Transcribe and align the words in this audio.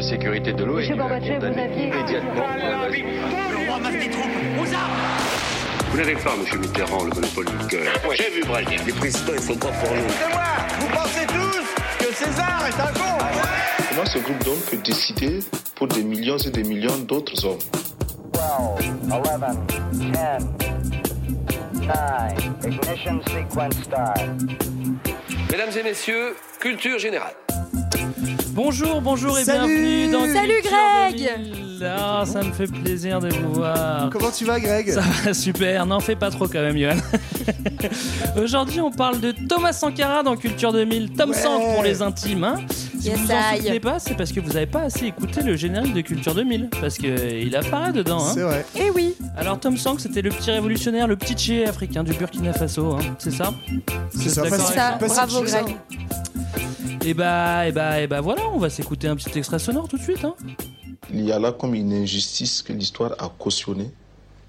de 0.00 0.04
sécurité 0.06 0.52
de 0.54 0.64
l'eau 0.64 0.74
vous 0.74 0.78
aviez- 0.80 1.36
immédiatement. 1.36 2.46
Vous 5.90 5.96
n'avez 5.98 6.14
pas, 6.14 6.36
monsieur 6.36 6.58
Mitterrand, 6.58 7.04
le 7.04 7.10
monopole 7.10 7.44
du 7.44 7.66
cœur. 7.66 7.92
J'ai 8.16 8.30
vu 8.30 8.42
Brazil. 8.46 8.80
Les 8.86 8.92
présidents, 8.92 9.32
ils 9.34 9.42
sont 9.42 9.56
pas 9.56 9.68
pour 9.68 9.90
nous? 9.94 10.02
Comment 13.90 14.06
ce 14.06 14.18
groupe 14.20 14.44
d'hommes 14.44 14.60
peut 14.70 14.78
décider 14.78 15.40
pour 15.74 15.88
des 15.88 16.02
millions 16.02 16.38
et 16.38 16.50
des 16.50 16.62
millions 16.62 16.96
d'autres 16.98 17.44
hommes? 17.44 17.58
12, 18.32 18.42
11, 19.10 19.56
10, 19.92 20.06
9, 20.12 20.42
ignition 22.64 23.20
sequence 23.26 23.74
start. 23.84 24.20
Mesdames 25.50 25.70
et 25.78 25.82
messieurs, 25.82 26.36
culture 26.60 26.98
générale. 26.98 27.34
Bonjour, 28.62 29.00
bonjour 29.00 29.38
et 29.38 29.44
Salut 29.44 29.74
bienvenue 29.74 30.12
dans 30.12 30.34
Salut, 30.34 30.52
Culture 30.60 30.70
Greg 31.08 31.40
2000. 31.46 31.86
Ah, 31.96 32.24
ça 32.26 32.42
me 32.42 32.52
fait 32.52 32.66
plaisir 32.66 33.18
de 33.18 33.30
vous 33.30 33.54
voir. 33.54 34.10
Comment 34.12 34.30
tu 34.30 34.44
vas, 34.44 34.60
Greg? 34.60 34.90
Ça 34.92 35.00
va 35.24 35.32
super, 35.32 35.86
n'en 35.86 35.98
fais 36.00 36.14
pas 36.14 36.28
trop 36.30 36.46
quand 36.46 36.60
même, 36.60 36.76
Johan. 36.76 36.96
Aujourd'hui, 38.42 38.82
on 38.82 38.90
parle 38.90 39.18
de 39.20 39.32
Thomas 39.48 39.72
Sankara 39.72 40.22
dans 40.22 40.36
Culture 40.36 40.74
2000, 40.74 41.12
Tom 41.14 41.30
Ouais. 41.30 41.36
Sank 41.36 41.74
pour 41.74 41.82
les 41.82 42.02
intimes. 42.02 42.44
Hein. 42.44 42.56
Si 42.68 43.08
Yes, 43.08 43.16
vous 43.18 43.24
vous 43.28 43.32
en 43.32 43.54
I. 43.54 43.56
souvenez 43.62 43.80
pas, 43.80 43.98
c'est 43.98 44.14
parce 44.14 44.30
que 44.30 44.40
vous 44.40 44.52
n'avez 44.52 44.66
pas 44.66 44.82
assez 44.82 45.06
écouté 45.06 45.40
le 45.42 45.56
générique 45.56 45.94
de 45.94 46.02
Culture 46.02 46.34
2000, 46.34 46.68
parce 46.82 46.98
qu'il 46.98 47.56
apparaît 47.56 47.92
dedans. 47.92 48.22
Hein. 48.22 48.32
C'est 48.34 48.42
vrai. 48.42 48.66
Eh 48.78 48.90
oui, 48.90 49.14
Alors 49.38 49.58
Tom 49.58 49.78
Sank, 49.78 50.00
c'était 50.00 50.20
le 50.20 50.28
petit 50.28 50.50
révolutionnaire, 50.50 51.06
le 51.06 51.16
petit 51.16 51.32
tché 51.32 51.66
africain 51.66 52.04
du 52.04 52.12
Burkina 52.12 52.52
Faso, 52.52 52.92
hein. 52.92 52.98
c'est 53.18 53.30
ça? 53.32 53.54
C'est 54.10 54.28
ça. 54.28 54.44
si- 54.44 54.72
ça, 54.74 54.98
bravo. 55.00 55.42
Greg. 55.44 55.76
Et 57.02 57.14
bah, 57.14 57.66
et 57.66 57.72
bah, 57.72 58.00
et 58.00 58.06
bah 58.06 58.20
voilà, 58.20 58.42
on 58.52 58.58
va 58.58 58.68
s'écouter 58.68 59.08
un 59.08 59.16
petit 59.16 59.36
extrait 59.38 59.58
sonore 59.58 59.88
tout 59.88 59.96
de 59.96 60.02
suite. 60.02 60.22
Hein. 60.22 60.34
Il 61.10 61.24
y 61.24 61.32
a 61.32 61.38
là 61.38 61.50
comme 61.52 61.74
une 61.74 61.94
injustice 61.94 62.62
que 62.62 62.74
l'histoire 62.74 63.12
a 63.18 63.30
cautionnée, 63.38 63.90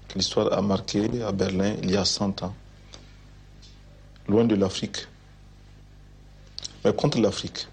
que 0.08 0.18
l'histoire 0.18 0.52
a 0.52 0.60
marqué 0.60 1.08
à 1.22 1.32
Berlin 1.32 1.74
il 1.82 1.90
y 1.90 1.96
a 1.96 2.04
100 2.04 2.42
ans. 2.42 2.54
Loin 4.28 4.44
de 4.44 4.54
l'Afrique. 4.54 5.08
Mais 6.84 6.92
contre 6.92 7.20
l'Afrique. 7.20 7.68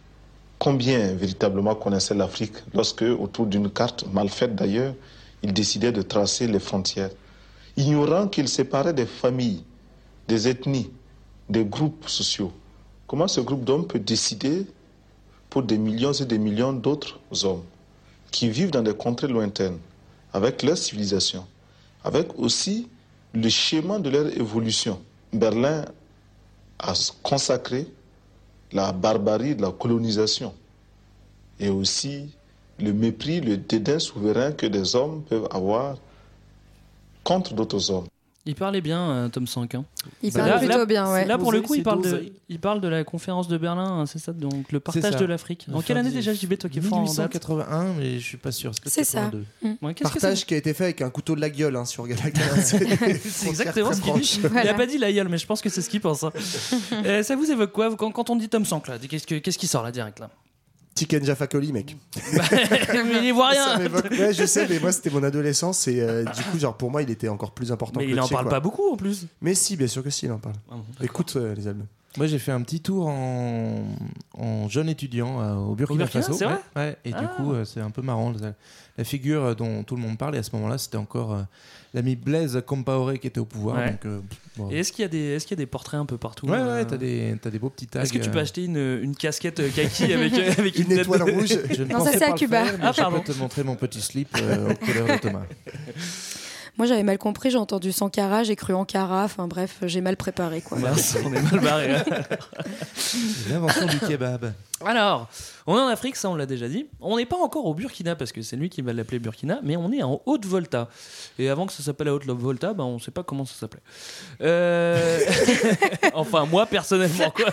Combien 0.57 1.13
véritablement 1.13 1.75
connaissaient 1.75 2.15
l'Afrique 2.15 2.55
lorsque, 2.73 3.01
autour 3.01 3.47
d'une 3.47 3.69
carte 3.69 4.05
mal 4.13 4.29
faite 4.29 4.55
d'ailleurs, 4.55 4.93
ils 5.43 5.53
décidaient 5.53 5.91
de 5.91 6.01
tracer 6.01 6.47
les 6.47 6.59
frontières, 6.59 7.11
ignorant 7.75 8.27
qu'ils 8.27 8.49
séparaient 8.49 8.93
des 8.93 9.05
familles, 9.05 9.63
des 10.27 10.47
ethnies, 10.47 10.89
des 11.49 11.65
groupes 11.65 12.07
sociaux. 12.07 12.51
Comment 13.07 13.27
ce 13.27 13.41
groupe 13.41 13.63
d'hommes 13.63 13.87
peut 13.87 13.99
décider 13.99 14.65
pour 15.49 15.63
des 15.63 15.77
millions 15.77 16.13
et 16.13 16.25
des 16.25 16.37
millions 16.37 16.73
d'autres 16.73 17.19
hommes 17.43 17.63
qui 18.31 18.49
vivent 18.49 18.71
dans 18.71 18.83
des 18.83 18.93
contrées 18.93 19.27
lointaines, 19.27 19.79
avec 20.33 20.61
leur 20.63 20.77
civilisation, 20.77 21.45
avec 22.03 22.37
aussi 22.37 22.87
le 23.33 23.49
schéma 23.49 23.99
de 23.99 24.09
leur 24.09 24.27
évolution. 24.37 25.01
Berlin 25.33 25.85
a 26.79 26.93
consacré 27.23 27.87
la 28.71 28.91
barbarie 28.91 29.55
de 29.55 29.61
la 29.61 29.71
colonisation 29.71 30.53
et 31.59 31.69
aussi 31.69 32.29
le 32.79 32.93
mépris, 32.93 33.41
le 33.41 33.57
dédain 33.57 33.99
souverain 33.99 34.51
que 34.51 34.65
des 34.65 34.95
hommes 34.95 35.23
peuvent 35.23 35.47
avoir 35.51 35.97
contre 37.23 37.53
d'autres 37.53 37.91
hommes. 37.91 38.07
Il 38.49 38.55
parlait 38.55 38.81
bien, 38.81 39.09
euh, 39.11 39.29
Tom 39.29 39.45
Sank. 39.45 39.75
hein. 39.75 39.85
il 40.23 40.33
Bah, 40.33 40.39
parle 40.39 40.49
là- 40.51 40.57
plutôt 40.57 40.77
là- 40.79 40.85
bien, 40.85 41.11
ouais. 41.11 41.25
Là, 41.25 41.37
pour 41.37 41.51
le 41.51 41.61
coup, 41.61 41.75
il 41.75 41.83
parle, 41.83 42.01
de, 42.03 42.09
dosé. 42.09 42.33
il 42.49 42.59
parle 42.59 42.81
de 42.81 42.87
la 42.87 43.03
conférence 43.03 43.47
de 43.47 43.57
Berlin, 43.59 43.85
hein, 43.85 44.05
c'est 44.07 44.17
ça 44.17 44.33
Donc 44.33 44.71
le 44.71 44.79
partage 44.79 45.15
de 45.17 45.25
l'Afrique. 45.25 45.67
La 45.71 45.81
quelle 45.83 45.97
année 45.97 46.09
déjà, 46.09 46.33
JB, 46.33 46.57
toi 46.57 46.67
qui 46.69 46.79
es 46.79 46.81
fort 46.81 46.97
en 46.97 47.03
date? 47.03 47.09
1881, 47.35 47.93
mais 47.99 48.17
je 48.19 48.25
suis 48.25 48.37
pas 48.37 48.51
sûr. 48.51 48.71
C'est 48.85 49.03
ça. 49.03 49.29
82. 49.31 49.45
Ouais, 49.83 49.93
que 49.93 50.01
Partage 50.03 50.45
qui 50.45 50.53
a 50.55 50.57
été 50.57 50.73
fait 50.73 50.85
avec 50.85 51.01
un 51.03 51.09
couteau 51.11 51.35
de 51.35 51.41
la 51.41 51.49
gueule 51.51 51.75
hein, 51.75 51.85
sur 51.85 52.07
Galactica. 52.07 52.39
C'est 52.59 53.47
exactement 53.49 53.93
ce 53.93 54.01
qu'il 54.01 54.13
dit. 54.13 54.39
Il 54.43 54.49
Voilà. 54.49 54.71
a 54.71 54.73
pas 54.73 54.87
dit 54.87 54.97
la 54.97 55.13
gueule, 55.13 55.29
mais 55.29 55.37
je 55.37 55.45
pense 55.45 55.61
que 55.61 55.69
c'est 55.69 55.81
ce 55.83 55.89
qu'il 55.89 56.01
pense. 56.01 56.23
hein. 56.23 56.31
Euh, 57.05 57.21
ça 57.23 57.35
vous 57.35 57.49
évoque 57.51 57.71
quoi 57.71 57.95
quand, 57.95 58.11
quand 58.11 58.29
on 58.31 58.35
dit 58.35 58.49
Tom 58.49 58.65
Sank 58.65 58.87
là? 58.87 58.97
Qu'est-ce 58.97 59.27
que- 59.27 59.35
qu'est-ce 59.35 59.57
qui 59.59 59.67
sort 59.67 59.83
là 59.83 59.91
direct 59.91 60.19
là? 60.19 60.29
Chicken 60.99 61.23
Jaffa 61.23 61.47
Coli, 61.47 61.71
mec. 61.71 61.95
Mais 62.35 63.19
il 63.19 63.25
y 63.25 63.31
voit 63.31 63.49
rien. 63.49 63.79
ouais, 63.79 64.33
je 64.33 64.45
sais, 64.45 64.67
mais 64.67 64.79
moi 64.79 64.91
c'était 64.91 65.09
mon 65.09 65.23
adolescence 65.23 65.87
et 65.87 66.01
euh, 66.01 66.25
du 66.25 66.43
coup, 66.43 66.59
genre 66.59 66.75
pour 66.75 66.91
moi, 66.91 67.01
il 67.01 67.09
était 67.09 67.29
encore 67.29 67.51
plus 67.51 67.71
important. 67.71 67.99
Mais 67.99 68.05
que 68.05 68.11
il 68.11 68.19
en 68.19 68.27
parle 68.27 68.43
quoi. 68.43 68.51
pas 68.51 68.59
beaucoup 68.59 68.91
en 68.91 68.97
plus. 68.97 69.25
Mais 69.41 69.53
si, 69.53 69.77
bien 69.77 69.87
sûr 69.87 70.03
que 70.03 70.09
si, 70.09 70.25
il 70.25 70.31
en 70.31 70.39
parle. 70.39 70.55
Ah 70.69 70.75
bon. 70.75 70.83
Écoute 71.01 71.33
euh, 71.37 71.55
les 71.55 71.67
albums. 71.67 71.85
Moi, 72.17 72.25
j'ai 72.27 72.39
fait 72.39 72.51
un 72.51 72.61
petit 72.61 72.81
tour 72.81 73.07
en, 73.07 73.83
en 74.37 74.67
jeune 74.67 74.89
étudiant 74.89 75.41
euh, 75.41 75.53
au 75.55 75.75
Burkina, 75.75 76.05
Burkina, 76.05 76.23
Faso. 76.23 76.33
c'est 76.37 76.45
vrai 76.45 76.55
ouais, 76.75 76.81
ouais. 76.81 76.97
Et 77.05 77.11
Ah. 77.13 77.21
du 77.21 77.27
coup, 77.27 77.53
euh, 77.53 77.65
c'est 77.65 77.81
un 77.81 77.91
peu 77.91 78.01
marrant. 78.01 78.31
La, 78.41 78.53
la 78.97 79.03
figure 79.03 79.55
dont 79.55 79.83
tout 79.83 79.95
le 79.95 80.01
monde 80.01 80.17
parle, 80.17 80.35
et 80.35 80.39
à 80.39 80.43
ce 80.43 80.49
moment-là, 80.55 80.77
c'était 80.79 80.97
encore 80.97 81.33
euh, 81.33 81.41
l'ami 81.93 82.15
Blaise 82.15 82.61
Compaoré 82.65 83.19
qui 83.19 83.27
était 83.27 83.39
au 83.39 83.45
pouvoir. 83.45 83.77
Ouais. 83.77 83.91
Donc, 83.91 84.05
euh, 84.05 84.19
bon. 84.57 84.69
Et 84.71 84.79
est-ce 84.79 84.91
qu'il 84.91 85.03
y, 85.03 85.05
a 85.05 85.07
des- 85.07 85.19
est-ce 85.35 85.45
qu'il 85.45 85.55
y 85.55 85.59
a 85.61 85.63
des 85.63 85.67
portraits 85.67 85.99
un 85.99 86.05
peu 86.07 86.17
partout 86.17 86.47
Ouais, 86.47 86.57
euh, 86.57 86.77
ouais, 86.79 86.85
t'as 86.85 86.97
des, 86.97 87.35
t'as 87.41 87.51
des 87.51 87.59
beaux 87.59 87.69
petits 87.69 87.85
tags. 87.87 88.01
Est-ce 88.01 88.11
que 88.11 88.17
tu 88.17 88.31
peux 88.31 88.39
euh, 88.39 88.41
acheter 88.41 88.65
une, 88.65 88.99
une 89.03 89.15
casquette 89.15 89.59
euh, 89.59 89.69
kaki 89.69 90.11
avec, 90.11 90.33
euh, 90.33 90.51
avec 90.57 90.79
une, 90.79 90.91
étoile 90.91 91.21
rouge. 91.21 91.57
Je 91.71 91.83
ne 91.83 91.89
Non, 91.93 91.99
ça, 91.99 92.05
pensais 92.05 92.17
c'est 92.17 92.23
à 92.25 92.31
Cuba. 92.33 92.65
faire, 92.65 92.79
Ah, 92.81 92.91
je 92.91 93.17
peux 93.23 93.33
te 93.33 93.37
montrer 93.37 93.63
mon 93.63 93.75
petit 93.75 94.01
slip 94.01 94.35
euh, 94.41 94.71
aux 94.71 94.75
couleurs 94.75 95.07
de 95.07 95.17
Thomas. 95.21 95.43
Moi 96.79 96.85
j'avais 96.87 97.03
mal 97.03 97.17
compris, 97.17 97.49
j'ai 97.51 97.57
entendu 97.57 97.91
Sankara, 97.91 98.43
j'ai 98.43 98.55
cru 98.55 98.73
Ankara, 98.73 99.25
enfin 99.25 99.49
bref, 99.49 99.79
j'ai 99.83 99.99
mal 99.99 100.15
préparé 100.15 100.61
quoi. 100.61 100.79
Mince, 100.79 101.17
on 101.25 101.33
est 101.33 101.41
mal 101.51 101.59
barré. 101.59 101.93
hein. 101.93 102.03
L'invention 103.49 103.85
du 103.85 103.99
kebab. 103.99 104.53
Alors, 104.85 105.27
on 105.67 105.77
est 105.77 105.81
en 105.81 105.87
Afrique, 105.87 106.15
ça 106.15 106.29
on 106.29 106.35
l'a 106.35 106.45
déjà 106.45 106.69
dit. 106.69 106.87
On 107.01 107.17
n'est 107.17 107.25
pas 107.25 107.35
encore 107.35 107.65
au 107.65 107.73
Burkina 107.73 108.15
parce 108.15 108.31
que 108.31 108.41
c'est 108.41 108.55
lui 108.55 108.69
qui 108.69 108.81
va 108.81 108.93
l'appeler 108.93 109.19
Burkina, 109.19 109.59
mais 109.61 109.75
on 109.75 109.91
est 109.91 110.01
en 110.03 110.21
Haute-Volta. 110.25 110.87
Et 111.37 111.49
avant 111.49 111.65
que 111.65 111.73
ça 111.73 111.83
s'appelle 111.83 112.07
la 112.07 112.13
Haute-Volta, 112.13 112.73
ben, 112.73 112.85
on 112.85 112.93
ne 112.93 112.99
sait 112.99 113.11
pas 113.11 113.23
comment 113.23 113.43
ça 113.43 113.55
s'appelait. 113.55 113.83
Euh, 114.41 115.19
enfin, 116.13 116.45
moi 116.45 116.65
personnellement, 116.65 117.29
quoi. 117.31 117.47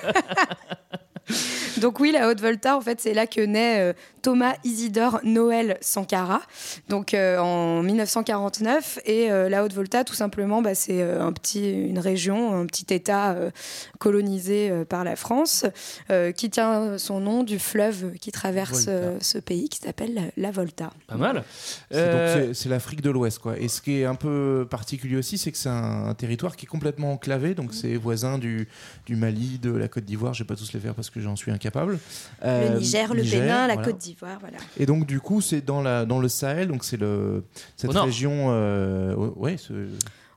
Donc 1.81 2.00
oui, 2.00 2.10
la 2.10 2.28
Haute-Volta, 2.28 2.76
en 2.76 2.81
fait, 2.81 3.00
c'est 3.00 3.12
là 3.12 3.26
que 3.26 3.41
naît 3.41 3.81
euh, 3.81 3.92
Thomas 4.22 4.54
Isidore 4.64 5.20
Noël 5.25 5.76
Sankara, 5.82 6.41
donc 6.88 7.12
euh, 7.12 7.38
en 7.38 7.82
1949. 7.82 9.00
Et 9.04 9.31
euh, 9.31 9.48
la 9.50 9.62
Haute-Volta, 9.62 10.03
tout 10.04 10.15
simplement, 10.15 10.62
bah, 10.62 10.75
c'est 10.75 11.03
euh, 11.03 11.22
un 11.22 11.32
petit, 11.32 11.70
une 11.70 11.98
région, 11.98 12.54
un 12.59 12.65
petit 12.66 12.86
État 12.94 13.32
euh, 13.32 13.50
colonisé 13.98 14.70
euh, 14.70 14.84
par 14.84 15.04
la 15.04 15.16
France, 15.16 15.66
euh, 16.10 16.32
qui 16.32 16.48
tient 16.50 16.97
son 16.98 17.20
nom 17.20 17.42
du 17.42 17.59
fleuve 17.59 18.12
qui 18.20 18.32
traverse 18.32 18.86
Volta. 18.86 18.91
euh, 18.92 19.19
ce 19.20 19.38
pays, 19.38 19.69
qui 19.69 19.78
s'appelle 19.78 20.32
la, 20.36 20.50
Volta. 20.50 20.91
Pas 21.06 21.16
mal. 21.16 21.44
C'est 21.91 21.98
Euh, 21.98 22.53
l'Afrique 22.69 23.03
de 23.03 23.10
l'Ouest 23.10 23.38
quoi. 23.38 23.59
Et 23.59 23.69
ce 23.69 23.82
qui 23.82 24.00
est 24.00 24.04
un 24.06 24.15
peu 24.15 24.66
particulier 24.70 25.16
aussi, 25.16 25.36
c'est 25.38 25.53
que 25.53 25.59
c'est 25.59 25.69
un, 25.69 26.06
un 26.09 26.15
territoire 26.15 26.56
qui 26.56 26.65
est 26.65 26.69
complètement 26.69 27.12
enclavé, 27.12 27.54
donc 27.54 27.75
c'est 27.75 27.97
voisin 27.97 28.38
du, 28.38 28.66
du 29.04 29.15
Mali, 29.16 29.59
de 29.60 29.70
la 29.72 29.88
Côte 29.88 30.04
d'Ivoire. 30.04 30.32
Je 30.34 30.42
vais 30.42 30.47
pas 30.47 30.56
tous 30.56 30.72
les 30.72 30.81
faire 30.81 30.94
parce 30.94 31.10
que 31.10 31.16
j'en 31.21 31.37
suis 31.37 31.50
incapable. 31.53 31.99
Euh, 32.44 32.72
le 32.75 32.78
Niger, 32.78 33.15
le 33.15 33.22
Niger, 33.22 33.41
Bénin, 33.41 33.66
la 33.66 33.75
voilà. 33.75 33.88
Côte 33.91 33.99
d'Ivoire, 33.99 34.38
voilà. 34.41 34.59
Et 34.78 34.87
donc 34.87 35.06
du 35.06 35.21
coup, 35.21 35.41
c'est 35.41 35.65
dans 35.65 35.82
la 35.82 36.04
dans 36.04 36.19
le 36.19 36.28
Sahel, 36.28 36.69
donc 36.69 36.84
c'est 36.84 36.97
le 36.97 37.44
cette 37.77 37.94
Au 37.94 38.03
région, 38.03 38.47
euh, 38.50 39.15
au- 39.15 39.34
ouais, 39.41 39.56
ce- 39.56 39.88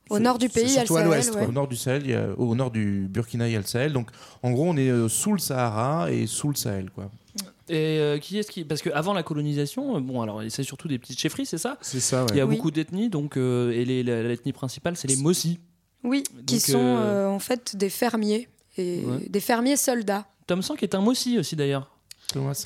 Au 0.10 0.18
nord 0.20 0.40
du 0.40 0.50
pays, 0.50 0.64
il 0.66 0.74
y 0.74 0.78
a 0.78 0.82
le 0.82 0.86
surtout 0.88 0.96
à 0.98 1.02
Sahel, 1.02 1.08
l'ouest, 1.12 1.36
ouais. 1.36 1.46
Au 1.46 1.52
nord 1.52 1.68
du 1.68 1.76
Sahel, 1.76 2.02
il 2.04 2.10
y 2.12 2.16
a- 2.16 2.30
au 2.38 2.56
nord 2.56 2.72
du 2.72 3.08
Burkina, 3.10 3.48
il 3.48 3.54
y 3.54 3.56
a 3.56 3.60
le 3.60 3.66
Sahel. 3.66 3.94
Donc, 3.94 4.10
en 4.42 4.52
gros, 4.52 4.66
on 4.68 4.76
est 4.76 4.90
euh, 4.90 5.08
sous 5.08 5.34
le 5.34 5.38
Sahara 5.40 6.12
et 6.12 6.26
sous 6.26 6.50
le 6.50 6.56
Sahel, 6.56 6.90
quoi. 6.90 7.12
Et 7.72 8.00
euh, 8.00 8.18
qui 8.18 8.40
est-ce 8.40 8.50
qui 8.50 8.64
Parce 8.64 8.82
qu'avant 8.82 9.14
la 9.14 9.22
colonisation, 9.22 9.98
euh, 9.98 10.00
bon, 10.00 10.22
alors 10.24 10.42
c'est 10.50 10.64
surtout 10.64 10.88
des 10.88 10.98
petites 10.98 11.20
chefferies, 11.20 11.46
c'est 11.46 11.60
ça? 11.60 11.78
C'est 11.82 12.00
ça, 12.00 12.26
Il 12.32 12.38
y 12.38 12.42
a 12.42 12.48
Oui. 12.48 12.56
beaucoup 12.56 12.72
d'ethnies, 12.72 13.10
donc 13.10 13.38
euh, 13.38 13.70
et 13.72 13.86
l'ethnie 13.86 14.54
principale, 14.54 14.98
c'est 14.98 15.08
les 15.08 15.18
Mossi. 15.18 15.60
Oui, 16.04 16.24
qui 16.48 16.60
sont 16.60 16.80
euh, 16.80 17.28
euh, 17.28 17.28
en 17.28 17.38
fait 17.38 17.76
des 17.76 17.90
fermiers, 17.90 18.48
et 18.78 19.04
Ouais. 19.06 19.28
des 19.30 19.40
fermiers 19.42 19.76
soldats. 19.78 20.26
Tom 20.50 20.62
Sank 20.64 20.82
est 20.84 20.96
un 20.96 21.02
Mossi 21.02 21.38
aussi 21.38 21.56
d'ailleurs. 21.56 21.90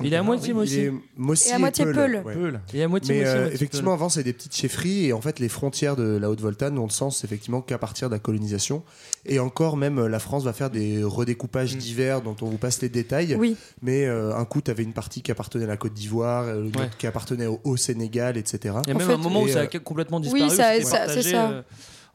Il 0.01 0.13
est 0.13 0.17
à 0.17 0.23
moitié 0.23 0.51
oui. 0.51 0.59
Mossi. 0.59 0.73
Il 0.75 0.79
est 0.87 0.93
Mossi 1.15 1.49
Et 1.49 1.53
à 1.53 1.59
moitié 1.59 1.85
Peul. 1.85 2.21
ouais. 2.25 2.33
Peul. 2.33 2.59
Il 2.73 2.79
est 2.79 2.83
à 2.83 2.87
moitié 2.89 3.13
Mais 3.15 3.21
Mossi, 3.21 3.31
euh, 3.33 3.39
moitié 3.41 3.55
effectivement, 3.55 3.93
avant, 3.93 4.09
c'est 4.09 4.23
des 4.23 4.33
petites 4.33 4.53
chefferies 4.55 5.05
et 5.05 5.13
en 5.13 5.21
fait, 5.21 5.39
les 5.39 5.47
frontières 5.47 5.95
de 5.95 6.17
la 6.17 6.29
Haute-Volta 6.29 6.69
n'ont 6.69 6.87
de 6.87 6.91
sens 6.91 7.23
effectivement 7.23 7.61
qu'à 7.61 7.77
partir 7.77 8.09
de 8.09 8.13
la 8.15 8.19
colonisation. 8.19 8.83
Et 9.25 9.39
encore, 9.39 9.77
même 9.77 9.99
euh, 9.99 10.07
la 10.09 10.19
France 10.19 10.43
va 10.43 10.51
faire 10.51 10.69
des 10.69 11.01
redécoupages 11.03 11.75
Mm. 11.75 11.79
divers 11.79 12.21
dont 12.21 12.35
on 12.41 12.45
vous 12.47 12.57
passe 12.57 12.81
les 12.81 12.89
détails. 12.89 13.35
Oui, 13.39 13.55
Mais 13.81 14.05
euh, 14.05 14.35
un 14.35 14.43
coup, 14.43 14.61
tu 14.61 14.69
avais 14.69 14.83
une 14.83 14.91
partie 14.93 15.21
qui 15.21 15.31
appartenait 15.31 15.63
à 15.63 15.67
la 15.67 15.77
Côte 15.77 15.93
d'Ivoire, 15.93 16.43
euh, 16.43 16.63
une 16.65 16.75
Ouais. 16.75 16.85
autre 16.87 16.97
qui 16.97 17.07
appartenait 17.07 17.47
au, 17.47 17.61
au 17.63 17.77
Sénégal, 17.77 18.35
etc. 18.37 18.59
Il 18.63 18.67
y 18.67 18.91
a 18.91 18.95
En 18.95 18.97
même 18.97 19.07
fait, 19.07 19.13
un 19.13 19.17
moment 19.17 19.41
où 19.43 19.47
ça 19.47 19.61
a 19.61 19.63
euh, 19.63 19.79
complètement 19.81 20.19
disparu. 20.19 20.47
partagé, 20.47 20.83
c'est 20.83 21.31
ça. 21.31 21.63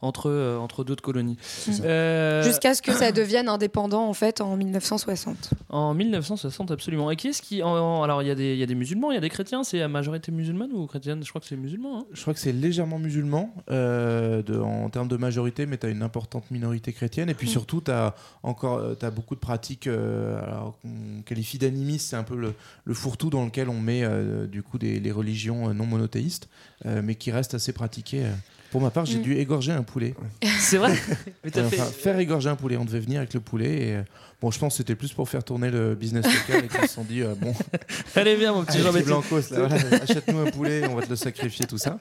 Entre, 0.01 0.29
euh, 0.29 0.57
entre 0.57 0.83
d'autres 0.83 1.01
colonies. 1.03 1.37
Euh, 1.83 2.43
Jusqu'à 2.43 2.73
ce 2.73 2.81
que 2.81 2.91
ça 2.93 3.11
devienne 3.11 3.49
indépendant 3.49 4.07
en 4.07 4.13
fait 4.13 4.41
en 4.41 4.55
1960. 4.55 5.51
En 5.69 5.93
1960, 5.93 6.71
absolument. 6.71 7.11
Et 7.11 7.15
qui 7.15 7.27
est-ce 7.27 7.41
qui. 7.41 7.61
en- 7.63 7.69
en- 7.69 8.03
alors, 8.03 8.21
il 8.21 8.27
y, 8.27 8.31
a 8.31 8.35
des- 8.35 8.53
il 8.53 8.59
y 8.59 8.63
a 8.63 8.65
des 8.65 8.75
musulmans, 8.75 9.11
il 9.11 9.15
y 9.15 9.17
a 9.17 9.21
des 9.21 9.29
chrétiens. 9.29 9.63
C'est 9.63 9.81
à 9.81 9.87
majorité 9.87 10.31
musulmane 10.31 10.71
ou 10.71 10.85
chrétienne? 10.87 11.21
Je 11.23 11.29
crois 11.29 11.41
que 11.41 11.47
c'est 11.47 11.57
musulman. 11.57 11.99
hein. 11.99 12.05
Je 12.13 12.21
crois 12.21 12.33
que 12.33 12.39
c'est 12.39 12.51
légèrement 12.53 12.99
musulman 12.99 13.53
euh, 13.71 14.41
de- 14.41 14.57
en 14.59 14.89
termes 14.89 15.07
de 15.07 15.17
majorité, 15.17 15.65
mais 15.65 15.77
tu 15.77 15.85
as 15.85 15.89
une 15.89 16.01
importante 16.03 16.49
minorité 16.51 16.93
chrétienne. 16.93 17.29
Et 17.29 17.33
puis 17.33 17.47
Mm. 17.47 17.51
surtout, 17.51 17.81
tu 17.81 17.91
as 17.91 18.15
encore 18.43 18.81
as 19.01 19.11
beaucoup 19.11 19.35
de 19.35 19.39
pratiques 19.39 19.87
euh, 19.87 20.41
alors, 20.43 20.77
qu'on 20.81 21.21
qualifie 21.23 21.57
d'animistes. 21.57 22.09
C'est 22.09 22.15
un 22.15 22.23
peu 22.23 22.35
le, 22.35 22.53
le 22.85 22.93
fourre-tout 22.93 23.29
dans 23.29 23.43
lequel 23.45 23.69
on 23.69 23.79
met 23.79 24.03
euh, 24.03 24.47
du 24.47 24.63
coup 24.63 24.77
des, 24.77 24.99
les 24.99 25.11
religions 25.11 25.73
non 25.73 25.85
monothéistes, 25.85 26.47
euh, 26.85 27.01
mais 27.03 27.15
qui 27.15 27.31
restent 27.31 27.53
assez 27.53 27.73
pratiquées. 27.73 28.25
Pour 28.71 28.81
ma 28.81 28.89
part, 28.91 29.05
j'ai 29.05 29.17
Mm. 29.19 29.23
dû 29.23 29.35
égorger 29.35 29.71
un 29.71 29.83
poulet. 29.83 30.13
C'est 30.59 30.77
vrai 30.77 30.93
Enfin, 31.57 31.83
faire 31.85 32.19
égorger 32.19 32.49
un 32.49 32.55
poulet. 32.55 32.77
On 32.77 32.85
devait 32.85 32.99
venir 32.99 33.19
avec 33.19 33.33
le 33.33 33.39
poulet. 33.39 33.87
Et, 33.87 33.93
euh, 33.95 34.01
bon, 34.41 34.51
je 34.51 34.59
pense 34.59 34.73
que 34.73 34.77
c'était 34.77 34.95
plus 34.95 35.11
pour 35.13 35.27
faire 35.29 35.43
tourner 35.43 35.69
le 35.69 35.95
business 35.95 36.25
local 36.25 36.65
et 36.65 36.67
qu'ils 36.67 36.87
se 36.87 36.93
sont 36.95 37.03
dit 37.03 37.21
euh, 37.21 37.35
bon, 37.35 37.53
Allez, 38.15 38.35
bien, 38.37 38.53
mon 38.53 38.63
petit 38.63 38.79
Jean-Baptiste. 38.79 39.07
Blancos, 39.07 39.49
là, 39.51 39.67
voilà, 39.67 40.03
achète-nous 40.03 40.39
un 40.39 40.51
poulet, 40.51 40.87
on 40.87 40.95
va 40.95 41.03
te 41.03 41.09
le 41.09 41.15
sacrifier, 41.15 41.65
tout 41.65 41.77
ça. 41.77 41.99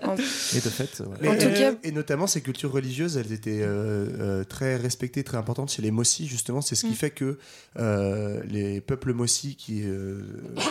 Et 0.53 0.57
de 0.57 0.61
fait, 0.61 1.03
voilà. 1.05 1.19
Mais, 1.23 1.29
En 1.29 1.35
tout 1.37 1.47
euh, 1.47 1.73
cas- 1.73 1.79
et 1.83 1.93
notamment 1.93 2.27
ces 2.27 2.41
cultures 2.41 2.73
religieuses, 2.73 3.17
elles 3.17 3.33
étaient 3.33 3.63
euh, 3.63 4.07
euh, 4.21 4.45
très 4.45 4.77
respectées, 4.77 5.25
très 5.25 5.37
importantes 5.39 5.71
chez 5.71 5.83
les 5.83 5.91
Mossi, 5.91 6.27
justement. 6.27 6.61
C'est 6.61 6.75
ce 6.75 6.83
qui 6.87 6.93
Mm. 6.93 6.95
fait 6.95 7.11
que 7.11 7.39
euh, 7.79 8.41
les 8.49 8.81
peuples 8.81 9.13
Mossi, 9.13 9.57
qui 9.57 9.83
euh, 9.85 10.21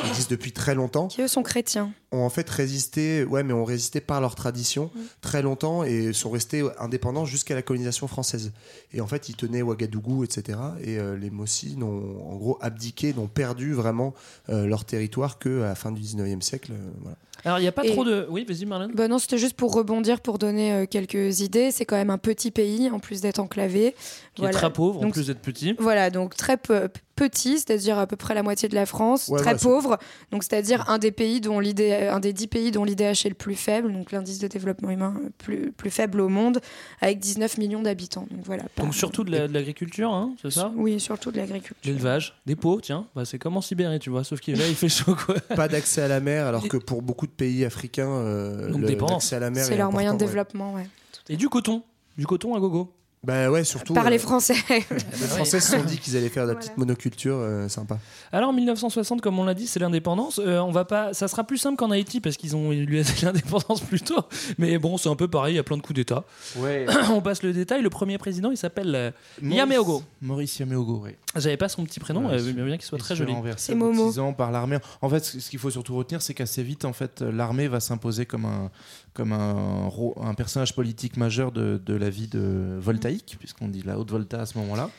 existent 0.09 0.31
depuis 0.31 0.51
très 0.51 0.75
longtemps, 0.75 1.07
Qui 1.07 1.21
eux 1.21 1.27
sont 1.27 1.43
chrétiens. 1.43 1.91
ont 2.11 2.19
en 2.21 2.29
fait 2.29 2.49
résisté, 2.49 3.23
ouais, 3.23 3.43
mais 3.43 3.53
ont 3.53 3.65
résisté 3.65 4.01
par 4.01 4.21
leur 4.21 4.35
tradition 4.35 4.91
Mm. 4.95 4.99
très 5.21 5.41
longtemps 5.41 5.83
et 5.83 6.13
sont 6.13 6.29
restés 6.29 6.63
indépendants 6.79 7.25
jusqu'à 7.25 7.55
la 7.55 7.61
colonisation 7.61 8.07
française. 8.07 8.51
Et 8.93 9.01
en 9.01 9.07
fait, 9.07 9.29
ils 9.29 9.35
tenaient 9.35 9.61
Ouagadougou, 9.61 10.23
etc. 10.23 10.57
Et 10.83 10.97
euh, 10.99 11.15
les 11.17 11.29
Mossi 11.29 11.56
n'ont 11.77 12.21
en 12.30 12.36
gros 12.36 12.57
abdiqué, 12.62 13.13
n'ont 13.13 13.27
perdu 13.27 13.74
vraiment 13.74 14.13
euh, 14.50 14.65
leur 14.68 14.86
territoire 14.86 15.39
que 15.39 15.62
à 15.63 15.69
la 15.69 15.75
fin 15.75 15.92
du 15.92 16.01
19e 16.01 16.42
siècle. 16.42 16.71
euh, 16.74 16.89
voilà. 17.01 17.18
Alors, 17.45 17.59
il 17.59 17.62
n'y 17.62 17.68
a 17.68 17.71
pas 17.71 17.86
Et- 17.86 17.92
trop 17.92 18.04
de. 18.04 18.25
Oui, 18.30 18.45
vas-y, 18.50 18.65
Marlène. 18.65 18.92
Bah 18.95 19.07
non, 19.07 19.19
c'était 19.19 19.38
juste 19.38 19.54
pour 19.56 19.71
rebondir, 19.74 20.21
pour 20.21 20.39
donner 20.39 20.74
euh, 20.74 20.86
quelques 20.88 21.39
idées. 21.42 21.69
C'est 21.71 21.86
quand 21.86 21.95
même 21.95 22.09
un 22.09 22.18
petit 22.18 22.50
pays, 22.51 22.89
en 22.89 23.00
plus 23.00 23.21
d'être 23.21 23.39
enclavé. 23.39 23.94
Qui 24.33 24.42
Voilà. 24.42 24.50
est 24.50 24.59
très 24.59 24.74
pauvre, 24.74 25.04
en 25.06 25.12
plus 25.12 25.27
d'être 25.27 25.39
petit. 25.42 25.75
Voilà, 25.77 26.09
donc 26.09 26.36
très 26.36 26.57
peu- 26.57 26.89
petit, 27.17 27.57
c'est-à-dire 27.57 27.97
à 27.99 28.07
peu 28.07 28.15
près 28.15 28.33
la 28.33 28.43
moitié 28.43 28.69
de 28.69 28.75
la 28.75 28.85
France, 28.85 29.27
Ouais, 29.27 29.39
très 29.41 29.57
pauvre, 29.57 29.97
donc 30.31 30.43
c'est-à-dire 30.43 30.89
un 30.89 30.99
des 30.99 31.11
pays 31.11 31.41
dont 31.41 31.59
l'idée, 31.59 31.91
un 31.93 32.21
des 32.21 32.31
dix 32.31 32.47
pays 32.47 32.71
dont 32.71 32.85
l'IDH 32.85 33.01
est 33.25 33.29
le 33.29 33.33
plus 33.33 33.55
faible, 33.55 33.91
donc 33.91 34.11
l'indice 34.11 34.39
de 34.39 34.47
développement 34.47 34.89
humain 34.91 35.15
euh, 35.21 35.29
plus, 35.39 35.71
plus 35.71 35.89
faible 35.89 36.21
au 36.21 36.29
monde, 36.29 36.61
avec 37.01 37.19
19 37.19 37.57
millions 37.57 37.81
d'habitants. 37.81 38.27
Donc 38.31 38.41
voilà. 38.45 38.63
pas- 38.75 38.83
Donc, 38.83 38.93
surtout 38.95 39.23
de 39.25 39.31
la- 39.31 39.47
de 39.47 39.53
l'agriculture, 39.53 40.13
hein, 40.13 40.33
c'est 40.41 40.51
ça? 40.51 40.71
Oui, 40.75 40.99
surtout 40.99 41.31
de 41.31 41.37
l'agriculture. 41.37 41.75
L'élevage, 41.83 42.39
des 42.45 42.55
pots, 42.55 42.79
tiens, 42.81 43.07
bah, 43.15 43.25
c'est 43.25 43.39
comme 43.39 43.57
en 43.57 43.61
Sibérie, 43.61 43.99
tu 43.99 44.09
vois, 44.09 44.23
sauf 44.23 44.39
qu'il 44.39 44.57
là, 44.57 44.67
il 44.67 44.75
fait 44.75 44.87
chaud, 44.87 45.15
quoi. 45.15 45.35
Pas 45.55 45.67
d'accès 45.67 46.03
à 46.03 46.07
la 46.07 46.19
mer, 46.19 46.45
alors 46.45 46.67
que 46.67 46.77
pour 46.77 47.01
beaucoup 47.01 47.25
de 47.27 47.31
pays 47.31 47.65
africains, 47.65 48.07
euh, 48.07 48.69
Donc 48.71 48.81
le- 48.81 48.87
dépendance. 48.87 49.23
l'accès 49.23 49.35
à 49.35 49.39
la 49.39 49.49
mer 49.49 49.65
C'est 49.65 49.73
est 49.73 49.77
leur 49.77 49.91
moyen 49.91 50.13
de 50.13 50.19
ouais. 50.19 50.25
développement, 50.25 50.73
ouais. 50.75 50.87
Et 51.29 51.35
du 51.35 51.49
coton, 51.49 51.81
du 52.17 52.25
coton 52.25 52.55
à 52.55 52.59
gogo. 52.59 52.93
Bah 53.23 53.49
ouais, 53.49 53.63
surtout. 53.63 53.93
Par 53.93 54.05
euh, 54.05 54.09
les 54.09 54.19
Français. 54.19 54.55
Les 54.69 55.27
Français 55.27 55.59
se 55.59 55.71
sont 55.71 55.83
dit 55.83 55.97
qu'ils 55.97 56.15
allaient 56.15 56.29
faire 56.29 56.45
de 56.45 56.51
la 56.51 56.55
petite 56.55 56.77
monoculture 56.77 57.35
euh, 57.37 57.67
sympa. 57.67 57.97
Alors 58.31 58.53
1960, 58.53 59.21
comme 59.21 59.39
on 59.39 59.43
l'a 59.43 59.53
dit, 59.55 59.67
c'est 59.67 59.79
l'indépendance. 59.79 60.39
Euh, 60.43 60.59
on 60.59 60.71
va 60.71 60.85
pas, 60.85 61.13
ça 61.13 61.27
sera 61.27 61.43
plus 61.43 61.57
simple 61.57 61.77
qu'en 61.77 61.89
Haïti 61.91 62.19
parce 62.21 62.37
qu'ils 62.37 62.55
ont 62.55 62.71
eu 62.71 62.85
l'indépendance 63.23 63.81
plus 63.87 64.01
tôt. 64.01 64.21
Mais 64.59 64.77
bon, 64.77 64.97
c'est 64.97 65.09
un 65.09 65.15
peu 65.15 65.27
pareil, 65.27 65.55
il 65.55 65.57
y 65.57 65.59
a 65.59 65.63
plein 65.63 65.77
de 65.77 65.81
coups 65.81 65.95
d'État. 65.95 66.25
Ouais. 66.57 66.85
on 67.11 67.21
passe 67.21 67.41
le 67.43 67.53
détail. 67.53 67.81
Le 67.81 67.89
premier 67.89 68.17
président, 68.17 68.51
il 68.51 68.57
s'appelle 68.57 68.93
euh, 68.95 69.11
Yameogo. 69.41 70.03
Maurice 70.21 70.59
Yameogo, 70.59 71.01
oui. 71.05 71.11
J'avais 71.35 71.57
pas 71.57 71.69
son 71.69 71.83
petit 71.85 71.99
prénom, 71.99 72.29
euh, 72.29 72.39
mais 72.55 72.63
bien 72.63 72.77
qu'il 72.77 72.85
soit 72.85 72.97
très 72.97 73.15
joli. 73.15 73.33
renverser 73.33 73.71
C'est 73.73 73.75
Momo. 73.75 74.09
à 74.09 74.11
6 74.11 74.19
ans 74.19 74.33
par 74.33 74.51
l'armée. 74.51 74.77
En 75.01 75.09
fait, 75.09 75.25
ce 75.25 75.39
ce 75.47 75.49
qu'il 75.49 75.59
faut 75.59 75.69
surtout 75.71 75.95
retenir, 75.95 76.21
c'est 76.21 76.33
qu'assez 76.33 76.61
vite, 76.61 76.83
en 76.83 76.91
fait, 76.91 77.21
l'armée 77.21 77.69
va 77.69 77.79
s'imposer 77.79 78.25
comme 78.25 78.45
un 78.45 78.69
comme 79.17 79.33
un, 79.33 79.89
un 80.21 80.33
personnage 80.35 80.75
politique 80.75 81.17
majeur 81.17 81.51
de, 81.51 81.81
de 81.83 81.95
la 81.95 82.11
vie 82.11 82.27
de 82.27 82.77
voltaïque, 82.79 83.37
puisqu'on 83.39 83.67
dit 83.67 83.81
la 83.81 83.97
haute 83.97 84.11
volta 84.11 84.41
à 84.41 84.45
ce 84.45 84.59
moment-là. 84.59 84.91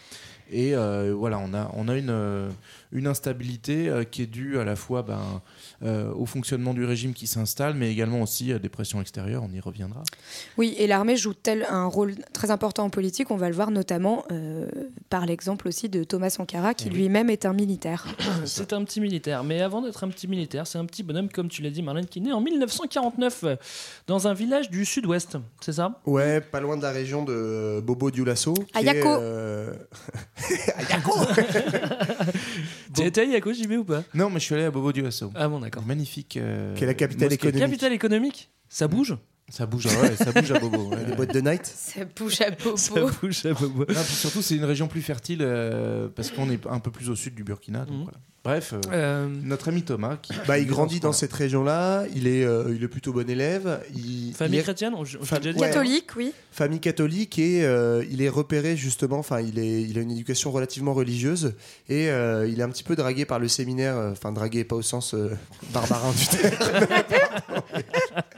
Et 0.50 0.74
euh, 0.74 1.14
voilà, 1.16 1.38
on 1.38 1.54
a, 1.54 1.70
on 1.74 1.86
a 1.86 1.96
une, 1.96 2.10
euh, 2.10 2.50
une 2.90 3.06
instabilité 3.06 3.88
euh, 3.88 4.02
qui 4.02 4.22
est 4.22 4.26
due 4.26 4.58
à 4.58 4.64
la 4.64 4.74
fois 4.74 5.02
ben, 5.02 5.40
euh, 5.84 6.12
au 6.14 6.26
fonctionnement 6.26 6.74
du 6.74 6.84
régime 6.84 7.12
qui 7.14 7.26
s'installe, 7.26 7.74
mais 7.74 7.90
également 7.92 8.22
aussi 8.22 8.52
à 8.52 8.58
des 8.58 8.68
pressions 8.68 9.00
extérieures, 9.00 9.42
on 9.48 9.52
y 9.52 9.60
reviendra. 9.60 10.02
Oui, 10.56 10.74
et 10.78 10.86
l'armée 10.86 11.16
joue 11.16 11.34
tel 11.34 11.66
un 11.70 11.86
rôle 11.86 12.14
très 12.32 12.50
important 12.50 12.84
en 12.84 12.90
politique. 12.90 13.30
On 13.30 13.36
va 13.36 13.48
le 13.48 13.54
voir 13.54 13.70
notamment 13.70 14.24
euh, 14.32 14.66
par 15.08 15.26
l'exemple 15.26 15.68
aussi 15.68 15.88
de 15.88 16.04
Thomas 16.04 16.30
Sankara, 16.30 16.74
qui 16.74 16.86
Eh 16.88 16.90
oui. 16.90 16.96
lui-même 16.96 17.30
est 17.30 17.46
un 17.46 17.52
militaire. 17.52 18.06
C'est 18.44 18.72
un 18.72 18.82
petit 18.84 19.00
militaire. 19.00 19.44
Mais 19.44 19.60
avant 19.60 19.82
d'être 19.82 20.02
un 20.04 20.08
petit 20.08 20.26
militaire, 20.26 20.66
c'est 20.66 20.78
un 20.78 20.84
petit 20.84 21.02
bonhomme, 21.02 21.28
comme 21.28 21.48
tu 21.48 21.62
l'as 21.62 21.70
dit, 21.70 21.82
Marlène, 21.82 22.06
qui 22.06 22.18
est 22.18 22.22
né 22.22 22.32
en 22.32 22.40
1949 22.40 23.44
euh, 23.44 23.56
dans 24.06 24.26
un 24.28 24.34
village 24.34 24.70
du 24.70 24.84
sud-ouest. 24.84 25.36
C'est 25.60 25.72
ça? 25.72 26.00
Ouais, 26.06 26.40
pas 26.40 26.60
loin 26.60 26.76
de 26.76 26.82
la 26.82 26.90
région 26.90 27.24
de 27.24 27.80
Bobo 27.84 28.10
Dioulasso. 28.10 28.54
Ayako. 28.74 29.08
est, 29.08 29.18
euh, 29.20 29.72
Tu 32.94 33.02
étais 33.02 33.20
à 33.22 33.24
Yako, 33.24 33.52
j'y 33.52 33.66
vais 33.66 33.76
ou 33.76 33.84
pas? 33.84 34.02
Non, 34.14 34.30
mais 34.30 34.40
je 34.40 34.44
suis 34.46 34.54
allé 34.54 34.64
à 34.64 34.70
Bobo 34.70 34.92
Dioulasso. 34.92 35.30
Ah 35.34 35.48
bon, 35.48 35.62
d'accord. 35.68 35.86
Magnifique. 35.86 36.36
euh, 36.36 36.74
Qui 36.74 36.84
est 36.84 36.86
la 36.86 36.94
capitale 36.94 37.32
économique. 37.32 37.60
Capitale 37.60 37.92
économique? 37.92 38.50
Ça 38.68 38.88
bouge? 38.88 39.16
Ça 39.50 39.64
bouge, 39.66 39.86
ouais, 39.86 40.14
ça 40.16 40.30
bouge 40.32 40.52
à 40.52 40.58
Bobo. 40.58 40.88
ouais. 40.90 41.04
Les 41.08 41.14
boîtes 41.16 41.32
de 41.34 41.40
night? 41.40 41.64
Ça 41.64 42.00
bouge 42.16 42.40
à 42.42 42.50
bobo. 42.50 42.76
Ça 42.76 43.00
bouge 43.22 43.46
à 43.46 43.54
Bobo. 43.54 43.84
Non, 43.88 44.02
puis 44.04 44.14
surtout, 44.14 44.42
c'est 44.42 44.56
une 44.56 44.64
région 44.64 44.88
plus 44.88 45.00
fertile 45.02 45.38
euh, 45.42 46.08
parce 46.14 46.30
qu'on 46.30 46.50
est 46.50 46.66
un 46.66 46.78
peu 46.80 46.90
plus 46.90 47.08
au 47.08 47.16
sud 47.16 47.34
du 47.34 47.44
Burkina. 47.44 47.80
donc 47.86 47.96
Mhm. 47.96 48.02
voilà. 48.02 48.18
Bref, 48.44 48.72
euh, 48.72 48.78
Euh, 48.92 49.28
notre 49.42 49.68
ami 49.68 49.82
Thomas. 49.82 50.16
Qui, 50.22 50.32
Bah, 50.46 50.58
il 50.58 50.66
grandit 50.66 51.00
dans 51.00 51.12
ce 51.12 51.20
cette 51.20 51.32
région-là. 51.32 52.04
Il 52.14 52.26
est, 52.28 52.44
euh, 52.44 52.72
il 52.74 52.82
est 52.82 52.88
plutôt 52.88 53.12
bon 53.12 53.28
élève. 53.28 53.80
Il, 53.94 54.32
famille 54.32 54.56
il 54.56 54.60
est 54.60 54.62
chrétienne, 54.62 54.94
on, 54.94 55.00
on 55.00 55.04
t'a 55.04 55.18
Fam- 55.24 55.38
déjà 55.40 55.52
dit 55.52 55.58
ouais. 55.60 55.68
Catholique, 55.70 56.10
oui. 56.16 56.32
famille 56.52 56.78
catholique 56.80 57.38
et 57.38 57.64
euh, 57.64 58.04
il 58.10 58.22
est 58.22 58.28
repéré 58.28 58.76
justement. 58.76 59.18
Enfin, 59.18 59.40
il 59.40 59.58
est, 59.58 59.82
il 59.82 59.98
a 59.98 60.02
une 60.02 60.12
éducation 60.12 60.50
relativement 60.52 60.94
religieuse 60.94 61.54
et 61.88 62.08
euh, 62.10 62.46
il 62.48 62.60
est 62.60 62.62
un 62.62 62.68
petit 62.70 62.84
peu 62.84 62.94
dragué 62.96 63.24
par 63.24 63.38
le 63.40 63.48
séminaire. 63.48 63.96
Enfin, 64.12 64.30
dragué 64.32 64.64
pas 64.64 64.76
au 64.76 64.82
sens 64.82 65.14
euh, 65.14 65.30
barbarin 65.74 66.12
du 66.12 66.26
terme. 66.26 66.86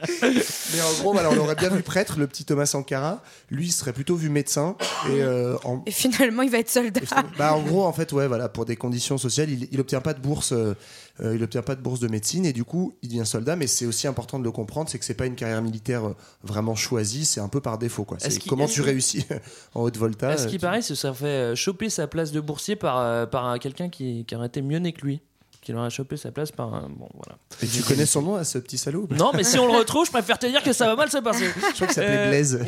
Mais 0.09 0.81
en 0.81 0.93
gros, 1.01 1.13
voilà, 1.13 1.29
on 1.29 1.35
l'aurait 1.35 1.55
bien 1.55 1.69
vu 1.69 1.81
prêtre, 1.83 2.17
le 2.19 2.27
petit 2.27 2.45
Thomas 2.45 2.65
Sankara. 2.65 3.21
Lui, 3.49 3.67
il 3.67 3.71
serait 3.71 3.93
plutôt 3.93 4.15
vu 4.15 4.29
médecin 4.29 4.75
et 5.09 5.21
euh, 5.21 5.55
en, 5.63 5.83
Et 5.85 5.91
finalement, 5.91 6.41
il 6.43 6.49
va 6.49 6.59
être 6.59 6.69
soldat. 6.69 7.01
bah, 7.37 7.53
en 7.55 7.61
gros, 7.61 7.83
en 7.85 7.93
fait, 7.93 8.11
ouais, 8.13 8.27
voilà, 8.27 8.49
pour 8.49 8.65
des 8.65 8.75
conditions 8.75 9.17
sociales, 9.17 9.49
il, 9.49 9.67
il 9.71 9.79
obtient 9.79 10.01
pas 10.01 10.13
de 10.13 10.19
bourse, 10.21 10.51
euh, 10.53 10.75
euh, 11.21 11.35
il 11.35 11.43
obtient 11.43 11.61
pas 11.61 11.75
de 11.75 11.81
bourse 11.81 11.99
de 11.99 12.07
médecine 12.07 12.45
et 12.45 12.53
du 12.53 12.63
coup, 12.63 12.93
il 13.01 13.09
devient 13.09 13.25
soldat. 13.25 13.55
Mais 13.55 13.67
c'est 13.67 13.85
aussi 13.85 14.07
important 14.07 14.39
de 14.39 14.43
le 14.43 14.51
comprendre, 14.51 14.89
c'est 14.89 14.97
que 14.99 15.05
c'est 15.05 15.13
pas 15.13 15.25
une 15.25 15.35
carrière 15.35 15.61
militaire 15.61 16.03
vraiment 16.43 16.75
choisie, 16.75 17.25
c'est 17.25 17.41
un 17.41 17.49
peu 17.49 17.61
par 17.61 17.77
défaut, 17.77 18.03
quoi. 18.05 18.17
C'est 18.19 18.43
comment 18.47 18.67
tu 18.67 18.81
réussis 18.81 19.25
en 19.75 19.81
haute 19.81 19.97
volta. 19.97 20.29
À 20.29 20.37
ce 20.37 20.47
qui 20.47 20.53
tu- 20.55 20.59
paraît, 20.59 20.81
ça 20.81 20.95
ça 20.95 21.13
fait 21.13 21.55
choper 21.55 21.89
sa 21.89 22.07
place 22.07 22.31
de 22.31 22.39
boursier 22.39 22.75
par, 22.75 23.29
par 23.29 23.59
quelqu'un 23.59 23.89
qui, 23.89 24.25
qui 24.25 24.35
aurait 24.35 24.47
été 24.47 24.61
mieux 24.61 24.79
né 24.79 24.93
que 24.93 25.01
lui? 25.01 25.21
Qui 25.61 25.73
aurait 25.75 25.91
chopé 25.91 26.17
sa 26.17 26.31
place 26.31 26.51
par 26.51 26.73
un. 26.73 26.89
Bon, 26.89 27.07
voilà. 27.13 27.37
Et 27.61 27.67
tu 27.67 27.83
connais 27.83 28.07
son 28.07 28.23
nom 28.23 28.35
à 28.35 28.43
ce 28.43 28.57
petit 28.57 28.79
salaud 28.79 29.07
Non, 29.11 29.29
mais 29.35 29.43
si 29.43 29.59
on 29.59 29.67
le 29.71 29.77
retrouve, 29.77 30.07
je 30.07 30.11
préfère 30.11 30.39
te 30.39 30.47
dire 30.47 30.63
que 30.63 30.73
ça 30.73 30.87
va 30.87 30.95
mal 30.95 31.09
se 31.11 31.19
passer. 31.19 31.45
Je 31.55 31.73
crois 31.75 31.85
qu'il 31.87 31.93
s'appelait 31.95 32.17
Euh, 32.17 32.29
Blaise. 32.29 32.55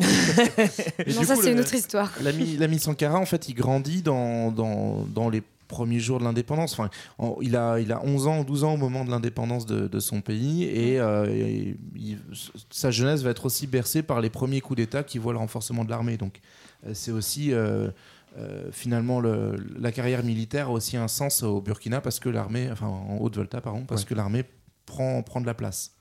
Et 1.00 1.13
Non, 1.13 1.22
du 1.22 1.25
ça, 1.25 1.36
c'est 1.36 1.51
une 1.51 1.60
autre 1.60 1.74
histoire. 1.74 2.12
L'ami 2.22 2.79
Sankara, 2.79 3.18
en 3.18 3.25
fait, 3.25 3.50
il 3.50 3.56
grandit 3.56 4.01
dans, 4.03 4.51
dans, 4.51 5.06
dans 5.08 5.29
les 5.29 5.41
premiers 5.68 6.00
jours 6.00 6.20
de 6.20 6.24
l'indépendance. 6.24 6.74
Enfin, 6.74 6.91
en- 7.18 7.38
il, 7.41 7.56
a, 7.56 7.79
il 7.79 7.91
a 7.91 8.03
11 8.06 8.27
ans, 8.27 8.44
12 8.44 8.63
ans 8.63 8.74
au 8.75 8.77
moment 8.77 9.03
de 9.06 9.10
l'indépendance 9.10 9.65
de, 9.65 9.88
de 9.88 10.00
son 10.00 10.22
pays 10.22 10.65
et, 10.65 11.00
euh, 11.00 11.25
il- 11.96 12.20
sa 12.70 12.91
jeunesse 12.91 13.24
va 13.24 13.32
être 13.32 13.46
aussi 13.46 13.65
bercée 13.65 14.03
par 14.03 14.22
les 14.22 14.29
premiers 14.29 14.62
coups 14.62 14.77
d'État 14.77 15.01
qui 15.03 15.18
voient 15.18 15.34
le 15.34 15.39
renforcement 15.39 15.84
de 15.84 15.89
l'armée. 15.89 16.18
Donc, 16.18 16.41
euh, 16.86 16.91
c'est 16.94 17.12
aussi. 17.12 17.53
euh, 17.53 17.89
euh, 18.38 18.70
finalement, 18.72 19.20
le- 19.20 19.56
la 19.80 19.92
carrière 19.92 20.24
militaire 20.24 20.68
a 20.68 20.72
aussi 20.72 20.98
un 20.98 21.08
sens 21.08 21.44
au 21.44 21.62
Burkina 21.62 22.02
parce 22.02 22.20
que 22.20 22.30
l'armée, 22.30 22.70
enfin 22.72 22.88
en 22.88 23.18
Haute-Volta, 23.20 23.62
pardon, 23.62 23.84
parce 23.88 24.02
Ouais. 24.02 24.08
que 24.08 24.13
l'armée 24.16 24.44
prend, 24.86 25.22
prend 25.24 25.40
de 25.42 25.46
la 25.46 25.54
place. 25.54 25.92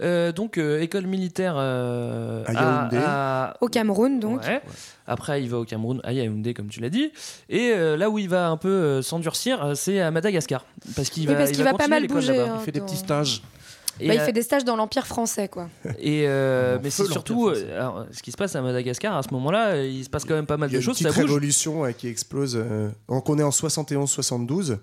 Euh, 0.00 0.32
donc, 0.32 0.58
euh, 0.58 0.80
école 0.80 1.06
militaire 1.06 1.54
euh, 1.56 2.42
À 2.46 2.52
Yaoundé. 2.52 2.96
à- 3.00 3.56
Au 3.60 3.68
Cameroun, 3.68 4.18
donc. 4.18 4.42
Ouais. 4.42 4.60
Après, 5.06 5.40
il 5.42 5.48
va 5.48 5.58
au 5.58 5.64
Cameroun, 5.64 6.00
à 6.02 6.12
Yaoundé, 6.12 6.52
comme 6.52 6.66
tu 6.68 6.80
l'as 6.80 6.90
dit. 6.90 7.12
Et 7.48 7.70
euh, 7.72 7.96
là 7.96 8.10
où 8.10 8.18
il 8.18 8.28
va 8.28 8.48
un 8.48 8.56
peu 8.56 8.68
euh, 8.68 9.02
s'endurcir, 9.02 9.72
c'est 9.76 10.00
à 10.00 10.10
Madagascar. 10.10 10.64
Parce 10.96 11.10
qu'il 11.10 11.28
Oui, 11.28 11.34
va, 11.34 11.38
parce 11.38 11.50
il 11.50 11.54
qu'il 11.56 11.64
va 11.64 11.74
pas 11.74 11.86
mal 11.86 12.06
bouger, 12.08 12.40
hein. 12.40 12.56
Il 12.60 12.64
fait 12.64 12.72
des 12.72 12.80
petits 12.80 12.96
stages. 12.96 13.40
Et, 14.00 14.08
Bah, 14.08 14.14
il 14.14 14.20
euh, 14.20 14.24
fait 14.24 14.32
des 14.32 14.42
stages 14.42 14.64
dans 14.64 14.76
l'Empire 14.76 15.06
français, 15.06 15.48
quoi. 15.48 15.68
et, 15.98 16.24
euh, 16.26 16.78
mais 16.82 16.90
c'est 16.90 17.06
surtout 17.06 17.48
euh, 17.48 17.76
alors, 17.76 18.06
ce 18.12 18.22
qui 18.22 18.30
se 18.32 18.36
passe 18.36 18.54
à 18.56 18.62
Madagascar 18.62 19.16
à 19.16 19.22
ce 19.22 19.28
moment-là. 19.32 19.82
Il 19.84 20.04
se 20.04 20.10
passe 20.10 20.24
quand 20.24 20.34
même 20.34 20.46
pas 20.46 20.56
mal 20.56 20.68
Il 20.70 20.72
y 20.72 20.76
a 20.76 20.78
de 20.78 20.82
une 20.82 20.86
choses. 20.86 20.98
petite 20.98 21.12
Ça 21.12 21.20
révolution 21.20 21.90
qui 21.96 22.08
explose. 22.08 22.56
euh, 22.56 22.88
donc 23.08 23.28
on 23.30 23.38
est 23.38 23.42
en 23.42 23.50
71-72. 23.50 24.78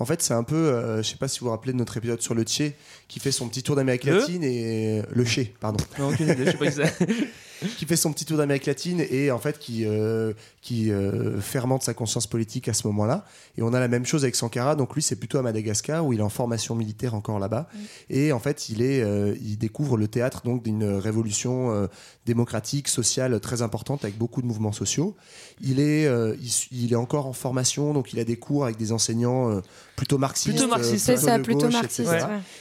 En 0.00 0.04
fait, 0.04 0.22
c'est 0.22 0.34
un 0.34 0.44
peu, 0.44 0.54
euh, 0.56 1.02
je 1.02 1.08
sais 1.08 1.16
pas 1.16 1.28
si 1.28 1.40
vous 1.40 1.46
vous 1.46 1.52
rappelez 1.52 1.72
de 1.72 1.78
notre 1.78 1.96
épisode 1.96 2.20
sur 2.20 2.34
le 2.34 2.42
Tché, 2.44 2.76
qui 3.08 3.20
fait 3.20 3.32
son 3.32 3.48
petit 3.48 3.62
tour 3.62 3.74
d'Amérique 3.76 4.04
Le 4.04 4.18
latine 4.18 4.44
et 4.44 5.02
le 5.10 5.24
Ché, 5.24 5.54
pardon. 5.60 5.82
Non, 5.98 6.10
aucune 6.10 6.28
idée, 6.28 6.46
je 6.46 6.50
sais 6.52 6.56
pas 6.56 7.04
qui 7.76 7.86
fait 7.86 7.96
son 7.96 8.12
petit 8.12 8.24
tour 8.24 8.36
d'Amérique 8.36 8.66
latine 8.66 9.04
et 9.10 9.30
en 9.30 9.38
fait 9.38 9.58
qui, 9.58 9.84
euh, 9.84 10.32
qui 10.62 10.90
euh, 10.90 11.40
fermente 11.40 11.82
sa 11.82 11.94
conscience 11.94 12.26
politique 12.26 12.68
à 12.68 12.72
ce 12.72 12.86
moment-là. 12.86 13.24
Et 13.56 13.62
on 13.62 13.72
a 13.72 13.80
la 13.80 13.88
même 13.88 14.06
chose 14.06 14.24
avec 14.24 14.36
Sankara. 14.36 14.76
Donc 14.76 14.94
lui, 14.94 15.02
c'est 15.02 15.16
plutôt 15.16 15.38
à 15.38 15.42
Madagascar 15.42 16.06
où 16.06 16.12
il 16.12 16.20
est 16.20 16.22
en 16.22 16.28
formation 16.28 16.74
militaire 16.74 17.14
encore 17.14 17.38
là-bas. 17.38 17.68
Et 18.10 18.32
en 18.32 18.38
fait, 18.38 18.68
il, 18.68 18.82
est, 18.82 19.02
euh, 19.02 19.34
il 19.40 19.58
découvre 19.58 19.96
le 19.96 20.08
théâtre 20.08 20.42
donc 20.44 20.62
d'une 20.62 20.84
révolution 20.84 21.88
démocratique, 22.26 22.88
sociale 22.88 23.38
très 23.40 23.62
importante 23.62 24.04
avec 24.04 24.16
beaucoup 24.16 24.42
de 24.42 24.46
mouvements 24.46 24.72
sociaux. 24.72 25.16
Il 25.60 25.80
est, 25.80 26.04
il, 26.04 26.50
il 26.72 26.92
est 26.92 26.96
encore 26.96 27.26
en 27.26 27.32
formation, 27.32 27.92
donc 27.92 28.12
il 28.12 28.20
a 28.20 28.24
des 28.24 28.36
cours 28.36 28.64
avec 28.64 28.76
des 28.76 28.92
enseignants 28.92 29.60
plutôt 29.98 30.16
marxistes. 30.18 30.56
Plutôt 30.56 30.68
marxistes, 30.70 31.08
euh, 31.10 31.16
C'est 31.16 31.24
ça, 31.26 31.38
plutôt 31.40 31.66
gauche, 31.66 31.72
marxiste. 31.72 32.08
ouais. 32.08 32.20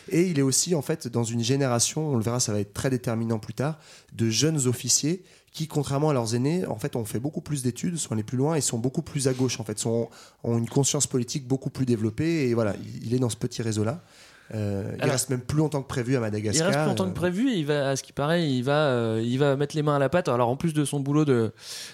Et 0.10 0.24
il 0.24 0.40
est 0.40 0.42
aussi 0.42 0.76
en 0.76 0.82
fait 0.82 1.08
dans 1.08 1.24
une 1.24 1.44
génération, 1.44 2.10
on 2.10 2.18
le 2.18 2.24
verra, 2.24 2.40
ça 2.40 2.52
va 2.52 2.60
être 2.60 2.74
très 2.74 2.90
déterminant 2.90 3.40
plus 3.40 3.54
tard, 3.54 3.78
de 4.14 4.30
jeunes 4.30 4.68
officiers 4.68 5.24
qui, 5.54 5.68
contrairement 5.68 6.10
à 6.10 6.14
leurs 6.14 6.36
aînés, 6.36 6.66
en 6.68 6.78
fait, 6.78 6.96
ont 6.96 7.06
fait 7.06 7.20
beaucoup 7.20 7.42
plus 7.42 7.64
d'études, 7.64 7.98
sont 7.98 8.12
allés 8.12 8.22
plus 8.24 8.38
loin 8.38 8.56
et 8.56 8.62
sont 8.62 8.78
beaucoup 8.78 9.02
plus 9.02 9.28
à 9.28 9.34
gauche. 9.34 9.60
En 9.60 9.64
fait, 9.64 9.80
sont, 9.80 10.10
ont 10.44 10.58
une 10.58 10.70
conscience 10.70 11.08
politique 11.08 11.48
beaucoup 11.48 11.70
plus 11.72 11.86
développée. 11.86 12.48
Et 12.50 12.54
voilà, 12.54 12.76
il- 12.84 13.08
il 13.08 13.14
est 13.16 13.20
dans 13.20 13.30
ce 13.30 13.38
petit 13.38 13.62
réseau-là. 13.64 14.04
Euh, 14.56 14.92
il 15.04 15.10
reste 15.10 15.30
même 15.30 15.42
plus 15.42 15.58
longtemps 15.58 15.82
que 15.82 15.88
prévu 15.88 16.14
à 16.16 16.20
Il 16.20 16.22
Madagascar. 16.22 16.68
reste 16.68 16.80
plus 16.80 16.88
longtemps 16.88 17.04
Euh, 17.06 17.10
que 17.10 17.14
prévu. 17.14 17.52
et 17.52 17.56
Il 17.58 17.66
va, 17.66 17.90
à 17.90 17.96
ce 17.98 18.04
qui 18.04 18.14
paraît, 18.14 18.50
il 18.50 18.62
va, 18.64 18.88
euh, 18.88 19.22
il 19.24 19.38
va 19.40 19.56
mettre 19.58 19.76
les 19.76 19.84
mains 19.84 19.96
à 19.98 20.00
la 20.00 20.10
pâte. 20.10 20.30
Alors 20.30 20.50
en 20.50 20.56
plus 20.56 20.74
de 20.74 20.86
son 20.86 21.00
boulot 21.02 21.26
de, 21.26 21.52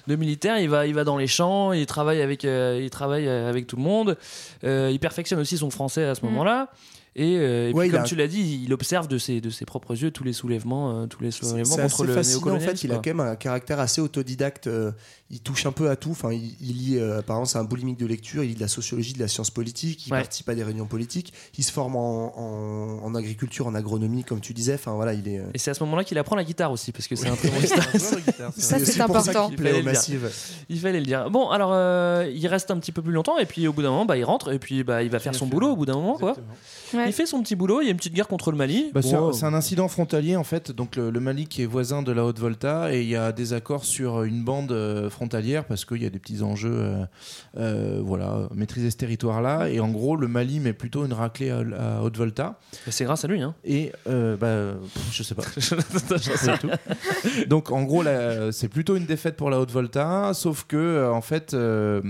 de 0.07 0.15
militaire, 0.15 0.59
il 0.59 0.69
va, 0.69 0.85
il 0.85 0.93
va 0.93 1.03
dans 1.03 1.17
les 1.17 1.27
champs, 1.27 1.71
il 1.73 1.85
travaille 1.87 2.21
avec, 2.21 2.45
euh, 2.45 2.79
il 2.83 2.89
travaille 2.89 3.27
euh, 3.27 3.49
avec 3.49 3.65
tout 3.67 3.75
le 3.75 3.81
monde. 3.83 4.17
Euh, 4.63 4.89
il 4.91 4.99
perfectionne 4.99 5.39
aussi 5.39 5.57
son 5.57 5.69
français 5.71 6.03
à 6.03 6.13
ce 6.15 6.21
Mm. 6.21 6.29
moment-là. 6.29 6.69
Et, 7.15 7.37
euh, 7.37 7.69
et 7.69 7.73
Ouais, 7.73 7.81
puis, 7.81 7.89
il 7.89 7.91
comme 7.91 8.01
a- 8.01 8.05
tu 8.05 8.15
l'as 8.15 8.27
dit, 8.27 8.63
il 8.65 8.73
observe 8.73 9.07
de 9.07 9.19
ses, 9.19 9.39
de 9.39 9.51
ses 9.51 9.65
propres 9.65 9.95
yeux 9.95 10.09
tous 10.09 10.23
les 10.23 10.33
soulèvements, 10.33 11.01
euh, 11.03 11.05
tous 11.05 11.21
les 11.21 11.29
soulèvements 11.29 11.75
contre 11.75 12.05
le 12.05 12.13
fascinant. 12.13 12.37
En 12.37 12.45
néocolonialisme. 12.45 12.71
fait, 12.81 12.87
il 12.87 12.91
a 12.91 12.95
quand 12.95 13.05
même 13.05 13.19
un 13.19 13.35
caractère 13.35 13.79
assez 13.79 14.01
autodidacte. 14.01 14.65
euh, 14.65 14.91
il 15.33 15.39
touche 15.41 15.65
un 15.65 15.71
peu 15.71 15.89
à 15.89 15.95
tout. 15.95 16.11
Enfin, 16.11 16.31
il, 16.31 16.55
il 16.61 16.77
lit, 16.77 16.97
euh, 16.99 17.21
par 17.21 17.37
exemple, 17.37 17.49
c'est 17.49 17.57
un 17.57 17.63
boulimique 17.63 17.97
de 17.99 18.05
lecture. 18.05 18.43
Il 18.43 18.49
lit 18.49 18.55
de 18.55 18.59
la 18.61 18.67
sociologie, 18.67 19.13
de 19.13 19.19
la 19.19 19.27
science 19.27 19.49
politique. 19.51 20.07
Il 20.07 20.13
Ouais. 20.13 20.19
participe 20.19 20.47
à 20.49 20.55
des 20.55 20.63
réunions 20.63 20.85
politiques. 20.85 21.33
Il 21.57 21.63
se 21.63 21.71
forme 21.71 21.95
en, 21.95 22.37
en- 22.39 23.03
en 23.03 23.15
agriculture, 23.15 23.67
en 23.67 23.75
agronomie, 23.75 24.23
comme 24.23 24.39
tu 24.39 24.53
disais. 24.53 24.75
Enfin, 24.75 24.93
voilà, 24.93 25.13
il 25.13 25.27
est. 25.27 25.39
euh, 25.39 25.45
Et 25.53 25.57
c'est 25.57 25.71
à 25.71 25.73
ce 25.73 25.83
moment-là 25.83 26.03
qu'il 26.03 26.17
apprend 26.17 26.35
la 26.35 26.43
guitare 26.43 26.71
aussi, 26.71 26.91
parce 26.91 27.07
que 27.07 27.15
c'est 27.15 27.27
un 27.27 27.35
très 27.35 27.49
bon 27.49 27.59
guitariste. 27.59 28.15
Ça, 28.57 28.79
c'est 28.79 29.01
important. 29.01 29.49
Il 29.51 29.57
fallait 29.57 29.71
le 29.71 29.75
dire. 29.81 29.83
massives. 29.85 30.29
Il 30.69 30.79
fallait 30.79 30.99
le 30.99 31.05
dire. 31.05 31.29
Bon, 31.29 31.49
alors 31.49 31.71
euh, 31.73 32.31
il 32.33 32.45
reste 32.47 32.71
un 32.71 32.77
petit 32.77 32.91
peu 32.91 33.01
plus 33.01 33.11
longtemps, 33.13 33.37
et 33.39 33.45
puis 33.45 33.67
au 33.67 33.73
bout 33.73 33.81
d'un 33.81 33.89
moment, 33.91 34.05
bah, 34.05 34.17
il 34.17 34.23
rentre, 34.23 34.53
et 34.53 34.59
puis 34.59 34.83
bah, 34.83 35.03
il 35.03 35.09
va 35.09 35.19
faire 35.19 35.35
son 35.35 35.47
boulot 35.47 35.71
au 35.71 35.75
bout 35.75 35.85
d'un 35.85 35.95
moment, 35.95 36.17
quoi. 36.17 36.35
Ouais. 36.93 37.07
Il 37.07 37.13
fait 37.13 37.25
son 37.25 37.41
petit 37.41 37.55
boulot, 37.55 37.81
il 37.81 37.85
y 37.85 37.87
a 37.87 37.91
une 37.91 37.97
petite 37.97 38.13
guerre 38.13 38.27
contre 38.27 38.51
le 38.51 38.57
Mali. 38.57 38.91
Bah, 38.93 39.01
c'est 39.01 39.13
Bon, 39.15 39.29
un- 39.29 39.33
c'est 39.33 39.45
un, 39.45 39.53
incident 39.55 39.87
frontalier 39.87 40.35
en 40.35 40.43
fait, 40.43 40.71
donc 40.71 40.95
le, 40.95 41.09
le 41.09 41.19
Mali 41.19 41.47
qui 41.47 41.63
est 41.63 41.65
voisin 41.65 42.03
de 42.03 42.11
la 42.11 42.23
Haute-Volta 42.25 42.93
et 42.93 43.01
il 43.01 43.09
y 43.09 43.15
a 43.15 43.31
des 43.31 43.53
accords 43.53 43.85
sur 43.85 44.23
une 44.23 44.43
bande 44.43 44.71
euh, 44.71 45.09
frontalière 45.23 45.63
parce 45.65 45.85
qu'il 45.85 46.03
y 46.03 46.05
a 46.05 46.09
des 46.09 46.19
petits 46.19 46.41
enjeux, 46.41 46.73
euh, 46.73 47.05
euh, 47.57 48.01
voilà, 48.03 48.49
maîtriser 48.53 48.91
ce 48.91 48.97
territoire-là 48.97 49.69
et 49.69 49.79
en 49.79 49.89
gros 49.89 50.15
le 50.17 50.27
Mali 50.27 50.59
met 50.59 50.73
plutôt 50.73 51.05
une 51.05 51.13
raclée 51.13 51.49
à, 51.49 51.59
à 51.79 52.01
Haute-Volta 52.01 52.59
C'est 52.89 53.05
grâce 53.05 53.23
à 53.23 53.27
lui, 53.29 53.41
hein. 53.41 53.55
et 53.63 53.91
euh, 54.07 54.35
bah, 54.35 54.77
pff, 54.93 55.13
je 55.13 55.23
sais 55.23 55.35
pas. 55.35 55.43
C'est 55.57 56.59
tout. 56.59 56.69
Donc 57.47 57.71
en 57.71 57.83
gros 57.83 58.03
c'est 58.51 58.67
plutôt 58.67 58.95
une 58.97 59.05
défaite 59.05 59.35
pour 59.37 59.49
la 59.49 59.59
Haute-Volta, 59.59 60.33
sauf 60.33 60.65
que 60.67 61.09
en 61.09 61.21
fait 61.21 61.53
euh, 61.53 62.01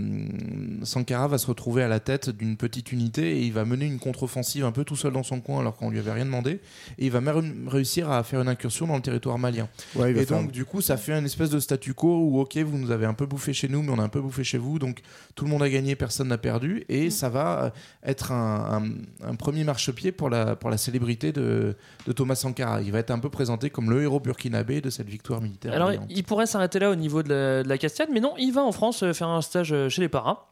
Sankara 0.83 1.27
va 1.27 1.37
se 1.37 1.45
retrouver 1.47 1.83
à 1.83 1.87
la 1.87 1.99
tête 1.99 2.29
d'une 2.29 2.57
petite 2.57 2.91
unité 2.91 3.37
et 3.37 3.41
il 3.43 3.53
va 3.53 3.63
mener 3.65 3.85
une 3.85 3.99
contre-offensive 3.99 4.65
un 4.65 4.71
peu 4.71 4.83
tout 4.83 4.95
seul 4.95 5.13
dans 5.13 5.23
son 5.23 5.39
coin 5.39 5.59
alors 5.59 5.75
qu'on 5.75 5.89
lui 5.91 5.99
avait 5.99 6.11
rien 6.11 6.25
demandé 6.25 6.61
et 6.97 7.05
il 7.05 7.11
va 7.11 7.21
même 7.21 7.67
réussir 7.67 8.09
à 8.11 8.23
faire 8.23 8.41
une 8.41 8.47
incursion 8.47 8.87
dans 8.87 8.95
le 8.95 9.01
territoire 9.01 9.37
malien. 9.37 9.67
Ouais, 9.95 10.11
Et 10.11 10.25
faire- 10.25 10.39
donc 10.39 10.51
du 10.51 10.65
coup 10.65 10.81
ça 10.81 10.97
fait 10.97 11.13
une 11.13 11.25
espèce 11.25 11.49
de 11.49 11.59
statu 11.59 11.93
quo 11.93 12.17
où 12.23 12.39
ok 12.39 12.57
vous 12.57 12.77
nous 12.77 12.91
avez 12.91 13.02
un 13.05 13.13
peu 13.13 13.25
bouffé 13.25 13.53
chez 13.53 13.67
nous 13.67 13.81
mais 13.83 13.91
on 13.91 13.99
a 13.99 14.03
un 14.03 14.09
peu 14.09 14.21
bouffé 14.21 14.43
chez 14.43 14.57
vous 14.57 14.79
donc 14.79 15.01
tout 15.35 15.45
le 15.45 15.51
monde 15.51 15.63
a 15.63 15.69
gagné 15.69 15.95
personne 15.95 16.27
n'a 16.27 16.37
perdu 16.37 16.85
et 16.89 17.09
ça 17.09 17.29
va 17.29 17.63
euh, 17.65 17.69
être 18.03 18.31
un, 18.31 18.81
un- 19.23 19.29
un 19.31 19.35
premier 19.35 19.63
marchepied 19.63 20.11
pour 20.11 20.29
la, 20.29 20.55
pour 20.55 20.69
la 20.69 20.77
célébrité 20.77 21.31
de, 21.31 21.75
de 22.07 22.11
Thomas 22.11 22.35
Sankara. 22.35 22.81
Il 22.81 22.91
va 22.91 22.99
être 22.99 23.11
un 23.11 23.19
peu 23.19 23.29
présenté 23.29 23.69
comme 23.69 23.89
le 23.89 24.01
héros 24.03 24.19
burkinabé 24.19 24.81
de 24.81 24.89
cette 24.89 25.07
victoire 25.09 25.41
militaire. 25.41 25.73
Alors, 25.73 25.87
brillante. 25.87 26.07
il 26.09 26.23
pourrait 26.23 26.45
s'arrêter 26.45 26.79
là 26.79 26.89
au 26.91 26.95
niveau 26.95 27.23
de 27.23 27.29
la, 27.29 27.63
de 27.63 27.69
la 27.69 27.77
cascade, 27.77 28.09
mais 28.11 28.19
non, 28.19 28.33
il 28.37 28.51
va 28.51 28.61
en 28.63 28.71
France 28.71 29.03
euh, 29.03 29.13
faire 29.13 29.27
un 29.29 29.41
stage 29.41 29.71
euh, 29.73 29.89
chez 29.89 30.01
les 30.01 30.09
paras. 30.09 30.45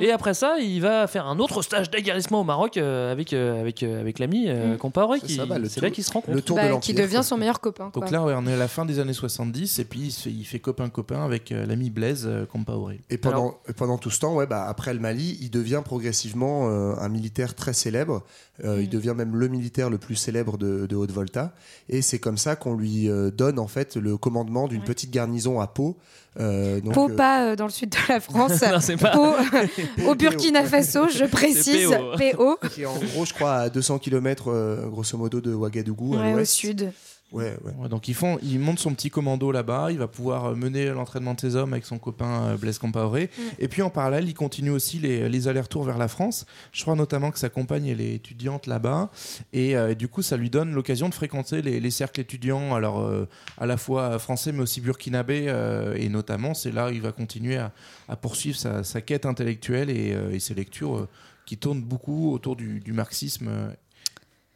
Et 0.00 0.10
après 0.10 0.34
ça, 0.34 0.58
il 0.58 0.80
va 0.80 1.06
faire 1.06 1.26
un 1.26 1.38
autre 1.38 1.62
stage 1.62 1.90
d'aguerrissement 1.90 2.40
au 2.40 2.44
Maroc 2.44 2.76
euh, 2.76 3.10
avec, 3.12 3.32
euh, 3.32 3.60
avec, 3.60 3.82
euh, 3.82 4.00
avec 4.00 4.18
l'ami 4.18 4.44
euh, 4.48 4.74
Mm. 4.74 4.78
Compaoré. 4.78 5.18
C'est 5.24 5.46
bah, 5.46 5.58
là 5.58 5.90
qu'ils 5.90 6.04
se 6.04 6.12
rencontrent. 6.12 6.34
le 6.34 6.42
tour 6.42 6.56
de 6.56 6.62
Bah, 6.62 6.68
l'Empire. 6.68 6.80
qui 6.80 6.94
devient 6.94 7.20
son 7.22 7.36
meilleur 7.36 7.60
copain. 7.60 7.90
quoi. 7.92 8.02
Donc 8.02 8.10
là, 8.10 8.22
ouais, 8.22 8.34
on 8.36 8.46
est 8.46 8.52
à 8.54 8.56
la 8.56 8.68
fin 8.68 8.84
des 8.84 8.98
années 8.98 9.12
70 9.12 9.78
et 9.78 9.84
puis 9.84 10.00
il 10.00 10.10
se 10.12 10.22
fait, 10.22 10.30
il 10.30 10.44
fait 10.44 10.58
copain-copain 10.58 11.24
avec 11.24 11.52
euh, 11.52 11.64
l'ami 11.76 11.90
Blaise 11.90 12.24
euh, 12.26 12.46
Compaoré. 12.46 13.00
Et 13.10 13.18
pendant, 13.18 13.58
et 13.68 13.72
pendant 13.72 13.98
tout 13.98 14.10
ce 14.10 14.18
temps, 14.20 14.34
ouais, 14.34 14.46
bah, 14.46 14.64
après 14.68 14.94
le 14.94 15.00
Mali, 15.00 15.38
il 15.40 15.50
devient 15.50 15.82
progressivement 15.84 16.68
euh, 16.68 16.94
un 16.98 17.08
militaire 17.08 17.54
très 17.54 17.72
célèbre. 17.72 18.24
Euh, 18.64 18.80
Il 18.82 18.88
devient 18.88 19.12
même 19.16 19.36
le 19.36 19.48
militaire 19.48 19.90
le 19.90 19.98
plus 19.98 20.14
célèbre 20.16 20.56
de, 20.56 20.86
de 20.86 20.96
Haute-Volta. 20.96 21.52
Et 21.90 22.00
c'est 22.02 22.18
comme 22.18 22.38
ça 22.38 22.56
qu'on 22.56 22.74
lui 22.74 23.08
euh, 23.10 23.30
donne 23.30 23.58
en 23.58 23.66
fait 23.66 23.96
le 23.96 24.16
commandement 24.16 24.66
d'une 24.68 24.80
Ouais. 24.80 24.86
petite 24.86 25.10
garnison 25.10 25.60
à 25.60 25.66
Pau. 25.66 25.96
Euh, 26.40 26.80
donc, 26.80 26.94
Pau, 26.94 27.10
euh, 27.10 27.16
pas 27.16 27.44
euh, 27.52 27.56
dans 27.56 27.64
le 27.66 27.70
sud 27.70 27.90
de 27.90 27.96
la 28.08 28.20
France. 28.20 28.52
Non, 28.72 28.80
c'est 28.80 28.96
pas- 28.96 29.10
Pau, 29.10 29.32
au 30.08 30.14
Burkina 30.14 30.64
Faso, 30.64 31.08
je 31.08 31.24
précise. 31.26 31.88
PO. 32.18 32.58
qui 32.70 32.82
est 32.82 32.86
en 32.86 32.94
gros, 32.98 33.24
je 33.24 33.34
crois, 33.34 33.54
à 33.54 33.68
200 33.70 33.98
km 33.98 34.88
grosso 34.90 35.16
modo 35.18 35.40
de 35.40 35.52
Ouagadougou. 35.54 36.14
à 36.14 36.20
Ouais, 36.22 36.32
au 36.32 36.36
l'ouest. 36.36 36.52
sud. 36.52 36.92
Ouais, 37.32 37.56
ouais. 37.64 37.72
Ouais, 37.76 37.88
donc 37.88 38.06
ils 38.06 38.14
font, 38.14 38.38
il 38.40 38.60
monte 38.60 38.78
son 38.78 38.94
petit 38.94 39.10
commando 39.10 39.50
là-bas, 39.50 39.90
il 39.90 39.98
va 39.98 40.06
pouvoir 40.06 40.44
euh, 40.46 40.54
mener 40.54 40.86
l'entraînement 40.90 41.34
de 41.34 41.40
ses 41.40 41.56
hommes 41.56 41.72
avec 41.72 41.84
son 41.84 41.98
copain 41.98 42.44
euh, 42.44 42.56
Blaise 42.56 42.78
Compaoré. 42.78 43.30
Et 43.58 43.66
puis 43.66 43.82
en 43.82 43.90
parallèle, 43.90 44.28
il 44.28 44.34
continue 44.34 44.70
aussi 44.70 45.00
les, 45.00 45.28
les 45.28 45.48
allers-retours 45.48 45.82
vers 45.82 45.98
la 45.98 46.06
France. 46.06 46.46
Je 46.72 46.82
crois 46.82 46.94
notamment 46.94 47.32
que 47.32 47.38
sa 47.40 47.48
compagne 47.48 47.88
elle 47.88 48.00
est 48.00 48.14
étudiante 48.14 48.68
là-bas. 48.68 49.10
Et 49.52 49.76
euh, 49.76 49.94
du 49.94 50.06
coup, 50.06 50.22
ça 50.22 50.36
lui 50.36 50.50
donne 50.50 50.72
l'occasion 50.72 51.08
de 51.08 51.14
fréquenter 51.14 51.62
les, 51.62 51.80
les 51.80 51.90
cercles 51.90 52.20
étudiants, 52.20 52.74
alors 52.76 53.00
euh, 53.00 53.28
à 53.58 53.66
la 53.66 53.76
fois 53.76 54.20
français 54.20 54.52
mais 54.52 54.62
aussi 54.62 54.80
burkinabé. 54.80 55.46
euh, 55.48 55.94
et 55.96 56.08
notamment, 56.08 56.54
c'est 56.54 56.70
là 56.70 56.88
où 56.88 56.92
il 56.92 57.02
va 57.02 57.10
continuer 57.10 57.56
à, 57.56 57.72
à 58.08 58.14
poursuivre 58.14 58.56
sa, 58.56 58.84
sa 58.84 59.00
quête 59.00 59.26
intellectuelle 59.26 59.90
et, 59.90 60.12
euh, 60.14 60.30
et 60.30 60.38
ses 60.38 60.54
lectures 60.54 60.96
euh, 60.96 61.08
qui 61.44 61.56
tournent 61.58 61.82
beaucoup 61.82 62.32
autour 62.32 62.54
du, 62.54 62.78
du 62.80 62.92
marxisme 62.92 63.48
euh, 63.48 63.68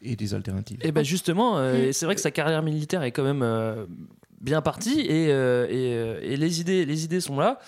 et 0.03 0.15
des 0.15 0.33
alternatives. 0.33 0.79
Et 0.81 0.91
ben 0.91 1.03
justement, 1.03 1.57
euh, 1.57 1.89
Mm. 1.89 1.93
c'est 1.93 2.05
vrai 2.05 2.15
que 2.15 2.21
sa 2.21 2.31
carrière 2.31 2.61
militaire 2.63 3.03
est 3.03 3.11
quand 3.11 3.23
même 3.23 3.41
euh, 3.43 3.85
bien 4.41 4.61
partie 4.61 5.01
et, 5.01 5.27
euh, 5.31 5.67
et, 5.69 6.33
et 6.33 6.37
les, 6.37 6.61
idées, 6.61 6.85
les 6.85 7.03
idées 7.03 7.21
sont 7.21 7.37
là. 7.39 7.59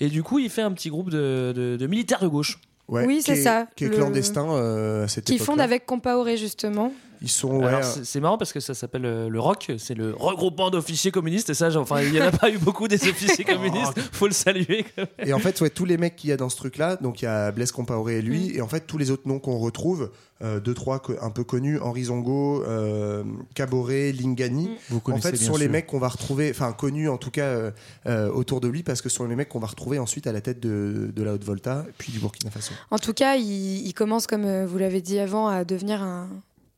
Et 0.00 0.08
du 0.08 0.22
coup, 0.22 0.38
il 0.38 0.50
fait 0.50 0.62
un 0.62 0.72
petit 0.72 0.90
groupe 0.90 1.10
de, 1.10 1.52
de- 1.56 1.76
de 1.76 1.86
militaires 1.86 2.20
de 2.20 2.28
gauche. 2.28 2.60
Ouais, 2.88 3.04
Oui, 3.06 3.20
c'est 3.22 3.32
est- 3.32 3.42
ça, 3.42 3.66
Qui 3.76 3.84
est 3.84 3.88
le- 3.88 3.96
clandestin 3.96 4.48
euh, 4.50 5.04
à 5.04 5.08
cette 5.08 5.24
Qui 5.26 5.38
fonde 5.38 5.60
avec 5.60 5.84
Compaoré, 5.86 6.36
justement. 6.38 6.92
Ils 7.22 7.28
sont. 7.28 7.60
Ouais, 7.60 7.66
Alors, 7.66 7.80
euh, 7.80 8.00
c'est 8.04 8.20
marrant 8.20 8.38
parce 8.38 8.52
que 8.52 8.60
ça 8.60 8.74
s'appelle 8.74 9.04
euh, 9.04 9.28
le 9.28 9.40
ROC, 9.40 9.72
c'est 9.78 9.94
le 9.94 10.14
regroupement 10.14 10.70
d'officiers 10.70 11.10
communistes. 11.10 11.50
Et 11.50 11.54
ça, 11.54 11.70
genre, 11.70 11.82
enfin, 11.82 12.02
il 12.02 12.12
n'y 12.12 12.20
en 12.20 12.26
a 12.26 12.30
pas 12.32 12.50
eu 12.50 12.58
beaucoup 12.58 12.88
des 12.88 13.08
officiers 13.08 13.44
communistes. 13.46 13.98
Faut 14.12 14.26
le 14.26 14.32
saluer. 14.32 14.84
quand 14.94 15.02
même. 15.18 15.28
Et 15.28 15.32
en 15.32 15.38
fait, 15.38 15.60
ouais, 15.60 15.70
tous 15.70 15.84
les 15.84 15.96
mecs 15.96 16.16
qu'il 16.16 16.30
y 16.30 16.32
a 16.32 16.36
dans 16.36 16.48
ce 16.48 16.56
truc-là, 16.56 16.96
donc 16.96 17.22
il 17.22 17.24
y 17.24 17.28
a 17.28 17.50
Blaise 17.50 17.72
Compaoré 17.72 18.18
et 18.18 18.22
lui, 18.22 18.56
et 18.56 18.60
en 18.60 18.68
fait, 18.68 18.86
tous 18.86 18.98
les 18.98 19.10
autres 19.10 19.26
noms 19.26 19.38
qu'on 19.38 19.58
retrouve, 19.58 20.10
euh, 20.40 20.60
deux, 20.60 20.74
trois 20.74 21.02
un 21.20 21.30
peu 21.30 21.42
connus, 21.42 21.80
Henri 21.80 22.04
Zongo, 22.04 22.62
euh, 22.64 23.24
Caboret, 23.54 24.12
Lingani, 24.12 24.70
Vous 24.88 25.02
en 25.06 25.16
fait, 25.18 25.34
sont 25.36 25.56
les 25.56 25.68
mecs 25.68 25.86
qu'on 25.86 25.98
va 25.98 26.08
retrouver, 26.08 26.50
enfin 26.50 26.72
connus 26.72 27.08
en 27.08 27.16
tout 27.16 27.32
cas 27.32 27.46
euh, 27.46 27.70
euh, 28.06 28.30
autour 28.30 28.60
de 28.60 28.68
lui, 28.68 28.84
parce 28.84 29.02
que 29.02 29.08
ce 29.08 29.16
sont 29.16 29.26
les 29.26 29.34
mecs 29.34 29.48
qu'on 29.48 29.58
va 29.58 29.66
retrouver 29.66 29.98
ensuite 29.98 30.28
à 30.28 30.32
la 30.32 30.40
tête 30.40 30.60
de, 30.60 31.10
de 31.14 31.22
la 31.24 31.34
Haute-Volta, 31.34 31.86
puis 31.98 32.12
du 32.12 32.20
Burkina 32.20 32.50
Faso. 32.52 32.72
En 32.90 32.98
tout 32.98 33.14
cas, 33.14 33.34
il, 33.34 33.84
il 33.86 33.92
commence, 33.94 34.28
comme 34.28 34.64
vous 34.64 34.78
l'avez 34.78 35.00
dit 35.00 35.18
avant, 35.18 35.48
à 35.48 35.64
devenir 35.64 36.02
un, 36.02 36.28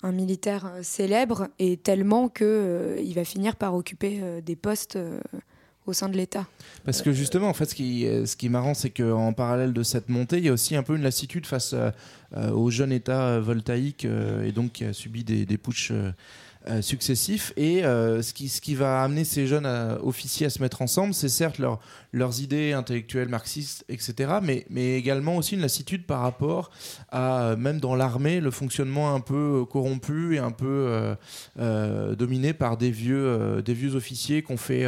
un 0.02 0.12
militaire 0.12 0.66
euh, 0.66 0.82
célèbre, 0.82 1.48
et 1.58 1.76
tellement 1.76 2.28
que 2.28 2.44
euh, 2.44 3.00
il 3.02 3.14
va 3.14 3.24
finir 3.24 3.56
par 3.56 3.74
occuper 3.74 4.20
euh, 4.22 4.40
des 4.40 4.56
postes 4.56 4.98
au 5.86 5.92
sein 5.92 6.08
de 6.08 6.16
l'État. 6.16 6.46
Parce 6.84 7.02
que 7.02 7.12
justement, 7.12 7.48
en 7.48 7.54
fait, 7.54 7.66
ce 7.66 7.74
qui, 7.74 8.04
est 8.04 8.48
marrant, 8.48 8.74
c'est 8.74 8.90
qu'en 8.90 9.32
parallèle 9.32 9.72
de 9.72 9.82
cette 9.82 10.08
montée, 10.08 10.38
il 10.38 10.44
y 10.44 10.48
a 10.48 10.52
aussi 10.52 10.76
un 10.76 10.82
peu 10.82 10.94
une 10.96 11.02
lassitude 11.02 11.46
face 11.46 11.74
au 12.36 12.70
jeune 12.70 12.92
État 12.92 13.40
voltaïque 13.40 14.04
et 14.04 14.52
donc 14.52 14.72
qui 14.72 14.84
a 14.84 14.92
subi 14.92 15.24
des, 15.24 15.46
des 15.46 15.58
euh, 16.68 16.82
successifs. 16.82 17.52
Et 17.56 17.84
euh, 17.84 18.20
ce, 18.20 18.34
qui, 18.34 18.48
ce 18.50 18.60
qui 18.60 18.74
va 18.74 19.02
amener 19.02 19.24
ces 19.24 19.46
jeunes 19.46 19.64
euh, 19.66 19.96
officiers 20.02 20.46
à 20.46 20.50
se 20.50 20.60
mettre 20.60 20.82
ensemble, 20.82 21.14
c'est 21.14 21.30
certes 21.30 21.58
leur- 21.58 21.80
leurs 22.12 22.40
idées 22.42 22.72
intellectuelles 22.72 23.28
marxistes, 23.28 23.84
etc., 23.88 24.34
mais, 24.42 24.66
mais 24.68 24.98
également 24.98 25.36
aussi 25.36 25.54
une 25.54 25.62
lassitude 25.62 26.04
par 26.06 26.20
rapport 26.20 26.70
à, 27.10 27.54
même 27.56 27.80
dans 27.80 27.94
l'armée, 27.94 28.40
le 28.40 28.50
fonctionnement 28.50 29.14
un 29.14 29.20
peu 29.20 29.64
corrompu 29.70 30.34
et 30.34 30.38
un 30.38 30.50
peu 30.50 31.14
dominé 32.18 32.52
par 32.52 32.76
des 32.76 32.90
vieux, 32.90 33.62
des 33.64 33.74
vieux 33.74 33.94
officiers 33.94 34.42
qui 34.42 34.52
ont 34.52 34.56
fait 34.56 34.84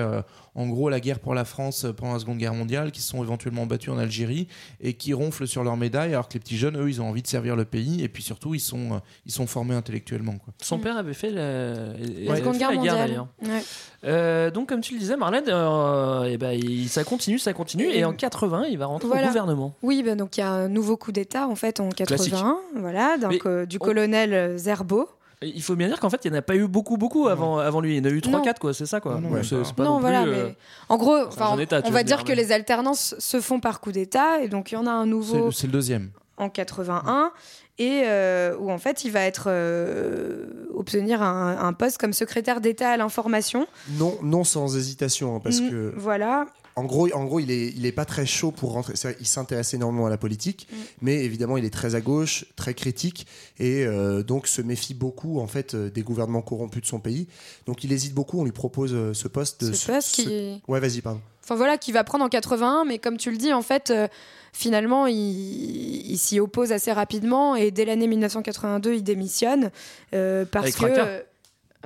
en 0.55 0.67
gros 0.69 0.89
la 0.91 1.01
guerre 1.01 1.19
pour 1.19 1.35
la 1.35 1.45
France 1.45 1.87
pendant 1.97 2.13
la 2.15 2.19
Seconde 2.19 2.39
Guerre 2.39 2.55
mondiale, 2.55 2.93
qui 2.93 3.01
se 3.01 3.09
sont 3.09 3.23
éventuellement 3.23 3.67
battus 3.67 3.91
en 3.93 3.99
Algérie 3.99 4.49
et 4.81 4.95
qui 4.95 5.13
ronflent 5.15 5.47
sur 5.47 5.65
leur 5.65 5.77
médaille, 5.77 6.11
alors 6.13 6.29
que 6.29 6.35
les 6.35 6.41
petits 6.41 6.57
jeunes, 6.59 6.77
eux, 6.79 6.89
ils 6.89 7.01
ont 7.01 7.09
envie 7.09 7.23
de 7.23 7.27
servir 7.27 7.57
le 7.57 7.65
pays 7.65 8.03
et 8.03 8.09
puis 8.09 8.23
surtout, 8.23 8.55
ils 8.55 8.61
sont, 8.61 8.93
euh, 8.93 8.99
ils 9.27 9.33
sont 9.33 9.47
formés 9.47 9.75
intellectuellement. 9.75 10.33
Quoi. 10.39 10.53
Son 10.63 10.79
père 10.79 10.97
avait 10.97 11.15
fait 11.15 11.31
la, 11.31 11.41
euh, 11.41 11.95
La 12.27 12.37
Seconde 12.37 12.59
Guerre 12.59 12.71
la 12.71 12.77
mondiale. 12.77 13.25
Ouais. 13.43 13.63
Euh, 14.05 14.51
donc, 14.51 14.69
comme 14.69 14.81
tu 14.81 14.95
le 14.95 14.99
disais, 14.99 15.17
Marlène, 15.17 15.45
euh, 15.49 16.25
eh 16.31 16.37
ben, 16.37 16.51
il- 16.53 16.89
ça 16.89 17.05
continue, 17.05 17.39
ça 17.39 17.53
continue. 17.53 17.85
Et 17.91 18.05
en 18.05 18.13
80, 18.13 18.65
il 18.71 18.77
va 18.79 18.87
rentrer 18.87 19.09
Voilà. 19.09 19.25
au 19.25 19.29
gouvernement. 19.29 19.75
Oui, 19.83 20.03
bah, 20.03 20.15
donc 20.17 20.37
il 20.37 20.41
y 20.41 20.43
a 20.43 20.51
un 20.51 20.69
nouveau 20.69 20.97
coup 20.97 21.13
d'État 21.13 21.47
en 21.49 21.55
fait 21.55 21.81
en 21.81 21.89
81, 21.89 22.07
Classique. 22.07 22.35
voilà, 22.77 23.17
donc, 23.17 23.47
euh, 23.47 23.65
du 23.65 23.77
on- 23.81 23.85
colonel 23.85 24.35
euh, 24.35 24.59
Zerbo. 24.59 25.09
Il 25.43 25.63
faut 25.63 25.77
bien 25.77 25.89
dire 25.89 25.99
qu'en 26.01 26.11
fait, 26.11 26.25
il 26.25 26.31
n'y 26.31 26.37
en 26.37 26.39
a 26.39 26.43
pas 26.43 26.55
eu 26.57 26.67
beaucoup, 26.69 26.97
beaucoup 26.97 27.29
avant, 27.29 27.59
avant 27.59 27.81
lui. 27.81 27.97
Il 27.97 27.99
y 27.99 28.01
en 28.01 28.11
a 28.11 28.13
eu 28.13 28.21
3-4, 28.21 28.59
quoi, 28.61 28.73
c'est 28.75 28.87
ça, 28.87 29.01
quoi. 29.01 29.21
Non, 29.21 29.31
ouais, 29.31 29.43
c'est- 29.43 29.57
pas- 29.57 29.65
c'est 29.65 29.75
pas 29.75 29.85
non, 29.85 29.91
non 29.95 29.97
plus, 29.97 30.03
voilà, 30.03 30.23
euh, 30.25 30.47
mais 30.49 30.57
en 30.89 30.97
gros, 30.97 31.17
enfin, 31.27 31.59
État, 31.59 31.81
on 31.85 31.91
va 31.91 32.03
dire, 32.03 32.19
dire 32.19 32.25
que 32.25 32.33
les 32.33 32.53
alternances 32.53 33.15
se 33.19 33.41
font 33.41 33.61
par 33.61 33.81
coup 33.81 33.93
d'État, 33.93 34.41
et 34.43 34.49
donc 34.49 34.73
il 34.73 34.75
y 34.75 34.79
en 34.79 34.87
a 34.87 34.91
un 34.93 35.07
nouveau 35.07 35.51
c'est 35.51 35.67
le 35.67 35.73
deuxième. 35.73 36.11
en 36.37 36.49
81, 36.49 37.33
et 37.79 38.03
euh, 38.05 38.55
où 38.59 38.71
en 38.71 38.79
fait 38.79 39.05
il 39.05 39.11
va 39.11 39.21
être 39.23 39.45
euh, 39.49 40.47
obtenir 40.75 41.23
un, 41.23 41.57
un 41.59 41.73
poste 41.73 41.99
comme 41.99 42.13
secrétaire 42.13 42.61
d'État 42.61 42.91
à 42.91 42.97
l'information. 42.97 43.67
Non, 43.99 44.19
non 44.23 44.45
sans 44.45 44.77
hésitation, 44.77 45.37
hein, 45.37 45.41
parce 45.43 45.61
que 45.61 45.93
voilà, 45.97 46.47
en 46.77 46.85
gros, 46.85 47.09
en 47.13 47.25
gros, 47.25 47.39
il 47.41 47.51
est, 47.51 47.69
il 47.77 47.85
est 47.85 47.93
pas 47.93 48.05
très 48.05 48.25
chaud 48.25 48.51
pour 48.51 48.73
rentrer. 48.73 48.95
Il 49.21 49.27
s'intéresse 49.27 49.75
énormément 49.75 50.07
à 50.07 50.11
la 50.11 50.17
politique, 50.17 50.67
Mm. 50.73 50.77
mais 51.03 51.25
évidemment, 51.25 51.57
il 51.59 51.65
est 51.65 51.71
très 51.71 51.95
à 51.95 52.01
gauche, 52.01 52.47
très 52.57 52.73
critique, 52.75 53.27
et 53.59 53.85
euh, 53.85 54.23
donc 54.23 54.47
se 54.47 54.63
méfie 54.63 54.95
beaucoup 54.95 55.39
en 55.41 55.47
fait 55.47 55.75
euh, 55.75 55.91
des 55.91 56.03
gouvernements 56.03 56.43
corrompus 56.43 56.83
de 56.83 56.87
son 56.87 56.99
pays. 57.01 57.27
Donc, 57.67 57.85
il 57.85 57.93
hésite 57.93 58.15
beaucoup. 58.15 58.41
On 58.41 58.45
lui 58.45 58.53
propose 58.53 58.93
euh, 58.95 59.13
ce 59.15 59.29
poste. 59.29 59.65
De 59.65 59.73
ce 59.73 59.87
poste 59.93 60.15
qui, 60.15 60.63
Ouais, 60.69 60.81
vas-y, 60.81 61.01
pardon. 61.03 61.21
enfin 61.45 61.57
voilà, 61.57 61.77
qui 61.79 61.93
va 61.93 62.05
prendre 62.05 62.25
en 62.25 62.29
81, 62.29 62.85
mais 62.87 62.99
comme 62.99 63.17
tu 63.19 63.31
le 63.31 63.37
dis, 63.37 63.53
en 63.53 63.63
fait, 63.63 63.91
euh, 63.91 64.09
finalement, 64.55 65.07
il, 65.07 65.17
il 66.11 66.19
s'y 66.19 66.41
oppose 66.41 66.73
assez 66.73 66.93
rapidement, 66.93 67.55
et 67.57 67.71
dès 67.71 67.85
l'année 67.85 68.07
1982, 68.07 68.95
il 68.95 69.03
démissionne 69.03 69.71
euh, 70.15 70.45
parce 70.45 70.65
Avec 70.65 70.75
que. 70.77 70.87
fracas. 70.95 71.19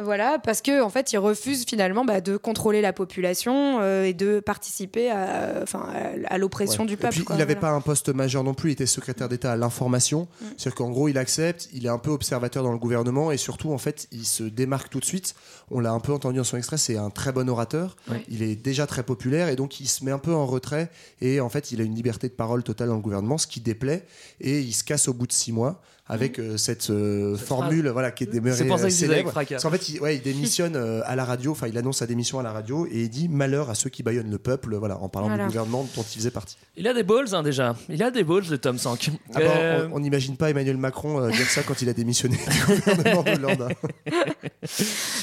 Voilà, 0.03 0.39
parce 0.39 0.61
que 0.63 0.83
en 0.83 0.91
fait, 0.91 1.13
il 1.13 1.19
refuse 1.19 1.65
finalement 1.67 2.05
bah, 2.05 2.21
de 2.21 2.37
contrôler 2.37 2.81
la 2.81 2.93
population 2.93 3.79
euh, 3.81 4.05
et 4.05 4.15
de 4.15 4.41
participer 4.41 5.11
à, 5.11 5.61
enfin, 5.63 5.89
à, 6.29 6.35
à 6.35 6.39
l'oppression 6.39 6.83
Ouais. 6.83 6.89
du 6.89 6.95
Et 6.95 6.97
peuple. 6.97 7.15
puis, 7.15 7.25
quoi, 7.25 7.37
il 7.37 7.39
n'avait 7.39 7.55
voilà. 7.55 7.69
pas 7.71 7.77
un 7.77 7.81
poste 7.81 8.09
majeur 8.11 8.45
non 8.45 8.55
plus. 8.55 8.71
Il 8.71 8.73
était 8.75 8.87
secrétaire 8.87 9.29
d'État 9.29 9.53
à 9.53 9.57
l'information. 9.57 10.29
Mm. 10.41 10.45
C'est-à-dire 10.57 10.75
qu'en 10.75 10.91
gros, 10.91 11.09
il 11.09 11.17
accepte. 11.19 11.69
Il 11.73 11.87
est 11.87 11.89
un 11.91 11.99
peu 11.99 12.11
observateur 12.11 12.63
dans 12.63 12.73
le 12.73 12.79
gouvernement 12.79 13.33
et 13.33 13.37
surtout, 13.37 13.73
en 13.73 13.79
fait, 13.79 14.09
il 14.13 14.27
se 14.27 14.43
démarque 14.43 14.91
tout 14.91 15.01
de 15.01 15.05
suite. 15.05 15.35
On 15.71 15.81
l'a 15.81 15.93
un 15.93 16.01
peu 16.01 16.13
entendu 16.13 16.39
dans 16.39 16.45
son 16.45 16.57
extrait. 16.57 16.77
C'est 16.77 16.97
un 16.97 17.11
très 17.11 17.33
bon 17.33 17.49
orateur. 17.49 17.97
Ouais. 18.11 18.23
Il 18.29 18.43
est 18.43 18.57
déjà 18.57 18.87
très 18.87 19.03
populaire 19.03 19.49
et 19.49 19.57
donc 19.57 19.81
il 19.81 19.89
se 19.89 20.05
met 20.05 20.11
un 20.11 20.19
peu 20.19 20.35
en 20.35 20.47
retrait. 20.47 20.91
Et 21.21 21.41
en 21.41 21.49
fait, 21.49 21.73
il 21.73 21.81
a 21.81 21.85
une 21.85 21.95
liberté 21.95 22.29
de 22.29 22.35
parole 22.35 22.63
totale 22.63 22.89
dans 22.89 22.95
le 22.97 23.01
gouvernement, 23.01 23.39
ce 23.39 23.47
qui 23.47 23.61
déplaît. 23.61 24.05
Et 24.41 24.61
il 24.61 24.73
se 24.73 24.85
casse 24.85 25.09
au 25.09 25.15
bout 25.15 25.27
de 25.27 25.33
six 25.33 25.53
mois 25.53 25.81
avec 26.09 26.39
euh, 26.39 26.57
cette, 26.57 26.91
euh, 26.91 27.37
Cette 27.37 27.47
formule, 27.49 27.89
voilà, 27.89 28.11
qui 28.13 28.25
est 28.25 28.27
demeurée 28.29 28.57
C'est 28.57 28.65
pour 28.67 28.79
ça 28.79 28.87
euh, 28.87 28.91
célèbre. 28.91 29.31
fracas. 29.31 29.57
Parce 29.57 29.65
qu'en 29.65 29.71
fait, 29.71 29.89
il, 29.89 30.01
ouais, 30.01 30.17
il 30.17 30.23
démissionne 30.23 30.77
euh, 30.77 31.01
à 31.05 31.17
la 31.17 31.25
radio. 31.25 31.51
Enfin, 31.53 31.67
il 31.67 31.77
annonce 31.79 31.99
sa 31.99 32.07
démission 32.07 32.39
à 32.39 32.43
la 32.45 32.53
radio 32.53 32.87
et 32.87 33.03
il 33.03 33.11
dit 33.11 33.29
malheur 33.29 33.71
à 33.71 33.75
ceux 33.75 33.91
qui 33.91 34.03
baillonnent 34.03 34.31
le 34.31 34.39
peuple. 34.39 34.77
Voilà, 34.77 34.99
en 34.99 35.09
parlant 35.09 35.29
Voilà. 35.29 35.45
du 35.45 35.49
gouvernement 35.49 35.87
dont 35.97 36.03
il 36.03 36.19
faisait 36.19 36.31
partie. 36.31 36.57
Il 36.77 36.87
a 36.87 36.95
des 36.95 37.03
balls, 37.03 37.35
hein, 37.35 37.43
déjà. 37.43 37.75
Il 37.89 38.03
a 38.03 38.11
des 38.11 38.23
balls, 38.25 38.45
le 38.51 38.59
Tom 38.59 38.79
Sank. 38.79 39.11
Ah 39.35 39.41
bah, 39.41 39.45
Euh, 39.47 39.89
on- 39.91 39.97
on 39.97 40.01
n'imagine 40.01 40.37
pas 40.37 40.51
Emmanuel 40.51 40.77
Macron 40.77 41.21
euh, 41.21 41.31
dire 41.31 41.47
ça 41.49 41.63
quand 41.63 41.83
il 41.83 41.89
a 41.89 41.93
démissionné 41.93 42.37
du 42.37 42.75
gouvernement 42.83 43.23
de 43.23 43.31
Hollande. 43.31 43.69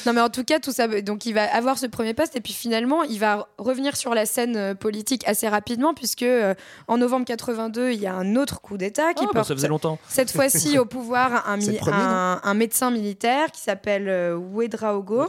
Non, 0.06 0.14
mais 0.14 0.22
en 0.22 0.30
tout 0.30 0.44
cas, 0.44 0.60
tout 0.60 0.72
ça. 0.72 0.88
Donc, 1.02 1.26
il 1.26 1.34
va 1.34 1.44
avoir 1.54 1.78
ce 1.78 1.86
premier 1.86 2.14
poste 2.14 2.36
et 2.36 2.42
puis 2.42 2.54
finalement, 2.54 3.04
il 3.04 3.20
va 3.20 3.48
revenir 3.58 3.96
sur 3.96 4.14
la 4.14 4.26
scène 4.26 4.56
euh, 4.58 4.76
politique 4.76 5.24
assez 5.28 5.48
rapidement 5.48 5.94
puisque 5.94 6.24
euh, 6.24 6.54
en 6.88 6.98
novembre 6.98 7.26
82, 7.26 7.92
il 7.92 8.00
y 8.00 8.08
a 8.08 8.14
un 8.14 8.36
autre 8.36 8.62
coup 8.62 8.78
d'État 8.78 9.14
qui 9.14 9.24
ah, 9.24 9.28
bah, 9.28 9.32
porte 9.36 9.48
ça 9.48 9.56
faisait 9.56 9.68
longtemps. 9.68 10.00
cette 10.10 10.32
fois-ci 10.32 10.73
au 10.80 10.86
pouvoir 10.86 11.48
un, 11.50 11.60
C'est 11.60 11.68
mi- 11.68 11.74
le 11.74 11.80
premier, 11.80 11.98
un, 11.98 12.42
un 12.44 12.54
médecin 12.54 12.92
militaire 12.92 13.52
qui 13.52 13.62
s'appelle 13.62 14.08
euh, 14.10 14.36
Ouedraogo, 14.36 15.26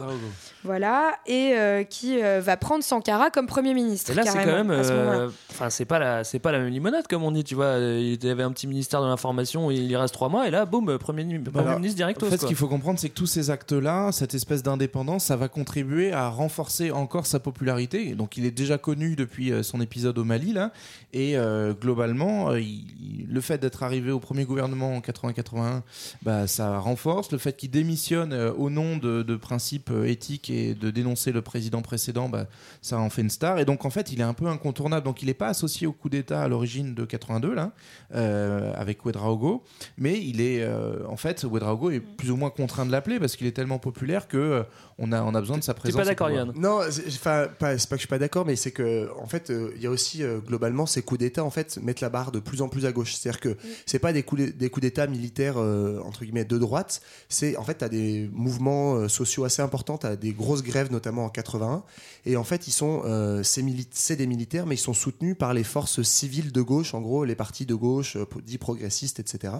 voilà, 0.63 1.13
et 1.27 1.53
euh, 1.55 1.83
qui 1.83 2.21
euh, 2.23 2.41
va 2.41 2.57
prendre 2.57 2.83
Sankara 2.83 3.29
comme 3.29 3.45
premier 3.47 3.73
ministre. 3.73 4.11
Et 4.11 4.15
là, 4.15 4.23
c'est 4.25 4.31
quand 4.39 4.45
même. 4.45 4.71
euh, 4.71 5.29
Enfin, 5.51 5.69
c'est 5.69 5.85
pas 5.85 5.99
la, 5.99 6.23
c'est 6.23 6.39
pas 6.39 6.51
la 6.51 6.59
même 6.59 6.69
limonade 6.69 7.07
comme 7.07 7.23
on 7.23 7.31
dit. 7.31 7.43
Tu 7.43 7.55
vois, 7.55 7.77
il 7.77 8.23
y 8.23 8.29
avait 8.29 8.43
un 8.43 8.51
petit 8.51 8.67
ministère 8.67 9.01
de 9.01 9.07
l'information, 9.07 9.71
il 9.71 9.83
y 9.89 9.95
reste 9.95 10.13
trois 10.13 10.29
mois, 10.29 10.47
et 10.47 10.51
là, 10.51 10.65
boum, 10.65 10.97
premier, 10.97 11.23
premier 11.23 11.39
Voilà. 11.51 11.75
ministre 11.75 11.95
direct. 11.97 12.21
En 12.23 12.25
fait, 12.27 12.37
ce 12.41 12.45
qu'il 12.45 12.55
faut 12.55 12.67
comprendre, 12.67 12.99
c'est 12.99 13.09
que 13.09 13.13
tous 13.15 13.27
ces 13.27 13.49
actes-là, 13.51 14.11
cette 14.11 14.33
espèce 14.33 14.63
d'indépendance, 14.63 15.25
ça 15.25 15.35
va 15.35 15.47
contribuer 15.47 16.11
à 16.13 16.29
renforcer 16.29 16.91
encore 16.91 17.25
sa 17.25 17.39
popularité. 17.39 18.15
Donc, 18.15 18.37
il 18.37 18.45
est 18.45 18.51
déjà 18.51 18.77
connu 18.77 19.15
depuis 19.15 19.53
son 19.63 19.79
épisode 19.81 20.17
au 20.17 20.23
Mali, 20.23 20.51
là. 20.53 20.71
Et 21.13 21.37
euh, 21.37 21.73
globalement, 21.73 22.53
il- 22.55 23.27
le 23.29 23.41
fait 23.41 23.57
d'être 23.57 23.83
arrivé 23.83 24.11
au 24.11 24.19
premier 24.19 24.45
gouvernement 24.45 24.95
en 24.95 25.01
80-81, 25.35 25.81
bah, 26.23 26.47
ça 26.47 26.79
renforce. 26.79 27.31
Le 27.31 27.37
fait 27.37 27.55
qu'il 27.55 27.71
démissionne 27.71 28.33
euh, 28.33 28.53
au 28.53 28.69
nom 28.69 28.97
de, 28.97 29.23
de 29.23 29.35
principes 29.35 29.89
euh, 29.91 30.05
éthiques 30.05 30.49
et 30.49 30.73
de 30.73 30.89
dénoncer 30.91 31.31
le 31.31 31.41
président 31.41 31.81
précédent, 31.81 32.29
bah, 32.29 32.47
ça 32.81 32.99
en 32.99 33.09
fait 33.09 33.21
une 33.21 33.29
star. 33.29 33.59
Et 33.59 33.65
donc, 33.65 33.85
en 33.85 33.89
fait, 33.89 34.11
il 34.11 34.19
est 34.19 34.23
un 34.23 34.33
peu 34.33 34.47
incontournable. 34.47 35.05
Donc, 35.05 35.21
il 35.21 35.25
n'est 35.27 35.33
pas 35.33 35.47
associé 35.47 35.87
au 35.87 35.93
coup 35.93 36.09
d'État 36.09 36.43
à 36.43 36.47
l'origine 36.47 36.93
de 36.93 37.05
82, 37.05 37.53
là, 37.53 37.71
euh, 38.13 38.73
avec 38.75 39.05
Ouedraogo. 39.05 39.63
Mais 39.97 40.21
il 40.21 40.41
est, 40.41 40.65
en 41.07 41.17
fait, 41.17 41.43
Ouedraogo 41.43 41.91
est 41.91 41.99
plus 41.99 42.31
ou 42.31 42.37
moins 42.37 42.49
contraint 42.49 42.85
de 42.85 42.91
l'appeler 42.91 43.19
parce 43.19 43.35
qu'il 43.35 43.47
est 43.47 43.51
tellement 43.51 43.79
populaire 43.79 44.27
que 44.27 44.65
on 44.97 45.11
a, 45.11 45.21
on 45.23 45.35
a 45.35 45.39
besoin 45.41 45.57
de 45.57 45.63
sa 45.63 45.73
présence. 45.73 45.97
pas 45.97 46.03
au 46.03 46.09
d'accord. 46.09 46.29
Yann? 46.29 46.53
Non, 46.55 46.79
c'est 46.89 47.07
enfin, 47.07 47.47
pas, 47.59 47.77
c'est 47.77 47.89
pas 47.89 47.95
que 47.95 47.99
je 47.99 48.01
suis 48.03 48.07
pas 48.07 48.17
d'accord, 48.19 48.45
mais 48.45 48.55
c'est 48.55 48.71
que 48.71 49.09
en 49.19 49.27
fait, 49.27 49.49
euh, 49.49 49.71
il 49.75 49.81
y 49.81 49.87
a 49.87 49.89
aussi 49.89 50.23
euh, 50.23 50.39
globalement 50.39 50.85
ces 50.85 51.01
coups 51.01 51.19
d'État 51.19 51.43
en 51.43 51.49
fait 51.49 51.77
mettent 51.83 51.99
la 52.01 52.09
barre 52.09 52.31
de 52.31 52.39
plus 52.39 52.61
en 52.61 52.69
plus 52.69 52.85
à 52.85 52.91
gauche. 52.93 53.13
C'est-à-dire 53.15 53.39
que 53.41 53.57
c'est 53.85 53.99
pas 53.99 54.13
des 54.13 54.23
coups 54.23 54.41
d'é- 54.43 54.51
des 54.53 54.69
coups 54.69 54.83
d'État 54.83 55.07
militaires 55.07 55.55
euh, 55.57 55.99
entre 56.05 56.23
guillemets 56.23 56.45
de 56.45 56.57
droite. 56.57 57.01
C'est 57.27 57.57
en 57.57 57.63
fait 57.63 57.75
t'as 57.75 57.89
des 57.89 58.29
mouvements 58.31 58.95
euh, 58.95 59.07
sociaux 59.09 59.43
assez 59.43 59.61
importants, 59.61 59.97
t'as 59.97 60.15
des 60.15 60.31
grosses 60.31 60.63
grèves 60.63 60.91
notamment 60.91 61.25
en 61.25 61.29
81, 61.29 61.83
et 62.25 62.37
en 62.37 62.43
fait 62.45 62.67
ils 62.67 62.71
sont 62.71 63.01
euh, 63.05 63.43
c'est 63.43 63.61
mili- 63.63 63.87
des 64.15 64.27
militaires, 64.27 64.65
mais 64.65 64.75
ils 64.75 64.79
sont 64.79 64.93
soutenus 64.93 65.35
par 65.37 65.53
les 65.53 65.63
forces 65.65 66.01
civiles 66.03 66.51
de 66.53 66.61
gauche, 66.61 66.93
en 66.93 67.01
gros 67.01 67.25
les 67.25 67.35
partis 67.35 67.65
de 67.65 67.75
gauche 67.75 68.15
euh, 68.15 68.25
dits 68.45 68.57
progressistes, 68.57 69.19
etc. 69.19 69.53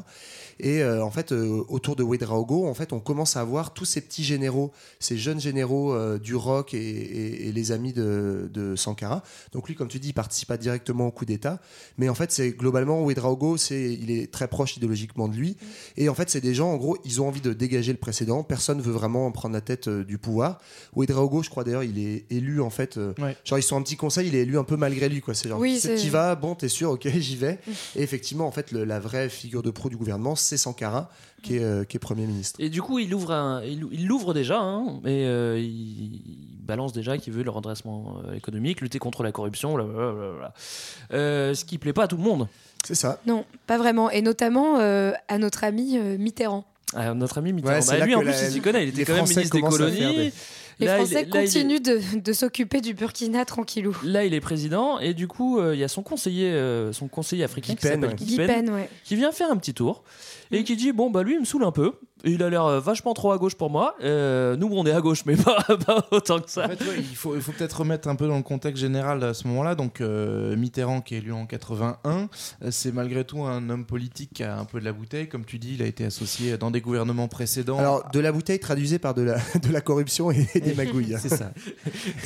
Et 0.59 0.81
euh, 0.81 1.03
en 1.03 1.11
fait, 1.11 1.31
euh, 1.31 1.63
autour 1.67 1.95
de 1.97 2.03
Ouedraogo, 2.03 2.67
en 2.67 2.73
fait, 2.73 2.93
on 2.93 2.99
commence 2.99 3.35
à 3.35 3.43
voir 3.43 3.73
tous 3.73 3.85
ces 3.85 3.99
petits 4.01 4.23
généraux, 4.23 4.71
ces 4.99 5.17
jeunes 5.25 5.39
généraux 5.41 5.93
euh, 5.93 6.17
du 6.19 6.35
rock 6.35 6.73
et, 6.73 6.77
et- 6.77 7.47
et 7.47 7.51
les 7.51 7.71
amis 7.71 7.91
de, 7.93 8.49
de 8.53 8.75
Sankara. 8.75 9.23
Donc 9.51 9.67
lui, 9.67 9.75
comme 9.75 9.88
tu 9.89 9.99
dis, 9.99 10.09
il 10.09 10.13
participe 10.13 10.47
pas 10.47 10.57
directement 10.57 11.07
au 11.07 11.11
coup 11.11 11.25
d'État, 11.25 11.59
mais 11.97 12.07
en 12.09 12.15
fait, 12.15 12.31
c'est 12.31 12.51
globalement 12.51 13.03
Ouedraogo, 13.03 13.57
c'est 13.57 13.93
il 13.93 14.11
est 14.11 14.31
très 14.31 14.47
proche 14.47 14.77
idéologiquement 14.77 15.27
de 15.27 15.35
lui. 15.35 15.57
Et 15.97 16.07
en 16.09 16.13
fait, 16.15 16.29
c'est 16.29 16.41
des 16.41 16.53
gens, 16.53 16.71
en 16.71 16.77
gros, 16.77 16.97
ils 17.03 17.21
ont 17.21 17.27
envie 17.27 17.41
de 17.41 17.53
dégager 17.53 17.91
le 17.91 17.97
précédent. 17.97 18.43
Personne 18.43 18.81
veut 18.81 18.91
vraiment 18.93 19.29
prendre 19.31 19.53
la 19.53 19.61
tête 19.61 19.88
euh, 19.88 20.03
du 20.05 20.17
pouvoir. 20.17 20.59
Ouedraogo, 20.95 21.43
je 21.43 21.49
crois 21.49 21.63
d'ailleurs, 21.63 21.83
il 21.83 21.99
est 21.99 22.25
élu 22.29 22.61
en 22.61 22.69
fait. 22.69 22.97
euh, 22.97 23.13
Ouais. 23.19 23.35
Genre, 23.43 23.57
ils 23.59 23.63
sont 23.63 23.77
un 23.77 23.81
petit 23.81 23.95
conseil, 23.97 24.27
il 24.27 24.35
est 24.35 24.41
élu 24.41 24.57
un 24.57 24.63
peu 24.63 24.77
malgré 24.77 25.09
lui, 25.09 25.21
quoi. 25.21 25.33
C'est 25.33 25.49
genre, 25.49 25.59
Oui, 25.59 25.79
c'est 25.79 25.95
c'est- 25.97 26.01
qui 26.03 26.09
va, 26.09 26.35
bon, 26.35 26.53
t'es 26.55 26.67
sûr, 26.69 26.91
ok, 26.91 27.07
j'y 27.17 27.35
vais. 27.35 27.59
Et 27.95 28.03
effectivement, 28.03 28.45
en 28.47 28.51
fait, 28.51 28.71
le- 28.71 28.83
la 28.85 28.99
vraie 28.99 29.29
figure 29.29 29.63
de 29.63 29.71
pro 29.71 29.89
du 29.89 29.97
gouvernement, 29.97 30.35
c'est 30.35 30.57
Sankara, 30.57 31.09
qui 31.45 31.58
est, 31.58 31.63
euh, 31.63 31.84
qui 31.84 31.97
est 31.97 31.99
Premier 31.99 32.25
ministre. 32.25 32.60
Et 32.62 32.69
du 32.69 32.81
coup, 32.81 32.99
il 32.99 33.13
ouvre, 33.13 33.31
un, 33.31 33.63
il, 33.63 33.86
il 33.91 34.08
l'ouvre 34.08 34.34
déjà, 34.34 34.60
hein, 34.60 34.99
et 35.05 35.25
euh, 35.25 35.58
il, 35.60 35.65
il 35.65 36.47
balance 36.65 36.93
déjà 36.93 37.17
qu'il 37.17 37.31
veut 37.34 37.43
le 37.43 37.51
redressement 37.51 38.15
euh, 38.27 38.34
économique, 38.34 38.81
lutter 38.81 38.99
contre 38.99 39.23
la 39.23 39.31
corruption, 39.31 39.73
blablabla. 39.75 40.53
Euh, 41.13 41.53
ce 41.53 41.63
qui 41.65 41.77
plaît 41.77 41.93
pas 41.93 42.03
à 42.03 42.08
tout 42.08 42.17
le 42.17 42.23
monde. 42.23 42.47
C'est 42.86 42.95
ça. 42.95 43.19
Non, 43.27 43.45
pas 43.67 43.77
vraiment, 43.77 44.10
et 44.12 44.21
notamment 44.21 44.79
euh, 44.79 45.12
à 45.27 45.38
notre 45.38 45.63
ami 45.63 45.97
euh, 45.97 46.17
Mitterrand. 46.17 46.65
Ah, 46.95 47.13
notre 47.13 47.39
ami 47.39 47.51
Mitterrand. 47.53 47.75
Ouais, 47.75 47.81
c'est 47.81 47.99
Bah, 47.99 48.05
lui, 48.05 48.15
en 48.15 48.19
plus, 48.21 48.29
la- 48.29 48.43
il 48.47 48.51
s'y 48.51 48.62
connaît. 48.62 48.84
Il 48.84 48.89
était 48.89 49.05
quand 49.05 49.13
même 49.13 49.25
Français 49.25 49.36
ministre 49.41 49.58
des 49.60 49.65
à 49.65 49.69
colonies. 49.69 50.15
des- 50.15 50.34
Les 50.79 50.88
Là, 50.88 50.95
Français 50.97 51.13
là, 51.13 51.21
il 51.21 51.29
continuent 51.29 51.81
de, 51.81 52.19
de 52.19 52.33
s'occuper 52.33 52.81
du 52.81 52.93
Burkina 52.93 53.45
tranquillou. 53.45 53.95
Là, 54.03 54.25
il 54.25 54.33
est 54.33 54.41
président 54.41 54.99
et 54.99 55.13
du 55.13 55.27
coup, 55.27 55.59
euh, 55.59 55.73
il 55.73 55.79
y 55.79 55.83
a 55.83 55.88
son 55.88 56.03
conseiller, 56.03 56.51
euh, 56.51 56.91
son 56.91 57.07
conseiller 57.07 57.43
africain 57.43 57.73
Guy 57.73 57.77
qui 57.77 57.88
s'appelle 57.88 58.01
Pen, 58.01 58.15
Guy 58.15 58.25
Guy 58.25 58.38
Pen, 58.38 58.47
Pen, 58.47 58.69
ouais. 58.71 58.89
qui 59.03 59.15
vient 59.15 59.31
faire 59.31 59.49
un 59.51 59.57
petit 59.57 59.73
tour 59.73 60.03
et 60.51 60.63
qui 60.63 60.75
dit 60.75 60.91
bon 60.91 61.09
bah 61.09 61.23
lui 61.23 61.35
il 61.35 61.39
me 61.39 61.45
saoule 61.45 61.63
un 61.63 61.71
peu. 61.71 61.93
Il 62.25 62.43
a 62.43 62.49
l'air 62.49 62.65
euh, 62.65 62.79
vachement 62.79 63.13
trop 63.13 63.31
à 63.31 63.38
gauche 63.38 63.55
pour 63.55 63.69
moi. 63.69 63.95
Euh, 64.03 64.55
nous 64.55 64.69
on 64.71 64.85
est 64.85 64.91
à 64.91 65.01
gauche 65.01 65.25
mais 65.25 65.35
pas, 65.43 65.63
pas 65.85 66.05
autant 66.11 66.39
que 66.39 66.49
ça. 66.49 66.65
En 66.65 66.69
fait, 66.69 66.81
ouais, 66.81 66.97
il 66.97 67.15
faut, 67.15 67.35
il 67.35 67.41
faut 67.41 67.51
peut-être 67.51 67.79
remettre 67.79 68.07
un 68.07 68.15
peu 68.15 68.27
dans 68.27 68.38
le 68.38 68.43
contexte 68.43 68.81
général 68.81 69.23
à 69.23 69.33
ce 69.33 69.47
moment-là. 69.47 69.75
Donc, 69.75 70.01
euh, 70.01 70.55
Mitterrand, 70.55 71.01
qui 71.01 71.15
est 71.15 71.19
élu 71.19 71.31
en 71.31 71.45
81, 71.45 72.29
euh, 72.63 72.69
c'est 72.71 72.91
malgré 72.91 73.23
tout 73.23 73.43
un 73.43 73.69
homme 73.69 73.85
politique 73.85 74.31
qui 74.33 74.43
a 74.43 74.57
un 74.57 74.65
peu 74.65 74.79
de 74.79 74.85
la 74.85 74.93
bouteille. 74.93 75.27
Comme 75.27 75.45
tu 75.45 75.59
dis, 75.59 75.75
il 75.75 75.81
a 75.81 75.85
été 75.85 76.05
associé 76.05 76.57
dans 76.57 76.71
des 76.71 76.81
gouvernements 76.81 77.27
précédents. 77.27 77.77
Alors, 77.77 78.09
de 78.11 78.19
la 78.19 78.31
bouteille 78.31 78.59
traduisée 78.59 78.99
par 78.99 79.13
de 79.13 79.21
la, 79.21 79.38
de 79.61 79.71
la 79.71 79.81
corruption 79.81 80.31
et, 80.31 80.47
des 80.55 80.73
magouilles. 80.75 81.15
C'est 81.19 81.29
ça. 81.29 81.51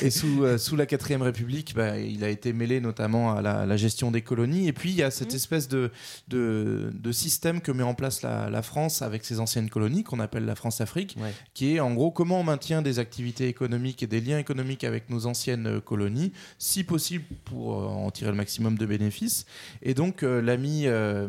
Et 0.02 0.10
sous, 0.10 0.44
euh, 0.44 0.58
sous 0.58 0.76
la 0.76 0.86
4ème 0.86 1.22
République, 1.22 1.74
bah, 1.74 1.98
il 1.98 2.24
a 2.24 2.28
été 2.28 2.52
mêlé 2.52 2.80
notamment 2.80 3.34
à 3.34 3.42
la, 3.42 3.66
la 3.66 3.76
gestion 3.76 4.10
des 4.10 4.22
colonies. 4.22 4.68
Et 4.68 4.72
puis, 4.72 4.90
il 4.90 4.96
y 4.96 5.02
a 5.02 5.10
cette 5.10 5.34
espèce 5.34 5.68
de, 5.68 5.90
de, 6.28 6.90
de 6.92 7.12
système 7.12 7.60
que 7.60 7.72
met 7.72 7.82
en 7.82 7.94
place 7.94 8.22
la, 8.22 8.50
la 8.50 8.62
France 8.62 9.02
avec 9.02 9.24
ses 9.24 9.40
anciennes 9.40 9.70
colonies, 9.70 9.89
qu'on 10.04 10.20
appelle 10.20 10.44
la 10.44 10.54
France-Afrique, 10.54 11.16
Ouais. 11.20 11.32
qui 11.54 11.74
est 11.76 11.80
en 11.80 11.92
gros 11.94 12.10
comment 12.10 12.40
on 12.40 12.44
maintient 12.44 12.82
des 12.82 12.98
activités 12.98 13.48
économiques 13.48 14.02
et 14.02 14.06
des 14.06 14.20
liens 14.20 14.38
économiques 14.38 14.84
avec 14.84 15.10
nos 15.10 15.26
anciennes 15.26 15.66
euh, 15.66 15.80
colonies, 15.80 16.32
si 16.58 16.84
possible 16.84 17.24
pour 17.44 17.74
euh, 17.80 17.86
en 17.86 18.10
tirer 18.10 18.30
le 18.30 18.36
maximum 18.36 18.78
de 18.78 18.86
bénéfices. 18.86 19.44
Et 19.82 19.94
donc, 19.94 20.22
euh, 20.22 20.40
l'ami 20.40 20.82
euh, 20.86 21.28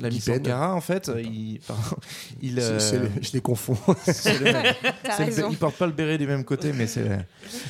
l'ami. 0.00 0.20
Sankara, 0.20 0.74
en 0.74 0.80
fait, 0.80 1.10
il, 1.22 1.60
pardon, 1.66 1.96
il, 2.42 2.60
C'est- 2.60 2.80
c'est 2.80 2.98
le- 2.98 3.10
je 3.20 3.32
les 3.32 3.40
confonds. 3.40 3.76
c'est 4.04 4.38
le 4.38 4.52
il 5.50 5.56
porte 5.56 5.76
pas 5.76 5.86
le 5.86 5.92
béret 5.92 6.18
du 6.18 6.26
même 6.26 6.44
côté, 6.44 6.72
mais 6.72 6.86
c'est 6.86 7.08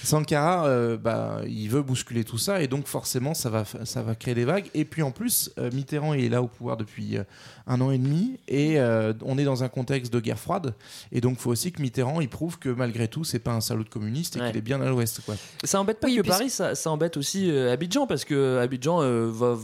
Sankara. 0.03 0.67
euh, 0.67 0.97
bah, 0.97 1.41
il 1.47 1.69
veut 1.69 1.83
bousculer 1.83 2.25
tout 2.25 2.39
ça 2.39 2.63
et 2.63 2.69
donc 2.69 2.87
forcément 2.87 3.35
ça 3.35 3.51
va 3.51 3.65
ça 3.85 4.03
va 4.03 4.15
créer 4.15 4.35
des 4.35 4.45
vagues. 4.45 4.67
Et 4.75 4.85
puis 4.85 5.03
en 5.03 5.11
plus, 5.11 5.51
euh, 5.59 5.71
Mitterrand 5.73 6.15
il 6.15 6.25
est 6.25 6.29
là 6.29 6.43
au 6.43 6.49
pouvoir 6.49 6.77
depuis 6.77 7.17
euh, 7.19 7.25
un 7.67 7.81
an 7.81 7.91
et 7.91 7.99
demi 7.99 8.39
et 8.49 8.79
euh, 8.81 9.13
on 9.23 9.39
est 9.39 9.45
dans 9.45 9.63
un 9.65 9.69
contexte 9.69 10.13
de 10.13 10.21
guerre 10.21 10.32
froide. 10.37 10.75
Et 11.13 11.21
donc 11.21 11.39
faut 11.39 11.51
aussi 11.51 11.73
que 11.73 11.81
Mitterrand 11.83 12.21
il 12.21 12.29
prouve 12.29 12.59
que 12.59 12.69
malgré 12.69 13.09
tout 13.09 13.25
c'est 13.25 13.39
pas 13.39 13.53
un 13.53 13.61
salaud 13.61 13.85
de 13.85 13.89
communiste 13.89 14.37
et 14.37 14.41
Ouais. 14.41 14.49
qu'il 14.49 14.57
est 14.59 14.63
bien 14.63 14.81
à 14.81 14.89
l'ouest 14.89 15.21
quoi. 15.25 15.35
Ça 15.65 15.81
embête 15.81 16.01
pas 16.01 16.09
Oui, 16.09 16.17
que 16.17 16.23
Paris, 16.23 16.51
ça, 16.51 16.75
ça 16.75 16.91
embête 16.91 17.17
aussi 17.17 17.51
euh, 17.51 17.73
Abidjan 17.73 18.07
parce 18.07 18.25
que 18.25 18.59
Abidjan 18.59 19.03
euh, 19.03 19.31
va 19.33 19.57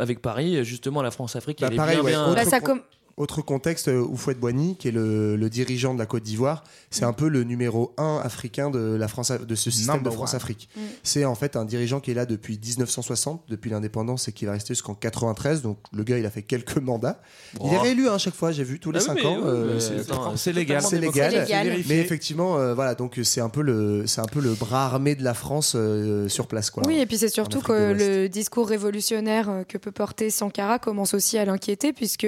avec 0.00 0.22
Paris, 0.22 0.64
justement 0.64 1.02
la 1.02 1.10
France-Afrique, 1.10 1.60
Bah, 1.60 1.66
elle 1.68 1.74
est 1.74 1.76
pareil, 1.76 1.96
bien, 1.96 2.04
ouais. 2.04 2.10
bien- 2.12 2.24
Autre 2.26 2.34
Bah, 2.36 2.44
ça 2.44 2.60
con- 2.60 2.66
com- 2.76 2.82
Autre 3.18 3.42
contexte, 3.42 3.88
euh, 3.88 4.00
Oufouette 4.00 4.38
Boigny, 4.38 4.76
qui 4.76 4.86
est 4.88 4.92
le, 4.92 5.34
le 5.34 5.50
dirigeant 5.50 5.92
de 5.92 5.98
la 5.98 6.06
Côte 6.06 6.22
d'Ivoire, 6.22 6.62
c'est 6.90 7.04
un 7.04 7.12
peu 7.12 7.28
le 7.28 7.42
numéro 7.42 7.92
un 7.98 8.20
africain 8.22 8.70
de, 8.70 8.94
la 8.94 9.08
France, 9.08 9.32
de 9.32 9.54
ce 9.56 9.72
système 9.72 9.96
Number 9.96 10.12
de 10.12 10.16
France-Afrique. 10.16 10.68
Mm. 10.76 10.80
C'est 11.02 11.24
en 11.24 11.34
fait 11.34 11.56
un 11.56 11.64
dirigeant 11.64 11.98
qui 11.98 12.12
est 12.12 12.14
là 12.14 12.26
depuis 12.26 12.60
1960, 12.64 13.42
depuis 13.48 13.70
l'indépendance, 13.70 14.28
et 14.28 14.32
qui 14.32 14.44
va 14.46 14.52
rester 14.52 14.72
jusqu'en 14.72 14.94
93. 14.94 15.62
Donc 15.62 15.78
le 15.92 16.04
gars, 16.04 16.16
il 16.16 16.26
a 16.26 16.30
fait 16.30 16.42
quelques 16.42 16.78
mandats. 16.78 17.20
Il 17.64 17.72
est 17.72 17.78
réélu 17.78 18.08
à 18.08 18.18
chaque 18.18 18.34
fois, 18.36 18.52
j'ai 18.52 18.62
vu, 18.62 18.78
tous 18.78 18.92
les 18.92 19.00
Ah 19.00 19.12
oui, 19.14 19.20
5 19.22 19.24
mais, 19.24 19.26
ans. 19.26 19.40
euh, 19.44 19.80
c'est- 19.80 20.52
légal. 20.52 20.80
C'est 20.82 21.00
légal. 21.00 21.46
Mais 21.88 21.98
effectivement, 21.98 22.56
euh, 22.56 22.72
voilà, 22.74 22.94
donc 22.94 23.18
c'est 23.24 23.40
un 23.40 23.48
peu 23.48 23.62
le, 23.62 24.06
c'est 24.06 24.20
un 24.20 24.26
peu 24.26 24.40
le 24.40 24.54
bras 24.54 24.86
armé 24.86 25.16
de 25.16 25.24
la 25.24 25.34
France 25.34 25.72
euh, 25.74 26.28
sur 26.28 26.46
place, 26.46 26.70
quoi. 26.70 26.84
Oui, 26.86 26.98
et 27.00 27.06
puis 27.06 27.18
c'est 27.18 27.28
surtout 27.28 27.62
que 27.62 27.92
le 27.92 28.28
discours 28.28 28.68
révolutionnaire 28.68 29.64
que 29.68 29.76
peut 29.76 29.90
porter 29.92 30.30
Sankara 30.30 30.78
commence 30.78 31.14
aussi 31.14 31.36
à 31.36 31.44
l'inquiéter, 31.44 31.92
puisque 31.92 32.26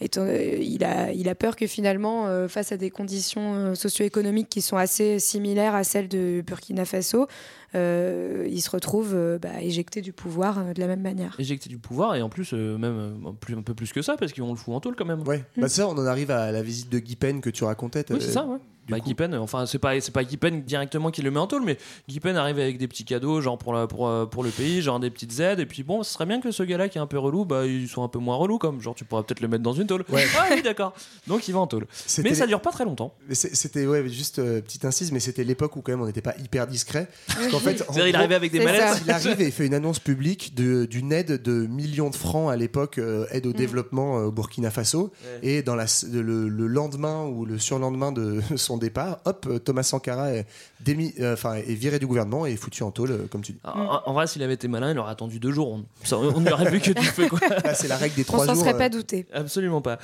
euh, 0.00 0.04
étant- 0.04 0.26
il, 0.26 0.84
a, 0.84 1.12
il 1.12 1.28
a 1.28 1.34
peur 1.34 1.56
que 1.56 1.66
finalement, 1.66 2.26
euh, 2.26 2.48
face 2.48 2.72
à 2.72 2.76
des 2.76 2.90
conditions 2.90 3.54
euh, 3.54 3.74
socio-économiques 3.74 4.48
qui 4.48 4.62
sont 4.62 4.76
assez 4.76 5.18
similaires 5.18 5.74
à 5.74 5.84
celles 5.84 6.08
de 6.08 6.42
Burkina 6.46 6.84
Faso, 6.84 7.26
euh, 7.74 8.46
il 8.50 8.60
se 8.60 8.70
retrouve 8.70 9.12
euh, 9.14 9.38
bah, 9.38 9.60
éjecté 9.60 10.00
du 10.00 10.12
pouvoir 10.12 10.58
euh, 10.58 10.72
de 10.72 10.80
la 10.80 10.86
même 10.86 11.02
manière. 11.02 11.34
éjecté 11.38 11.68
du 11.68 11.78
pouvoir 11.78 12.14
et 12.16 12.22
en 12.22 12.28
plus 12.28 12.52
euh, 12.52 12.76
même 12.78 13.16
euh, 13.26 13.32
plus, 13.38 13.56
un 13.56 13.62
peu 13.62 13.74
plus 13.74 13.92
que 13.92 14.02
ça 14.02 14.16
parce 14.16 14.32
qu'on 14.32 14.50
le 14.50 14.56
fout 14.56 14.74
en 14.74 14.80
tôle 14.80 14.96
quand 14.96 15.04
même. 15.04 15.26
Ouais, 15.26 15.44
bah 15.56 15.68
ça, 15.68 15.88
on 15.88 15.92
en 15.92 16.06
arrive 16.06 16.30
à 16.30 16.52
la 16.52 16.62
visite 16.62 16.90
de 16.90 16.98
Guy 16.98 17.16
Pen 17.16 17.40
que 17.40 17.50
tu 17.50 17.64
racontais. 17.64 18.04
Oui, 18.10 18.18
c'est 18.20 18.32
ça, 18.32 18.44
ouais. 18.46 18.58
Bah, 18.86 19.00
coup- 19.00 19.06
Guy 19.06 19.14
Pen, 19.14 19.34
enfin, 19.36 19.64
c'est 19.64 19.78
pas, 19.78 19.98
c'est 19.98 20.12
pas 20.12 20.24
Guy 20.24 20.36
Pen 20.36 20.62
directement 20.62 21.10
qui 21.10 21.22
le 21.22 21.30
met 21.30 21.40
en 21.40 21.46
tôle, 21.46 21.62
mais 21.64 21.78
Guy 22.06 22.20
Pen 22.20 22.36
arrive 22.36 22.58
avec 22.58 22.76
des 22.76 22.86
petits 22.86 23.06
cadeaux, 23.06 23.40
genre 23.40 23.56
pour, 23.56 23.72
la, 23.72 23.86
pour, 23.86 24.28
pour 24.28 24.44
le 24.44 24.50
pays, 24.50 24.82
genre 24.82 25.00
des 25.00 25.08
petites 25.08 25.40
aides, 25.40 25.58
et 25.58 25.64
puis 25.64 25.82
bon, 25.82 26.02
ce 26.02 26.12
serait 26.12 26.26
bien 26.26 26.38
que 26.38 26.50
ce 26.50 26.62
gars-là 26.62 26.90
qui 26.90 26.98
est 26.98 27.00
un 27.00 27.06
peu 27.06 27.18
relou, 27.18 27.46
bah, 27.46 27.64
il 27.64 27.88
soit 27.88 28.04
un 28.04 28.08
peu 28.08 28.18
moins 28.18 28.36
relou, 28.36 28.58
comme 28.58 28.82
genre 28.82 28.94
tu 28.94 29.06
pourrais 29.06 29.22
peut-être 29.22 29.40
le 29.40 29.48
mettre 29.48 29.62
dans 29.62 29.72
une 29.72 29.86
tôle. 29.86 30.04
Ouais. 30.12 30.26
Ah 30.36 30.48
oui, 30.50 30.60
d'accord. 30.60 30.92
Donc 31.26 31.48
il 31.48 31.52
va 31.52 31.60
en 31.60 31.66
tôle. 31.66 31.86
C'était 32.06 32.28
Mais 32.28 32.34
ça 32.34 32.46
dure 32.46 32.60
pas 32.60 32.72
très 32.72 32.84
longtemps. 32.84 33.14
C'était 33.32 33.86
ouais, 33.86 34.06
juste 34.06 34.38
euh, 34.38 34.60
petite 34.60 34.84
incise, 34.84 35.12
mais 35.12 35.20
c'était 35.20 35.44
l'époque 35.44 35.76
où 35.76 35.80
quand 35.80 35.92
même 35.92 36.02
on 36.02 36.06
n'était 36.06 36.20
pas 36.20 36.34
hyper 36.36 36.66
discret. 36.66 37.08
Parce 37.28 37.48
qu'en 37.48 37.60
fait, 37.64 37.82
en 37.82 37.92
C'est-à-dire, 37.92 38.06
il 38.06 38.12
gros, 38.12 38.18
arrivait 38.20 38.34
avec 38.34 38.52
des 38.52 38.64
mallettes. 38.64 39.02
il 39.04 39.10
arrive 39.10 39.40
et 39.40 39.46
il 39.46 39.52
fait 39.52 39.66
une 39.66 39.74
annonce 39.74 39.98
publique 39.98 40.54
de- 40.54 40.84
d'une 40.84 41.12
aide 41.12 41.42
de 41.42 41.66
millions 41.66 42.10
de 42.10 42.16
francs 42.16 42.50
à 42.52 42.56
l'époque, 42.56 42.98
euh, 42.98 43.26
aide 43.30 43.46
au 43.46 43.52
développement 43.52 44.18
euh, 44.18 44.24
au 44.24 44.32
Burkina 44.32 44.70
Faso. 44.70 45.12
Ouais. 45.42 45.48
Et 45.48 45.62
dans 45.62 45.74
la, 45.74 45.86
le, 46.12 46.48
le 46.48 46.66
lendemain 46.66 47.24
ou 47.26 47.44
le 47.44 47.58
surlendemain 47.58 48.12
de 48.12 48.40
son 48.56 48.78
départ, 48.78 49.18
hop, 49.24 49.46
euh, 49.48 49.58
Thomas 49.58 49.82
Sankara 49.82 50.32
est, 50.32 50.46
démis- 50.84 51.14
euh, 51.20 51.34
enfin, 51.34 51.54
est 51.54 51.74
viré 51.74 51.98
du 51.98 52.06
gouvernement 52.06 52.46
et 52.46 52.52
est 52.52 52.56
foutu 52.56 52.82
en 52.82 52.90
tôle, 52.90 53.10
euh, 53.12 53.26
comme 53.30 53.40
tu 53.42 53.52
dis. 53.52 53.58
En, 53.64 54.00
en 54.06 54.12
vrai, 54.12 54.26
s'il 54.26 54.42
avait 54.42 54.54
été 54.54 54.68
malin, 54.68 54.90
il 54.92 54.98
aurait 54.98 55.12
attendu 55.12 55.38
deux 55.40 55.52
jours. 55.52 55.70
On, 55.72 55.84
ça- 56.04 56.18
on 56.18 56.40
n'y 56.40 56.50
aurait 56.50 56.70
vu 56.70 56.80
que 56.80 56.92
du 56.92 57.04
feu, 57.06 57.28
quoi. 57.28 57.40
Là, 57.64 57.74
c'est 57.74 57.88
la 57.88 57.96
règle 57.96 58.14
des 58.16 58.22
On 58.22 58.24
trois 58.24 58.46
s'en 58.46 58.54
jours. 58.54 58.62
serait 58.64 58.74
euh, 58.74 58.78
pas 58.78 58.88
douté. 58.88 59.26
Absolument 59.32 59.80
pas. 59.80 59.98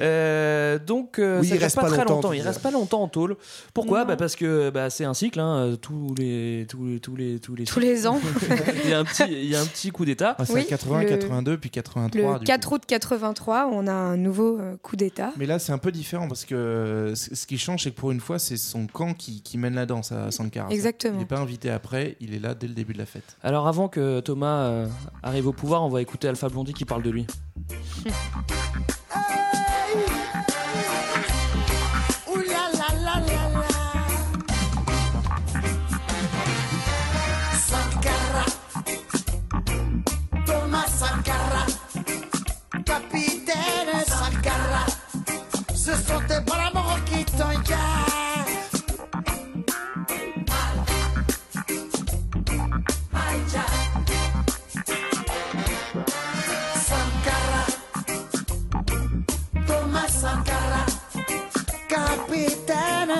Euh, 0.00 0.78
donc, 0.78 1.18
euh, 1.18 1.40
Oui, 1.40 1.48
ça 1.48 1.54
il 1.54 1.58
dure 1.58 1.62
reste 1.64 1.76
pas, 1.76 1.82
pas 1.82 1.88
très 1.88 1.98
longtemps, 1.98 2.14
longtemps. 2.16 2.30
tu 2.30 2.36
Il 2.36 2.42
reste 2.42 2.62
pas 2.62 2.70
longtemps 2.70 3.02
en 3.02 3.08
tôle. 3.08 3.36
Pourquoi? 3.74 4.00
Non. 4.00 4.06
bah 4.06 4.16
Parce 4.16 4.36
que 4.36 4.70
bah, 4.70 4.90
c'est 4.90 5.04
un 5.04 5.14
cycle. 5.14 5.40
hein, 5.40 5.76
tous 5.80 6.14
les 6.18 6.66
tous 6.68 6.84
les 6.86 7.00
tous 7.06 7.14
les 7.14 7.38
tous 7.38 7.54
les 7.54 7.64
Tous 7.66 7.78
les 7.78 8.08
ans, 8.08 8.20
il 8.84 8.90
y 8.90 8.92
a 8.92 8.98
un 8.98 9.04
petit 9.04 9.22
il 9.28 9.44
y 9.48 9.54
a 9.54 9.60
un 9.60 9.64
petit 9.64 9.90
coup 9.92 10.04
d'état. 10.04 10.34
Ah, 10.40 10.44
c'est 10.44 10.54
Oui, 10.54 10.62
à 10.62 10.64
80, 10.64 11.02
le- 11.02 11.08
82 11.08 11.56
puis 11.56 11.70
83. 11.70 12.32
le 12.32 12.38
du 12.40 12.44
4 12.44 12.68
coup. 12.68 12.74
août 12.74 12.82
83, 12.84 13.68
on 13.72 13.86
a 13.86 13.92
un 13.92 14.16
nouveau 14.16 14.58
euh, 14.58 14.76
coup 14.82 14.96
d'État. 14.96 15.30
Mais 15.36 15.46
là, 15.46 15.60
c'est 15.60 15.70
un 15.70 15.78
peu 15.78 15.92
différent 15.92 16.26
parce 16.26 16.44
que 16.44 16.56
euh, 16.56 17.14
ce 17.14 17.46
qui 17.46 17.58
change, 17.58 17.84
c'est 17.84 17.92
que 17.92 17.96
pour 18.00 18.10
une 18.10 18.18
fois, 18.18 18.40
c'est 18.40 18.56
son 18.56 18.88
camp 18.88 19.14
qui, 19.14 19.40
qui 19.40 19.56
mène 19.56 19.76
la 19.76 19.86
danse 19.86 20.10
à 20.10 20.32
Sankara. 20.32 20.68
Exactement. 20.70 21.14
Il 21.14 21.20
n'est 21.20 21.26
pas 21.26 21.38
invité 21.38 21.70
après, 21.70 22.16
il 22.20 22.34
est 22.34 22.40
là 22.40 22.54
dès 22.56 22.66
le 22.66 22.74
début 22.74 22.92
de 22.92 22.98
la 22.98 23.06
fête. 23.06 23.36
Alors 23.44 23.68
avant 23.68 23.86
que 23.86 24.18
Thomas 24.18 24.64
euh, 24.64 24.88
arrive 25.22 25.46
au 25.46 25.52
pouvoir, 25.52 25.84
on 25.84 25.88
va 25.88 26.02
écouter 26.02 26.26
Alpha 26.26 26.48
Blondie 26.48 26.74
qui 26.74 26.84
parle 26.84 27.04
de 27.04 27.10
lui. 27.10 27.24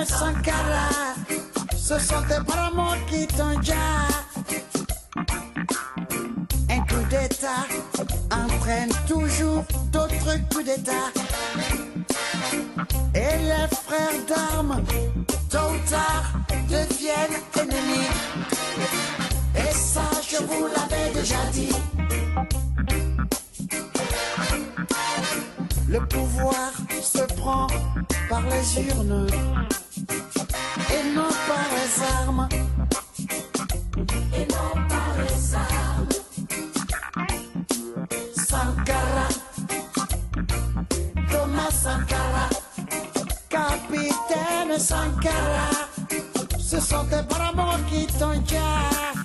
Sankara, 0.07 0.89
ce 1.75 1.99
sont 1.99 2.21
tes 2.27 2.39
morts 2.75 2.95
qui 3.09 3.27
t'engagent. 3.27 4.55
Un 6.69 6.79
coup 6.79 7.03
d'État 7.09 7.65
entraîne 8.31 8.89
toujours 9.07 9.63
d'autres 9.91 10.37
coups 10.49 10.65
d'État. 10.65 11.11
Et 13.13 13.37
les 13.49 13.67
frères 13.85 14.25
d'armes, 14.27 14.83
tôt 15.49 15.57
ou 15.57 15.89
tard, 15.89 16.33
deviennent 16.69 17.41
ennemis. 17.55 18.07
Et 19.55 19.73
ça, 19.73 20.09
je 20.29 20.37
vous 20.37 20.67
l'avais 20.67 21.11
déjà 21.13 21.43
dit. 21.51 21.75
Le 25.89 25.99
pouvoir 26.05 26.71
se 27.01 27.23
prend 27.35 27.67
par 28.29 28.41
les 28.41 28.87
urnes 28.89 29.27
et 30.09 31.03
non 31.15 31.29
par 31.47 31.67
les 31.75 32.03
armes. 32.03 32.47
Et 34.33 34.45
non 34.51 34.87
par 34.87 35.13
les 35.19 35.55
armes. 35.55 36.09
Sankara, 38.35 39.27
Thomas 41.31 41.71
Sankara, 41.71 42.49
capitaine 43.49 44.79
Sankara, 44.79 45.69
tes 47.09 47.23
bras 47.23 47.53
morts 47.53 47.79
qui 47.89 48.05
t'engagent. 48.07 49.16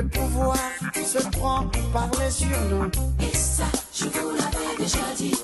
Le 0.00 0.08
pouvoir 0.08 0.56
se 0.94 1.18
prend 1.28 1.66
par 1.92 2.08
les 2.18 2.44
urnes. 2.44 2.90
Et 3.20 3.36
ça, 3.36 3.64
je 3.92 4.06
vous 4.06 4.30
l'avais 4.30 4.76
déjà 4.78 4.98
dit. 5.14 5.34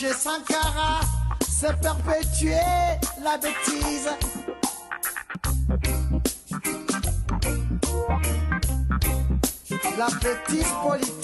Vouloir 0.00 0.12
venger 0.12 0.14
Sankara, 0.14 1.00
c'est 1.46 1.78
perpétuer 1.80 2.54
la 3.22 3.36
bêtise. 3.36 4.08
La 9.98 10.06
bêtise 10.06 10.72
politique, 10.82 11.19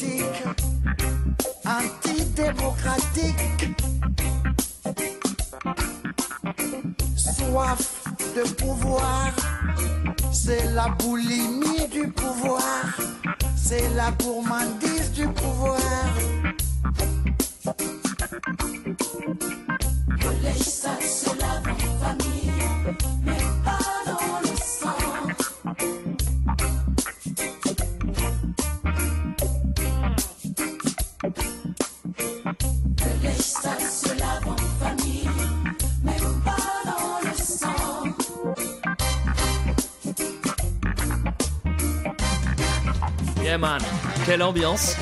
Yeah 43.45 43.59
man, 43.59 43.81
quelle 44.25 44.43
ambiance. 44.43 44.97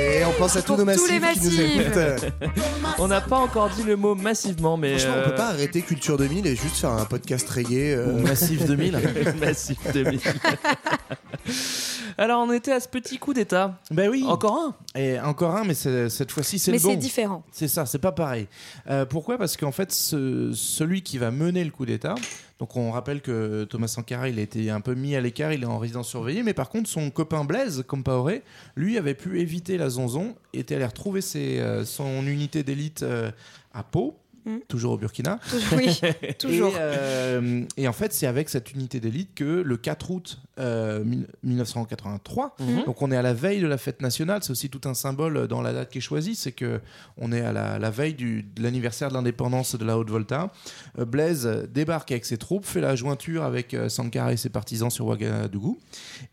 Et 0.00 0.24
on 0.24 0.32
pense 0.32 0.56
à 0.56 0.62
tous 0.62 0.76
nos 0.76 0.84
tous 0.84 1.06
les 1.06 1.20
massifs 1.20 1.48
qui 1.48 1.78
nous 1.78 1.84
massifs. 1.84 2.24
écoutent. 2.24 2.52
On 2.98 3.06
n'a 3.06 3.20
pas 3.20 3.36
encore 3.36 3.70
dit 3.70 3.84
le 3.84 3.94
mot 3.96 4.14
massivement, 4.16 4.76
mais. 4.76 4.98
Franchement, 4.98 5.14
on 5.16 5.20
euh, 5.20 5.28
peut 5.30 5.34
pas 5.36 5.48
arrêter 5.48 5.82
Culture 5.82 6.16
2000 6.16 6.46
et 6.46 6.56
juste 6.56 6.76
faire 6.76 6.90
un 6.90 7.04
podcast 7.04 7.48
reggae. 7.48 7.94
euh, 7.94 8.20
Massif 8.22 8.64
2000. 8.66 8.98
Massif 9.40 9.78
2000. 9.92 10.20
Alors 12.18 12.42
on 12.46 12.52
était 12.52 12.72
à 12.72 12.80
ce 12.80 12.88
petit 12.88 13.18
coup 13.18 13.34
d'état. 13.34 13.78
Ben 13.90 14.08
oui. 14.08 14.24
Encore 14.26 14.56
un 14.94 14.98
Et 15.00 15.20
encore 15.20 15.54
un, 15.56 15.64
mais 15.64 15.74
cette 15.74 16.30
fois-ci, 16.32 16.58
c'est 16.58 16.70
Mais 16.72 16.78
le 16.78 16.82
bon. 16.82 16.90
c'est 16.90 16.96
différent. 16.96 17.42
C'est 17.52 17.68
ça, 17.68 17.84
c'est 17.86 17.98
pas 17.98 18.12
pareil. 18.12 18.46
Euh, 18.88 19.04
pourquoi? 19.04 19.36
Parce 19.38 19.56
qu'en 19.56 19.72
fait, 19.72 19.92
ce- 19.92 20.50
celui 20.54 21.02
qui 21.02 21.18
va 21.18 21.30
mener 21.30 21.62
le 21.62 21.70
coup 21.70 21.84
d'État, 21.84 22.14
donc 22.58 22.74
on 22.76 22.90
rappelle 22.90 23.20
que 23.20 23.64
Thomas 23.64 23.88
Sankara, 23.88 24.28
il 24.30 24.38
a 24.38 24.42
été 24.42 24.70
un 24.70 24.80
peu 24.80 24.94
mis 24.94 25.14
à 25.14 25.20
l'écart, 25.20 25.52
il 25.52 25.62
est 25.62 25.66
en 25.66 25.78
résidence 25.78 26.08
surveillée, 26.08 26.42
mais 26.42 26.54
par 26.54 26.70
contre, 26.70 26.88
son 26.88 27.10
copain 27.10 27.44
Blaise 27.44 27.84
Compaoré, 27.86 28.42
lui, 28.76 28.96
avait 28.96 29.14
pu 29.14 29.40
éviter 29.40 29.76
la 29.76 29.90
zonzon, 29.90 30.34
était 30.54 30.76
allé 30.76 30.86
retrouver 30.86 31.20
ses, 31.20 31.58
euh, 31.60 31.84
son 31.84 32.26
unité 32.26 32.62
d'élite 32.62 33.02
euh, 33.02 33.30
à 33.74 33.82
Pau. 33.82 34.14
Mm. 34.46 34.58
Toujours 34.68 34.92
au 34.92 34.96
Burkina. 34.98 35.38
Oui, 35.76 36.00
toujours. 36.38 36.70
Et, 36.74 36.78
euh, 36.78 37.62
et 37.76 37.88
en 37.88 37.92
fait, 37.92 38.12
c'est 38.12 38.26
avec 38.28 38.48
cette 38.48 38.72
unité 38.72 39.00
d'élite 39.00 39.34
que 39.34 39.44
le 39.44 39.76
4 39.76 40.10
août 40.12 40.38
euh, 40.58 41.02
mille- 41.04 41.26
1983, 41.42 42.54
Mhm. 42.60 42.84
donc 42.86 43.02
on 43.02 43.10
est 43.10 43.16
à 43.16 43.22
la 43.22 43.34
veille 43.34 43.60
de 43.60 43.66
la 43.66 43.76
fête 43.78 44.00
nationale, 44.00 44.42
c'est 44.42 44.50
aussi 44.52 44.70
tout 44.70 44.80
un 44.88 44.94
symbole 44.94 45.48
dans 45.48 45.60
la 45.62 45.72
date 45.72 45.90
qui 45.90 45.98
est 45.98 46.00
choisie, 46.00 46.34
c'est 46.34 46.52
que 46.52 46.80
on 47.18 47.32
est 47.32 47.40
à 47.42 47.52
la, 47.52 47.78
la 47.78 47.90
veille 47.90 48.14
du, 48.14 48.42
de 48.42 48.62
l'anniversaire 48.62 49.08
de 49.08 49.14
l'indépendance 49.14 49.74
de 49.76 49.84
la 49.84 49.98
Haute-Volta. 49.98 50.52
Euh, 50.98 51.04
Blaise 51.04 51.46
débarque 51.74 52.10
avec 52.12 52.24
ses 52.24 52.38
troupes, 52.38 52.64
fait 52.64 52.80
la 52.80 52.94
jointure 52.96 53.42
avec 53.42 53.74
euh, 53.74 53.88
Sankara 53.88 54.32
et 54.32 54.36
ses 54.36 54.48
partisans 54.48 54.90
sur 54.90 55.06
Ouagadougou, 55.06 55.78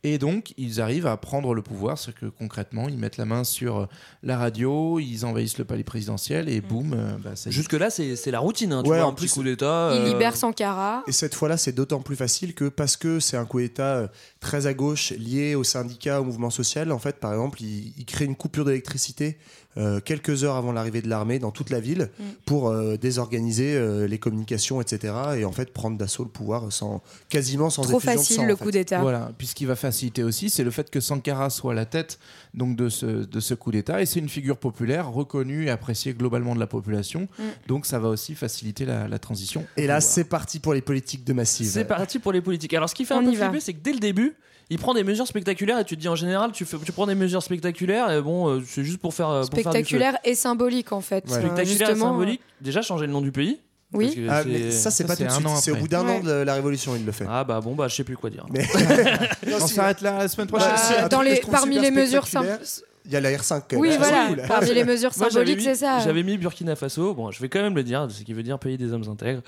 et 0.04 0.18
donc 0.18 0.54
ils 0.58 0.80
arrivent 0.82 1.08
à 1.08 1.18
prendre 1.18 1.54
le 1.54 1.62
pouvoir, 1.62 1.98
ce 1.98 2.12
que 2.12 2.28
concrètement 2.28 2.88
ils 2.90 2.98
mettent 2.98 3.18
la 3.18 3.26
main 3.26 3.44
sur 3.44 3.78
euh, 3.80 3.86
la 4.22 4.38
radio, 4.38 5.00
ils 5.00 5.26
envahissent 5.26 5.58
le 5.58 5.66
palais 5.66 5.84
présidentiel 5.84 6.48
et 6.50 6.62
boum, 6.62 6.94
euh, 6.94 7.18
bah, 7.24 7.36
ça. 7.36 7.50
Jusque-là, 7.50 7.90
c'est 7.90 8.03
c'est 8.16 8.32
la 8.32 8.40
routine. 8.40 8.72
hein, 8.74 8.84
tu 8.84 8.90
Ouais, 8.90 8.98
vois, 8.98 9.06
en 9.08 9.10
un 9.10 9.14
petit 9.14 9.26
plus, 9.28 9.34
coup 9.34 9.44
d'état. 9.44 9.92
Il 9.94 10.02
euh, 10.02 10.06
libère 10.14 10.36
Sankara. 10.36 11.04
Et 11.08 11.12
cette 11.12 11.36
fois-là, 11.36 11.58
c'est 11.58 11.72
d'autant 11.72 12.02
plus 12.02 12.16
facile 12.16 12.54
que 12.54 12.70
parce 12.70 12.98
que 12.98 13.20
c'est 13.20 13.38
un 13.38 13.46
coup 13.46 13.60
d'État 13.60 13.96
euh, 13.96 14.08
très 14.40 14.68
à 14.68 14.74
gauche, 14.74 15.12
lié 15.12 15.56
aux 15.56 15.64
syndicats, 15.64 16.22
au 16.22 16.24
mouvement 16.24 16.50
social, 16.50 16.92
en 16.92 17.00
fait, 17.00 17.18
par 17.20 17.32
exemple, 17.34 17.62
il, 17.62 17.94
il 17.98 18.06
crée 18.06 18.26
une 18.26 18.36
coupure 18.36 18.66
d'électricité 18.66 19.38
euh, 19.78 20.00
quelques 20.00 20.44
heures 20.44 20.56
avant 20.56 20.72
l'arrivée 20.72 21.02
de 21.02 21.10
l'armée 21.10 21.40
dans 21.40 21.52
toute 21.52 21.70
la 21.70 21.80
ville 21.80 21.94
Mm. 22.20 22.24
pour 22.46 22.70
euh, 22.70 22.98
désorganiser 22.98 23.76
euh, 23.76 24.08
les 24.08 24.18
communications, 24.18 24.82
etc. 24.82 25.14
Et 25.38 25.46
en 25.46 25.52
fait, 25.52 25.72
prendre 25.72 25.98
d'assaut 25.98 26.24
le 26.24 26.30
pouvoir 26.30 26.72
sans, 26.72 27.02
quasiment 27.30 27.70
sans 27.70 27.84
Trop 27.84 27.98
effusion 27.98 28.12
de 28.14 28.18
facile 28.18 28.36
sang, 28.38 28.46
le 28.46 28.54
en 28.54 28.58
fait. 28.58 28.64
coup 28.64 28.72
d'État. 28.72 29.02
Voilà. 29.02 29.32
Puis 29.38 29.48
ce 29.48 29.56
qui 29.56 29.66
va 29.66 29.76
faciliter 29.76 30.24
aussi, 30.24 30.50
c'est 30.50 30.64
le 30.64 30.72
fait 30.72 30.90
que 30.90 31.00
Sankara 31.00 31.50
soit 31.50 31.72
à 31.72 31.76
la 31.76 31.86
tête 31.86 32.20
donc 32.54 32.76
de 32.76 32.90
ce, 32.90 33.06
de 33.06 33.40
ce 33.40 33.54
coup 33.54 33.72
d'État. 33.72 34.02
Et 34.02 34.06
c'est 34.06 34.20
une 34.20 34.30
figure 34.30 34.58
populaire, 34.58 35.10
reconnue 35.12 35.66
et 35.66 35.70
appréciée 35.70 36.14
globalement 36.14 36.56
de 36.56 36.60
la 36.60 36.68
population. 36.68 37.28
Mm. 37.40 37.44
Donc 37.68 37.86
ça 37.86 38.00
va 38.00 38.10
aussi 38.10 38.36
faciliter 38.36 38.86
la, 38.86 39.08
la 39.08 39.20
transition. 39.20 39.66
Et 39.78 39.88
là, 39.88 40.02
c'est 40.02 40.26
parti 40.26 40.60
pour 40.60 40.74
les 40.74 40.82
politiques 40.82 41.24
de 41.24 41.34
Massive. 41.34 41.68
C'est 41.68 41.86
parti 41.86 42.20
pour 42.20 42.32
les 42.32 42.42
politiques. 42.42 42.74
Alors, 42.74 42.90
ce 42.90 42.96
qui 42.96 43.06
fait 43.06 43.14
On 43.14 43.20
un 43.20 43.24
peu 43.24 43.34
flipper, 43.34 43.60
c'est 43.60 43.74
que 43.74 43.82
dès 43.84 43.94
le 43.94 44.00
début, 44.00 44.36
il 44.70 44.78
prend 44.80 44.94
des 44.94 45.04
mesures 45.04 45.28
spectaculaires 45.28 45.80
et 45.80 45.86
tu 45.86 45.96
te 45.96 46.02
dis 46.02 46.08
en 46.08 46.16
général, 46.16 46.52
tu, 46.52 46.66
fais, 46.66 46.78
tu 46.86 46.92
prends 46.92 47.08
des 47.08 47.16
mesures 47.16 47.44
spectaculaires 47.44 48.10
et 48.12 48.22
bon, 48.22 48.48
euh, 48.50 48.62
c'est 48.68 48.84
juste 48.84 49.00
pour 49.00 49.14
faire. 49.14 49.30
euh, 49.30 49.44
pour 49.46 49.60
faire 49.62 49.72
du 49.74 49.96
et 50.24 50.36
symbolique 50.36 50.92
en 50.92 51.02
fait. 51.02 51.26
Ouais. 51.28 51.34
Euh, 51.36 51.40
Spectaculaire 51.40 51.62
et 51.62 51.66
justement, 51.94 52.12
symbolique. 52.12 52.42
Déjà, 52.62 52.82
changer 52.82 53.06
le 53.08 53.12
nom 53.14 53.22
du 53.22 53.32
pays. 53.32 53.60
Oui. 53.92 54.26
Ah, 54.28 54.44
mais 54.44 54.72
ça, 54.72 54.90
c'est 54.90 55.06
pas 55.06 55.16
tout 55.16 55.22
de 55.24 55.28
un 55.28 55.32
suite. 55.32 55.48
C'est 55.62 55.72
au 55.72 55.76
bout 55.76 55.88
d'un 55.88 56.04
Ouais. 56.04 56.18
an 56.18 56.20
de 56.24 56.32
la 56.32 56.54
Révolution, 56.56 56.96
il 56.96 57.06
le 57.06 57.12
fait. 57.12 57.26
Ah 57.30 57.44
bah 57.44 57.62
bon, 57.62 57.76
bah 57.76 57.88
je 57.88 57.96
sais 57.96 58.04
plus 58.04 58.18
quoi 58.18 58.32
dire. 58.32 58.46
Mais- 58.50 58.66
Non, 59.48 59.58
On 59.62 59.68
s'arrête 59.68 60.02
là 60.02 60.18
la 60.18 60.28
semaine 60.28 60.48
Bah, 60.52 60.58
prochaine. 60.58 61.08
dans 61.10 61.22
les, 61.22 61.40
parmi 61.52 61.78
les 61.78 61.92
mesures 61.92 62.26
spectaculaire. 62.26 62.60
Il 63.06 63.12
y 63.12 63.16
a 63.18 63.22
la 63.22 63.32
R5. 63.32 63.64
quand 63.70 63.78
Oui, 63.78 63.90
même. 63.90 63.98
voilà. 63.98 64.28
Cool. 64.28 64.42
Parmi 64.48 64.74
les 64.74 64.84
mesures 64.86 65.14
symboliques, 65.14 65.60
c'est 65.62 65.76
ça. 65.76 66.00
J'avais 66.00 66.24
mis 66.24 66.38
Burkina 66.38 66.76
Faso. 66.76 67.14
Bon, 67.14 67.32
je 67.32 67.42
vais 67.42 67.50
quand 67.50 67.62
même 67.62 67.76
le 67.76 67.84
dire, 67.84 68.08
ce 68.10 68.24
qui 68.24 68.34
veut 68.34 68.44
dire 68.44 68.58
pays 68.60 68.78
des 68.78 68.94
hommes 68.94 69.04
intègres. 69.10 69.42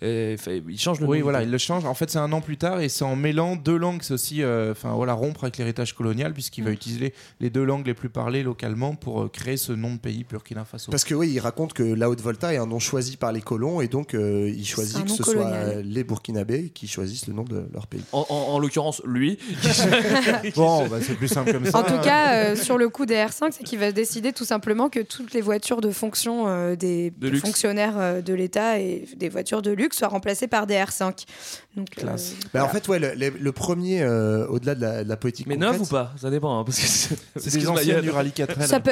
Et, 0.00 0.36
fait- 0.38 0.62
il 0.68 0.78
change 0.78 1.00
le 1.00 1.06
nom. 1.06 1.10
Oui, 1.12 1.20
voilà, 1.20 1.42
il 1.42 1.50
le 1.50 1.58
change. 1.58 1.84
En 1.84 1.94
fait, 1.94 2.08
c'est 2.10 2.18
un 2.18 2.30
an 2.32 2.40
plus 2.40 2.56
tard 2.56 2.80
et 2.80 2.88
c'est 2.88 3.04
en 3.04 3.16
mêlant 3.16 3.56
deux 3.56 3.76
langues. 3.76 4.00
C'est 4.02 4.14
aussi, 4.14 4.42
euh, 4.42 4.72
enfin 4.72 4.92
voilà, 4.92 5.14
rompre 5.14 5.44
avec 5.44 5.56
l'héritage 5.58 5.92
colonial 5.94 6.32
puisqu'il 6.32 6.62
Mm. 6.62 6.66
va 6.66 6.70
utiliser 6.72 7.00
les, 7.00 7.14
les 7.40 7.50
deux 7.50 7.64
langues 7.64 7.86
les 7.86 7.94
plus 7.94 8.10
parlées 8.10 8.42
localement 8.42 8.94
pour 8.94 9.22
euh, 9.22 9.28
créer 9.28 9.56
ce 9.56 9.72
nom 9.72 9.94
de 9.94 9.98
pays 9.98 10.24
Burkina 10.28 10.64
Faso. 10.64 10.90
Parce 10.92 11.04
que 11.04 11.14
oui, 11.14 11.30
il 11.32 11.40
raconte 11.40 11.72
que 11.72 11.82
la 11.82 12.08
Haute-Volta 12.10 12.54
est 12.54 12.58
un 12.58 12.66
nom 12.66 12.78
choisi 12.78 13.16
par 13.16 13.32
les 13.32 13.40
colons 13.40 13.80
et 13.80 13.88
donc 13.88 14.14
euh, 14.14 14.52
il 14.56 14.64
choisit 14.66 15.04
que 15.04 15.10
ce 15.10 15.22
colonial. 15.22 15.64
soit 15.64 15.74
euh, 15.78 15.82
les 15.84 16.04
Burkinabés 16.04 16.70
qui 16.72 16.86
choisissent 16.86 17.26
le 17.26 17.34
nom 17.34 17.42
de 17.44 17.64
leur 17.72 17.86
pays. 17.86 18.02
En, 18.12 18.24
en- 18.28 18.34
en 18.54 18.58
l'occurrence, 18.58 19.02
lui. 19.04 19.38
Bon, 20.56 20.86
bah, 20.88 20.98
c'est 21.00 21.14
plus 21.14 21.28
simple 21.28 21.52
comme 21.52 21.66
ça. 21.66 21.78
En 21.78 21.82
tout 21.82 21.98
cas, 22.02 22.34
euh, 22.52 22.56
sur 22.56 22.78
le 22.78 22.88
coup 22.88 22.99
des 23.06 23.14
R5, 23.16 23.50
c'est 23.52 23.64
qu'il 23.64 23.78
va 23.78 23.92
décider 23.92 24.32
tout 24.32 24.44
simplement 24.44 24.88
que 24.88 25.00
toutes 25.00 25.32
les 25.32 25.40
voitures 25.40 25.80
de 25.80 25.90
fonction 25.90 26.48
euh, 26.48 26.76
des, 26.76 27.10
De 27.10 27.26
des 27.26 27.30
luxe. 27.32 27.42
fonctionnaires 27.42 27.98
euh, 27.98 28.20
de 28.20 28.34
l'État 28.34 28.78
et 28.78 29.06
des 29.16 29.28
voitures 29.28 29.62
de 29.62 29.70
luxe 29.70 29.98
soient 29.98 30.08
remplacées 30.08 30.46
par 30.48 30.66
des 30.66 30.74
R5. 30.74 31.26
Donc, 31.76 31.86
euh, 31.98 32.00
Classe. 32.00 32.32
Bah, 32.32 32.48
voilà. 32.52 32.66
En 32.66 32.68
fait, 32.68 32.88
ouais, 32.88 32.98
le, 32.98 33.14
le- 33.14 33.30
le 33.38 33.52
premier, 33.52 34.02
euh, 34.02 34.44
au-delà 34.48 34.74
de 34.74 34.80
la, 34.80 35.04
de 35.04 35.08
la 35.08 35.16
politique 35.16 35.46
Mais 35.46 35.54
concrète, 35.54 35.72
neuf 35.78 35.82
ou 35.82 35.86
pas? 35.86 36.12
Ça 36.20 36.28
dépend. 36.28 36.58
hein, 36.58 36.64
parce 36.64 36.80
que 36.80 36.86
c'est 36.86 37.66
anciennes 37.68 37.98
il 37.98 37.98
y 38.00 38.02
du 38.02 38.10
a- 38.10 38.12
rallye 38.12 38.30
4L. 38.32 38.66
Ça 38.66 38.80
peut... 38.80 38.90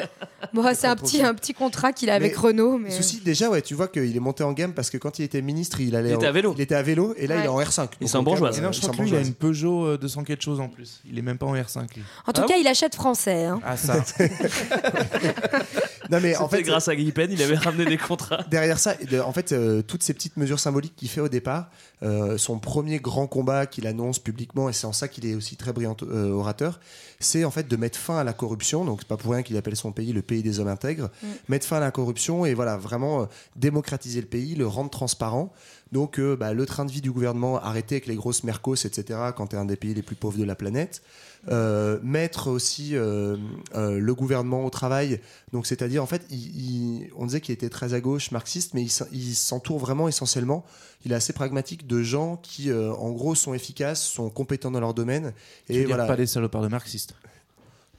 bon, 0.54 0.62
c'est 0.74 0.86
un 0.86 0.94
petit, 0.94 1.20
un 1.22 1.34
petit 1.34 1.54
contrat 1.54 1.92
qu'il 1.92 2.08
a 2.08 2.14
avec 2.14 2.36
Renault. 2.36 2.78
Mais... 2.78 2.90
Ceci, 2.90 3.20
déjà, 3.20 3.50
ouais, 3.50 3.62
tu 3.62 3.74
vois 3.74 3.88
qu'il 3.88 4.16
est 4.16 4.20
monté 4.20 4.44
en 4.44 4.52
gamme 4.52 4.74
parce 4.74 4.90
que 4.90 4.96
quand 4.96 5.18
il 5.18 5.24
était 5.24 5.42
ministre, 5.42 5.80
il 5.80 5.96
allait 5.96 6.10
Il 6.10 6.14
était 6.14 6.26
en- 6.26 6.28
à 6.28 6.32
vélo. 6.32 6.54
Il 6.56 6.60
était 6.60 6.76
à 6.76 6.82
vélo 6.82 7.14
et 7.16 7.26
là, 7.26 7.38
il 7.38 7.44
est 7.46 7.48
en 7.48 7.58
R5. 7.60 7.88
Il 8.00 8.08
s'en 8.08 8.22
Et 8.58 8.60
non, 8.62 8.68
euh, 8.68 8.72
je 8.72 8.80
crois 8.80 8.92
il 8.92 8.96
que 8.96 9.02
lui, 9.02 9.10
il 9.10 9.16
a 9.16 9.20
une 9.22 9.34
Peugeot 9.34 9.84
euh, 9.86 9.98
200 9.98 10.22
quelque 10.22 10.44
chose 10.44 10.60
en 10.60 10.68
plus. 10.68 11.00
Il 11.04 11.18
est 11.18 11.22
même 11.22 11.36
pas 11.38 11.46
en 11.46 11.54
R5. 11.56 11.80
lui. 11.96 12.02
En 12.28 12.32
tout 12.32 12.42
Ah 12.44 12.46
cas, 12.48 12.56
il 12.60 12.66
achète 12.68 12.94
français. 12.94 13.46
hein. 13.46 13.60
Ah 13.64 13.76
ça. 13.76 14.04
Non, 16.10 16.18
mais 16.22 16.36
en 16.36 16.48
fait, 16.48 16.62
grâce 16.62 16.88
à 16.88 16.96
Guy 16.96 17.12
Pen, 17.12 17.30
il 17.30 17.42
avait 17.42 17.56
ramené 17.56 17.84
des 17.84 17.98
contrats. 17.98 18.44
derrière 18.50 18.78
ça, 18.78 18.94
en 19.24 19.32
fait, 19.32 19.52
euh, 19.52 19.82
toutes 19.82 20.02
ces 20.02 20.14
petites 20.14 20.36
mesures 20.36 20.60
symboliques 20.60 20.96
qu'il 20.96 21.08
fait 21.08 21.20
au 21.20 21.28
départ, 21.28 21.70
euh, 22.02 22.38
son 22.38 22.58
premier 22.58 22.98
grand 22.98 23.26
combat 23.26 23.66
qu'il 23.66 23.86
annonce 23.86 24.18
publiquement, 24.18 24.68
et 24.68 24.72
c'est 24.72 24.86
en 24.86 24.92
ça 24.92 25.08
qu'il 25.08 25.26
est 25.26 25.34
aussi 25.34 25.56
très 25.56 25.72
brillant 25.72 25.96
euh, 26.02 26.30
orateur, 26.30 26.80
c'est 27.20 27.44
en 27.44 27.50
fait 27.50 27.66
de 27.66 27.76
mettre 27.76 27.98
fin 27.98 28.18
à 28.18 28.24
la 28.24 28.32
corruption. 28.32 28.84
Donc 28.84 29.00
c'est 29.00 29.08
pas 29.08 29.16
pour 29.16 29.32
rien 29.32 29.42
qu'il 29.42 29.56
appelle 29.56 29.76
son 29.76 29.92
pays 29.92 30.12
le 30.12 30.22
pays 30.22 30.42
des 30.42 30.60
hommes 30.60 30.68
intègres. 30.68 31.10
Mettre 31.48 31.66
fin 31.66 31.78
à 31.78 31.80
la 31.80 31.90
corruption 31.90 32.46
et 32.46 32.54
voilà 32.54 32.76
vraiment 32.76 33.22
euh, 33.22 33.26
démocratiser 33.56 34.20
le 34.20 34.26
pays, 34.26 34.54
le 34.54 34.66
rendre 34.66 34.90
transparent. 34.90 35.52
Donc 35.92 36.18
euh, 36.18 36.36
bah, 36.36 36.52
le 36.52 36.66
train 36.66 36.84
de 36.84 36.92
vie 36.92 37.00
du 37.00 37.10
gouvernement, 37.10 37.58
arrêter 37.58 37.96
avec 37.96 38.06
les 38.06 38.14
grosses 38.14 38.44
mercos, 38.44 38.84
etc. 38.84 39.18
Quand 39.36 39.48
tu 39.48 39.56
es 39.56 39.58
un 39.58 39.64
des 39.64 39.76
pays 39.76 39.94
les 39.94 40.02
plus 40.02 40.16
pauvres 40.16 40.38
de 40.38 40.44
la 40.44 40.54
planète. 40.54 41.02
Euh, 41.48 41.98
mettre 42.02 42.48
aussi 42.48 42.96
euh, 42.96 43.36
euh, 43.74 43.98
le 43.98 44.14
gouvernement 44.14 44.64
au 44.66 44.70
travail. 44.70 45.20
Donc, 45.52 45.66
c'est-à-dire, 45.66 46.02
en 46.02 46.06
fait, 46.06 46.22
il- 46.30 46.56
il- 46.56 47.10
on 47.16 47.26
disait 47.26 47.40
qu'il 47.40 47.52
était 47.54 47.68
très 47.70 47.94
à 47.94 48.00
gauche, 48.00 48.32
marxiste, 48.32 48.74
mais 48.74 48.82
il 48.82 48.90
s'en- 48.90 49.06
il 49.12 49.34
s'entoure 49.34 49.78
vraiment 49.78 50.08
essentiellement. 50.08 50.64
Il 51.06 51.12
est 51.12 51.14
assez 51.14 51.32
pragmatique 51.32 51.86
de 51.86 52.02
gens 52.02 52.36
qui, 52.42 52.72
en 52.72 53.10
gros, 53.12 53.34
sont 53.36 53.54
efficaces, 53.54 54.02
sont 54.02 54.30
compétents 54.30 54.72
dans 54.72 54.80
leur 54.80 54.94
domaine. 54.94 55.32
Et 55.68 55.76
Et 55.76 55.84
voilà. 55.84 56.06
pas 56.06 56.16
des 56.16 56.26
salopards 56.26 56.62
de 56.62 56.68
marxistes. 56.68 57.14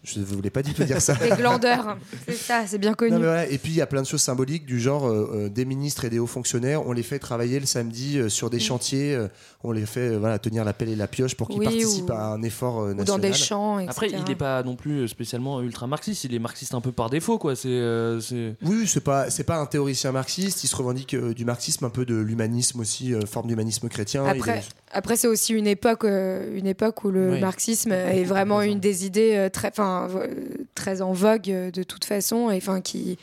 Je 0.02 0.20
ne 0.20 0.24
voulais 0.26 0.50
pas 0.50 0.64
du 0.64 0.74
tout 0.74 0.84
dire 0.86 1.02
ça. 1.02 1.14
Les 1.22 1.30
glandeurs, 1.36 1.98
c'est 2.26 2.34
ça, 2.34 2.64
c'est 2.66 2.78
bien 2.78 2.94
connu. 2.94 3.12
Non, 3.12 3.20
mais 3.20 3.26
voilà. 3.26 3.48
Et 3.50 3.58
puis 3.58 3.72
il 3.74 3.76
y 3.76 3.82
a 3.82 3.86
plein 3.86 4.02
de 4.02 4.08
choses 4.08 4.22
symboliques 4.22 4.66
du 4.66 4.80
genre 4.80 5.06
euh, 5.08 5.30
euh, 5.34 5.50
des 5.50 5.66
ministres 5.66 6.06
et 6.06 6.10
des 6.10 6.20
hauts 6.20 6.26
fonctionnaires, 6.28 6.88
on 6.88 6.94
les 6.94 7.04
fait 7.04 7.20
travailler 7.20 7.60
le 7.60 7.66
samedi 7.66 8.18
euh, 8.18 8.30
sur 8.30 8.50
des 8.50 8.62
chantiers, 8.62 9.14
euh, 9.14 9.28
on 9.62 9.74
les 9.74 9.86
fait 9.86 10.12
euh, 10.12 10.18
voilà, 10.18 10.40
tenir 10.40 10.64
la 10.64 10.72
pelle 10.72 10.88
et 10.88 10.96
la 10.96 11.08
pioche 11.08 11.36
pour 11.36 11.50
qu'ils 11.50 11.60
Oui, 11.60 11.66
participent 11.66 12.10
ou- 12.10 12.14
à 12.14 12.28
un 12.28 12.42
effort 12.44 12.80
euh, 12.80 12.92
Ou 12.92 13.04
dans 13.04 13.18
national. 13.18 13.22
des 13.32 13.34
champs, 13.38 13.80
etc. 13.80 13.92
Après, 13.92 14.10
il 14.10 14.24
n'est 14.24 14.36
pas 14.36 14.64
non 14.64 14.78
plus 14.78 15.08
spécialement 15.10 15.60
ultra 15.62 15.86
marxiste, 15.86 16.24
il 16.24 16.34
est 16.34 16.40
marxiste 16.40 16.74
un 16.74 16.82
peu 16.82 16.94
par 16.94 17.10
défaut, 17.10 17.38
quoi. 17.38 17.58
C'est. 17.58 17.68
euh, 17.68 18.22
Oui, 18.64 18.88
c'est 18.88 19.04
pas 19.04 19.30
c'est 19.30 19.44
pas 19.44 19.58
un 19.58 19.66
théoricien 19.66 20.14
marxiste. 20.14 20.64
Il 20.64 20.68
se 20.68 20.76
revendique 20.78 21.14
euh, 21.14 21.34
du 21.34 21.44
marxisme, 21.44 21.84
un 21.84 21.90
peu 21.90 22.06
de 22.06 22.16
l'humanisme 22.16 22.80
aussi, 22.80 23.14
euh, 23.14 23.20
forme 23.26 23.48
d'humanisme 23.48 23.90
chrétien. 23.90 24.24
Il 24.26 24.30
Après, 24.40 24.60
est- 24.60 24.70
après 24.92 25.16
c'est 25.16 25.28
aussi 25.28 25.54
une 25.54 25.68
époque, 25.68 26.04
euh, 26.04 26.58
une 26.58 26.68
époque 26.68 27.04
où 27.04 27.12
le 27.12 27.32
Oui. 27.34 27.40
marxisme 27.40 27.92
est 27.92 28.24
vraiment 28.24 28.62
une 28.62 28.80
des 28.80 29.06
idées 29.06 29.36
euh, 29.36 29.50
très, 29.50 29.72
euh, 29.80 30.36
très 30.76 31.02
en 31.02 31.14
vogue 31.14 31.44
de 31.72 31.84
toute 31.84 32.06
façon, 32.06 32.50
et 32.52 32.58
enfin 32.58 32.82
qui, 32.82 33.18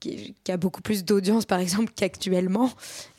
qui, 0.00 0.34
qui 0.44 0.52
a 0.52 0.56
beaucoup 0.56 0.82
plus 0.82 1.04
d'audience 1.04 1.44
par 1.46 1.58
exemple 1.60 1.92
qu'actuellement. 1.96 2.70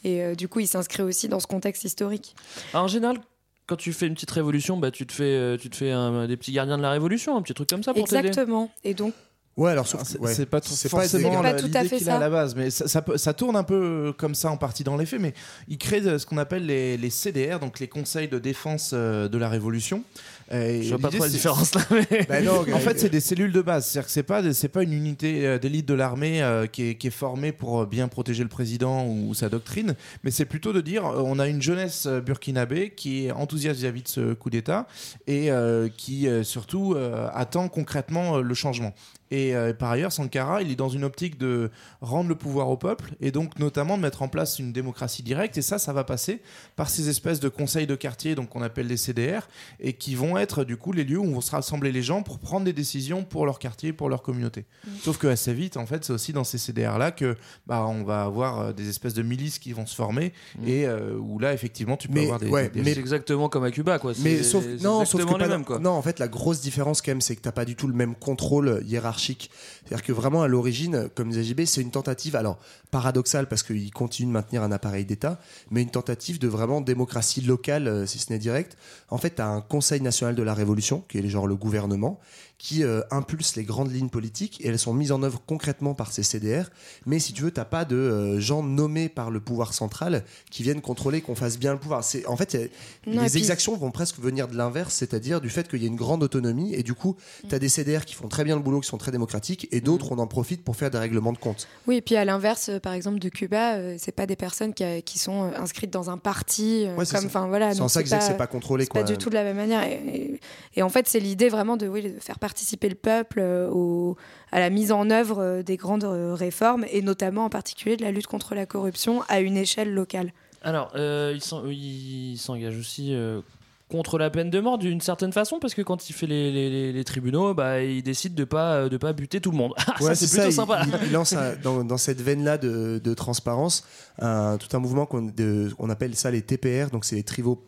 Et 0.03 0.23
euh, 0.23 0.35
du 0.35 0.47
coup, 0.47 0.59
il 0.59 0.67
s'inscrit 0.67 1.03
aussi 1.03 1.27
dans 1.27 1.39
ce 1.39 1.47
contexte 1.47 1.83
historique. 1.83 2.35
Alors, 2.73 2.85
en 2.85 2.87
général, 2.87 3.17
quand 3.65 3.75
tu 3.75 3.91
fais 3.93 4.07
une 4.07 4.13
petite 4.13 4.31
révolution, 4.31 4.77
bah, 4.77 4.91
tu 4.91 5.05
te 5.05 5.11
fais, 5.11 5.57
tu 5.57 5.69
te 5.69 5.75
fais 5.75 5.91
un- 5.91 6.25
des 6.27 6.37
petits 6.37 6.53
gardiens 6.53 6.77
de 6.77 6.81
la 6.83 6.91
révolution, 6.91 7.35
un 7.35 7.41
petit 7.41 7.53
truc 7.53 7.67
comme 7.69 7.83
ça 7.83 7.93
pour 7.93 8.07
t'aider. 8.07 8.27
Exactement. 8.29 8.71
Et 8.85 8.93
donc, 8.93 9.13
Ouais, 9.57 9.71
alors 9.71 9.87
Ah, 9.91 10.03
c'est 10.05 10.19
ouais. 10.19 10.45
pas 10.45 10.61
forcément 10.61 11.41
pas 11.41 11.51
la- 11.53 11.59
tout 11.59 11.65
à 11.73 11.81
l'idée 11.81 11.89
fait 11.89 11.97
qu'il 11.97 12.09
a 12.11 12.17
à 12.17 12.19
la 12.19 12.29
base, 12.29 12.55
mais 12.55 12.69
ça, 12.69 12.87
ça 12.87 13.01
peut- 13.01 13.17
ça 13.17 13.33
tourne 13.33 13.55
un 13.55 13.63
peu 13.63 14.13
comme 14.15 14.35
ça 14.35 14.51
en 14.51 14.57
partie 14.57 14.83
dans 14.83 14.95
les 14.97 15.07
faits, 15.07 15.19
mais 15.19 15.33
il 15.67 15.79
crée 15.79 16.01
ce 16.19 16.25
qu'on 16.27 16.37
appelle 16.37 16.65
les, 16.67 16.95
les 16.95 17.09
CDR, 17.09 17.59
donc 17.59 17.79
les 17.79 17.87
conseils 17.87 18.27
de 18.27 18.37
défense 18.37 18.91
euh, 18.93 19.27
de 19.27 19.37
la 19.39 19.49
Révolution. 19.49 20.03
Et 20.51 20.83
Je 20.83 20.89
vois 20.89 20.99
pas 20.99 21.09
trop 21.09 21.23
la 21.23 21.29
différence 21.29 21.73
là. 21.75 21.81
mais- 21.91 22.25
Bah 22.29 22.41
non, 22.41 22.59
en 22.59 22.63
Greg. 22.63 22.81
fait, 22.81 22.99
c'est 22.99 23.09
des 23.09 23.19
cellules 23.19 23.51
de 23.51 23.61
base. 23.61 23.85
C'est-à-dire 23.87 24.05
que 24.07 24.11
c'est 24.11 24.23
pas, 24.23 24.53
c'est 24.53 24.69
pas 24.69 24.83
une 24.83 24.93
unité 24.93 25.45
euh, 25.45 25.57
d'élite 25.59 25.85
de 25.85 25.93
l'armée 25.93 26.41
euh, 26.41 26.67
qui, 26.67 26.89
est, 26.89 26.95
qui 26.95 27.07
est 27.07 27.11
formée 27.11 27.51
pour 27.51 27.81
euh, 27.81 27.85
bien 27.85 28.07
protéger 28.07 28.43
le 28.43 28.49
président 28.49 29.05
ou 29.07 29.33
sa 29.33 29.49
doctrine, 29.49 29.95
mais 30.23 30.31
c'est 30.31 30.45
plutôt 30.45 30.71
de 30.73 30.81
dire 30.81 31.05
euh, 31.05 31.21
on 31.25 31.39
a 31.39 31.47
une 31.47 31.61
jeunesse 31.61 32.05
euh, 32.07 32.21
burkinabé 32.21 32.91
qui 32.91 33.25
est 33.25 33.31
enthousiaste 33.31 33.79
vis-à-vis 33.79 34.03
de 34.03 34.07
ce 34.07 34.33
coup 34.33 34.49
d'État 34.49 34.87
et 35.27 35.51
euh, 35.51 35.89
qui 35.95 36.27
euh, 36.27 36.43
surtout 36.43 36.93
euh, 36.95 37.27
attend 37.33 37.67
concrètement 37.67 38.37
euh, 38.37 38.41
le 38.41 38.53
changement. 38.53 38.93
Et 39.29 39.53
euh, 39.57 39.73
par 39.73 39.91
ailleurs, 39.91 40.13
Sankara, 40.13 40.61
il 40.61 40.71
est 40.71 40.77
dans 40.77 40.87
une 40.87 41.03
optique 41.03 41.37
de 41.37 41.69
rendre 41.99 42.29
le 42.29 42.35
pouvoir 42.35 42.69
au 42.69 42.77
peuple 42.77 43.11
et 43.19 43.31
donc 43.31 43.59
notamment 43.59 43.97
de 43.97 44.01
mettre 44.01 44.21
en 44.21 44.29
place 44.29 44.57
une 44.57 44.71
démocratie 44.71 45.21
directe. 45.21 45.57
Et 45.57 45.61
ça, 45.61 45.79
ça 45.79 45.91
va 45.91 46.05
passer 46.05 46.39
par 46.77 46.89
ces 46.89 47.09
espèces 47.09 47.41
de 47.41 47.49
conseils 47.49 47.87
de 47.87 47.95
quartier, 47.95 48.35
donc 48.35 48.47
qu'on 48.47 48.61
appelle 48.61 48.87
les 48.87 48.95
CDR, 48.95 49.41
et 49.81 49.91
qui 49.91 50.15
vont 50.15 50.36
être 50.37 50.63
du 50.63 50.77
coup 50.77 50.91
les 50.91 51.03
lieux 51.03 51.19
où 51.19 51.31
vont 51.33 51.41
se 51.41 51.51
rassembler 51.51 51.91
les 51.91 52.01
gens 52.01 52.23
pour 52.23 52.39
prendre 52.39 52.65
des 52.65 52.73
décisions 52.73 53.23
pour 53.23 53.45
leur 53.45 53.59
quartier, 53.59 53.93
pour 53.93 54.09
leur 54.09 54.21
communauté. 54.21 54.65
Sauf 55.03 55.17
que 55.17 55.27
assez 55.27 55.53
vite, 55.53 55.77
en 55.77 55.85
fait, 55.85 56.03
c'est 56.05 56.13
aussi 56.13 56.33
dans 56.33 56.43
ces 56.43 56.57
CDR 56.57 56.97
là 56.97 57.11
que 57.11 57.35
bah, 57.65 57.85
on 57.87 58.03
va 58.03 58.23
avoir 58.23 58.59
euh, 58.59 58.73
des 58.73 58.89
espèces 58.89 59.13
de 59.13 59.21
milices 59.23 59.59
qui 59.59 59.73
vont 59.73 59.85
se 59.85 59.95
former 59.95 60.33
et 60.65 60.85
euh, 60.87 61.15
où 61.17 61.39
là, 61.39 61.53
effectivement, 61.53 61.97
tu 61.97 62.07
peux 62.07 62.15
Mais, 62.15 62.23
avoir 62.23 62.39
des, 62.39 62.47
ouais, 62.49 62.69
des- 62.69 62.81
mais- 62.81 62.93
C'est 62.93 62.99
exactement 62.99 63.49
comme 63.49 63.63
à 63.63 63.71
Cuba, 63.71 63.99
quoi. 63.99 64.13
Mais 64.19 64.43
sauf, 64.43 64.65
non, 64.81 65.05
sauf 65.05 65.23
que 65.25 65.31
pas- 65.31 65.37
les 65.37 65.47
mêmes, 65.47 65.65
quoi. 65.65 65.79
non, 65.79 65.91
en 65.91 66.01
fait, 66.01 66.19
la 66.19 66.27
grosse 66.27 66.61
différence 66.61 67.01
quand 67.01 67.11
même, 67.11 67.21
c'est 67.21 67.35
que 67.35 67.41
t'as 67.41 67.51
pas 67.51 67.65
du 67.65 67.75
tout 67.75 67.87
le 67.87 67.93
même 67.93 68.15
contrôle 68.15 68.81
hiérarchique. 68.85 69.49
C'est-à-dire 69.85 70.05
que 70.05 70.11
vraiment, 70.11 70.41
à 70.43 70.47
l'origine, 70.47 71.09
comme 71.15 71.29
disait 71.29 71.43
JB, 71.43 71.65
c'est 71.65 71.81
une 71.81 71.91
tentative, 71.91 72.35
alors 72.35 72.57
paradoxale 72.91 73.47
parce 73.47 73.63
qu'il 73.63 73.91
continue 73.91 74.27
de 74.27 74.33
maintenir 74.33 74.63
un 74.63 74.71
appareil 74.71 75.05
d'État, 75.05 75.39
mais 75.71 75.81
une 75.81 75.89
tentative 75.91 76.39
de 76.39 76.47
vraiment 76.47 76.81
démocratie 76.81 77.41
locale, 77.41 77.87
euh, 77.87 78.05
si 78.05 78.17
ce 78.19 78.31
n'est 78.31 78.39
direct. 78.39 78.77
En 79.09 79.17
fait, 79.17 79.31
t'as 79.31 79.47
un 79.47 79.61
Conseil 79.61 80.01
national 80.01 80.26
de 80.35 80.43
la 80.43 80.53
Révolution, 80.53 81.03
qui 81.09 81.17
est 81.17 81.27
genre 81.27 81.47
le 81.47 81.55
gouvernement, 81.55 82.19
qui 82.57 82.83
euh, 82.83 83.01
impulse 83.11 83.55
les 83.55 83.63
grandes 83.63 83.91
lignes 83.93 84.09
politiques 84.09 84.59
et 84.63 84.69
elles 84.69 84.79
sont 84.79 84.93
mises 84.93 85.11
en 85.11 85.21
œuvre 85.21 85.39
concrètement 85.45 85.93
par 85.93 86.11
ces 86.11 86.23
CDR. 86.23 86.71
Mais 87.05 87.19
si 87.19 87.31
tu 87.31 87.43
veux, 87.43 87.51
t'as 87.51 87.65
pas 87.65 87.85
de 87.85 87.95
euh, 87.95 88.39
gens 88.39 88.63
nommés 88.63 89.09
par 89.09 89.29
le 89.29 89.39
pouvoir 89.39 89.75
central 89.75 90.23
qui 90.49 90.63
viennent 90.63 90.81
contrôler 90.81 91.21
qu'on 91.21 91.35
fasse 91.35 91.59
bien 91.59 91.73
le 91.73 91.79
pouvoir. 91.79 92.03
C'est 92.03 92.25
en 92.25 92.35
fait, 92.35 92.55
a- 92.55 93.09
Non, 93.09 93.21
les 93.21 93.29
puis- 93.29 93.37
exactions 93.37 93.77
vont 93.77 93.91
presque 93.91 94.17
venir 94.19 94.47
de 94.47 94.55
l'inverse, 94.57 94.95
c'est-à-dire 94.95 95.39
du 95.39 95.49
fait 95.51 95.67
qu'il 95.67 95.81
y 95.83 95.85
a 95.85 95.87
une 95.87 95.95
grande 95.95 96.23
autonomie 96.23 96.73
et 96.73 96.81
du 96.81 96.95
coup, 96.95 97.15
tu 97.47 97.53
as 97.53 97.59
des 97.59 97.69
CDR 97.69 98.05
qui 98.05 98.15
font 98.15 98.27
très 98.27 98.43
bien 98.43 98.55
le 98.55 98.61
boulot, 98.63 98.79
qui 98.79 98.87
sont 98.89 98.97
très 98.97 99.11
démocratiques 99.11 99.67
et 99.71 99.79
d'autres, 99.79 100.11
on 100.11 100.17
en 100.17 100.25
profite 100.27 100.63
pour 100.63 100.75
faire 100.75 100.89
des 100.89 100.97
règlements 100.97 101.33
de 101.33 101.37
compte. 101.37 101.67
oui, 101.85 101.97
et 101.97 102.01
puis 102.01 102.15
à 102.15 102.25
l'inverse, 102.25 102.69
euh, 102.69 102.79
par 102.79 102.93
exemple 102.93 103.19
de 103.19 103.29
Cuba, 103.29 103.75
euh, 103.75 103.95
c'est 103.99 104.11
pas 104.11 104.25
des 104.25 104.35
personnes 104.35 104.73
qui, 104.73 104.83
a- 104.83 105.01
qui 105.01 105.19
sont 105.19 105.43
inscrites 105.55 105.91
dans 105.91 106.09
un 106.09 106.17
parti, 106.17 106.87
Ouais, 106.97 107.05
comme, 107.05 107.49
voilà. 107.49 107.75
C'est 107.75 107.81
en 107.81 107.87
ça 107.87 108.01
que 108.01 108.09
c'est 108.09 108.35
pas 108.37 108.47
contrôlé, 108.47 108.85
c'est 108.85 108.93
pas 108.93 109.03
quoi. 109.03 109.11
du 109.11 109.17
tout 109.19 109.29
de 109.29 109.35
la 109.35 109.43
même 109.43 109.57
manière. 109.57 109.83
Et, 109.83 110.16
et- 110.17 110.39
et 110.75 110.81
en 110.83 110.89
fait, 110.89 111.07
c'est 111.07 111.19
l'idée 111.19 111.49
vraiment 111.49 111.77
de, 111.77 111.87
oui, 111.87 112.01
de 112.03 112.19
faire 112.19 112.39
participer 112.39 112.89
le 112.89 112.95
peuple 112.95 113.39
euh, 113.39 113.69
au- 113.71 114.15
à 114.51 114.59
la 114.59 114.69
mise 114.69 114.91
en 114.91 115.09
œuvre 115.09 115.39
euh, 115.41 115.63
des 115.63 115.77
grandes 115.77 116.03
euh, 116.05 116.33
réformes 116.33 116.85
et 116.91 117.01
notamment 117.01 117.45
en 117.45 117.49
particulier 117.49 117.97
de 117.97 118.03
la 118.03 118.11
lutte 118.11 118.27
contre 118.27 118.55
la 118.55 118.65
corruption 118.65 119.21
à 119.29 119.39
une 119.39 119.57
échelle 119.57 119.93
locale. 119.93 120.31
Alors, 120.63 120.91
euh, 120.95 121.31
il 121.35 121.41
s'en- 121.41 121.63
il 121.67 122.37
s'engage 122.37 122.77
aussi 122.77 123.13
euh, 123.13 123.41
contre 123.89 124.17
la 124.17 124.29
peine 124.29 124.49
de 124.49 124.59
mort 124.59 124.77
d'une 124.77 124.99
certaine 124.99 125.31
façon, 125.31 125.59
parce 125.59 125.73
que 125.73 125.81
quand 125.81 126.09
il 126.09 126.13
fait 126.13 126.27
les, 126.27 126.51
les- 126.51 126.69
les- 126.69 126.91
les 126.91 127.03
tribunaux, 127.05 127.53
bah, 127.53 127.81
il 127.81 128.03
décide 128.03 128.35
de 128.35 128.43
pas, 128.43 128.89
de 128.89 128.97
pas 128.97 129.13
buter 129.13 129.39
tout 129.39 129.51
le 129.51 129.55
monde. 129.57 129.73
Ouais, 130.01 130.13
ça, 130.13 130.15
c'est 130.15 130.27
plutôt 130.41 130.51
sympa. 130.51 130.81
Il, 130.85 131.07
il 131.07 131.11
lance 131.13 131.31
un- 131.31 131.55
dans, 131.63 131.85
dans 131.85 131.95
cette 131.97 132.19
veine-là 132.19 132.57
de, 132.57 132.99
de 133.01 133.13
transparence 133.13 133.85
un- 134.19 134.57
tout 134.57 134.75
un 134.75 134.79
mouvement 134.79 135.05
qu'on 135.05 135.21
de- 135.21 135.69
on 135.79 135.89
appelle 135.89 136.15
ça 136.15 136.31
les 136.31 136.41
TPR, 136.41 136.89
donc 136.91 137.05
c'est 137.05 137.23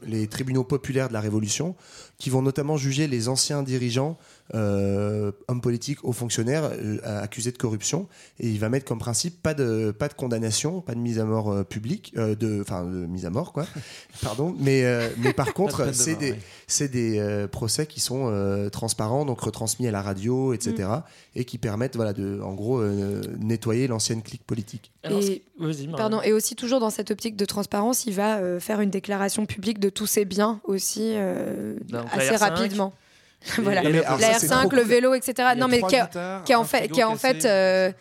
les 0.08 0.28
tribunaux 0.28 0.64
populaires 0.66 1.08
de 1.08 1.14
la 1.14 1.22
Révolution, 1.22 1.76
qui 2.20 2.30
vont 2.30 2.42
notamment 2.42 2.76
juger 2.76 3.08
les 3.08 3.30
anciens 3.30 3.64
dirigeants, 3.64 4.18
euh, 4.54 5.32
hommes 5.48 5.62
politiques, 5.62 6.04
hauts 6.04 6.12
fonctionnaires 6.12 6.70
euh, 6.74 7.00
accusés 7.24 7.54
de 7.54 7.58
corruption. 7.58 8.08
Et 8.42 8.50
il 8.50 8.60
va 8.60 8.68
mettre 8.68 8.86
comme 8.86 9.00
principe 9.00 9.42
pas 9.42 9.54
de, 9.54 9.92
pas 9.98 10.10
de 10.10 10.14
condamnation, 10.14 10.82
pas 10.82 10.96
de 10.96 11.00
mise 11.00 11.18
à 11.18 11.24
mort 11.24 11.50
euh, 11.50 11.64
publique, 11.64 12.14
euh, 12.18 12.36
de, 12.36 12.60
enfin 12.62 12.84
de 12.84 13.06
mise 13.06 13.26
à 13.26 13.30
mort 13.30 13.54
quoi, 13.54 13.66
pardon. 14.22 14.54
Mais, 14.60 14.84
euh, 14.84 15.08
mais 15.18 15.32
par 15.32 15.54
contre, 15.54 15.88
de 15.88 15.94
c'est 15.94 16.16
des, 16.16 16.34
oui. 16.34 16.38
c'est 16.68 16.90
des 16.90 17.20
euh, 17.20 17.48
procès 17.48 17.88
qui 17.88 18.02
sont 18.02 18.28
euh, 18.28 18.70
transparents, 18.70 19.24
donc 19.24 19.40
retransmis 19.40 19.88
à 19.88 19.92
la 19.92 20.02
radio, 20.02 20.54
etc. 20.54 20.90
Et 21.40 21.46
qui 21.46 21.58
permettent, 21.58 21.96
voilà, 21.96 22.12
de, 22.12 22.42
en 22.42 22.54
gros, 22.54 22.80
euh, 22.80 23.22
nettoyer 23.40 23.88
l'ancienne 23.88 24.22
clique 24.22 24.44
politique. 24.44 24.92
Et-. 25.10 25.42
Pardon, 25.96 26.22
et 26.22 26.34
aussi 26.34 26.58
toujours 26.58 26.82
dans 26.82 26.90
cette 26.90 27.12
optique 27.12 27.38
de 27.38 27.46
transparence, 27.46 28.06
il 28.06 28.14
va 28.14 28.40
euh, 28.40 28.60
faire 28.60 28.82
une 28.82 28.90
déclaration 28.90 29.46
publique 29.46 29.80
de 29.80 29.88
tous 29.90 30.06
ses 30.06 30.26
biens 30.26 30.60
aussi 30.66 31.14
euh, 31.16 31.76
Donc, 31.88 32.04
la 32.14 32.22
assez 32.22 32.36
R5, 32.36 32.38
rapidement. 32.40 32.94
voilà, 33.58 33.84
la 33.84 34.04
ça, 34.20 34.34
c'est 34.38 34.48
R5, 34.48 34.68
trop 34.68 34.76
le 34.76 34.82
vélo, 34.82 35.14
etc. 35.14 35.54
Non, 35.56 35.70
mais 35.70 35.82
qui 35.82 35.96
a 35.96 36.60
en 36.60 36.66
fait, 36.66 36.90
qui 36.90 37.02
a 37.02 37.10
en 37.10 37.16
fait, 37.16 37.46
euh, 37.46 37.94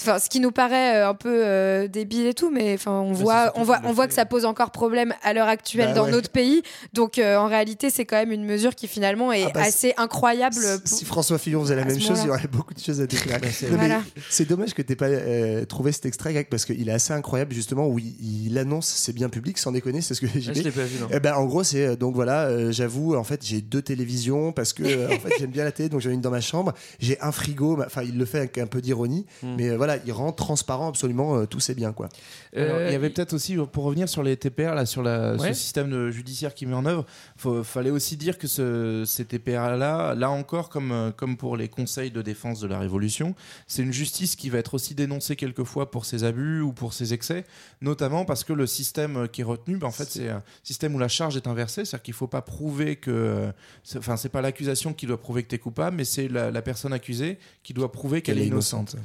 enfin, 0.00 0.18
ce 0.18 0.28
qui 0.28 0.40
nous 0.40 0.50
paraît 0.52 0.96
euh, 0.96 1.08
un 1.08 1.14
peu 1.14 1.42
euh, 1.44 1.88
débile 1.88 2.26
et 2.26 2.34
tout, 2.34 2.50
mais 2.50 2.74
enfin, 2.74 2.92
on 2.92 3.12
voit, 3.12 3.52
on 3.56 3.62
voit, 3.62 3.80
on 3.84 3.92
voit 3.92 4.06
que 4.06 4.14
ça 4.14 4.26
pose 4.26 4.44
encore 4.44 4.70
problème 4.70 5.14
à 5.22 5.32
l'heure 5.32 5.48
actuelle 5.48 5.88
Bah 5.88 5.94
dans 5.94 6.04
ouais. 6.04 6.10
notre 6.10 6.30
pays. 6.30 6.62
Donc, 6.92 7.18
euh, 7.18 7.36
en 7.36 7.46
réalité, 7.46 7.90
c'est 7.90 8.04
quand 8.04 8.16
même 8.16 8.32
une 8.32 8.44
mesure 8.44 8.74
qui 8.74 8.86
finalement 8.88 9.32
est 9.32 9.44
Ah 9.46 9.50
bah, 9.54 9.60
assez 9.62 9.94
incroyable. 9.96 10.54
Si- 10.54 10.78
pour- 10.78 10.98
Si 10.98 11.04
François 11.04 11.38
Fillon 11.38 11.62
faisait 11.62 11.76
la 11.76 11.84
même 11.84 12.00
chose, 12.00 12.20
il 12.22 12.26
y 12.26 12.30
aurait 12.30 12.48
beaucoup 12.50 12.74
de 12.74 12.80
choses 12.80 13.00
à 13.00 13.06
déclarer. 13.06 13.40
Bah, 13.40 13.48
c'est- 13.52 13.66
Voilà. 13.66 14.02
Dommage 14.48 14.72
que 14.74 14.82
tu 14.82 14.96
pas 14.96 15.06
euh, 15.06 15.64
trouvé 15.66 15.92
cet 15.92 16.06
extrait, 16.06 16.32
Greg, 16.32 16.48
parce 16.48 16.64
qu'il 16.64 16.88
est 16.88 16.92
assez 16.92 17.12
incroyable, 17.12 17.52
justement, 17.52 17.86
où 17.86 17.98
il, 17.98 18.46
il 18.46 18.56
annonce 18.58 18.86
ses 18.86 19.12
biens 19.12 19.28
publics, 19.28 19.58
sans 19.58 19.72
déconner, 19.72 20.00
c'est 20.00 20.14
ce 20.14 20.20
que 20.22 20.26
j'ai 20.26 20.50
Ah, 20.50 20.54
je 20.54 20.62
l'ai 20.62 20.70
pas 20.70 20.84
vu, 20.84 20.98
non. 21.00 21.08
Eh 21.12 21.20
ben, 21.20 21.34
en 21.34 21.44
gros, 21.44 21.62
c'est 21.64 21.96
donc 21.96 22.14
voilà, 22.14 22.46
euh, 22.46 22.72
j'avoue, 22.72 23.14
en 23.14 23.24
fait, 23.24 23.44
j'ai 23.44 23.60
deux 23.60 23.82
télévisions 23.82 24.52
parce 24.52 24.72
que 24.72 24.82
en 25.06 25.18
fait, 25.18 25.32
j'aime 25.38 25.50
bien 25.50 25.64
la 25.64 25.72
télé, 25.72 25.88
donc 25.90 26.00
j'en 26.00 26.10
ai 26.10 26.14
une 26.14 26.20
dans 26.22 26.30
ma 26.30 26.40
chambre. 26.40 26.72
J'ai 26.98 27.20
un 27.20 27.30
frigo, 27.32 27.78
enfin, 27.84 28.02
il 28.02 28.16
le 28.16 28.24
fait 28.24 28.38
avec 28.38 28.56
un 28.58 28.66
peu 28.66 28.80
d'ironie, 28.80 29.26
Hmm. 29.42 29.54
mais 29.58 29.68
euh, 29.68 29.76
voilà, 29.88 30.02
il 30.06 30.12
rend 30.12 30.32
transparent 30.32 30.88
absolument 30.88 31.36
euh, 31.38 31.46
tous 31.46 31.60
ses 31.60 31.74
biens, 31.74 31.92
quoi. 31.92 32.08
Alors, 32.54 32.76
Euh, 32.76 32.86
il 32.88 32.92
y 32.92 32.94
avait 32.94 33.10
peut-être 33.10 33.32
aussi, 33.32 33.56
pour 33.72 33.84
revenir 33.84 34.08
sur 34.08 34.22
les 34.22 34.36
TPR, 34.36 34.74
là, 34.74 34.84
sur 34.86 35.02
la, 35.02 35.34
Ouais. 35.36 35.48
ce 35.54 35.60
système 35.60 35.90
de- 35.90 36.10
judiciaire 36.10 36.54
qui 36.54 36.66
met 36.66 36.74
en 36.74 36.84
œuvre, 36.86 37.06
il 37.44 37.64
fallait 37.64 37.90
aussi 37.90 38.16
dire 38.16 38.36
que 38.38 38.46
ce, 38.46 39.04
ces 39.06 39.24
TPR-là, 39.24 40.14
là 40.14 40.30
encore, 40.30 40.68
comme, 40.68 40.92
euh, 40.92 41.10
comme 41.10 41.36
pour 41.36 41.56
les 41.56 41.68
conseils 41.68 42.10
de 42.10 42.20
défense 42.22 42.60
de 42.60 42.66
la 42.66 42.78
Révolution, 42.78 43.34
c'est 43.66 43.82
une 43.82 43.92
justice 43.92 44.36
qui 44.36 44.50
va 44.50 44.58
être 44.58 44.74
aussi 44.74 44.94
dénoncée 44.94 45.36
quelquefois 45.36 45.90
pour 45.90 46.04
ses 46.04 46.24
abus 46.24 46.60
ou 46.60 46.72
pour 46.72 46.92
ses 46.92 47.14
excès, 47.14 47.44
notamment 47.80 48.24
parce 48.24 48.44
que 48.44 48.52
le 48.52 48.66
système 48.66 49.28
qui 49.28 49.40
est 49.40 49.44
retenu, 49.44 49.76
ben, 49.78 49.86
en 49.86 49.90
fait, 49.92 50.08
c'est 50.10 50.28
un 50.28 50.42
système 50.62 50.94
où 50.94 50.98
la 50.98 51.08
charge 51.08 51.36
est 51.36 51.46
inversée, 51.46 51.84
c'est-à-dire 51.84 52.02
qu'il 52.02 52.12
ne 52.12 52.16
faut 52.16 52.26
pas 52.26 52.42
prouver 52.42 52.96
que. 52.96 53.50
Enfin, 53.96 54.16
c'est 54.16 54.28
pas 54.28 54.42
l'accusation 54.42 54.92
qui 54.92 55.06
doit 55.06 55.20
prouver 55.20 55.42
que 55.42 55.48
tu 55.48 55.54
es 55.54 55.58
coupable, 55.58 55.96
mais 55.96 56.04
c'est 56.04 56.28
la, 56.28 56.50
la 56.50 56.62
personne 56.62 56.92
accusée 56.92 57.38
qui 57.62 57.72
doit 57.74 57.90
prouver 57.92 58.22
qu'elle 58.22 58.38
est 58.38 58.46
innocente. 58.46 58.96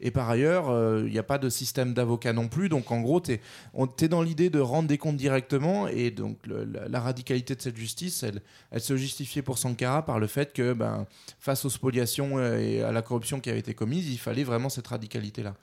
Et 0.00 0.10
par 0.10 0.30
ailleurs, 0.32 0.70
euh, 0.70 1.04
il 1.06 1.12
n'y 1.12 1.18
a 1.18 1.22
pas 1.22 1.38
de 1.38 1.48
système 1.48 1.94
d'avocat 1.94 2.32
non 2.32 2.48
plus. 2.48 2.68
Donc 2.68 2.90
en 2.90 3.00
gros, 3.00 3.20
tu 3.20 3.32
es, 3.32 4.08
dans 4.08 4.22
l'idée 4.22 4.50
de 4.50 4.58
rendre 4.58 4.88
des 4.88 4.98
comptes 4.98 5.16
directement. 5.16 5.88
Et 5.88 6.10
donc 6.10 6.38
la, 6.46 7.00
radicalité 7.00 7.54
de 7.54 7.62
cette 7.62 7.76
justice, 7.76 8.24
elle, 8.72 8.80
se 8.80 8.96
justifiait 8.96 9.42
pour 9.42 9.58
Sankara 9.58 10.04
par 10.04 10.18
le 10.18 10.26
fait 10.26 10.52
que 10.52 10.72
ben, 10.72 11.06
face 11.38 11.64
aux 11.64 11.70
spoliations 11.70 12.38
euh, 12.38 12.58
et 12.58 12.82
à 12.82 12.92
la 12.92 13.02
corruption 13.02 13.40
qui 13.40 13.50
avait 13.50 13.60
été 13.60 13.74
commise, 13.74 14.08
il 14.10 14.18
fallait 14.18 14.44
vraiment 14.44 14.68
cette 14.68 14.86
radicalité-là. 14.88 15.54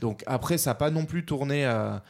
Donc 0.00 0.22
après, 0.26 0.58
ça 0.58 0.70
n'a 0.70 0.74
pas 0.74 0.90
non 0.90 1.04
plus 1.04 1.24
tourné 1.24 1.64
à- 1.64 2.02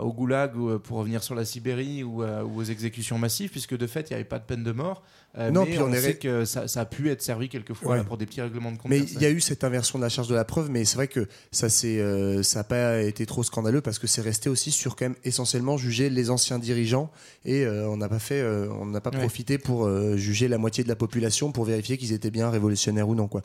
au 0.00 0.12
goulag 0.12 0.56
ou, 0.56 0.70
euh, 0.70 0.78
pour 0.78 0.98
revenir 0.98 1.22
sur 1.22 1.34
la 1.34 1.44
Sibérie 1.44 2.02
ou, 2.02 2.22
euh, 2.22 2.42
ou 2.42 2.56
aux 2.60 2.64
exécutions 2.64 3.18
massives, 3.18 3.50
puisque 3.50 3.76
de 3.76 3.86
fait, 3.86 4.08
il 4.08 4.12
n'y 4.12 4.14
avait 4.14 4.24
pas 4.24 4.38
de 4.38 4.44
peine 4.44 4.64
de 4.64 4.72
mort. 4.72 5.02
Euh, 5.36 5.50
Non, 5.50 5.64
mais 5.64 5.70
puis 5.72 5.78
on, 5.80 5.84
on 5.88 5.92
est 5.92 6.00
sait 6.00 6.14
que 6.16 6.44
ça, 6.46 6.66
ça 6.68 6.80
a 6.80 6.84
pu 6.86 7.10
être 7.10 7.20
servi 7.20 7.48
quelquefois 7.50 7.96
Ouais. 7.98 8.04
pour 8.04 8.16
des 8.16 8.24
petits 8.24 8.40
règlements 8.40 8.72
de 8.72 8.78
compte. 8.78 8.90
Mais 8.90 9.00
il 9.00 9.20
y 9.20 9.26
a 9.26 9.30
eu 9.30 9.40
cette 9.40 9.64
inversion 9.64 9.98
de 9.98 10.04
la 10.04 10.08
charge 10.08 10.28
de 10.28 10.34
la 10.34 10.44
preuve, 10.46 10.70
mais 10.70 10.84
c'est 10.86 10.96
vrai 10.96 11.06
que 11.08 11.28
ça 11.52 11.66
euh, 11.84 12.42
n'a 12.54 12.64
pas 12.64 13.02
été 13.02 13.26
trop 13.26 13.42
scandaleux 13.42 13.82
parce 13.82 13.98
que 13.98 14.06
c'est 14.06 14.22
resté 14.22 14.48
aussi 14.48 14.70
sur 14.70 14.96
quand 14.96 15.04
même 15.04 15.16
essentiellement 15.24 15.76
juger 15.76 16.08
les 16.08 16.30
anciens 16.30 16.58
dirigeants 16.58 17.10
et 17.44 17.64
euh, 17.66 17.88
on 17.90 17.98
n'a 17.98 18.08
pas 18.08 18.18
fait, 18.18 18.40
euh, 18.40 18.68
on 18.80 18.86
n'a 18.86 19.00
pas 19.02 19.10
Ouais. 19.10 19.18
profité 19.18 19.58
pour 19.58 19.86
euh, 19.86 20.16
juger 20.16 20.48
la 20.48 20.56
moitié 20.58 20.82
de 20.82 20.88
la 20.88 20.96
population 20.96 21.52
pour 21.52 21.64
vérifier 21.64 21.98
qu'ils 21.98 22.12
étaient 22.12 22.30
bien 22.30 22.48
révolutionnaires 22.50 23.08
ou 23.08 23.14
non 23.14 23.28
quoi. 23.28 23.42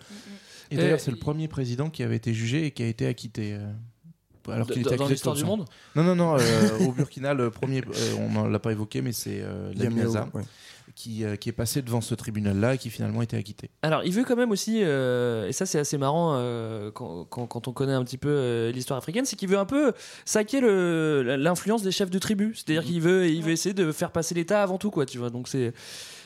Et 0.72 0.78
d'ailleurs, 0.78 0.96
Euh, 0.96 1.02
c'est 1.04 1.12
le 1.12 1.18
premier 1.18 1.48
président 1.48 1.90
qui 1.90 2.02
avait 2.04 2.16
été 2.16 2.34
jugé 2.34 2.66
et 2.66 2.72
qui 2.72 2.82
a 2.84 2.88
été 2.88 3.06
acquitté. 3.08 3.58
Alors 4.52 4.68
qu'il 4.68 4.82
Dans- 4.84 4.90
était 4.90 4.98
dans 4.98 5.08
l'histoire 5.08 5.36
du 5.36 5.46
monde 5.46 5.66
Non, 5.96 6.04
non, 6.04 6.16
non. 6.16 6.38
euh, 6.40 6.80
au 6.88 6.92
Burkina, 6.92 7.34
le 7.34 7.50
premier, 7.52 7.80
euh, 7.82 8.16
on 8.20 8.44
ne 8.46 8.50
l'a 8.50 8.60
pas 8.60 8.72
évoqué, 8.72 9.02
mais 9.02 9.12
c'est 9.14 9.40
euh, 9.42 9.72
Lamine 9.76 9.98
Yamio, 10.00 10.10
Aza 10.10 10.30
ouais. 10.34 10.42
qui, 10.96 11.24
euh, 11.24 11.36
qui 11.36 11.50
est 11.50 11.54
passé 11.54 11.82
devant 11.82 12.02
ce 12.02 12.14
tribunal-là 12.14 12.76
et 12.76 12.78
qui 12.78 12.90
finalement 12.90 13.22
a 13.22 13.24
été 13.24 13.38
acquitté. 13.38 13.70
Alors, 13.82 14.04
il 14.04 14.12
veut 14.14 14.24
quand 14.26 14.36
même 14.36 14.52
aussi, 14.52 14.82
euh, 14.84 15.48
et 15.48 15.54
ça 15.54 15.66
c'est 15.66 15.80
assez 15.80 15.98
marrant 15.98 16.34
euh, 16.36 16.92
quand, 16.92 17.26
quand- 17.26 17.48
quand 17.48 17.68
on 17.68 17.72
connaît 17.72 17.94
un 17.94 18.04
petit 18.04 18.18
peu 18.18 18.30
euh, 18.30 18.72
l'histoire 18.72 18.98
africaine, 18.98 19.26
c'est 19.26 19.36
qu'il 19.36 19.50
veut 19.50 19.58
un 19.58 19.66
peu 19.66 19.94
saquer 20.26 20.62
l'influence 20.62 21.82
des 21.84 21.92
chefs 21.92 22.10
de 22.12 22.20
tribu. 22.20 22.54
C'est-à-dire 22.56 22.84
qu'il 22.84 23.02
veut, 23.02 23.28
il 23.28 23.42
veut 23.44 23.52
essayer 23.52 23.74
de 23.74 23.92
faire 23.92 24.12
passer 24.12 24.36
l'État 24.36 24.62
avant 24.62 24.78
tout, 24.78 24.92
quoi. 24.92 25.06
Tu 25.06 25.18
vois, 25.18 25.30
donc 25.30 25.48
c'est 25.48 25.74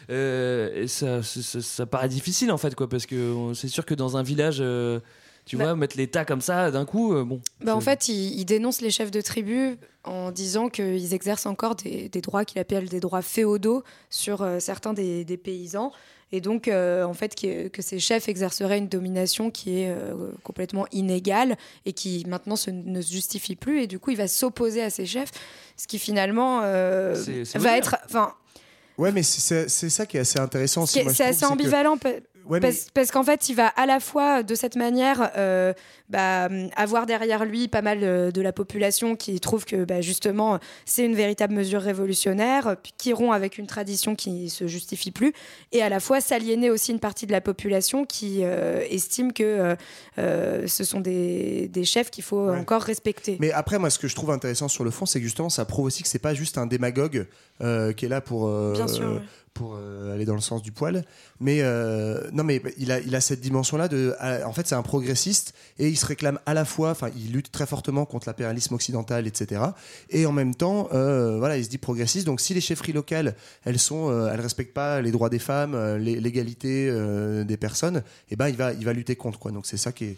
euh, 0.09 0.83
et 0.83 0.87
ça, 0.87 1.21
ça, 1.21 1.85
paraît 1.85 2.07
difficile 2.09 2.51
en 2.51 2.57
fait, 2.57 2.75
quoi, 2.75 2.87
parce 2.87 3.05
que 3.05 3.51
c'est 3.53 3.67
sûr 3.67 3.85
que 3.85 3.93
dans 3.93 4.15
un 4.17 4.23
village, 4.23 4.57
euh, 4.61 4.99
tu 5.47 5.57
Bah- 5.57 5.63
vois, 5.65 5.75
mettre 5.75 5.97
l'État 5.97 6.25
comme 6.25 6.41
ça 6.41 6.69
d'un 6.71 6.85
coup, 6.85 7.13
euh, 7.13 7.23
bon. 7.23 7.41
Bah, 7.63 7.75
en 7.75 7.81
fait, 7.81 8.07
il, 8.09 8.39
il 8.39 8.45
dénonce 8.45 8.81
les 8.81 8.91
chefs 8.91 9.11
de 9.11 9.21
tribu 9.21 9.77
en 10.03 10.31
disant 10.31 10.69
qu'ils 10.69 11.13
exercent 11.13 11.45
encore 11.47 11.75
des, 11.75 12.09
des 12.09 12.21
droits 12.21 12.45
qu'il 12.45 12.59
appelle 12.59 12.87
des 12.89 12.99
droits 12.99 13.21
féodaux 13.21 13.83
sur 14.09 14.41
euh, 14.41 14.59
certains 14.59 14.93
des, 14.93 15.25
des 15.25 15.37
paysans. 15.37 15.91
Et 16.33 16.41
donc, 16.41 16.67
euh, 16.67 17.03
en 17.05 17.13
fait, 17.13 17.35
que, 17.35 17.69
que 17.69 17.81
ces 17.81 17.99
chefs 17.99 18.27
exerceraient 18.27 18.77
une 18.79 18.89
domination 18.89 19.49
qui 19.49 19.79
est 19.79 19.89
euh, 19.89 20.13
complètement 20.43 20.85
inégale 20.91 21.55
et 21.85 21.93
qui 21.93 22.25
maintenant 22.27 22.57
se- 22.57 22.69
ne 22.69 23.01
se 23.01 23.11
justifie 23.13 23.55
plus. 23.55 23.83
Et 23.83 23.87
du 23.87 23.97
coup, 23.97 24.11
il 24.11 24.17
va 24.17 24.27
s'opposer 24.27 24.81
à 24.83 24.89
ces 24.89 25.05
chefs, 25.05 25.31
ce 25.77 25.87
qui 25.87 25.99
finalement 25.99 26.59
euh, 26.63 27.15
va 27.55 27.77
être. 27.77 27.95
Enfin, 28.05 28.33
Ouais, 28.97 29.11
mais 29.13 29.23
c'est- 29.23 29.69
ça 29.69 30.05
qui 30.05 30.17
est 30.17 30.21
assez 30.21 30.39
intéressant. 30.39 30.85
c'est 30.85 31.05
assez 31.21 31.45
ambivalent. 31.45 31.97
Ouais, 32.49 32.59
mais- 32.59 32.73
Parce, 32.93 33.11
qu'en 33.11 33.23
fait, 33.23 33.49
il 33.49 33.55
va 33.55 33.67
à 33.67 33.85
la 33.85 33.99
fois, 33.99 34.43
de 34.43 34.55
cette 34.55 34.75
manière, 34.75 35.31
euh, 35.37 35.73
bah, 36.09 36.47
avoir 36.75 37.05
derrière 37.05 37.43
lui 37.45 37.67
pas 37.67 37.81
mal 37.81 37.99
euh, 38.03 38.31
de 38.31 38.41
la 38.41 38.53
population 38.53 39.15
qui 39.15 39.39
trouve 39.39 39.65
que 39.65 39.83
bah, 39.83 40.01
justement 40.01 40.59
c'est 40.85 41.03
une 41.05 41.15
véritable 41.15 41.53
mesure 41.53 41.81
révolutionnaire, 41.81 42.77
qui 42.97 43.11
rompt 43.13 43.33
avec 43.33 43.57
une 43.57 43.67
tradition 43.67 44.15
qui 44.15 44.49
se 44.49 44.67
justifie 44.67 45.11
plus, 45.11 45.33
et 45.71 45.81
à 45.81 45.89
la 45.89 45.99
fois 45.99 46.21
s'aliéner 46.21 46.69
aussi 46.69 46.91
une 46.91 46.99
partie 46.99 47.27
de 47.27 47.31
la 47.31 47.41
population 47.41 48.05
qui 48.05 48.39
euh, 48.43 48.81
estime 48.89 49.33
que 49.33 49.75
ce 50.17 50.83
sont 50.83 50.99
des, 50.99 51.67
des 51.67 51.83
chefs 51.85 52.09
qu'il 52.09 52.23
faut 52.23 52.47
Ouais. 52.47 52.57
encore 52.57 52.81
respecter. 52.83 53.37
Mais 53.39 53.51
après, 53.51 53.79
moi, 53.79 53.89
ce 53.89 53.99
que 53.99 54.07
je 54.07 54.15
trouve 54.15 54.31
intéressant 54.31 54.67
sur 54.67 54.83
le 54.83 54.91
fond, 54.91 55.05
c'est 55.05 55.19
que 55.19 55.25
justement, 55.25 55.49
ça 55.49 55.65
prouve 55.65 55.85
aussi 55.85 56.03
que 56.03 56.09
c'est 56.09 56.19
pas 56.19 56.33
juste 56.33 56.57
un 56.57 56.65
démagogue 56.67 57.27
qui 57.59 58.05
est 58.05 58.09
là 58.09 58.21
pour, 58.21 58.47
Bien 58.73 58.87
sûr, 58.87 59.05
ouais. 59.13 59.21
Pour 59.57 59.75
euh, 59.75 60.13
aller 60.13 60.25
dans 60.25 60.35
le 60.35 60.41
sens 60.41 60.61
du 60.61 60.71
poil. 60.71 61.03
Mais 61.39 61.59
euh, 61.61 62.29
non, 62.31 62.43
mais 62.43 62.61
il 62.77 62.91
a, 62.91 62.99
il 62.99 63.15
a 63.15 63.21
cette 63.21 63.41
dimension-là 63.41 63.87
de. 63.87 64.15
en 64.45 64.53
fait, 64.53 64.67
c'est 64.67 64.75
un 64.75 64.83
progressiste 64.83 65.53
et 65.79 65.89
il 65.89 65.97
se 65.97 66.05
réclame 66.05 66.39
à 66.45 66.53
la 66.53 66.63
fois. 66.63 66.91
Enfin, 66.91 67.09
il 67.17 67.31
lutte 67.31 67.51
très 67.51 67.65
fortement 67.65 68.05
contre 68.05 68.27
l'impérialisme 68.27 68.75
occidental, 68.75 69.25
etc. 69.25 69.61
Et 70.11 70.25
en 70.25 70.31
même 70.31 70.53
temps, 70.53 70.89
euh, 70.93 71.37
voilà, 71.39 71.57
il 71.57 71.65
se 71.65 71.69
dit 71.69 71.79
progressiste. 71.79 72.27
Donc, 72.27 72.39
si 72.39 72.53
les 72.53 72.61
chefferies 72.61 72.93
locales, 72.93 73.35
elles 73.65 73.79
sont, 73.79 74.11
elles 74.27 74.41
respectent 74.41 74.73
pas 74.73 75.01
les 75.01 75.11
droits 75.11 75.29
des 75.29 75.39
femmes, 75.39 75.75
l'égalité 75.97 76.91
des 77.43 77.57
personnes, 77.57 78.03
et 78.29 78.35
ben, 78.35 78.49
il 78.49 78.55
va, 78.55 78.73
il 78.73 78.85
va 78.85 78.93
lutter 78.93 79.15
contre 79.15 79.39
quoi. 79.39 79.51
Donc, 79.51 79.65
c'est 79.65 79.77
ça 79.77 79.91
qui 79.91 80.05
est 80.05 80.17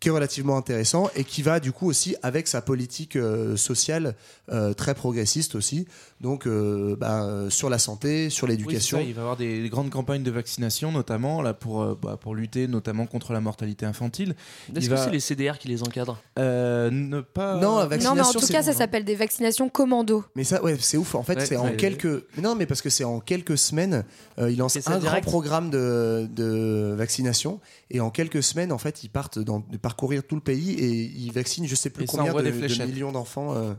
qui 0.00 0.08
est 0.08 0.10
relativement 0.10 0.56
intéressant 0.56 1.10
et 1.14 1.24
qui 1.24 1.42
va 1.42 1.60
du 1.60 1.72
coup 1.72 1.86
aussi 1.88 2.16
avec 2.22 2.48
sa 2.48 2.62
politique 2.62 3.16
euh, 3.16 3.56
sociale 3.56 4.14
euh, 4.50 4.72
très 4.72 4.94
progressiste 4.94 5.54
aussi 5.54 5.86
donc 6.20 6.46
euh, 6.46 6.96
bah, 6.96 7.46
sur 7.50 7.68
la 7.70 7.78
santé 7.78 8.30
sur 8.30 8.46
l'éducation 8.46 8.98
il 9.00 9.12
va 9.14 9.20
y 9.20 9.22
avoir 9.22 9.36
des, 9.36 9.62
des 9.62 9.68
grandes 9.68 9.90
campagnes 9.90 10.22
de 10.22 10.30
vaccination, 10.30 10.92
notamment 10.92 11.42
là, 11.42 11.52
pour, 11.54 11.82
euh, 11.82 11.98
bah, 12.00 12.16
pour 12.20 12.34
lutter 12.34 12.66
notamment 12.68 13.06
contre 13.06 13.32
la 13.32 13.40
mortalité 13.40 13.86
infantile. 13.86 14.34
Est-ce 14.74 14.86
que 14.88 14.94
va- 14.94 15.04
c'est 15.04 15.10
les 15.10 15.20
CDR 15.20 15.58
qui 15.58 15.68
les 15.68 15.82
encadrent? 15.82 16.18
Euh, 16.38 16.90
ne 16.90 17.20
pas... 17.20 17.54
Non, 17.56 17.60
la 17.60 17.66
non, 17.66 17.74
mais 17.76 17.82
en 17.82 17.88
vaccination, 17.88 18.40
tout 18.40 18.46
cas, 18.46 18.58
bon, 18.60 18.64
ça 18.64 18.70
hein. 18.70 18.74
s'appelle 18.74 19.04
des 19.04 19.14
vaccinations 19.14 19.68
commando. 19.68 20.24
mais 20.34 20.44
ça 20.44 20.62
ouais 20.62 20.76
c'est 20.80 20.96
ouf 20.96 21.14
en 21.14 21.22
fait 21.22 21.36
Ouais, 21.36 21.46
c'est 21.46 21.56
en 21.56 21.64
ouais. 21.64 21.76
quelques 21.76 22.24
non 22.38 22.54
mais 22.54 22.66
parce 22.66 22.82
que 22.82 22.90
c'est 22.90 23.04
en 23.04 23.20
quelques 23.20 23.58
semaines 23.58 24.04
euh, 24.38 24.50
il 24.50 24.58
lance 24.58 24.76
un 24.86 24.98
direct? 24.98 25.24
grand 25.24 25.30
programme 25.30 25.70
de, 25.70 26.28
de 26.30 26.94
vaccination 26.96 27.60
et 27.90 28.00
en 28.00 28.10
quelques 28.10 28.42
semaines 28.42 28.72
en 28.72 28.78
fait 28.78 29.02
ils 29.04 29.08
partent 29.10 29.38
dans, 29.38 29.60
parcourir 29.90 30.22
tout 30.28 30.36
le 30.36 30.40
pays 30.52 30.70
et 30.84 30.90
ils 31.24 31.32
vaccinent 31.32 31.66
je 31.66 31.74
sais 31.82 31.90
plus 31.90 32.04
Et 32.04 32.06
combien 32.06 32.30
envoie 32.30 32.42
de, 32.42 32.50
des 32.50 32.68
de 32.68 32.84
millions 32.84 33.12
d'enfants 33.12 33.54
euh. 33.56 33.74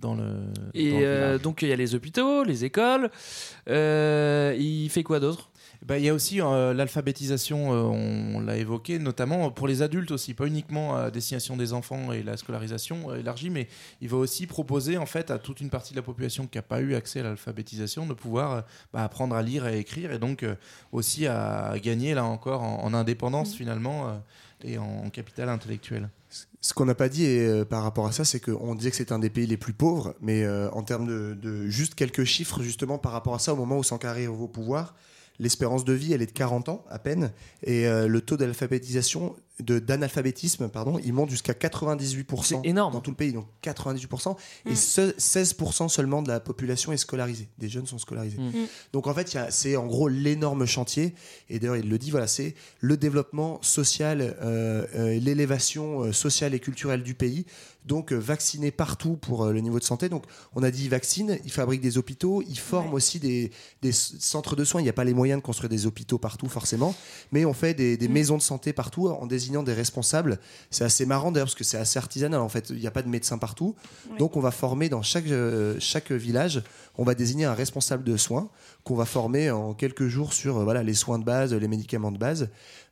dans 0.00 0.14
le. 0.14 0.28
Et 0.74 0.90
dans 0.90 0.98
le 0.98 1.04
euh, 1.04 1.38
donc 1.38 1.62
il 1.62 1.68
y 1.68 1.72
a 1.72 1.76
les 1.84 1.94
hôpitaux, 1.96 2.44
les 2.44 2.64
écoles. 2.64 3.10
Euh, 3.68 4.54
il 4.58 4.88
fait 4.90 5.02
quoi 5.02 5.18
d'autre? 5.20 5.50
Bah, 5.84 5.98
Il 5.98 6.04
y 6.04 6.08
a 6.08 6.14
aussi 6.14 6.40
euh, 6.40 6.72
l'alphabétisation, 6.72 7.72
euh, 7.72 7.82
on, 7.82 8.36
on 8.36 8.40
l'a 8.40 8.56
évoqué, 8.56 8.98
notamment 8.98 9.50
pour 9.50 9.68
les 9.68 9.82
adultes 9.82 10.10
aussi, 10.10 10.34
pas 10.34 10.46
uniquement 10.46 10.96
à 10.96 11.10
destination 11.10 11.56
des 11.56 11.72
enfants 11.72 12.12
et 12.12 12.22
la 12.22 12.36
scolarisation 12.36 13.14
élargie, 13.14 13.50
mais 13.50 13.68
il 14.00 14.08
va 14.08 14.16
aussi 14.16 14.46
proposer 14.46 14.96
en 14.96 15.06
fait 15.06 15.30
à 15.30 15.38
toute 15.38 15.60
une 15.60 15.70
partie 15.70 15.92
de 15.92 15.98
la 15.98 16.02
population 16.02 16.46
qui 16.46 16.58
n'a 16.58 16.62
pas 16.62 16.80
eu 16.80 16.94
accès 16.94 17.20
à 17.20 17.24
l'alphabétisation 17.24 18.06
de 18.06 18.14
pouvoir 18.14 18.52
euh, 18.52 18.60
bah, 18.92 19.04
apprendre 19.04 19.36
à 19.36 19.42
lire 19.42 19.66
et 19.66 19.74
à 19.74 19.76
écrire 19.76 20.12
et 20.12 20.18
donc 20.18 20.42
euh, 20.42 20.54
aussi 20.92 21.26
à 21.26 21.74
gagner 21.80 22.14
là 22.14 22.24
encore 22.24 22.62
en, 22.62 22.82
en 22.82 22.94
indépendance 22.94 23.54
finalement 23.54 24.08
euh, 24.08 24.12
et 24.66 24.78
en, 24.78 25.08
capital 25.10 25.48
intellectuel. 25.48 26.10
Ce 26.60 26.74
qu'on 26.74 26.84
n'a 26.84 26.94
pas 26.94 27.08
dit 27.08 27.26
euh, 27.26 27.64
par 27.64 27.82
rapport 27.82 28.06
à 28.06 28.12
ça, 28.12 28.24
c'est 28.24 28.40
qu'on 28.40 28.74
disait 28.74 28.90
que 28.90 28.96
c'est 28.96 29.12
un 29.12 29.18
des 29.18 29.30
pays 29.30 29.46
les 29.46 29.56
plus 29.56 29.72
pauvres, 29.72 30.14
mais 30.20 30.44
euh, 30.44 30.68
en 30.72 30.82
termes 30.82 31.06
de, 31.06 31.66
juste 31.68 31.94
quelques 31.94 32.24
chiffres, 32.24 32.62
justement 32.62 32.98
par 32.98 33.12
rapport 33.12 33.34
à 33.34 33.38
ça, 33.38 33.52
au 33.52 33.56
moment 33.56 33.78
où 33.78 33.84
Sankara 33.84 34.20
est 34.20 34.26
au 34.26 34.48
pouvoir, 34.48 34.94
l'espérance 35.38 35.84
de 35.84 35.92
vie, 35.92 36.12
elle 36.12 36.22
est 36.22 36.26
de 36.26 36.32
40 36.32 36.68
ans 36.68 36.84
à 36.90 36.98
peine, 36.98 37.32
et 37.62 37.86
euh, 37.86 38.08
le 38.08 38.20
taux 38.20 38.36
d'alphabétisation, 38.36 39.36
d'analphabétisme, 39.60 40.68
pardon, 40.68 40.98
il 41.02 41.12
monte 41.12 41.30
jusqu'à 41.30 41.54
98% 41.54 42.42
C'est 42.62 42.68
énorme. 42.68 42.92
dans 42.92 43.00
tout 43.00 43.10
le 43.10 43.16
pays, 43.16 43.32
donc 43.32 43.46
98%, 43.62 44.36
et 44.66 44.72
Mm. 44.72 44.76
ce- 44.76 45.14
16% 45.18 45.88
seulement 45.88 46.22
de 46.22 46.28
la 46.28 46.40
population 46.40 46.92
est 46.92 46.96
scolarisée, 46.96 47.48
des 47.58 47.68
jeunes 47.68 47.86
sont 47.86 47.98
scolarisés. 47.98 48.38
Mm. 48.38 48.48
Mm. 48.48 48.66
Donc 48.92 49.06
en 49.06 49.14
fait, 49.14 49.36
c'est 49.50 49.76
en 49.76 49.86
gros 49.86 50.08
l'énorme 50.08 50.66
chantier, 50.66 51.14
et 51.48 51.58
d'ailleurs 51.58 51.76
il 51.76 51.88
le 51.88 51.98
dit, 51.98 52.10
voilà, 52.10 52.26
c'est 52.26 52.54
le 52.80 52.96
développement 52.96 53.58
social, 53.62 54.20
euh, 54.42 54.86
euh, 54.94 55.18
l'élévation 55.18 56.02
euh, 56.02 56.12
sociale 56.12 56.54
et 56.54 56.60
culturelle 56.60 57.02
du 57.02 57.14
pays. 57.14 57.46
Donc 57.86 58.12
euh, 58.12 58.16
vacciner 58.16 58.72
partout 58.72 59.16
pour 59.16 59.44
euh, 59.44 59.52
le 59.52 59.60
niveau 59.60 59.78
de 59.78 59.84
santé. 59.84 60.08
Donc 60.08 60.24
on 60.56 60.64
a 60.64 60.72
dit 60.72 60.84
il 60.86 60.90
vaccine, 60.90 61.38
il 61.44 61.52
fabrique 61.52 61.80
des 61.80 61.98
hôpitaux, 61.98 62.42
il 62.48 62.58
forme 62.58 62.88
Ouais. 62.88 62.94
aussi 62.94 63.20
des, 63.20 63.52
des 63.80 63.92
centres 63.92 64.56
de 64.56 64.64
soins. 64.64 64.80
Il 64.80 64.84
n'y 64.84 64.90
a 64.90 64.92
pas 64.92 65.04
les 65.04 65.14
moyens 65.14 65.40
de 65.40 65.46
construire 65.46 65.68
des 65.70 65.86
hôpitaux 65.86 66.18
partout 66.18 66.48
forcément, 66.48 66.96
mais 67.30 67.44
on 67.44 67.52
fait 67.52 67.74
des, 67.74 67.94
Mm. 67.94 67.96
des 67.98 68.08
maisons 68.08 68.36
de 68.38 68.42
santé 68.42 68.72
partout 68.72 69.06
en 69.08 69.24
désignant 69.26 69.45
des 69.62 69.72
responsables. 69.72 70.38
C'est 70.70 70.84
assez 70.84 71.06
marrant 71.06 71.32
d'ailleurs 71.32 71.46
parce 71.46 71.54
que 71.54 71.64
c'est 71.64 71.78
assez 71.78 71.98
artisanal 71.98 72.40
en 72.40 72.48
fait. 72.48 72.70
Il 72.70 72.78
n'y 72.78 72.86
a 72.86 72.90
pas 72.90 73.02
de 73.02 73.08
médecins 73.08 73.38
partout. 73.38 73.74
Donc 74.18 74.36
on 74.36 74.40
va 74.40 74.50
former 74.50 74.88
dans 74.88 75.02
chaque, 75.02 75.26
euh, 75.26 75.76
chaque 75.78 76.12
village, 76.12 76.62
on 76.96 77.04
va 77.04 77.14
désigner 77.14 77.44
un 77.44 77.54
responsable 77.54 78.04
de 78.04 78.16
soins 78.16 78.48
qu'on 78.86 78.94
va 78.94 79.04
former 79.04 79.50
en 79.50 79.74
quelques 79.74 80.06
jours 80.06 80.32
sur 80.32 80.58
euh, 80.58 80.64
voilà, 80.64 80.84
les 80.84 80.94
soins 80.94 81.18
de 81.18 81.24
base, 81.24 81.52
les 81.52 81.66
médicaments 81.68 82.12
de 82.12 82.18
base, 82.18 82.48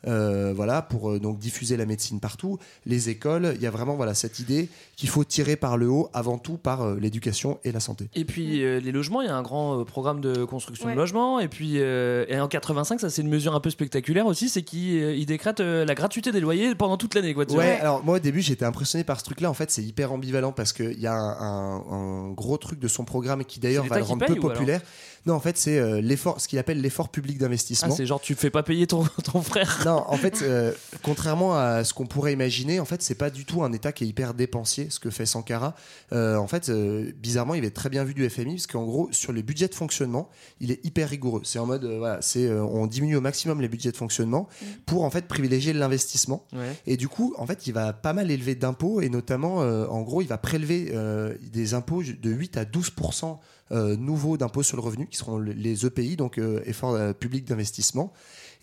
euh, 0.08 0.52
voilà, 0.54 0.82
pour 0.82 1.12
euh, 1.12 1.20
donc 1.20 1.38
diffuser 1.38 1.76
la 1.76 1.86
médecine 1.86 2.18
partout, 2.18 2.58
les 2.84 3.10
écoles. 3.10 3.52
Il 3.54 3.62
y 3.62 3.66
a 3.66 3.70
vraiment 3.70 3.94
voilà, 3.94 4.12
cette 4.12 4.40
idée 4.40 4.68
qu'il 4.96 5.08
faut 5.08 5.22
tirer 5.22 5.54
par 5.54 5.76
le 5.76 5.88
haut 5.88 6.10
avant 6.12 6.36
tout 6.36 6.56
par 6.58 6.82
euh, 6.82 6.98
l'éducation 7.00 7.58
et 7.62 7.70
la 7.70 7.78
santé. 7.78 8.08
Et 8.14 8.24
puis 8.24 8.64
euh, 8.64 8.80
les 8.80 8.90
logements, 8.90 9.22
il 9.22 9.28
y 9.28 9.30
a 9.30 9.36
un 9.36 9.42
grand 9.42 9.80
euh, 9.80 9.84
programme 9.84 10.20
de 10.20 10.44
construction 10.44 10.86
Ouais. 10.88 10.94
de 10.94 10.98
logements. 10.98 11.38
Et 11.38 11.46
puis 11.48 11.74
euh, 11.76 12.26
et 12.28 12.38
en 12.40 12.48
85, 12.48 12.98
ça 13.00 13.08
c'est 13.08 13.22
une 13.22 13.28
mesure 13.28 13.54
un 13.54 13.60
peu 13.60 13.70
spectaculaire 13.70 14.26
aussi, 14.26 14.48
c'est 14.48 14.62
qu'il 14.62 15.00
euh, 15.00 15.14
il 15.14 15.26
décrète 15.26 15.60
euh, 15.60 15.84
la 15.84 15.94
gratuité 15.94 16.32
des 16.32 16.40
loyers 16.40 16.74
pendant 16.74 16.96
toute 16.96 17.14
l'année. 17.14 17.32
Quoi, 17.34 17.46
tu 17.46 17.54
Ouais, 17.54 17.72
vois. 17.76 17.80
alors 17.80 18.04
moi 18.04 18.16
au 18.16 18.20
début 18.20 18.42
j'étais 18.42 18.64
impressionné 18.64 19.04
par 19.04 19.20
ce 19.20 19.24
truc 19.24 19.40
là. 19.40 19.48
En 19.48 19.54
fait, 19.54 19.70
c'est 19.70 19.84
hyper 19.84 20.10
ambivalent 20.12 20.50
parce 20.52 20.72
qu'il 20.72 20.98
y 21.00 21.06
a 21.06 21.14
un, 21.14 21.38
un- 21.40 21.84
un 21.92 22.30
gros 22.32 22.58
truc 22.58 22.80
de 22.80 22.88
son 22.88 23.04
programme 23.04 23.44
qui 23.44 23.60
d'ailleurs 23.60 23.84
va 23.86 23.98
le 23.98 24.02
rendre 24.04 24.26
peu 24.26 24.34
populaire. 24.34 24.82
Non, 25.26 25.34
en 25.34 25.40
fait, 25.40 25.56
c'est 25.56 25.78
euh, 25.78 26.00
l'effort, 26.00 26.40
ce 26.40 26.48
qu'il 26.48 26.58
appelle 26.58 26.80
l'effort 26.80 27.08
public 27.08 27.36
Ah, 27.38 27.44
d'investissement. 27.44 27.94
c'est 27.94 28.06
genre 28.06 28.20
tu 28.20 28.34
fais 28.34 28.50
pas 28.50 28.62
payer 28.62 28.86
ton, 28.86 29.04
ton 29.32 29.42
frère. 29.42 29.80
Non, 29.84 30.04
en 30.06 30.16
fait, 30.16 30.42
euh, 30.42 30.72
contrairement 31.02 31.56
à 31.56 31.84
ce 31.84 31.94
qu'on 31.94 32.06
pourrait 32.06 32.32
imaginer, 32.32 32.80
en 32.80 32.84
fait, 32.84 33.02
c'est 33.02 33.14
pas 33.14 33.30
du 33.30 33.44
tout 33.44 33.62
un 33.62 33.72
État 33.72 33.92
qui 33.92 34.04
est 34.04 34.06
hyper 34.06 34.34
dépensier, 34.34 34.88
ce 34.90 35.00
que 35.00 35.10
fait 35.10 35.26
Sankara. 35.26 35.74
Euh, 36.12 36.36
en 36.36 36.46
fait, 36.46 36.68
euh, 36.68 37.10
bizarrement, 37.16 37.54
il 37.54 37.62
va 37.62 37.68
être 37.68 37.74
très 37.74 37.90
bien 37.90 38.04
vu 38.04 38.14
du 38.14 38.28
FMI, 38.28 38.54
parce 38.54 38.66
qu'en 38.66 38.84
gros, 38.84 39.08
sur 39.12 39.32
les 39.32 39.42
budgets 39.42 39.68
de 39.68 39.74
fonctionnement, 39.74 40.28
il 40.60 40.70
est 40.70 40.84
hyper 40.84 41.08
rigoureux. 41.08 41.42
C'est 41.44 41.58
en 41.58 41.66
mode, 41.66 41.84
euh, 41.84 41.98
voilà, 41.98 42.20
c'est, 42.20 42.46
euh, 42.46 42.62
on 42.62 42.86
diminue 42.86 43.16
au 43.16 43.20
maximum 43.20 43.60
les 43.60 43.68
budgets 43.68 43.92
de 43.92 43.96
fonctionnement 43.96 44.48
pour 44.86 45.04
en 45.04 45.10
fait 45.10 45.26
privilégier 45.26 45.72
l'investissement. 45.72 46.46
Ouais. 46.52 46.72
Et 46.86 46.96
du 46.96 47.08
coup, 47.08 47.34
en 47.38 47.46
fait, 47.46 47.66
il 47.66 47.72
va 47.72 47.92
pas 47.92 48.12
mal 48.12 48.30
élever 48.30 48.54
d'impôts 48.54 49.00
et 49.00 49.08
notamment, 49.08 49.62
euh, 49.62 49.86
en 49.86 50.02
gros, 50.02 50.22
il 50.22 50.28
va 50.28 50.38
prélever 50.38 50.92
euh, 50.94 51.34
des 51.52 51.74
impôts 51.74 52.02
de 52.02 52.30
8 52.30 52.56
à 52.56 52.64
12 52.64 52.90
euh, 52.90 53.32
nouveaux 53.70 54.36
d'impôts 54.36 54.62
sur 54.62 54.76
le 54.76 54.82
revenu, 54.82 55.06
qui 55.06 55.16
seront 55.16 55.38
les 55.38 55.86
EPI, 55.86 56.16
donc 56.16 56.38
euh, 56.38 56.60
efforts 56.66 56.94
euh, 56.94 57.12
publics 57.12 57.44
d'investissement. 57.44 58.12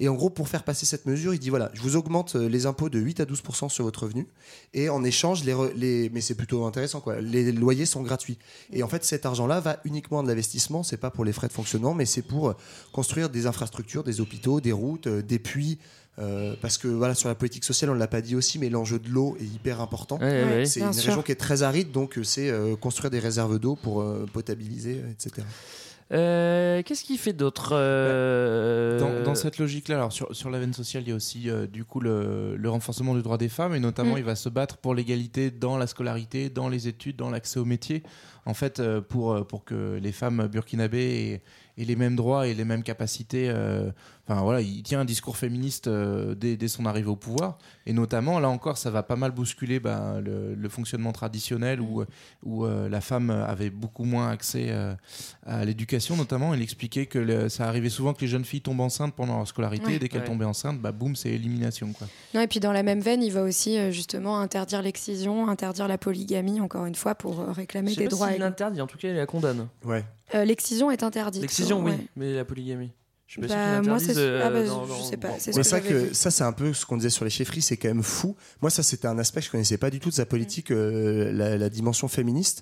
Et 0.02 0.08
en 0.08 0.16
gros, 0.16 0.32
pour 0.32 0.50
faire 0.50 0.64
passer 0.64 0.88
cette 0.88 1.06
mesure, 1.06 1.36
il 1.36 1.40
dit 1.40 1.52
voilà, 1.52 1.70
je 1.74 1.82
vous 1.82 1.96
augmente 1.96 2.36
euh, 2.36 2.50
les 2.50 2.66
impôts 2.66 2.90
de 2.90 2.98
8 2.98 3.20
à 3.20 3.26
12% 3.26 3.70
sur 3.70 3.84
votre 3.84 4.02
revenu, 4.02 4.28
et 4.74 4.90
en 4.90 5.04
échange, 5.04 5.44
les, 5.44 6.10
mais 6.10 6.22
c'est 6.22 6.34
plutôt 6.34 6.66
intéressant, 6.66 7.02
quoi, 7.02 7.22
les 7.22 7.52
loyers 7.52 7.86
sont 7.86 8.02
gratuits. 8.02 8.40
Et 8.74 8.82
en 8.82 8.88
fait, 8.88 9.04
cet 9.04 9.28
argent-là 9.28 9.60
va 9.60 9.80
uniquement 9.84 10.24
de 10.24 10.28
l'investissement, 10.28 10.82
c'est 10.82 10.98
pas 10.98 11.12
pour 11.12 11.24
les 11.24 11.34
frais 11.34 11.50
de 11.50 11.54
fonctionnement, 11.54 11.94
mais 11.94 12.08
c'est 12.08 12.24
pour 12.24 12.50
euh, 12.50 12.54
construire 12.92 13.30
des 13.30 13.46
infrastructures, 13.46 14.04
des 14.04 14.22
hôpitaux, 14.22 14.60
des 14.60 14.72
routes, 14.72 15.06
euh, 15.06 15.22
des 15.22 15.38
puits. 15.38 15.78
Euh, 16.20 16.56
parce 16.62 16.78
que 16.78 16.88
voilà 16.90 17.16
sur 17.16 17.30
la 17.30 17.36
politique 17.36 17.64
sociale 17.64 17.90
on 17.90 17.94
ne 17.96 18.00
l'a 18.00 18.08
pas 18.08 18.22
dit 18.22 18.36
aussi 18.36 18.60
mais 18.60 18.70
l'enjeu 18.70 19.00
de 19.00 19.08
l'eau 19.10 19.38
est 19.40 19.46
hyper 19.46 19.80
important 19.82 20.18
Ouais, 20.20 20.26
ouais, 20.44 20.44
ouais. 20.58 20.66
c'est 20.66 20.82
une 20.82 20.92
sûr. 20.94 21.06
région 21.10 21.22
qui 21.22 21.32
est 21.32 21.36
très 21.36 21.64
aride 21.64 21.92
donc 21.92 22.18
euh, 22.18 22.24
c'est 22.24 22.50
euh, 22.50 22.76
construire 22.76 23.10
des 23.12 23.20
réserves 23.20 23.60
d'eau 23.60 23.76
pour 23.76 24.02
euh, 24.02 24.26
potabiliser 24.34 25.02
etc 25.12 25.46
Euh, 26.14 26.84
Qu'est-ce 26.84 27.06
qu'il 27.06 27.18
fait 27.18 27.32
d'autre 27.32 27.70
euh, 27.74 29.00
Dans, 29.00 29.24
dans 29.24 29.36
cette 29.36 29.58
logique-là, 29.60 29.96
alors 29.96 30.12
sur, 30.12 30.36
sur 30.36 30.50
la 30.50 30.60
veine 30.60 30.74
sociale, 30.74 31.04
il 31.06 31.10
y 31.10 31.12
a 31.14 31.16
aussi 31.16 31.50
euh, 31.50 31.68
du 31.68 31.86
coup 31.86 32.02
le, 32.02 32.58
le 32.58 32.70
renforcement 32.70 33.16
du 33.16 33.22
droit 33.22 33.38
des 33.38 33.48
femmes 33.48 33.74
et 33.76 33.80
notamment 33.80 34.16
Mm. 34.16 34.18
il 34.18 34.24
va 34.26 34.36
se 34.36 34.50
battre 34.50 34.76
pour 34.78 34.94
l'égalité 34.94 35.52
dans 35.52 35.78
la 35.78 35.88
scolarité, 35.88 36.50
dans 36.50 36.68
les 36.68 36.90
études, 36.90 37.16
dans 37.16 37.30
l'accès 37.30 37.60
au 37.62 37.66
métier. 37.66 38.04
En 38.46 38.54
fait, 38.54 38.80
euh, 38.80 39.02
pour, 39.02 39.34
euh, 39.34 39.44
pour 39.44 39.64
que 39.64 40.00
les 40.02 40.12
femmes 40.12 40.48
burkinabées 40.48 41.42
aient, 41.78 41.82
aient 41.82 41.86
les 41.86 41.96
mêmes 41.96 42.16
droits 42.16 42.48
et 42.48 42.54
les 42.54 42.66
mêmes 42.66 42.84
capacités. 42.84 43.50
euh, 43.50 43.92
Enfin 44.28 44.44
voilà, 44.44 44.62
il 44.62 44.82
tient 44.84 45.02
un 45.02 45.06
discours 45.06 45.36
féministe 45.36 45.88
euh, 45.88 46.36
dès, 46.36 46.56
dès 46.56 46.70
son 46.70 46.86
arrivée 46.86 47.10
au 47.10 47.16
pouvoir 47.18 47.58
et 47.86 47.92
notamment 47.92 48.40
là 48.40 48.48
encore, 48.50 48.78
ça 48.78 48.90
va 48.90 49.04
pas 49.04 49.18
mal 49.18 49.32
bousculer 49.32 49.80
bah, 49.82 50.22
le, 50.24 50.54
le 50.56 50.70
fonctionnement 50.70 51.12
traditionnel 51.12 51.82
où, 51.82 52.04
où 52.44 52.64
euh, 52.66 52.88
la 52.88 53.02
femme 53.02 53.30
avait 53.30 53.72
beaucoup 53.72 54.06
moins 54.06 54.30
accès 54.30 54.68
euh, 54.70 54.94
à 55.46 55.66
l'éducation 55.66 56.16
notamment. 56.16 56.54
Il 56.54 56.62
expliquait 56.62 57.08
que 57.08 57.20
le- 57.20 57.50
ça 57.50 57.68
arrivait 57.68 57.90
souvent 57.90 58.14
que 58.14 58.22
les 58.22 58.28
jeunes 58.28 58.46
filles 58.46 58.62
tombent 58.62 58.80
enceintes 58.82 59.16
pendant 59.16 59.38
leur 59.38 59.48
scolarité. 59.48 59.86
Ouais. 59.88 59.96
et 59.96 60.00
dès 60.00 60.08
qu'elles 60.08 60.22
Ouais. 60.22 60.28
tombaient 60.28 60.46
enceintes, 60.46 60.80
bah 60.80 60.92
boum, 60.94 61.16
c'est 61.16 61.30
élimination 61.32 61.92
quoi. 61.92 62.08
Non, 62.34 62.42
et 62.42 62.48
puis 62.48 62.60
dans 62.62 62.72
la 62.72 62.84
même 62.84 63.02
veine, 63.02 63.24
il 63.24 63.34
va 63.34 63.42
aussi 63.44 63.92
justement 63.92 64.40
interdire 64.40 64.82
l'excision, 64.82 65.50
interdire 65.50 65.88
la 65.90 65.98
polygamie, 65.98 66.62
encore 66.62 66.86
une 66.86 66.96
fois, 66.96 67.16
pour 67.16 67.40
réclamer 67.48 67.96
des 67.96 68.08
droits. 68.08 68.31
L'interdit, 68.40 68.82
en 68.82 68.88
tout 68.88 68.98
cas, 68.98 69.10
il 69.10 69.16
la 69.16 69.26
condamne. 69.26 69.68
ouais 69.86 70.04
Euh, 70.36 70.46
l'excision 70.46 70.92
est 70.92 71.04
interdite. 71.04 71.42
L'excision, 71.42 71.80
oui, 71.84 71.92
Ouais. 71.92 71.98
mais 72.16 72.34
la 72.34 72.46
polygamie. 72.46 72.92
Je 73.28 73.40
suis 73.40 73.42
pas 73.42 73.48
Bah, 73.48 73.82
moi, 73.82 74.00
c'est- 74.00 74.18
euh, 74.18 74.42
ah, 74.44 74.50
bah, 74.50 74.66
je 74.66 75.04
sais 75.10 75.16
pas, 75.18 75.30
bon, 75.30 75.36
c'est 75.40 75.64
ça, 75.64 75.80
que, 75.80 76.14
ça 76.14 76.32
c'est 76.32 76.44
un 76.44 76.52
peu 76.52 76.74
ce 76.74 76.86
qu'on 76.86 76.98
disait 76.98 77.10
sur 77.10 77.24
les 77.24 77.32
chefferies, 77.32 77.62
c'est 77.62 77.78
quand 77.78 77.88
même 77.88 78.04
fou. 78.04 78.36
Moi, 78.62 78.70
ça, 78.70 78.84
c'était 78.84 79.08
un 79.08 79.18
aspect 79.20 79.40
que 79.40 79.46
je 79.46 79.52
connaissais 79.52 79.78
pas 79.78 79.90
du 79.90 80.02
tout 80.02 80.10
de 80.10 80.14
sa 80.14 80.26
politique, 80.26 80.70
euh, 80.72 81.32
la, 81.32 81.58
la 81.58 81.70
dimension 81.70 82.10
féministe. 82.10 82.62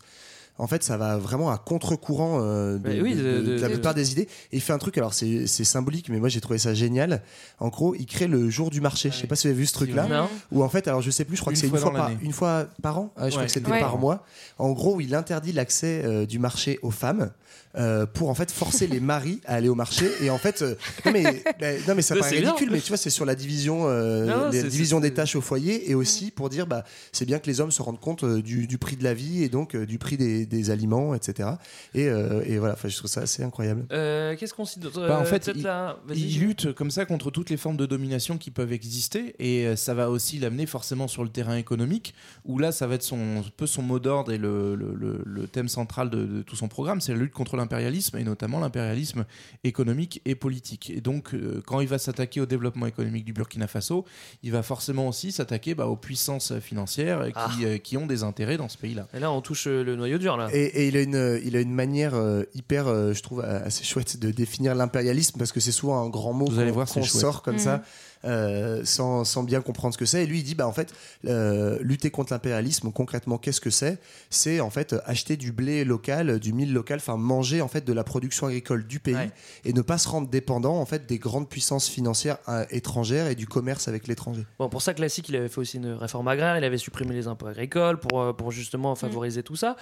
En 0.60 0.68
fait, 0.68 0.84
ça 0.84 0.98
va 0.98 1.18
vraiment 1.18 1.50
à 1.50 1.58
contre-courant 1.58 2.40
euh, 2.42 2.78
de, 2.78 2.88
Mais 2.90 3.02
oui, 3.02 3.16
de- 3.16 3.22
de- 3.24 3.32
de- 3.40 3.42
de 3.52 3.56
de- 3.56 3.62
la 3.62 3.70
plupart 3.70 3.94
des 3.94 4.12
idées. 4.12 4.28
Et 4.52 4.58
il 4.58 4.62
fait 4.62 4.74
un 4.74 4.78
truc, 4.78 4.98
alors 4.98 5.14
c'est 5.14 5.48
symbolique, 5.48 6.10
mais 6.10 6.20
moi 6.20 6.30
j'ai 6.30 6.42
trouvé 6.42 6.60
ça 6.60 6.74
génial. 6.74 7.22
En 7.60 7.70
gros, 7.70 7.96
il 7.96 8.06
crée 8.06 8.28
le 8.28 8.50
jour 8.50 8.70
du 8.70 8.82
marché. 8.82 9.10
Je 9.12 9.16
sais 9.18 9.28
pas 9.28 9.36
si 9.36 9.48
vous 9.48 9.52
avez 9.54 9.60
vu 9.60 9.66
ce 9.66 9.74
truc-là. 9.74 10.28
Où 10.52 10.64
en 10.64 10.70
fait, 10.70 10.88
alors 10.88 11.02
je 11.02 11.10
sais 11.12 11.26
plus, 11.26 11.36
je 11.38 11.42
crois 11.42 11.54
que 11.54 11.60
c'est 11.60 11.68
une 11.68 11.78
fois 11.78 11.94
par, 11.94 12.12
une 12.22 12.34
fois 12.34 12.68
par 12.82 13.00
an. 13.00 13.14
Ah, 13.16 13.26
je 13.26 13.30
crois 13.32 13.42
Ouais. 13.42 13.46
que 13.48 13.52
c'était 13.54 13.72
Ouais. 13.72 13.80
par 13.80 13.98
mois. 13.98 14.24
En 14.58 14.72
gros, 14.72 15.00
il 15.02 15.16
interdit 15.16 15.54
l'accès 15.54 16.02
euh, 16.04 16.26
du 16.26 16.40
marché 16.40 16.78
aux 16.82 16.92
femmes. 16.92 17.32
euh, 17.78 18.08
pour 18.08 18.30
en 18.30 18.34
fait 18.34 18.50
forcer 18.52 18.88
les 18.88 19.00
maris 19.00 19.42
à 19.46 19.54
aller 19.54 19.70
au 19.70 19.76
marché 19.76 20.10
et 20.24 20.32
en 20.32 20.40
fait 20.40 20.64
euh, 20.64 20.74
non 21.06 21.12
mais 21.12 21.22
non 21.88 21.94
mais 21.96 22.02
ça 22.02 22.16
Mais 22.16 22.22
paraît 22.22 22.40
bien. 22.42 22.50
ridicule 22.50 22.70
mais 22.72 22.80
tu 22.82 22.88
vois 22.88 22.98
c'est 22.98 23.12
sur 23.12 23.26
la 23.26 23.36
division 23.36 23.84
euh, 23.88 24.26
Non, 24.26 24.50
divisions 24.50 24.98
c'est- 24.98 25.08
des 25.10 25.14
tâches 25.14 25.36
au 25.36 25.42
foyer 25.42 25.88
et 25.92 25.94
aussi 25.94 26.32
pour 26.32 26.50
dire 26.50 26.66
bah 26.66 26.84
c'est 27.12 27.26
bien 27.26 27.38
que 27.38 27.46
les 27.46 27.62
hommes 27.62 27.70
se 27.70 27.84
rendent 27.84 28.00
compte 28.00 28.24
euh, 28.24 28.42
du, 28.42 28.66
du 28.66 28.80
prix 28.80 28.96
de 28.96 29.04
la 29.04 29.14
vie 29.14 29.44
et 29.44 29.50
donc 29.50 29.76
euh, 29.76 29.86
du 29.86 30.00
prix 30.00 30.18
des, 30.18 30.48
des 30.50 30.70
aliments 30.72 31.14
etc 31.16 31.50
et, 31.94 32.08
euh, 32.10 32.42
et 32.46 32.58
voilà 32.58 32.76
je 32.84 32.96
trouve 32.98 33.10
ça 33.10 33.22
assez 33.22 33.44
incroyable. 33.44 33.86
Euh, 33.92 34.36
Qu'est-ce 34.36 34.54
qu'on 34.54 34.66
cite 34.66 34.82
d'autre? 34.84 35.00
Bah, 35.08 35.18
en 35.20 35.22
Euh, 35.22 35.26
fait, 35.26 35.50
il- 35.56 35.64
là- 35.64 35.98
lutte 36.10 36.74
comme 36.74 36.92
ça 36.92 37.06
contre 37.06 37.32
toutes 37.32 37.50
les 37.50 37.58
formes 37.58 37.78
de 37.78 37.86
domination 37.86 38.38
qui 38.38 38.52
peuvent 38.52 38.74
exister 38.74 39.36
et 39.40 39.76
ça 39.76 39.94
va 39.94 40.10
aussi 40.10 40.40
l'amener 40.40 40.66
forcément 40.66 41.08
sur 41.08 41.24
le 41.24 41.30
terrain 41.30 41.56
économique 41.56 42.14
où 42.46 42.58
là 42.60 42.72
ça 42.72 42.88
va 42.88 42.96
être 42.96 43.04
son, 43.04 43.18
un 43.40 43.44
peu 43.58 43.68
son 43.68 43.82
mot 43.82 44.00
d'ordre 44.00 44.32
et 44.32 44.38
le, 44.38 44.76
le- 44.76 44.94
le- 44.96 45.22
le 45.26 45.48
thème 45.48 45.68
central 45.70 46.10
de, 46.10 46.26
de 46.26 46.42
tout 46.42 46.56
son 46.56 46.68
programme 46.68 47.00
c'est 47.02 47.14
la 47.14 47.20
lutte 47.20 47.34
contre 47.34 47.56
l'impérialisme 47.58 48.18
et 48.18 48.24
notamment 48.24 48.60
l'impérialisme 48.60 49.26
économique 49.64 50.22
et 50.26 50.36
politique. 50.36 50.90
Et 50.90 51.02
donc 51.02 51.36
quand 51.66 51.80
il 51.82 51.88
va 51.88 51.98
s'attaquer 51.98 52.42
au 52.42 52.46
développement 52.46 52.86
économique 52.88 53.26
du 53.26 53.34
Burkina 53.34 53.68
Faso 53.68 54.06
il 54.44 54.52
va 54.52 54.64
forcément 54.64 55.08
aussi 55.08 55.32
s'attaquer 55.32 55.76
bah, 55.76 55.88
aux 55.88 55.96
puissances 55.98 56.58
financières 56.60 57.26
qui, 57.28 57.32
Ah. 57.36 57.50
euh, 57.64 57.78
qui 57.78 57.98
ont 57.98 58.06
des 58.08 58.24
intérêts 58.24 58.58
dans 58.58 58.70
ce 58.70 58.78
pays-là. 58.78 59.08
Et 59.14 59.20
là, 59.20 59.32
on 59.32 59.42
touche 59.42 59.68
le 59.68 59.96
noyau 59.96 60.18
dur, 60.18 60.29
là. 60.38 60.48
et, 60.54 60.64
et 60.66 60.88
il 60.88 60.98
a 60.98 61.02
une 61.02 61.16
euh, 61.16 61.40
il 61.44 61.56
a 61.56 61.60
une 61.62 61.74
manière 61.74 62.16
euh, 62.16 62.44
hyper 62.56 62.88
euh, 62.88 63.14
je 63.14 63.22
trouve 63.24 63.42
assez 63.42 63.84
chouette 63.84 64.20
de 64.20 64.32
définir 64.32 64.76
l'impérialisme 64.76 65.38
parce 65.38 65.52
que 65.52 65.60
c'est 65.60 65.72
souvent 65.72 66.04
un 66.04 66.10
grand 66.10 66.34
mot 66.34 66.46
Vous 66.50 66.60
allez 66.60 66.72
qu'on 66.72 67.04
sort 67.04 67.42
comme 67.42 67.56
Mhm. 67.56 67.60
ça 67.60 67.82
euh, 68.26 68.82
sans, 68.86 69.24
sans 69.24 69.44
bien 69.44 69.62
comprendre 69.62 69.94
ce 69.94 69.98
que 69.98 70.06
c'est 70.06 70.24
et 70.24 70.26
lui 70.28 70.40
il 70.40 70.44
dit 70.44 70.56
bah 70.56 70.68
en 70.68 70.74
fait 70.74 70.94
euh, 71.26 71.78
lutter 71.82 72.10
contre 72.12 72.34
l'impérialisme 72.34 72.92
concrètement 72.92 73.38
qu'est-ce 73.38 73.62
que 73.62 73.70
c'est? 73.70 73.98
C'est 74.30 74.60
en 74.60 74.70
fait 74.70 74.96
acheter 75.06 75.38
du 75.38 75.52
blé 75.52 75.84
local 75.86 76.40
du 76.40 76.52
mil 76.54 76.74
local 76.74 76.98
enfin 76.98 77.18
manger 77.18 77.62
en 77.62 77.68
fait 77.68 77.86
de 77.86 77.94
la 77.94 78.04
production 78.04 78.48
agricole 78.48 78.86
du 78.88 79.00
pays 79.00 79.16
Ouais. 79.16 79.32
et 79.66 79.74
ne 79.74 79.82
pas 79.82 79.98
se 79.98 80.08
rendre 80.08 80.28
dépendant 80.30 80.76
en 80.80 80.86
fait 80.86 81.06
des 81.08 81.18
grandes 81.18 81.50
puissances 81.50 81.88
financières 81.90 82.38
euh, 82.48 82.66
étrangères 82.70 83.28
et 83.28 83.36
du 83.36 83.48
commerce 83.48 83.88
avec 83.88 84.08
l'étranger 84.08 84.46
Bon, 84.60 84.70
pour 84.70 84.82
ça, 84.82 84.94
Classique, 84.94 85.30
il 85.30 85.36
avait 85.36 85.50
fait 85.50 85.60
aussi 85.60 85.78
une 85.78 85.94
réforme 85.94 86.28
agraire. 86.28 86.58
Il 86.58 86.64
avait 86.64 86.78
supprimé 86.78 87.14
les 87.16 87.28
impôts 87.28 87.48
agricoles 87.48 88.00
pour, 88.00 88.36
pour 88.36 88.52
justement 88.52 88.96
favoriser 88.96 89.44
tout 89.44 89.56
ça. 89.56 89.76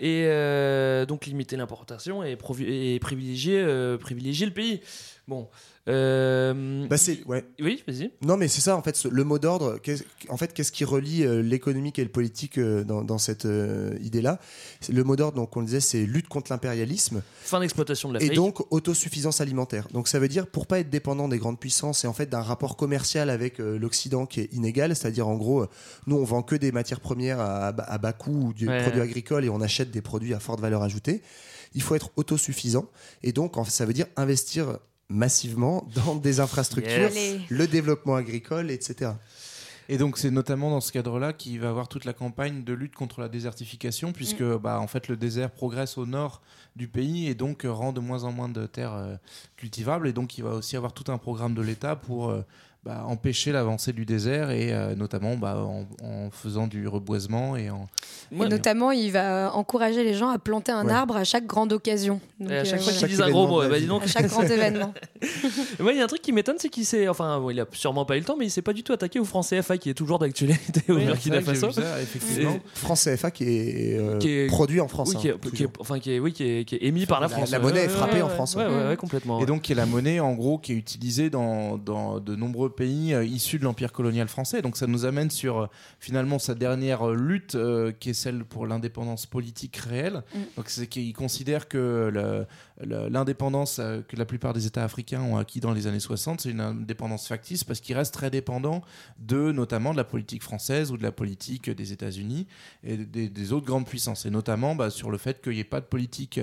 Et 0.00 0.24
euh, 0.26 1.06
donc 1.06 1.26
limiter 1.26 1.56
l'importation 1.56 2.22
et, 2.24 2.36
privilégier, 2.36 3.60
euh, 3.60 3.96
privilégier 3.98 4.46
le 4.46 4.52
pays. 4.52 4.80
Bon. 5.28 5.48
Euh, 5.86 6.86
bah 6.88 6.96
c'est 6.96 7.22
ouais 7.26 7.44
Oui, 7.60 7.82
vas-y. 7.86 8.10
Non, 8.22 8.36
mais 8.36 8.48
c'est 8.48 8.60
ça, 8.60 8.76
en 8.76 8.82
fait, 8.82 8.96
ce- 8.96 9.08
le 9.08 9.24
mot 9.24 9.38
d'ordre. 9.38 9.78
En 10.30 10.36
fait, 10.36 10.52
qu'est-ce 10.54 10.72
qui 10.72 10.84
relie 10.84 11.24
euh, 11.24 11.42
l'économique 11.42 11.98
et 11.98 12.04
le 12.04 12.10
politique 12.10 12.58
euh, 12.58 12.84
dans, 12.84 13.02
dans 13.02 13.18
cette 13.18 13.46
idée-là? 14.00 14.40
C'est- 14.80 14.92
Le 14.92 15.04
mot 15.04 15.16
d'ordre, 15.16 15.36
donc, 15.36 15.56
on 15.56 15.60
le 15.60 15.66
disait, 15.66 15.80
c'est 15.80 16.04
lutte 16.06 16.28
contre 16.28 16.50
l'impérialisme 16.52 17.22
Fin 17.42 17.60
d'exploitation 17.60 18.08
de 18.10 18.16
et 18.16 18.20
l'Afrique. 18.20 18.34
donc 18.36 18.72
autosuffisance 18.72 19.40
alimentaire. 19.40 19.88
Donc, 19.92 20.08
ça 20.08 20.18
veut 20.18 20.28
dire, 20.28 20.46
pour 20.46 20.66
pas 20.66 20.78
être 20.80 20.90
dépendant 20.90 21.28
des 21.28 21.38
grandes 21.38 21.60
puissances 21.60 22.04
et 22.04 22.06
en 22.06 22.12
fait 22.14 22.30
d'un 22.30 22.40
rapport 22.42 22.76
commercial 22.76 23.28
avec 23.30 23.58
l'Occident 23.58 24.26
qui 24.26 24.40
est 24.40 24.52
inégal, 24.52 24.94
c'est-à-dire, 24.96 25.28
en 25.28 25.36
gros, 25.36 25.66
nous, 26.06 26.16
on 26.16 26.24
vend 26.24 26.42
que 26.42 26.56
des 26.56 26.72
matières 26.72 27.00
premières 27.00 27.40
à, 27.40 27.68
à- 27.68 27.92
à 27.92 27.98
bas 27.98 28.12
coût 28.12 28.48
ou 28.48 28.52
des 28.54 28.66
Ouais. 28.68 28.82
produits 28.82 29.00
agricoles 29.02 29.44
et 29.44 29.48
on 29.50 29.60
achète 29.60 29.90
des 29.90 30.00
produits 30.02 30.32
à 30.34 30.40
forte 30.40 30.60
valeur 30.60 30.82
ajoutée. 30.82 31.20
Il 31.74 31.82
faut 31.82 31.94
être 31.94 32.10
autosuffisant 32.16 32.86
et 33.22 33.32
donc, 33.32 33.56
en 33.58 33.64
fait, 33.64 33.70
ça 33.70 33.84
veut 33.84 33.92
dire 33.92 34.06
investir 34.16 34.78
massivement 35.08 35.86
dans 35.94 36.14
des 36.14 36.40
infrastructures, 36.40 37.10
Yes. 37.10 37.40
Le 37.48 37.66
développement 37.66 38.16
agricole, 38.16 38.70
etc. 38.70 39.12
Et 39.88 39.98
donc 39.98 40.16
c'est 40.16 40.30
notamment 40.30 40.70
dans 40.70 40.80
ce 40.80 40.92
cadre-là 40.92 41.32
qu'il 41.32 41.60
va 41.60 41.68
avoir 41.68 41.88
toute 41.88 42.04
la 42.04 42.14
campagne 42.14 42.64
de 42.64 42.72
lutte 42.72 42.94
contre 42.94 43.20
la 43.20 43.28
désertification, 43.28 44.12
puisque 44.12 44.42
bah, 44.42 44.80
en 44.80 44.86
fait 44.86 45.08
le 45.08 45.16
désert 45.16 45.50
progresse 45.50 45.98
au 45.98 46.06
nord 46.06 46.40
du 46.74 46.88
pays 46.88 47.28
et 47.28 47.34
donc 47.34 47.64
euh, 47.64 47.72
rend 47.72 47.92
de 47.92 48.00
moins 48.00 48.24
en 48.24 48.32
moins 48.32 48.48
de 48.48 48.66
terres 48.66 48.94
euh, 48.94 49.16
cultivables. 49.56 50.08
Et 50.08 50.12
donc 50.12 50.38
il 50.38 50.44
va 50.44 50.52
aussi 50.54 50.76
avoir 50.76 50.92
tout 50.94 51.12
un 51.12 51.18
programme 51.18 51.54
de 51.54 51.62
l'État 51.62 51.96
pour 51.96 52.30
euh, 52.30 52.42
bah, 52.84 53.04
empêcher 53.06 53.50
l'avancée 53.50 53.92
du 53.94 54.04
désert 54.04 54.50
et 54.50 54.72
euh, 54.72 54.94
notamment 54.94 55.36
bah, 55.36 55.56
en, 55.58 55.86
en 56.04 56.30
faisant 56.30 56.66
du 56.66 56.86
reboisement 56.86 57.56
et 57.56 57.70
en 57.70 57.88
Et 58.32 58.36
notamment, 58.48 58.90
il 58.90 59.10
va 59.10 59.52
encourager 59.54 60.04
les 60.04 60.14
gens 60.14 60.28
à 60.28 60.38
planter 60.38 60.72
un 60.72 60.84
Ouais. 60.86 60.92
arbre 60.92 61.16
à 61.16 61.24
chaque 61.24 61.46
grande 61.46 61.72
occasion. 61.72 62.20
Donc, 62.40 62.50
à 62.50 62.64
chaque 62.64 62.80
euh, 62.80 62.82
fois 62.82 62.92
voilà. 62.92 62.92
qu'il 62.92 63.00
Chaque 63.00 63.10
dise 63.10 63.20
un 63.22 63.30
gros 63.30 63.46
mot, 63.46 63.60
bah, 63.60 63.68
vie. 63.74 63.80
dis 63.82 63.86
donc. 63.86 64.02
à 64.02 64.06
chaque 64.06 64.26
grand 64.26 64.42
événement. 64.50 64.92
Moi, 65.80 65.92
il 65.92 65.98
y 65.98 66.00
a 66.00 66.04
un 66.04 66.08
truc 66.08 66.20
qui 66.22 66.32
m'étonne, 66.32 66.56
c'est 66.58 66.68
qu'il 66.68 66.84
s'est. 66.84 67.08
Enfin, 67.08 67.40
bon, 67.40 67.50
il 67.50 67.60
a 67.60 67.66
sûrement 67.72 68.04
pas 68.04 68.16
eu 68.16 68.20
le 68.20 68.24
temps, 68.26 68.36
mais 68.38 68.46
il 68.46 68.50
s'est 68.50 68.60
pas 68.62 68.72
du 68.72 68.82
tout 68.82 68.92
attaqué 68.92 69.18
au 69.18 69.24
France 69.24 69.50
CFA 69.50 69.78
qui 69.78 69.88
est 69.90 69.94
toujours 69.94 70.18
d'actualité 70.18 70.82
au 70.90 70.96
Oui, 70.96 71.04
Burkina 71.06 71.40
Faso. 71.40 71.68
vu 71.68 71.72
ça, 71.74 72.00
effectivement. 72.02 72.58
France 72.74 73.04
CFA 73.04 73.30
qui 73.30 73.44
est, 73.44 73.98
euh, 73.98 74.18
Qui 74.18 74.30
est- 74.30 74.46
produit 74.46 74.80
en 74.80 74.88
France. 74.88 75.10
Oui, 75.10 75.16
hein, 75.16 75.20
qui 75.20 75.28
est, 75.28 75.40
qui 75.40 75.46
est- 75.48 75.50
toujours. 75.66 75.72
enfin, 75.80 75.98
qui 75.98 76.12
est, 76.12 76.18
oui, 76.18 76.32
qui 76.32 76.42
est, 76.44 76.64
qui 76.64 76.74
est 76.76 76.84
émis 76.84 77.06
par 77.06 77.20
la, 77.20 77.28
La- 77.28 77.34
France. 77.36 77.50
la 77.50 77.58
monnaie 77.58 77.84
est 77.84 77.88
frappée 77.88 78.16
ouais, 78.16 78.22
en 78.22 78.28
France, 78.28 78.56
Ouais, 78.56 78.64
ouais. 78.66 78.70
ouais, 78.70 78.88
ouais, 78.88 78.96
complètement. 78.96 79.40
Et 79.40 79.46
donc, 79.46 79.62
qui 79.62 79.72
est 79.72 79.76
la 79.76 79.86
monnaie, 79.86 80.20
en 80.20 80.34
gros, 80.34 80.58
qui 80.58 80.72
est 80.72 80.76
utilisée 80.76 81.30
dans, 81.30 81.78
dans 81.78 82.20
de 82.20 82.34
nombreux 82.36 82.70
pays 82.74 83.14
euh, 83.14 83.24
issus 83.24 83.58
de 83.58 83.64
l'Empire 83.64 83.92
colonial 83.92 84.28
français. 84.28 84.62
Donc, 84.62 84.76
ça 84.76 84.86
nous 84.86 85.04
amène 85.04 85.30
sur, 85.30 85.58
euh, 85.58 85.66
finalement, 85.98 86.38
sa 86.38 86.54
dernière 86.54 87.08
euh, 87.08 87.14
lutte, 87.14 87.56
qui 88.00 88.10
est 88.10 88.14
celle 88.14 88.44
pour 88.44 88.66
l'indépendance 88.66 89.26
politique 89.26 89.76
réelle. 89.76 90.22
Mm. 90.34 90.38
Donc, 90.56 90.68
c'est 90.68 90.86
qu'il 90.86 91.12
considère 91.12 91.68
que 91.68 92.46
l'indépendance 92.80 93.80
que 94.08 94.16
la 94.16 94.24
plupart 94.24 94.52
des 94.52 94.66
États 94.66 94.84
africains 94.84 95.22
ont 95.22 95.36
acquis 95.36 95.60
dans 95.60 95.72
les 95.72 95.86
années 95.86 96.00
60, 96.00 96.40
c'est 96.40 96.50
une 96.50 96.60
indépendance 96.60 97.28
factice 97.28 97.64
parce 97.64 97.80
qu'ils 97.80 97.96
restent 97.96 98.14
très 98.14 98.30
dépendants 98.30 98.82
de, 99.18 99.52
notamment, 99.52 99.92
de 99.92 99.96
la 99.96 100.04
politique 100.04 100.42
française 100.42 100.90
ou 100.90 100.96
de 100.96 101.02
la 101.02 101.12
politique 101.12 101.70
des 101.70 101.92
États-Unis 101.92 102.46
et 102.82 102.96
des, 102.96 103.28
des 103.28 103.52
autres 103.52 103.66
grandes 103.66 103.86
puissances. 103.86 104.26
Et 104.26 104.30
notamment 104.30 104.74
bah, 104.74 104.90
sur 104.90 105.10
le 105.10 105.18
fait 105.18 105.42
qu'il 105.42 105.52
n'y 105.52 105.60
ait 105.60 105.64
pas 105.64 105.80
de 105.80 105.86
politique 105.86 106.40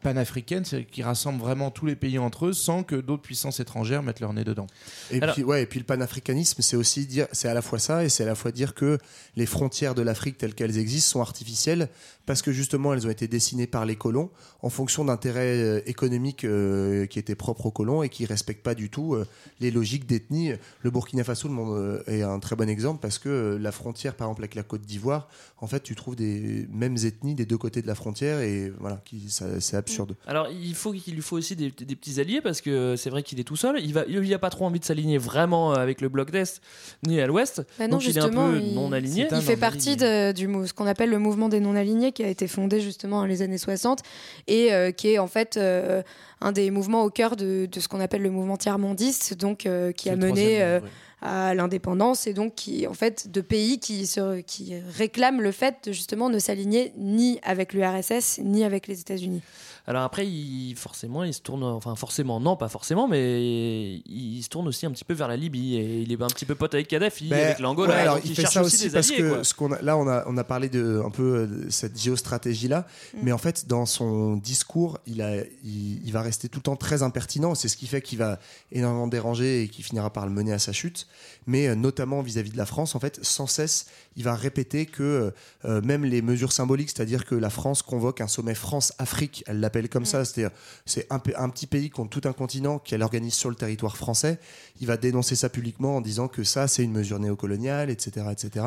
panafricaine, 0.00 0.64
c'est 0.64 0.84
qui 0.84 1.02
rassemble 1.02 1.40
vraiment 1.40 1.70
tous 1.70 1.86
les 1.86 1.96
pays 1.96 2.18
entre 2.18 2.46
eux 2.46 2.52
sans 2.52 2.82
que 2.82 2.96
d'autres 2.96 3.22
puissances 3.22 3.60
étrangères 3.60 4.02
mettent 4.02 4.20
leur 4.20 4.32
nez 4.32 4.44
dedans. 4.44 4.66
Et 5.10 5.20
Alors- 5.20 5.34
puis, 5.34 5.44
ouais, 5.44 5.62
et 5.62 5.66
puis 5.66 5.78
le 5.78 5.84
panafricanisme, 5.84 6.62
c'est 6.62 6.76
aussi 6.76 7.06
dire, 7.06 7.26
c'est 7.32 7.48
à 7.48 7.54
la 7.54 7.62
fois 7.62 7.78
ça, 7.78 8.04
et 8.04 8.08
c'est 8.08 8.22
à 8.22 8.26
la 8.26 8.34
fois 8.34 8.50
dire 8.52 8.74
que 8.74 8.98
les 9.36 9.46
frontières 9.46 9.94
de 9.94 10.02
l'Afrique 10.02 10.38
telles 10.38 10.54
qu'elles 10.54 10.78
existent 10.78 11.12
sont 11.12 11.20
artificielles 11.20 11.88
parce 12.26 12.40
que 12.40 12.52
justement 12.52 12.94
elles 12.94 13.06
ont 13.06 13.10
été 13.10 13.28
dessinées 13.28 13.66
par 13.66 13.84
les 13.84 13.96
colons 13.96 14.30
en 14.62 14.70
fonction 14.70 15.04
d'intérêts 15.04 15.58
euh, 15.58 15.80
économiques 15.84 16.44
euh, 16.44 17.04
qui 17.04 17.18
étaient 17.18 17.34
propres 17.34 17.66
aux 17.66 17.70
colons 17.70 18.02
et 18.02 18.08
qui 18.08 18.24
respectent 18.24 18.62
pas 18.62 18.74
du 18.74 18.88
tout 18.88 19.14
euh, 19.14 19.26
les 19.60 19.70
logiques 19.70 20.06
d'ethnie. 20.06 20.52
Le 20.80 20.90
Burkina 20.90 21.22
Faso 21.24 21.48
le 21.48 21.54
monde, 21.54 21.76
euh, 21.76 22.02
est 22.06 22.22
un 22.22 22.38
très 22.38 22.56
bon 22.56 22.68
exemple 22.70 23.00
parce 23.02 23.18
que 23.18 23.28
euh, 23.28 23.58
la 23.58 23.72
frontière, 23.72 24.14
par 24.14 24.28
exemple 24.28 24.40
avec 24.40 24.54
la 24.54 24.62
Côte 24.62 24.80
d'Ivoire, 24.82 25.28
en 25.58 25.66
fait, 25.66 25.82
tu 25.82 25.94
trouves 25.94 26.16
des 26.16 26.66
mêmes 26.70 26.96
ethnies 27.04 27.34
des 27.34 27.44
deux 27.46 27.58
côtés 27.58 27.82
de 27.82 27.86
la 27.86 27.94
frontière 27.94 28.40
et 28.40 28.72
voilà, 28.80 29.02
qui, 29.04 29.28
ça- 29.30 29.60
c'est 29.74 29.78
absurde. 29.78 30.14
Alors, 30.26 30.48
il 30.50 30.74
faut 30.74 30.92
qu'il 30.92 31.14
lui 31.14 31.22
faut 31.22 31.36
aussi 31.36 31.56
des, 31.56 31.70
des 31.70 31.96
petits 31.96 32.20
alliés 32.20 32.40
parce 32.40 32.60
que 32.60 32.94
c'est 32.96 33.10
vrai 33.10 33.22
qu'il 33.22 33.40
est 33.40 33.44
tout 33.44 33.56
seul. 33.56 33.80
Il 33.82 33.92
va, 33.92 34.04
il 34.08 34.32
a 34.32 34.38
pas 34.38 34.50
trop 34.50 34.64
envie 34.66 34.80
de 34.80 34.84
s'aligner 34.84 35.18
vraiment 35.18 35.72
avec 35.72 36.00
le 36.00 36.08
bloc 36.08 36.30
d'est 36.30 36.60
ni 37.06 37.20
à 37.20 37.26
l'ouest. 37.26 37.62
Bah 37.78 37.86
non, 37.88 37.96
donc 37.96 38.04
il 38.04 38.16
est 38.16 38.18
un 38.20 38.22
justement, 38.22 38.50
peu 38.50 38.58
il- 38.60 38.74
non 38.74 38.92
aligné. 38.92 39.28
Il 39.32 39.42
fait 39.42 39.56
partie 39.56 39.96
de, 39.96 40.32
du 40.32 40.48
ce 40.66 40.72
qu'on 40.72 40.86
appelle 40.86 41.10
le 41.10 41.18
mouvement 41.18 41.48
des 41.48 41.60
non-alignés 41.60 42.12
qui 42.12 42.22
a 42.24 42.28
été 42.28 42.46
fondé 42.46 42.80
justement 42.80 43.20
dans 43.20 43.26
les 43.26 43.42
années 43.42 43.58
60 43.58 44.00
et 44.46 44.72
euh, 44.72 44.90
qui 44.92 45.08
est 45.08 45.18
en 45.18 45.26
fait 45.26 45.56
euh, 45.56 46.02
un 46.40 46.52
des 46.52 46.70
mouvements 46.70 47.02
au 47.04 47.10
cœur 47.10 47.36
de, 47.36 47.66
de 47.70 47.80
ce 47.80 47.88
qu'on 47.88 48.00
appelle 48.00 48.22
le 48.22 48.30
mouvement 48.30 48.56
tiers-mondiste, 48.56 49.34
donc 49.34 49.66
euh, 49.66 49.92
qui 49.92 50.10
a 50.10 50.16
mené 50.16 50.62
euh, 50.62 50.80
à 51.24 51.54
l'indépendance 51.54 52.26
et 52.26 52.34
donc 52.34 52.54
qui 52.54 52.86
en 52.86 52.92
fait 52.92 53.30
de 53.30 53.40
pays 53.40 53.80
qui, 53.80 54.08
qui 54.46 54.74
réclament 54.96 55.40
le 55.40 55.52
fait 55.52 55.88
de 55.88 55.92
justement 55.92 56.28
ne 56.28 56.38
s'aligner 56.38 56.92
ni 56.96 57.40
avec 57.42 57.72
l'URSS 57.72 58.40
ni 58.42 58.62
avec 58.62 58.86
les 58.86 59.00
États-Unis. 59.00 59.40
Alors 59.86 60.02
après, 60.02 60.26
il, 60.26 60.74
forcément, 60.76 61.24
il 61.24 61.34
se 61.34 61.42
tourne, 61.42 61.62
enfin 61.62 61.94
forcément, 61.94 62.40
non, 62.40 62.56
pas 62.56 62.68
forcément, 62.68 63.06
mais 63.06 63.96
il 64.06 64.42
se 64.42 64.48
tourne 64.48 64.66
aussi 64.66 64.86
un 64.86 64.90
petit 64.90 65.04
peu 65.04 65.12
vers 65.12 65.28
la 65.28 65.36
Libye 65.36 65.76
et 65.76 66.00
il 66.00 66.10
est 66.10 66.22
un 66.22 66.26
petit 66.28 66.46
peu 66.46 66.54
pote 66.54 66.72
avec 66.72 66.88
Kadhafi, 66.88 67.28
Ben, 67.28 67.44
avec 67.44 67.58
l'Angola. 67.58 67.92
ouais, 67.94 68.00
alors 68.00 68.18
il, 68.24 68.34
fait 68.34 68.42
cherche 68.42 68.54
ça 68.54 68.62
aussi 68.62 68.76
aussi 68.76 68.84
des 68.86 68.90
parce 68.92 69.10
alliés, 69.10 69.20
que 69.22 69.28
quoi. 69.34 69.44
ce 69.44 69.52
qu'on 69.52 69.72
a- 69.72 69.82
là 69.82 69.98
on 69.98 70.08
a 70.08 70.24
on 70.26 70.38
a 70.38 70.44
parlé 70.44 70.70
de 70.70 71.02
un 71.04 71.10
peu 71.10 71.22
euh, 71.36 71.46
de 71.66 71.70
cette 71.70 72.00
géostratégie 72.00 72.68
là, 72.68 72.86
Mm. 73.12 73.18
mais 73.24 73.32
en 73.32 73.38
fait 73.38 73.66
dans 73.68 73.84
son 73.84 74.36
discours 74.36 74.98
il 75.06 75.20
a 75.20 75.36
il, 75.64 76.00
il 76.06 76.12
va 76.12 76.22
rester 76.22 76.48
tout 76.48 76.60
le 76.60 76.62
temps 76.64 76.76
très 76.76 77.02
impertinent. 77.02 77.54
C'est 77.54 77.68
ce 77.68 77.76
qui 77.76 77.86
fait 77.86 78.00
qu'il 78.00 78.18
va 78.18 78.38
énormément 78.72 79.06
déranger 79.06 79.62
et 79.64 79.68
qui 79.68 79.82
finira 79.82 80.08
par 80.10 80.24
le 80.26 80.32
mener 80.32 80.52
à 80.54 80.58
sa 80.58 80.72
chute. 80.72 81.06
Mais 81.46 81.68
euh, 81.68 81.74
notamment 81.74 82.22
vis-à-vis 82.22 82.50
de 82.52 82.56
la 82.56 82.64
France, 82.66 82.94
en 82.94 83.00
fait, 83.00 83.18
sans 83.22 83.46
cesse 83.46 83.86
il 84.16 84.22
va 84.24 84.34
répéter 84.36 84.86
que 84.86 85.32
euh, 85.64 85.80
même 85.82 86.04
les 86.04 86.22
mesures 86.22 86.52
symboliques, 86.52 86.88
c'est-à-dire 86.90 87.26
que 87.26 87.34
la 87.34 87.50
France 87.50 87.82
convoque 87.82 88.20
un 88.20 88.28
sommet 88.28 88.54
France-Afrique, 88.54 89.42
elle 89.48 89.58
l'appelle 89.74 89.88
comme 89.88 90.04
ça, 90.04 90.24
c'est-à-dire 90.24 90.50
c'est 90.86 91.06
un, 91.10 91.18
pa- 91.18 91.32
un 91.38 91.48
petit 91.48 91.66
pays 91.66 91.90
contre 91.90 92.18
tout 92.20 92.28
un 92.28 92.32
continent 92.32 92.78
qu'elle 92.78 93.02
organise 93.02 93.34
sur 93.34 93.50
le 93.50 93.56
territoire 93.56 93.96
français. 93.96 94.38
Il 94.80 94.86
va 94.86 94.96
dénoncer 94.96 95.36
ça 95.36 95.48
publiquement 95.48 95.96
en 95.96 96.00
disant 96.00 96.28
que 96.28 96.44
ça, 96.44 96.68
c'est 96.68 96.82
une 96.84 96.92
mesure 96.92 97.18
néocoloniale, 97.18 97.90
etc., 97.90 98.26
etc. 98.32 98.66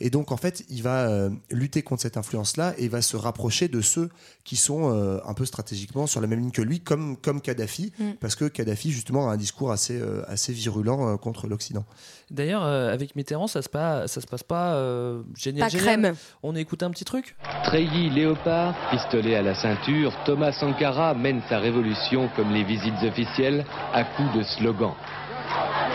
Et 0.00 0.10
donc, 0.10 0.32
en 0.32 0.36
fait, 0.36 0.64
il 0.70 0.82
va 0.82 1.08
euh, 1.08 1.30
lutter 1.50 1.82
contre 1.82 2.02
cette 2.02 2.16
influence-là 2.16 2.74
et 2.78 2.84
il 2.84 2.90
va 2.90 3.02
se 3.02 3.16
rapprocher 3.16 3.68
de 3.68 3.80
ceux 3.80 4.10
qui 4.44 4.56
sont 4.56 4.92
euh, 4.92 5.18
un 5.26 5.34
peu 5.34 5.44
stratégiquement 5.44 6.06
sur 6.06 6.20
la 6.20 6.26
même 6.26 6.40
ligne 6.40 6.50
que 6.50 6.62
lui, 6.62 6.80
comme, 6.80 7.16
comme 7.16 7.40
Kadhafi, 7.40 7.92
Mm. 7.98 8.12
parce 8.20 8.34
que 8.34 8.46
Kadhafi, 8.46 8.90
justement, 8.90 9.28
a 9.30 9.32
un 9.32 9.36
discours 9.36 9.70
assez, 9.72 9.98
euh, 10.00 10.22
assez 10.28 10.52
virulent 10.52 11.08
euh, 11.08 11.16
contre 11.16 11.46
l'Occident. 11.46 11.84
D'ailleurs, 12.30 12.64
euh, 12.64 12.92
avec 12.92 13.14
Mitterrand, 13.16 13.46
ça 13.46 13.62
se 13.62 13.68
passe, 13.68 14.10
ça 14.12 14.20
se 14.20 14.26
passe 14.26 14.42
pas 14.42 14.74
euh, 14.74 15.22
génial. 15.36 15.64
Pas 15.64 15.68
génial. 15.78 16.00
crème. 16.00 16.14
On 16.42 16.54
écoute 16.56 16.82
un 16.82 16.90
petit 16.90 17.04
truc. 17.04 17.36
Treillis 17.64 18.10
léopard, 18.10 18.74
pistolet 18.90 19.34
à 19.36 19.42
la 19.42 19.54
ceinture, 19.54 20.12
Thomas 20.26 20.45
Sankara 20.52 21.14
mène 21.14 21.40
sa 21.48 21.58
révolution 21.58 22.28
comme 22.36 22.52
les 22.52 22.62
visites 22.62 23.02
officielles 23.02 23.64
à 23.92 24.04
coups 24.04 24.32
de 24.36 24.42
slogans. 24.42 24.94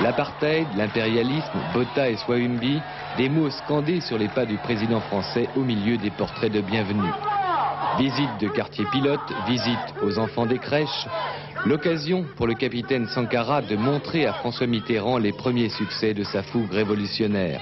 L'apartheid, 0.02 0.68
l'impérialisme, 0.76 1.60
Botha 1.74 2.10
et 2.10 2.18
Swahumbi, 2.18 2.82
des 3.18 3.30
mots 3.30 3.50
scandés 3.50 4.02
sur 4.02 4.18
les 4.18 4.30
pas 4.30 4.46
du 4.46 4.58
président 4.58 5.00
français 5.00 5.48
au 5.56 5.62
milieu 5.62 5.98
des 5.98 6.10
portraits 6.10 6.52
de 6.52 6.62
bienvenue. 6.62 7.14
Visite 7.98 8.38
de 8.40 8.48
quartier 8.48 8.86
pilote, 8.86 9.34
visite 9.46 9.94
aux 10.02 10.18
enfants 10.18 10.46
des 10.46 10.60
crèches. 10.60 11.08
L'occasion 11.66 12.26
pour 12.36 12.48
le 12.48 12.56
capitaine 12.56 13.08
Sankara 13.08 13.62
de 13.62 13.76
montrer 13.76 14.26
à 14.26 14.34
François 14.34 14.66
Mitterrand 14.66 15.20
les 15.20 15.34
premiers 15.34 15.70
succès 15.70 16.14
de 16.14 16.24
sa 16.24 16.42
fougue 16.42 16.72
révolutionnaire. 16.72 17.62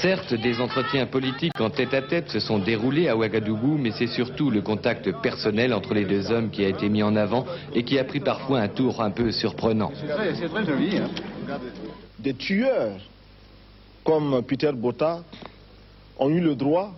Certes, 0.00 0.32
des 0.32 0.58
entretiens 0.62 1.04
politiques 1.04 1.60
en 1.60 1.68
tête-à-tête 1.68 2.30
se 2.30 2.40
sont 2.40 2.58
déroulés 2.58 3.08
à 3.08 3.16
Ouagadougou, 3.16 3.76
mais 3.76 3.90
c'est 3.90 4.06
surtout 4.06 4.50
le 4.50 4.62
contact 4.62 5.12
personnel 5.20 5.74
entre 5.74 5.92
les 5.92 6.06
deux 6.06 6.30
hommes 6.30 6.50
qui 6.50 6.64
a 6.64 6.68
été 6.68 6.88
mis 6.88 7.02
en 7.02 7.16
avant 7.16 7.44
et 7.74 7.84
qui 7.84 7.98
a 7.98 8.04
pris 8.04 8.20
parfois 8.20 8.60
un 8.60 8.68
tour 8.68 9.02
un 9.02 9.10
peu 9.10 9.30
surprenant. 9.30 9.92
C'est 9.94 10.48
très 10.48 10.64
joli. 10.64 10.96
Hein. 10.96 11.10
Des 12.18 12.32
tueurs 12.32 12.96
comme 14.02 14.42
Peter 14.42 14.72
Botta 14.72 15.22
ont 16.18 16.30
eu 16.30 16.40
le 16.40 16.54
droit 16.54 16.94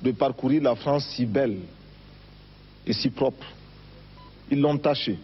de 0.00 0.12
parcourir 0.12 0.62
la 0.62 0.76
France 0.76 1.08
si 1.16 1.26
belle 1.26 1.58
et 2.86 2.92
si 2.92 3.10
propre. 3.10 3.46
Ils 4.52 4.60
l'ont 4.60 4.78
taché. 4.78 5.18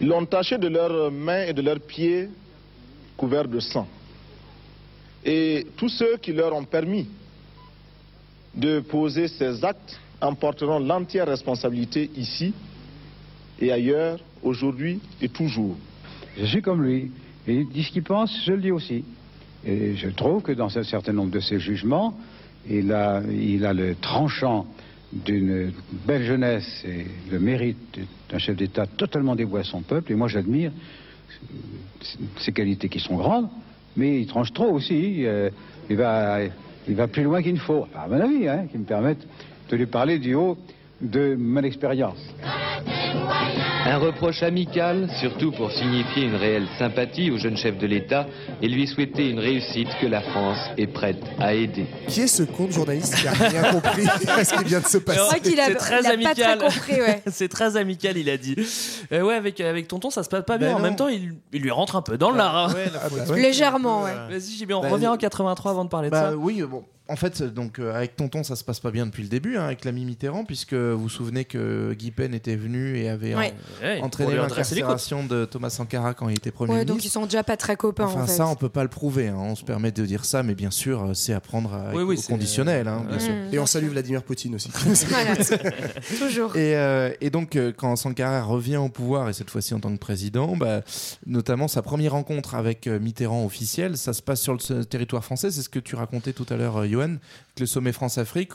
Ils 0.00 0.08
l'ont 0.08 0.26
taché 0.26 0.58
de 0.58 0.66
leurs 0.66 1.12
mains 1.12 1.44
et 1.44 1.52
de 1.52 1.62
leurs 1.62 1.80
pieds 1.80 2.28
couverts 3.16 3.46
de 3.46 3.60
sang. 3.60 3.86
Et 5.24 5.66
tous 5.76 5.88
ceux 5.88 6.16
qui 6.16 6.32
leur 6.32 6.54
ont 6.54 6.64
permis 6.64 7.06
de 8.54 8.80
poser 8.80 9.28
ces 9.28 9.64
actes 9.64 10.00
en 10.20 10.34
porteront 10.34 10.78
l'entière 10.78 11.26
responsabilité 11.26 12.10
ici 12.16 12.52
et 13.60 13.72
ailleurs, 13.72 14.18
aujourd'hui 14.42 15.00
et 15.20 15.28
toujours. 15.28 15.76
Je 16.38 16.46
suis 16.46 16.62
comme 16.62 16.82
lui. 16.82 17.10
Il 17.46 17.68
dit 17.68 17.82
ce 17.82 17.90
qu'il 17.90 18.02
pense, 18.02 18.34
je 18.44 18.52
le 18.52 18.60
dis 18.60 18.70
aussi. 18.70 19.04
Et 19.64 19.96
je 19.96 20.08
trouve 20.08 20.42
que 20.42 20.52
dans 20.52 20.76
un 20.78 20.82
certain 20.82 21.12
nombre 21.12 21.30
de 21.30 21.40
ses 21.40 21.58
jugements, 21.58 22.16
il 22.68 22.92
a, 22.92 23.22
il 23.30 23.64
a 23.66 23.72
le 23.72 23.94
tranchant 23.96 24.66
d'une 25.12 25.72
belle 26.06 26.24
jeunesse 26.24 26.84
et 26.86 27.06
le 27.30 27.38
mérite 27.40 27.98
d'un 28.30 28.38
chef 28.38 28.56
d'État 28.56 28.86
totalement 28.86 29.34
dévoué 29.34 29.60
à 29.60 29.64
son 29.64 29.82
peuple. 29.82 30.12
Et 30.12 30.14
moi, 30.14 30.28
j'admire 30.28 30.72
ses 32.38 32.52
qualités 32.52 32.88
qui 32.88 33.00
sont 33.00 33.16
grandes, 33.16 33.48
mais 33.96 34.20
il 34.20 34.26
tranche 34.26 34.52
trop 34.52 34.70
aussi. 34.70 35.26
Euh, 35.26 35.50
il, 35.88 35.96
va, 35.96 36.38
il 36.88 36.94
va 36.94 37.08
plus 37.08 37.22
loin 37.22 37.42
qu'il 37.42 37.54
ne 37.54 37.58
faut, 37.58 37.86
à 37.94 38.08
mon 38.08 38.20
avis, 38.20 38.48
hein, 38.48 38.66
qui 38.70 38.78
me 38.78 38.84
permettent 38.84 39.26
de 39.68 39.76
lui 39.76 39.86
parler 39.86 40.18
du 40.18 40.34
haut 40.34 40.56
de 41.00 41.36
mon 41.38 41.62
expérience. 41.62 42.18
Un 43.86 43.98
reproche 43.98 44.42
amical, 44.42 45.08
surtout 45.20 45.52
pour 45.52 45.70
signifier 45.72 46.24
une 46.24 46.34
réelle 46.36 46.66
sympathie 46.78 47.30
au 47.30 47.38
jeune 47.38 47.56
chef 47.56 47.78
de 47.78 47.86
l'État 47.86 48.26
et 48.62 48.68
lui 48.68 48.86
souhaiter 48.86 49.28
une 49.30 49.38
réussite 49.38 49.88
que 50.00 50.06
la 50.06 50.20
France 50.20 50.58
est 50.76 50.86
prête 50.86 51.22
à 51.38 51.54
aider. 51.54 51.86
Qui 52.08 52.22
est 52.22 52.26
ce 52.26 52.42
con 52.42 52.70
journaliste 52.70 53.14
qui 53.16 53.26
a 53.28 53.32
rien 53.32 53.72
compris 53.72 54.06
à 54.28 54.44
ce 54.44 54.54
qui 54.54 54.64
vient 54.64 54.80
de 54.80 54.86
se 54.86 54.98
passer 54.98 55.20
C'est 55.42 55.74
très 55.76 56.00
il 56.00 56.06
a 56.06 56.10
pas 56.10 56.12
amical. 56.12 56.58
très 56.58 56.68
compris, 56.68 57.00
ouais. 57.00 57.22
c'est 57.30 57.48
très 57.48 57.76
amical, 57.76 58.16
il 58.16 58.28
a 58.30 58.36
dit. 58.36 58.54
Euh, 59.12 59.22
ouais, 59.22 59.34
avec, 59.34 59.60
avec 59.60 59.88
Tonton, 59.88 60.10
ça 60.10 60.22
se 60.22 60.28
passe 60.28 60.44
pas 60.44 60.58
bien. 60.58 60.68
Ben 60.68 60.74
en 60.74 60.78
non. 60.78 60.84
même 60.84 60.96
temps, 60.96 61.08
il, 61.08 61.34
il 61.52 61.62
lui 61.62 61.70
rentre 61.70 61.96
un 61.96 62.02
peu 62.02 62.18
dans 62.18 62.30
l'art. 62.32 62.56
hein. 62.56 62.74
Ouais, 62.74 62.84
la 62.92 63.00
faute. 63.00 63.28
bah 63.28 63.36
Légèrement, 63.36 64.02
ouais. 64.04 64.12
Vas-y, 64.28 64.56
JB, 64.58 64.72
on 64.72 64.80
Bah, 64.82 64.88
revient 64.90 65.04
le- 65.06 65.10
en 65.12 65.16
83 65.16 65.70
avant 65.72 65.84
de 65.84 65.90
parler 65.90 66.08
de 66.08 66.12
Bah 66.12 66.30
ça. 66.30 66.36
oui, 66.36 66.62
bon. 66.62 66.84
En 67.10 67.16
fait, 67.16 67.42
donc 67.42 67.78
euh, 67.78 67.94
avec 67.94 68.16
Tonton, 68.16 68.42
ça 68.44 68.56
se 68.56 68.62
passe 68.64 68.80
pas 68.80 68.90
bien 68.90 69.04
depuis 69.06 69.22
le 69.22 69.28
début, 69.28 69.56
hein, 69.56 69.64
avec 69.64 69.84
l'ami 69.84 70.04
Mitterrand, 70.04 70.44
puisque 70.44 70.74
vous 70.74 70.98
vous 70.98 71.08
souvenez 71.08 71.44
que 71.44 71.92
Guy 71.92 72.10
Pen 72.12 72.32
était 72.34 72.56
venu 72.56 72.96
et 72.98 73.08
avait 73.08 73.34
Ouais. 73.34 73.52
en- 73.82 73.84
Ouais, 73.84 74.00
entraîné 74.00 74.32
lui 74.32 74.38
redresser 74.38 74.74
les 74.76 74.80
l'incarcération 74.82 75.24
de 75.24 75.44
Thomas 75.44 75.70
Sankara 75.70 76.14
quand 76.14 76.28
il 76.28 76.36
était 76.36 76.50
Premier 76.50 76.70
Ouais, 76.72 76.76
ministre. 76.78 76.94
donc 76.94 77.04
ils 77.04 77.10
sont 77.10 77.24
déjà 77.24 77.42
pas 77.42 77.56
très 77.56 77.76
copains 77.76 78.04
Enfin, 78.06 78.22
en 78.22 78.26
fait. 78.26 78.32
ça, 78.32 78.46
on 78.46 78.54
peut 78.54 78.68
pas 78.68 78.82
le 78.82 78.88
prouver. 78.88 79.28
hein. 79.28 79.36
On 79.38 79.54
se 79.56 79.64
permet 79.64 79.90
de 79.92 80.04
dire 80.06 80.24
ça, 80.24 80.42
mais 80.42 80.54
bien 80.54 80.70
sûr, 80.70 81.02
euh, 81.02 81.14
c'est 81.14 81.32
à 81.32 81.40
prendre 81.40 81.74
à- 81.74 81.92
Oui, 81.94 82.02
oui, 82.02 82.16
au 82.16 82.20
c'est- 82.20 82.32
conditionnel. 82.32 82.86
hein, 82.88 83.02
bien 83.08 83.16
Ouais. 83.18 83.22
sûr. 83.22 83.34
Et 83.52 83.58
on 83.58 83.66
salue 83.66 83.88
Vladimir 83.88 84.22
Poutine 84.22 84.54
aussi. 84.54 84.70
Voilà. 85.08 85.34
Toujours. 86.18 86.56
Et, 86.56 86.76
euh, 86.76 87.10
et 87.20 87.30
donc, 87.30 87.56
euh, 87.56 87.72
quand 87.76 87.96
Sankara 87.96 88.42
revient 88.42 88.76
au 88.76 88.88
pouvoir, 88.88 89.28
et 89.28 89.32
cette 89.32 89.50
fois-ci 89.50 89.74
en 89.74 89.80
tant 89.80 89.90
que 89.92 89.98
président, 89.98 90.56
bah, 90.56 90.82
notamment 91.26 91.68
sa 91.68 91.82
première 91.82 92.12
rencontre 92.12 92.54
avec 92.54 92.86
euh, 92.86 92.98
Mitterrand 93.00 93.44
officiel, 93.44 93.96
ça 93.96 94.12
se 94.12 94.22
passe 94.22 94.40
sur 94.40 94.52
le 94.52 94.60
s- 94.60 94.88
territoire 94.88 95.24
français. 95.24 95.50
C'est 95.50 95.62
ce 95.62 95.68
que 95.68 95.78
tu 95.78 95.96
racontais 95.96 96.32
tout 96.32 96.46
à 96.50 96.56
l'heure, 96.56 96.76
euh, 96.78 96.86
Johan, 96.86 96.99
avec 97.04 97.60
le 97.60 97.66
sommet 97.66 97.92
France-Afrique, 97.92 98.52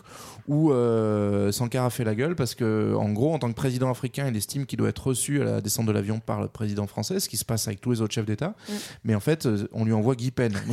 où 0.47 0.71
euh, 0.71 1.51
Sankara 1.51 1.89
fait 1.89 2.03
la 2.03 2.13
gueule 2.15 2.35
parce 2.35 2.53
que, 2.55 2.93
en 2.95 3.09
gros, 3.09 3.33
en 3.33 3.39
tant 3.39 3.49
que 3.49 3.55
président 3.55 3.89
africain, 3.89 4.27
il 4.29 4.35
estime 4.37 4.65
qu'il 4.65 4.77
doit 4.77 4.89
être 4.89 5.07
reçu 5.07 5.41
à 5.41 5.45
la 5.45 5.61
descente 5.61 5.85
de 5.87 5.91
l'avion 5.91 6.19
par 6.19 6.41
le 6.41 6.47
président 6.47 6.85
français, 6.87 7.19
ce 7.19 7.29
qui 7.29 7.37
se 7.37 7.45
passe 7.45 7.67
avec 7.67 7.81
tous 7.81 7.91
les 7.91 8.01
autres 8.01 8.13
chefs 8.13 8.25
d'État. 8.25 8.53
Mm. 8.69 8.73
Mais 9.05 9.15
en 9.15 9.19
fait, 9.19 9.45
euh, 9.45 9.67
on 9.73 9.85
lui 9.85 9.93
envoie 9.93 10.15
Guy 10.15 10.31
Pen. 10.31 10.53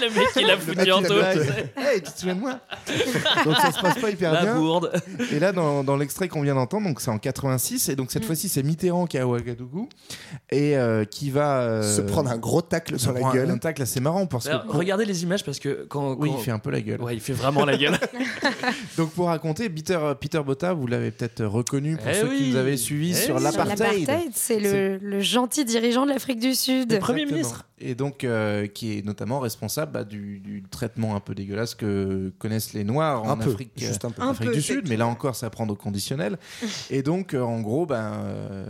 Le 0.00 0.08
mec, 0.14 0.28
il 0.36 0.50
a 0.50 0.58
foutu 0.58 0.90
en 0.92 1.02
sais. 1.02 1.70
Hey, 1.76 2.02
tu 2.02 2.12
te 2.12 2.18
souviens 2.18 2.34
de 2.34 2.40
moi 2.40 2.58
Donc 3.44 3.56
ça 3.56 3.72
se 3.72 3.80
passe 3.80 3.98
pas 3.98 4.10
hyper 4.10 4.32
La 4.32 4.42
bien. 4.42 4.56
bourde. 4.56 4.92
Et 5.32 5.38
là, 5.38 5.52
dans, 5.52 5.84
dans 5.84 5.96
l'extrait 5.96 6.28
qu'on 6.28 6.42
vient 6.42 6.54
d'entendre, 6.56 6.86
donc 6.88 7.00
c'est 7.00 7.10
en 7.10 7.18
86, 7.18 7.88
et 7.88 7.96
donc 7.96 8.10
cette 8.10 8.24
Mm. 8.24 8.26
fois-ci, 8.26 8.48
c'est 8.48 8.62
Mitterrand 8.62 9.06
qui 9.06 9.16
est 9.16 9.20
à 9.20 9.26
Ouagadougou 9.26 9.88
et 10.50 10.76
euh, 10.76 11.04
qui 11.04 11.30
va 11.30 11.60
euh, 11.60 11.82
Se 11.82 12.00
prendre 12.00 12.30
un 12.30 12.38
gros 12.38 12.62
tacle 12.62 12.98
sur 12.98 13.12
la 13.12 13.32
gueule. 13.32 13.50
Un 13.50 13.58
tacle 13.58 13.82
assez 13.82 14.00
marrant 14.00 14.26
parce 14.26 14.46
Alors, 14.46 14.66
que 14.66 14.72
regardez 14.76 15.04
les 15.04 15.22
images 15.22 15.44
parce 15.44 15.58
que 15.58 15.86
quand, 15.88 16.14
Oui, 16.18 16.30
il 16.36 16.42
fait 16.42 16.50
un 16.50 16.58
peu 16.58 16.70
la 16.70 16.80
gueule. 16.80 17.00
Ouais, 17.02 17.14
il 17.14 17.20
fait 17.20 17.32
vraiment 17.32 17.64
la 17.64 17.76
gueule. 17.76 17.96
Donc 18.96 19.10
pour 19.12 19.26
raconter, 19.26 19.68
Peter, 19.70 19.98
Peter 20.20 20.40
Botta, 20.44 20.72
vous 20.72 20.86
l'avez 20.86 21.10
peut-être 21.10 21.44
reconnu 21.44 21.96
pour 21.96 22.08
Eh 22.08 22.14
ceux 22.14 22.28
qui 22.36 22.50
nous 22.50 22.56
avaient 22.56 22.76
suivis 22.76 23.10
Eh 23.10 23.14
sur 23.14 23.36
oui. 23.36 23.42
l'apartheid. 23.42 24.08
C'est 24.32 24.60
le, 24.60 24.98
le 24.98 25.20
gentil 25.20 25.64
dirigeant 25.64 26.04
de 26.06 26.10
l'Afrique 26.10 26.40
du 26.40 26.54
Sud. 26.54 26.92
Exactement. 26.92 27.64
Et 27.80 27.94
donc, 27.96 28.22
euh, 28.24 28.66
qui 28.68 28.98
est 28.98 29.04
notamment 29.04 29.40
responsable 29.40 29.92
bah, 29.92 30.04
du, 30.04 30.38
du 30.38 30.62
traitement 30.70 31.16
un 31.16 31.20
peu 31.20 31.34
dégueulasse 31.34 31.74
que 31.74 32.32
connaissent 32.38 32.72
les 32.72 32.84
Noirs 32.84 33.24
en 33.24 33.36
peu, 33.36 33.50
Afrique, 33.50 33.72
euh, 33.82 33.86
juste 33.86 34.04
un 34.04 34.10
peu. 34.10 34.22
Un 34.22 34.28
Afrique 34.30 34.50
peu, 34.50 34.54
du 34.54 34.62
Sud. 34.62 34.88
Mais 34.88 34.96
là 34.96 35.06
encore, 35.08 35.34
c'est 35.34 35.44
à 35.46 35.50
prendre 35.50 35.72
au 35.72 35.76
conditionnel. 35.76 36.38
Et 36.90 37.02
donc, 37.02 37.34
euh, 37.34 37.42
en 37.42 37.60
gros, 37.60 37.84
ben, 37.84 38.12
euh, 38.14 38.64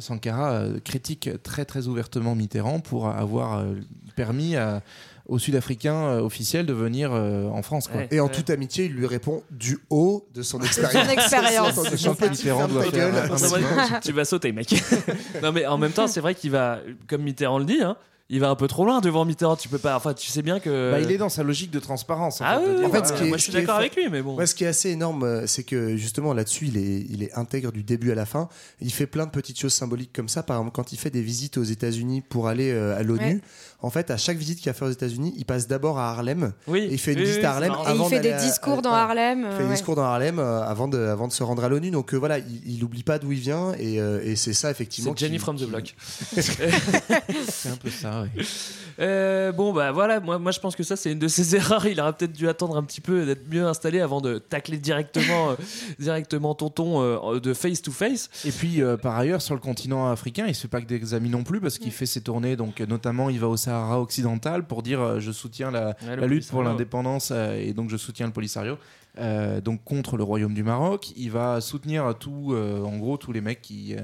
Sankara 0.00 0.52
euh, 0.52 0.80
critique 0.80 1.30
très 1.42 1.64
très 1.64 1.86
ouvertement 1.86 2.34
Mitterrand 2.34 2.80
pour 2.80 3.08
avoir 3.08 3.58
euh, 3.60 3.74
permis 4.16 4.56
à- 4.56 4.82
aux 5.28 5.38
Sud-Africains 5.38 5.94
euh, 5.94 6.20
officiels 6.20 6.64
de 6.66 6.72
venir 6.72 7.10
euh, 7.12 7.46
en 7.48 7.62
France. 7.62 7.86
Quoi. 7.88 8.02
Et 8.10 8.18
en 8.20 8.28
toute 8.28 8.50
amitié, 8.50 8.86
il 8.86 8.92
lui 8.92 9.06
répond 9.06 9.42
du 9.50 9.78
haut 9.90 10.26
de 10.34 10.42
son 10.42 10.60
expérience. 10.62 11.04
son 11.06 11.12
expérience. 11.12 11.76
Mitterrand 12.30 12.68
doit 12.68 12.84
faire 12.84 13.14
un- 13.32 13.94
un 13.96 14.00
tu 14.00 14.12
vas 14.12 14.24
sauter, 14.24 14.52
mec. 14.52 14.74
non, 15.42 15.52
mais 15.52 15.66
en 15.66 15.78
même 15.78 15.92
temps, 15.92 16.06
c'est 16.08 16.20
vrai 16.20 16.34
qu'il 16.34 16.50
va, 16.50 16.78
comme 17.06 17.22
Mitterrand 17.22 17.58
le 17.58 17.64
dit, 17.66 17.82
hein, 17.82 17.96
il 18.30 18.40
va 18.40 18.50
un 18.50 18.56
peu 18.56 18.68
trop 18.68 18.84
loin 18.84 19.00
devant 19.00 19.24
Mitterrand. 19.24 19.56
Tu 19.56 19.70
peux 19.70 19.78
pas. 19.78 19.96
Enfin, 19.96 20.12
tu 20.12 20.28
sais 20.30 20.42
bien 20.42 20.60
que. 20.60 20.90
Bah, 20.92 21.00
il 21.00 21.10
est 21.10 21.16
dans 21.16 21.30
sa 21.30 21.42
logique 21.42 21.70
de 21.70 21.78
transparence. 21.78 22.42
en 22.42 22.44
Ah 22.46 22.60
fait, 22.60 22.76
oui, 22.78 22.84
En 22.84 22.90
fait, 22.90 23.06
ce 23.06 23.12
qui 23.14 23.22
est- 23.24 23.28
moi, 23.28 23.38
je 23.38 23.42
suis 23.42 23.52
d'accord 23.54 23.76
avec 23.76 23.96
lui, 23.96 24.08
mais 24.10 24.20
bon. 24.20 24.34
Ouais, 24.34 24.44
ce 24.46 24.54
qui 24.54 24.64
est 24.64 24.66
assez 24.66 24.90
énorme, 24.90 25.22
euh, 25.22 25.46
c'est 25.46 25.62
que 25.62 25.96
justement 25.96 26.34
là-dessus, 26.34 26.66
il 26.66 26.76
est, 26.76 27.06
il 27.08 27.22
est 27.22 27.32
intègre 27.38 27.72
du 27.72 27.82
début 27.82 28.12
à 28.12 28.14
la 28.14 28.26
fin. 28.26 28.50
Il 28.82 28.92
fait 28.92 29.06
plein 29.06 29.24
de 29.24 29.30
petites 29.30 29.58
choses 29.58 29.72
symboliques 29.72 30.12
comme 30.14 30.28
ça. 30.28 30.42
Par 30.42 30.56
exemple, 30.58 30.72
quand 30.74 30.92
il 30.92 30.98
fait 30.98 31.08
des 31.08 31.22
visites 31.22 31.56
aux 31.56 31.62
États-Unis 31.64 32.20
pour 32.20 32.48
aller 32.48 32.70
euh, 32.70 32.98
à 32.98 33.02
l'ONU, 33.02 33.18
Ouais. 33.36 33.40
En 33.80 33.90
fait, 33.90 34.10
à 34.10 34.16
chaque 34.16 34.36
visite 34.38 34.58
qu'il 34.60 34.68
a 34.70 34.72
fait 34.72 34.84
aux 34.84 34.90
États-unis, 34.90 35.32
il 35.36 35.44
passe 35.44 35.68
d'abord 35.68 35.98
à 36.00 36.10
Harlem. 36.10 36.52
Oui. 36.66 36.80
Et 36.80 36.92
il 36.94 36.98
fait 36.98 37.12
une 37.12 37.18
Oui, 37.20 37.24
visite 37.26 37.40
oui, 37.40 37.46
à 37.46 37.52
Harlem 37.54 37.68
marrant. 37.70 37.84
Et 37.84 37.86
il 37.86 37.90
avant 37.92 38.08
fait 38.08 38.20
des 38.20 38.32
discours 38.34 38.78
à- 38.78 38.82
dans 38.82 38.90
voilà. 38.90 39.02
Harlem. 39.04 39.46
Il 39.50 39.52
fait 39.52 39.62
des 39.62 39.68
ouais. 39.68 39.74
discours 39.74 39.94
dans 39.94 40.02
Harlem 40.02 40.38
euh, 40.40 40.62
avant, 40.64 40.88
de, 40.88 40.98
avant 40.98 41.28
de 41.28 41.32
se 41.32 41.42
rendre 41.44 41.62
à 41.62 41.68
l'ONU. 41.68 41.90
Donc 41.92 42.12
euh, 42.12 42.16
voilà, 42.16 42.38
il, 42.38 42.60
il 42.66 42.82
oublie 42.82 43.04
pas 43.04 43.18
d'où 43.20 43.30
il 43.30 43.38
vient 43.38 43.72
et, 43.78 44.00
euh, 44.00 44.20
et 44.24 44.34
c'est 44.36 44.52
ça 44.52 44.70
effectivement. 44.70 45.12
C'est 45.16 45.26
Jenny 45.26 45.36
qui- 45.36 45.42
from 45.44 45.56
the 45.56 45.64
Block. 45.68 45.94
C'est 46.36 47.68
un 47.70 47.76
peu 47.76 47.90
ça, 47.90 48.22
oui. 48.36 48.44
Euh, 49.00 49.52
bon, 49.52 49.72
bah 49.72 49.92
voilà, 49.92 50.18
moi, 50.18 50.40
moi 50.40 50.50
je 50.50 50.58
pense 50.58 50.74
que 50.74 50.82
ça 50.82 50.96
c'est 50.96 51.12
une 51.12 51.20
de 51.20 51.28
ses 51.28 51.54
erreurs. 51.54 51.86
Il 51.86 52.00
aurait 52.00 52.12
peut-être 52.14 52.32
dû 52.32 52.48
attendre 52.48 52.76
un 52.76 52.82
petit 52.82 53.00
peu 53.00 53.24
d'être 53.26 53.48
mieux 53.48 53.64
installé 53.64 54.00
avant 54.00 54.20
de 54.20 54.38
tacler 54.38 54.76
directement, 54.76 55.50
euh, 55.50 55.54
directement 56.00 56.52
tonton 56.56 57.00
euh, 57.00 57.38
de 57.38 57.54
face 57.54 57.80
to 57.80 57.92
face. 57.92 58.28
Et 58.44 58.50
puis, 58.50 58.82
euh, 58.82 58.96
par 58.96 59.16
ailleurs, 59.16 59.40
sur 59.40 59.54
le 59.54 59.60
continent 59.60 60.10
africain, 60.10 60.46
il 60.48 60.54
se 60.56 60.62
fait 60.62 60.66
pas 60.68 60.80
que 60.80 60.86
des 60.86 61.14
amis 61.14 61.28
non 61.30 61.44
plus 61.44 61.60
parce 61.60 61.78
qu'il 61.78 61.92
fait 61.92 62.06
ses 62.06 62.22
tournées. 62.22 62.56
Donc, 62.56 62.80
euh, 62.80 62.86
notamment, 62.86 63.30
il 63.30 63.38
va 63.38 63.46
au 63.46 63.56
Sahara 63.68 64.00
occidental 64.00 64.66
pour 64.66 64.82
dire 64.82 65.00
euh, 65.00 65.20
je 65.20 65.30
soutiens 65.32 65.70
la, 65.70 65.88
Ouais, 66.06 66.14
le 66.16 66.20
la 66.22 66.26
lutte 66.26 66.48
pour 66.48 66.62
l'indépendance 66.62 67.30
euh, 67.32 67.54
et 67.60 67.72
donc 67.74 67.90
je 67.90 67.96
soutiens 67.96 68.26
le 68.26 68.32
Polisario. 68.32 68.78
euh, 69.18 69.60
donc 69.60 69.82
contre 69.84 70.16
le 70.16 70.22
royaume 70.22 70.54
du 70.54 70.62
Maroc, 70.62 71.12
il 71.16 71.30
va 71.30 71.60
soutenir 71.60 72.14
tout, 72.18 72.52
euh, 72.52 72.82
en 72.84 72.96
gros 72.98 73.16
tous 73.16 73.32
les 73.32 73.40
mecs 73.40 73.60
qui, 73.60 73.94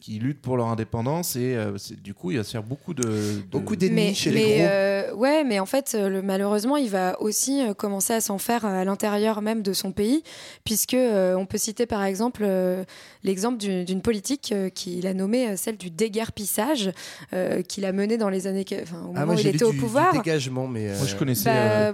qui 0.00 0.18
luttent 0.18 0.40
pour 0.40 0.56
leur 0.56 0.66
indépendance 0.68 1.36
et 1.36 1.54
euh, 1.54 1.76
du 2.02 2.14
coup 2.14 2.30
il 2.30 2.38
va 2.38 2.44
se 2.44 2.50
faire 2.52 2.62
beaucoup 2.62 2.94
de, 2.94 3.02
de- 3.02 3.42
Beaucoup 3.50 3.72
Mais, 3.72 3.76
d'ennemis 3.76 4.14
chez 4.14 4.30
mais, 4.30 4.36
les 4.36 4.42
gros. 4.56 4.66
euh, 4.68 5.14
ouais, 5.14 5.44
mais 5.44 5.58
en 5.60 5.66
fait, 5.66 5.92
euh, 5.94 6.08
le- 6.08 6.22
malheureusement, 6.22 6.76
il 6.76 6.88
va 6.90 7.20
aussi 7.20 7.62
euh, 7.62 7.74
commencer 7.74 8.12
à 8.14 8.20
s'en 8.20 8.38
faire 8.38 8.64
à 8.64 8.84
l'intérieur 8.84 9.42
même 9.42 9.62
de 9.62 9.72
son 9.72 9.92
pays, 9.92 10.22
puisque 10.64 10.94
euh, 10.94 11.34
on 11.34 11.46
peut 11.46 11.58
citer 11.58 11.86
par 11.86 12.02
exemple 12.04 12.42
euh, 12.44 12.84
l'exemple 13.24 13.58
du- 13.58 13.84
d'une 13.84 14.00
politique 14.02 14.52
euh, 14.52 14.68
qu'il 14.70 15.06
a 15.06 15.14
nommée 15.14 15.48
euh, 15.50 15.56
celle 15.56 15.76
du 15.76 15.90
déguerpissage, 15.90 16.90
euh, 17.32 17.62
qu'il 17.62 17.84
a 17.84 17.92
menée 17.92 18.16
dans 18.16 18.28
les 18.30 18.46
années, 18.46 18.64
que- 18.64 18.82
enfin, 18.82 19.02
au 19.06 19.12
Ah, 19.16 19.20
moment 19.26 19.34
où 19.34 19.38
il 19.40 19.46
était 19.46 19.64
au 19.64 19.70
du, 19.70 19.76
du 19.76 19.80
pouvoir. 19.80 20.12
dégagement, 20.12 20.66
mais 20.66 20.88
Moi 20.96 21.06
je 21.06 21.16
connaissais 21.16 21.44
Bah, 21.50 21.90
euh, 21.90 21.92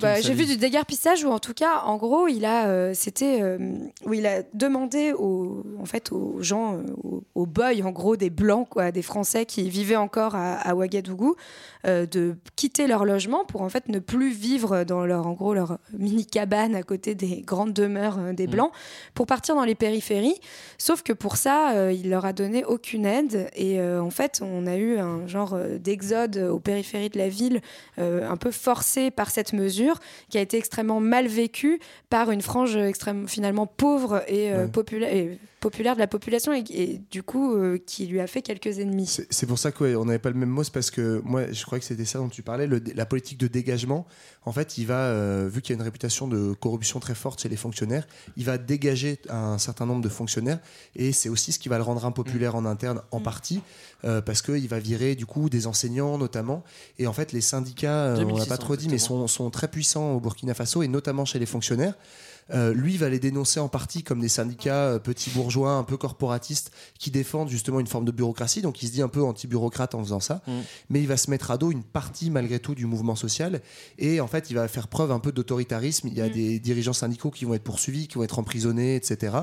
bah, 0.00 0.20
j'ai 0.20 0.34
vu 0.34 0.46
du 0.46 0.56
déguerpissage 0.56 1.24
où 1.24 1.28
en 1.30 1.38
tout 1.38 1.54
cas, 1.54 1.82
en 1.84 1.96
gros, 1.96 2.26
il 2.28 2.44
a, 2.44 2.68
euh, 2.68 2.92
c'était 2.94 3.40
euh, 3.42 3.58
où 4.06 4.14
il 4.14 4.26
a 4.26 4.42
demandé 4.54 5.12
aux, 5.12 5.62
en 5.78 5.84
fait, 5.84 6.10
aux 6.12 6.38
gens, 6.40 6.80
aux, 7.34 7.43
aux 7.44 7.46
boys, 7.46 7.84
en 7.84 7.90
gros, 7.92 8.16
des 8.16 8.30
blancs, 8.30 8.66
quoi, 8.68 8.90
des 8.90 9.02
Français 9.02 9.44
qui 9.46 9.68
vivaient 9.68 9.96
encore 9.96 10.34
à, 10.34 10.54
à 10.54 10.74
Ouagadougou, 10.74 11.36
euh, 11.86 12.06
de 12.06 12.36
quitter 12.56 12.86
leur 12.86 13.04
logement 13.04 13.44
pour 13.44 13.60
en 13.62 13.68
fait 13.68 13.88
ne 13.88 13.98
plus 13.98 14.30
vivre 14.32 14.84
dans 14.84 15.04
leur, 15.04 15.26
en 15.26 15.32
gros, 15.32 15.52
leur 15.54 15.78
mini 15.96 16.24
cabane 16.26 16.74
à 16.74 16.82
côté 16.82 17.14
des 17.14 17.42
grandes 17.42 17.72
demeures 17.72 18.18
euh, 18.18 18.32
des 18.32 18.46
blancs, 18.46 18.72
pour 19.14 19.26
partir 19.26 19.54
dans 19.54 19.64
les 19.64 19.74
périphéries. 19.74 20.40
Sauf 20.78 21.02
que 21.02 21.12
pour 21.12 21.36
ça, 21.36 21.72
euh, 21.74 21.92
il 21.92 22.08
leur 22.10 22.24
a 22.24 22.32
donné 22.32 22.64
aucune 22.64 23.04
aide 23.06 23.48
et 23.54 23.80
en 23.80 24.10
fait, 24.10 24.40
on 24.42 24.66
a 24.66 24.76
eu 24.76 24.98
un 24.98 25.26
genre 25.26 25.56
d'exode 25.78 26.36
aux 26.38 26.58
périphéries 26.58 27.10
de 27.10 27.18
la 27.18 27.28
ville, 27.28 27.60
un 27.98 28.36
peu 28.36 28.50
forcé 28.50 29.10
par 29.10 29.30
cette 29.30 29.52
mesure, 29.52 29.98
qui 30.30 30.38
a 30.38 30.40
été 30.40 30.56
extrêmement 30.56 31.00
mal 31.00 31.26
vécue 31.26 31.80
par 32.08 32.30
une 32.30 32.40
frange 32.40 32.76
extrêmement 32.76 33.26
finalement 33.26 33.66
pauvre 33.66 34.22
et, 34.28 34.52
Ouais. 34.52 34.66
popula- 34.66 35.12
et 35.12 35.38
populaire 35.64 35.94
de 35.94 36.00
la 36.00 36.06
population 36.06 36.52
et, 36.52 36.62
et 36.70 37.00
du 37.10 37.22
coup 37.22 37.54
euh, 37.56 37.78
qui 37.78 38.06
lui 38.06 38.20
a 38.20 38.26
fait 38.26 38.42
quelques 38.42 38.78
ennemis. 38.78 39.18
C'est 39.30 39.46
pour 39.46 39.58
ça 39.58 39.72
qu'on 39.72 40.04
n'avait 40.04 40.18
pas 40.18 40.28
le 40.30 40.36
même 40.36 40.50
mot, 40.50 40.62
c'est 40.62 40.72
parce 40.72 40.90
que 40.90 41.22
moi 41.24 41.50
je 41.50 41.64
crois 41.64 41.78
que 41.78 41.84
c'était 41.86 42.04
ça 42.04 42.18
dont 42.18 42.28
tu 42.28 42.42
parlais, 42.42 42.66
le- 42.66 42.82
la 42.94 43.06
politique 43.06 43.38
de 43.38 43.46
dégagement. 43.48 44.06
En 44.46 44.52
fait, 44.52 44.76
il 44.76 44.86
va, 44.86 45.06
euh, 45.06 45.48
vu 45.50 45.62
qu'il 45.62 45.74
y 45.74 45.76
a 45.76 45.80
une 45.80 45.84
réputation 45.90 46.28
de 46.28 46.52
corruption 46.52 47.00
très 47.00 47.14
forte 47.14 47.40
chez 47.40 47.48
les 47.48 47.56
fonctionnaires, 47.56 48.06
il 48.36 48.44
va 48.44 48.58
dégager 48.58 49.18
un 49.30 49.56
certain 49.58 49.86
nombre 49.86 50.02
de 50.02 50.08
fonctionnaires 50.10 50.58
et 50.96 51.12
c'est 51.12 51.30
aussi 51.30 51.50
ce 51.52 51.58
qui 51.58 51.68
va 51.70 51.78
le 51.78 51.82
rendre 51.82 52.04
impopulaire 52.04 52.54
en 52.54 52.66
interne 52.66 53.00
en 53.10 53.20
partie 53.20 53.62
euh, 54.04 54.20
parce 54.20 54.42
qu'il 54.42 54.68
va 54.68 54.78
virer 54.78 55.14
du 55.14 55.24
coup 55.24 55.48
des 55.48 55.66
enseignants 55.66 56.18
notamment. 56.18 56.62
Et 56.98 57.06
en 57.06 57.12
fait, 57.14 57.32
les 57.32 57.40
syndicats, 57.40 58.04
euh, 58.04 58.16
on 58.16 58.18
2600, 58.26 58.48
pas 58.48 58.58
trop 58.58 58.76
dit, 58.76 58.88
mais 58.90 58.98
sont, 58.98 59.26
sont 59.28 59.48
très 59.50 59.68
puissants 59.68 60.12
au 60.12 60.20
Burkina 60.20 60.52
Faso 60.52 60.82
et 60.82 60.88
notamment 60.88 61.24
chez 61.24 61.38
les 61.38 61.46
fonctionnaires. 61.46 61.94
Euh, 62.52 62.74
lui 62.74 62.96
va 62.96 63.08
les 63.08 63.18
dénoncer 63.18 63.58
en 63.58 63.68
partie 63.68 64.02
comme 64.02 64.20
des 64.20 64.28
syndicats 64.28 64.84
euh, 64.84 64.98
petits 64.98 65.30
bourgeois, 65.30 65.72
un 65.72 65.82
peu 65.82 65.96
corporatistes, 65.96 66.72
qui 66.98 67.10
défendent 67.10 67.48
justement 67.48 67.80
une 67.80 67.86
forme 67.86 68.04
de 68.04 68.12
bureaucratie. 68.12 68.60
Donc 68.60 68.82
il 68.82 68.88
se 68.88 68.92
dit 68.92 69.02
un 69.02 69.08
peu 69.08 69.22
anti-bureaucrate 69.22 69.94
en 69.94 70.02
faisant 70.02 70.20
ça. 70.20 70.42
Mm. 70.46 70.52
Mais 70.90 71.00
il 71.00 71.08
va 71.08 71.16
se 71.16 71.30
mettre 71.30 71.50
à 71.50 71.58
dos 71.58 71.70
une 71.70 71.82
partie 71.82 72.30
malgré 72.30 72.58
tout 72.58 72.74
du 72.74 72.86
mouvement 72.86 73.16
social. 73.16 73.60
Et 73.98 74.20
en 74.20 74.26
fait, 74.26 74.50
il 74.50 74.54
va 74.54 74.68
faire 74.68 74.88
preuve 74.88 75.10
un 75.10 75.20
peu 75.20 75.32
d'autoritarisme. 75.32 76.08
Il 76.08 76.14
y 76.14 76.20
a 76.20 76.28
des 76.28 76.58
dirigeants 76.58 76.92
syndicaux 76.92 77.30
qui 77.30 77.44
vont 77.44 77.54
être 77.54 77.64
poursuivis, 77.64 78.08
qui 78.08 78.16
vont 78.16 78.24
être 78.24 78.38
emprisonnés, 78.38 78.96
etc. 78.96 79.36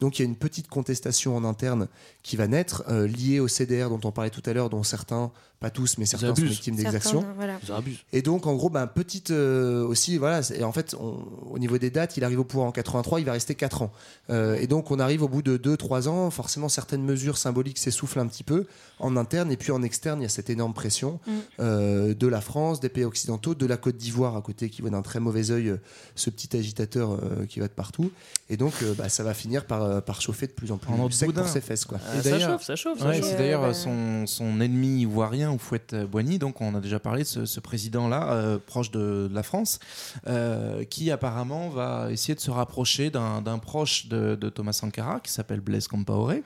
Donc 0.00 0.18
il 0.18 0.22
y 0.22 0.24
a 0.24 0.28
une 0.28 0.36
petite 0.36 0.68
contestation 0.68 1.36
en 1.36 1.44
interne 1.44 1.88
qui 2.22 2.36
va 2.36 2.46
naître, 2.46 2.84
euh, 2.88 3.06
liée 3.06 3.40
au 3.40 3.48
CDR 3.48 3.88
dont 3.88 4.00
on 4.04 4.12
parlait 4.12 4.30
tout 4.30 4.42
à 4.46 4.52
l'heure, 4.52 4.70
dont 4.70 4.82
certains, 4.84 5.32
pas 5.58 5.70
tous, 5.70 5.96
mais 5.98 6.06
certains 6.06 6.26
sont 6.28 6.42
victimes 6.50 6.74
d'exactions. 6.76 7.24
voilà. 7.36 7.58
Abusent. 7.76 7.98
Et 8.12 8.22
donc, 8.22 8.46
en 8.46 8.54
gros, 8.54 8.68
ben, 8.70 8.86
petite 8.86 9.30
euh, 9.30 9.84
aussi, 9.86 10.18
voilà. 10.18 10.40
Et 10.54 10.62
en 10.64 10.72
fait, 10.72 10.94
on- 10.98 11.24
au 11.50 11.58
niveau 11.58 11.78
des 11.78 11.90
dates, 11.90 12.16
il 12.16 12.24
arrive 12.24 12.40
au 12.40 12.44
pouvoir 12.44 12.66
en 12.68 12.72
83, 12.72 13.20
il 13.20 13.26
va 13.26 13.32
rester 13.32 13.54
4 13.54 13.82
ans. 13.82 13.92
Euh, 14.30 14.56
et 14.60 14.66
donc, 14.66 14.90
on 14.90 14.98
arrive 15.00 15.22
au 15.22 15.28
bout 15.28 15.42
de 15.42 15.56
2-3 15.56 16.08
ans, 16.08 16.30
forcément, 16.30 16.68
certaines 16.68 17.02
mesures 17.04 17.38
symboliques 17.38 17.78
s'essoufflent 17.78 18.18
un 18.20 18.26
petit 18.26 18.44
peu 18.44 18.66
en 19.00 19.16
interne, 19.16 19.50
et 19.52 19.56
puis 19.56 19.72
en 19.72 19.82
externe, 19.82 20.20
il 20.20 20.22
y 20.22 20.26
a 20.26 20.28
cette 20.28 20.50
énorme 20.50 20.74
pression 20.74 21.18
Mm. 21.26 21.30
euh, 21.60 22.14
de 22.14 22.26
la 22.28 22.40
France, 22.40 22.78
des 22.80 22.88
pays 22.88 23.04
occidentaux, 23.04 23.54
de 23.54 23.66
la 23.66 23.76
Côte 23.76 23.96
d'Ivoire 23.96 24.36
à 24.36 24.42
côté, 24.42 24.68
qui 24.70 24.80
voit 24.80 24.90
d'un 24.90 25.02
très 25.02 25.18
mauvais 25.20 25.50
œil 25.50 25.70
euh, 25.70 25.76
ce 26.14 26.30
petit 26.30 26.56
agitateur 26.56 27.12
euh, 27.12 27.46
qui 27.46 27.58
va 27.60 27.66
de 27.68 27.72
partout. 27.72 28.10
Et 28.48 28.56
donc, 28.56 28.72
euh, 28.82 28.94
bah, 28.96 29.08
ça 29.08 29.22
va 29.24 29.34
finir 29.34 29.66
par, 29.66 29.82
euh, 29.82 30.00
par 30.00 30.20
chauffer 30.20 30.46
de 30.46 30.52
plus 30.52 30.70
en 30.72 30.76
plus 30.78 30.92
En 30.92 31.10
sec 31.10 31.28
boudin. 31.28 31.42
pour 31.42 31.50
ses 31.50 31.60
fesses, 31.60 31.84
quoi. 31.84 31.98
Ah, 32.18 32.22
ça 32.22 32.38
chauffe, 32.38 32.62
ça 32.62 32.76
chauffe. 32.76 33.00
Ouais, 33.04 33.20
c'est 33.22 33.34
Euh, 33.34 33.38
d'ailleurs 33.38 33.62
bah- 33.62 33.74
son, 33.74 34.26
son 34.26 34.60
ennemi 34.60 35.00
ivoirien, 35.02 35.50
Oufouette 35.52 35.94
Boigny, 35.94 36.38
donc 36.38 36.60
on 36.60 36.74
a 36.74 36.80
déjà 36.80 36.98
parlé 36.98 37.22
de 37.22 37.28
ce, 37.28 37.44
ce 37.46 37.60
président-là, 37.60 38.32
euh, 38.32 38.58
proche 38.64 38.90
de, 38.90 39.28
la 39.32 39.42
France, 39.42 39.78
euh, 40.26 40.84
qui 40.84 41.10
apparemment 41.10 41.68
va 41.68 42.08
essayer 42.10 42.34
de 42.34 42.40
se 42.40 42.50
rapprocher 42.50 43.10
d'un 43.10 43.42
proche 43.58 44.06
de, 44.08 44.34
de 44.34 44.48
Thomas 44.48 44.72
Sankara, 44.72 45.20
qui 45.20 45.32
s'appelle 45.32 45.60
Blaise 45.60 45.88
Compaoré. 45.88 46.42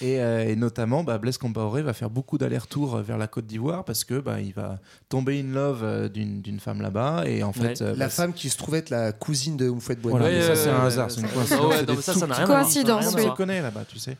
Et, 0.00 0.20
euh, 0.20 0.44
et 0.48 0.56
notamment, 0.56 1.04
bah, 1.04 1.18
Blaise 1.18 1.38
Compaoré 1.38 1.82
va 1.82 1.92
faire 1.92 2.10
beaucoup 2.10 2.36
d'allers-retours 2.38 2.96
vers 2.98 3.16
la 3.18 3.26
Côte 3.26 3.46
d'Ivoire 3.46 3.84
parce 3.84 4.04
que 4.04 4.18
bah, 4.20 4.40
il 4.40 4.52
va 4.52 4.78
tomber 5.08 5.40
in 5.40 5.52
love 5.54 5.80
euh, 5.82 6.08
d'une 6.08 6.60
femme 6.60 6.82
là-bas. 6.82 7.24
Et 7.26 7.42
en 7.42 7.52
fait, 7.52 7.64
Ouais. 7.64 7.82
euh, 7.82 7.90
La 7.96 8.06
bah, 8.06 8.08
femme 8.10 8.32
qui 8.32 8.50
se 8.50 8.56
trouvait 8.56 8.78
être 8.78 8.90
la 8.90 9.12
cousine 9.12 9.56
de 9.56 9.68
Oufouette 9.68 10.00
Boigny. 10.00 10.18
Voilà, 10.18 10.34
Ouais, 10.36 10.42
ça 10.42 10.56
c'est 10.56 10.70
un 10.70 10.84
hasard, 10.84 11.10
c'est 11.10 11.20
une 11.20 11.28
coïncidence. 11.28 13.14
on 13.14 13.18
se 13.18 13.36
connaît 13.36 13.62
là-bas, 13.62 13.84
tu 13.88 13.98
sais. 13.98 14.16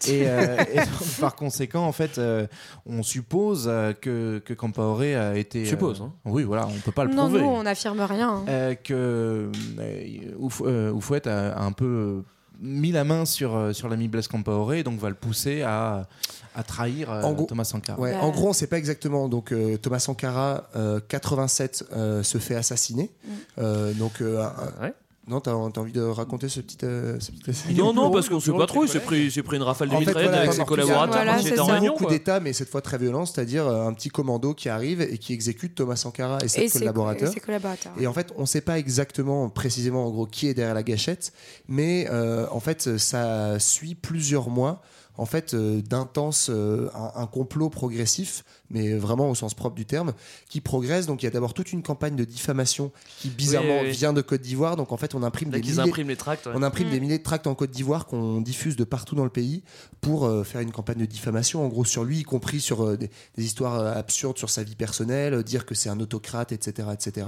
Et, 0.08 0.28
euh, 0.30 0.64
et 0.72 0.76
donc, 0.78 1.18
par 1.20 1.34
conséquent, 1.36 1.84
en 1.86 1.92
fait, 1.92 2.18
euh, 2.18 2.46
on 2.86 3.02
suppose 3.02 3.66
euh, 3.68 3.92
que, 3.92 4.40
que 4.44 4.54
Compaoré 4.54 5.14
a 5.16 5.36
été. 5.36 5.64
Suppose, 5.66 6.00
euh, 6.00 6.04
hein. 6.04 6.12
Oui, 6.24 6.42
voilà, 6.44 6.66
on 6.66 6.78
peut 6.80 6.92
pas 6.92 7.04
le 7.04 7.10
Non, 7.14 7.24
prouver. 7.24 7.40
nous, 7.42 7.46
on 7.48 7.62
n'affirme 7.62 8.00
rien. 8.00 8.30
hein. 8.30 8.44
Euh, 8.48 8.74
que 8.74 9.50
euh, 9.78 10.34
Ouf- 10.38 10.62
euh, 10.64 10.90
Oufouette 10.92 11.26
a, 11.26 11.52
a 11.52 11.62
un 11.62 11.72
peu 11.72 11.84
euh, 11.84 12.22
mis 12.60 12.92
la 12.92 13.04
main 13.04 13.24
sur, 13.24 13.56
euh, 13.56 13.72
sur 13.72 13.88
l'ami 13.88 14.08
Blaise 14.08 14.28
Compaoré 14.28 14.80
et 14.80 14.82
donc 14.82 14.98
va 15.00 15.08
le 15.08 15.14
pousser 15.14 15.62
à, 15.62 16.06
à 16.54 16.62
trahir 16.62 17.10
euh, 17.10 17.22
En 17.22 17.32
gros- 17.32 17.46
Thomas 17.46 17.64
Sankara. 17.64 17.98
Ouais, 17.98 18.12
Bah. 18.12 18.18
En 18.22 18.30
gros, 18.30 18.46
on 18.46 18.50
ne 18.50 18.54
sait 18.54 18.66
pas 18.66 18.78
exactement. 18.78 19.28
Donc, 19.28 19.52
euh, 19.52 19.76
Thomas 19.78 19.98
Sankara, 19.98 20.64
euh, 20.76 21.00
87, 21.08 21.84
euh, 21.92 22.22
se 22.22 22.38
fait 22.38 22.54
assassiner. 22.56 23.10
Mm. 23.24 23.30
Euh, 23.58 23.92
donc, 23.94 24.20
euh, 24.20 24.42
un- 24.44 24.82
Ouais. 24.82 24.92
Non, 25.30 25.40
t'as 25.40 25.52
t'as 25.72 25.80
envie 25.80 25.92
de 25.92 26.02
raconter 26.02 26.48
ce 26.48 26.60
petit. 26.60 26.76
euh, 26.82 27.18
ce 27.20 27.30
petit 27.30 27.74
Non, 27.74 27.92
non, 27.94 28.10
parce 28.10 28.28
qu'on 28.28 28.40
sait 28.40 28.52
pas 28.52 28.66
trop. 28.66 28.84
Il 28.84 28.88
s'est 28.88 28.98
pris, 29.42 29.56
une 29.56 29.62
rafale 29.62 29.88
de 29.88 29.94
En 29.94 29.98
fait, 30.00 30.06
mitraillette 30.06 30.28
voilà, 30.30 30.42
avec 30.42 30.52
ses 30.54 30.64
collaborateurs 30.64 31.08
plusieurs- 31.20 31.36
quand 31.36 31.40
il 31.42 31.46
était 31.48 31.60
en 31.60 31.64
C'est 31.66 31.70
un 31.70 31.74
réunion. 31.74 31.94
coup 31.94 32.06
d'État, 32.06 32.40
mais 32.40 32.52
cette 32.52 32.68
fois 32.68 32.82
très 32.82 32.98
violent, 32.98 33.24
c'est-à-dire 33.26 33.66
euh, 33.66 33.86
un 33.86 33.92
petit 33.94 34.08
commando 34.08 34.54
qui 34.54 34.68
arrive 34.68 35.00
et 35.00 35.18
qui 35.18 35.32
exécute 35.32 35.74
Thomas 35.76 35.96
Sankara 35.96 36.38
et 36.42 36.48
ses 36.48 36.62
Et 36.62 36.68
ses- 36.68 36.80
collaborateurs. 36.80 37.28
et 37.30 37.32
ses 37.32 37.40
collaborateurs. 37.40 37.92
Et 38.00 38.06
en 38.06 38.12
fait, 38.12 38.32
on 38.36 38.42
ne 38.42 38.46
sait 38.46 38.60
pas 38.60 38.78
exactement, 38.78 39.48
précisément, 39.48 40.04
en 40.06 40.10
gros, 40.10 40.26
qui 40.26 40.48
est 40.48 40.54
derrière 40.54 40.74
la 40.74 40.82
gâchette, 40.82 41.32
mais 41.68 42.08
euh, 42.10 42.46
en 42.50 42.60
fait, 42.60 42.98
ça 42.98 43.58
suit 43.60 43.94
plusieurs 43.94 44.50
mois. 44.50 44.82
En 45.20 45.26
fait, 45.26 45.52
euh, 45.52 45.82
d'intenses, 45.82 46.48
euh, 46.48 46.88
un, 46.94 47.12
un 47.22 47.26
complot 47.26 47.68
progressif, 47.68 48.42
mais 48.70 48.94
vraiment 48.94 49.28
au 49.28 49.34
sens 49.34 49.52
propre 49.52 49.76
du 49.76 49.84
terme, 49.84 50.14
qui 50.48 50.62
progresse. 50.62 51.04
Donc, 51.04 51.22
il 51.22 51.26
y 51.26 51.28
a 51.28 51.30
d'abord 51.30 51.52
toute 51.52 51.72
une 51.72 51.82
campagne 51.82 52.16
de 52.16 52.24
diffamation 52.24 52.90
qui 53.18 53.28
bizarrement 53.28 53.80
Oui, 53.82 53.88
oui. 53.88 53.92
vient 53.92 54.14
de 54.14 54.22
Côte 54.22 54.40
d'Ivoire. 54.40 54.76
Donc, 54.76 54.92
en 54.92 54.96
fait, 54.96 55.14
on 55.14 55.22
imprime 55.22 55.50
Là 55.50 55.58
des 55.60 55.68
milliers- 55.68 55.80
impriment 55.80 56.08
les 56.08 56.16
tracts, 56.16 56.46
ouais. 56.46 56.52
on 56.54 56.62
imprime 56.62 56.88
Mm. 56.88 56.90
des 56.92 57.00
milliers 57.00 57.18
de 57.18 57.22
tracts 57.22 57.46
en 57.46 57.54
Côte 57.54 57.70
d'Ivoire 57.70 58.06
qu'on 58.06 58.40
diffuse 58.40 58.76
de 58.76 58.84
partout 58.84 59.14
dans 59.14 59.24
le 59.24 59.30
pays 59.30 59.62
pour 60.00 60.24
euh, 60.24 60.42
faire 60.42 60.62
une 60.62 60.72
campagne 60.72 60.98
de 60.98 61.04
diffamation, 61.06 61.62
en 61.64 61.68
gros 61.68 61.84
sur 61.84 62.04
lui, 62.04 62.20
y 62.20 62.22
compris 62.22 62.60
sur 62.60 62.82
euh, 62.86 62.96
des, 62.96 63.10
des 63.36 63.44
histoires 63.44 63.78
euh, 63.78 63.92
absurdes 63.92 64.38
sur 64.38 64.48
sa 64.48 64.62
vie 64.62 64.74
personnelle, 64.76 65.42
dire 65.42 65.66
que 65.66 65.74
c'est 65.74 65.90
un 65.90 66.00
autocrate, 66.00 66.52
etc., 66.52 66.88
etc. 66.94 67.26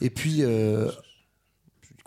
Et 0.00 0.10
puis. 0.10 0.42
euh, 0.42 0.90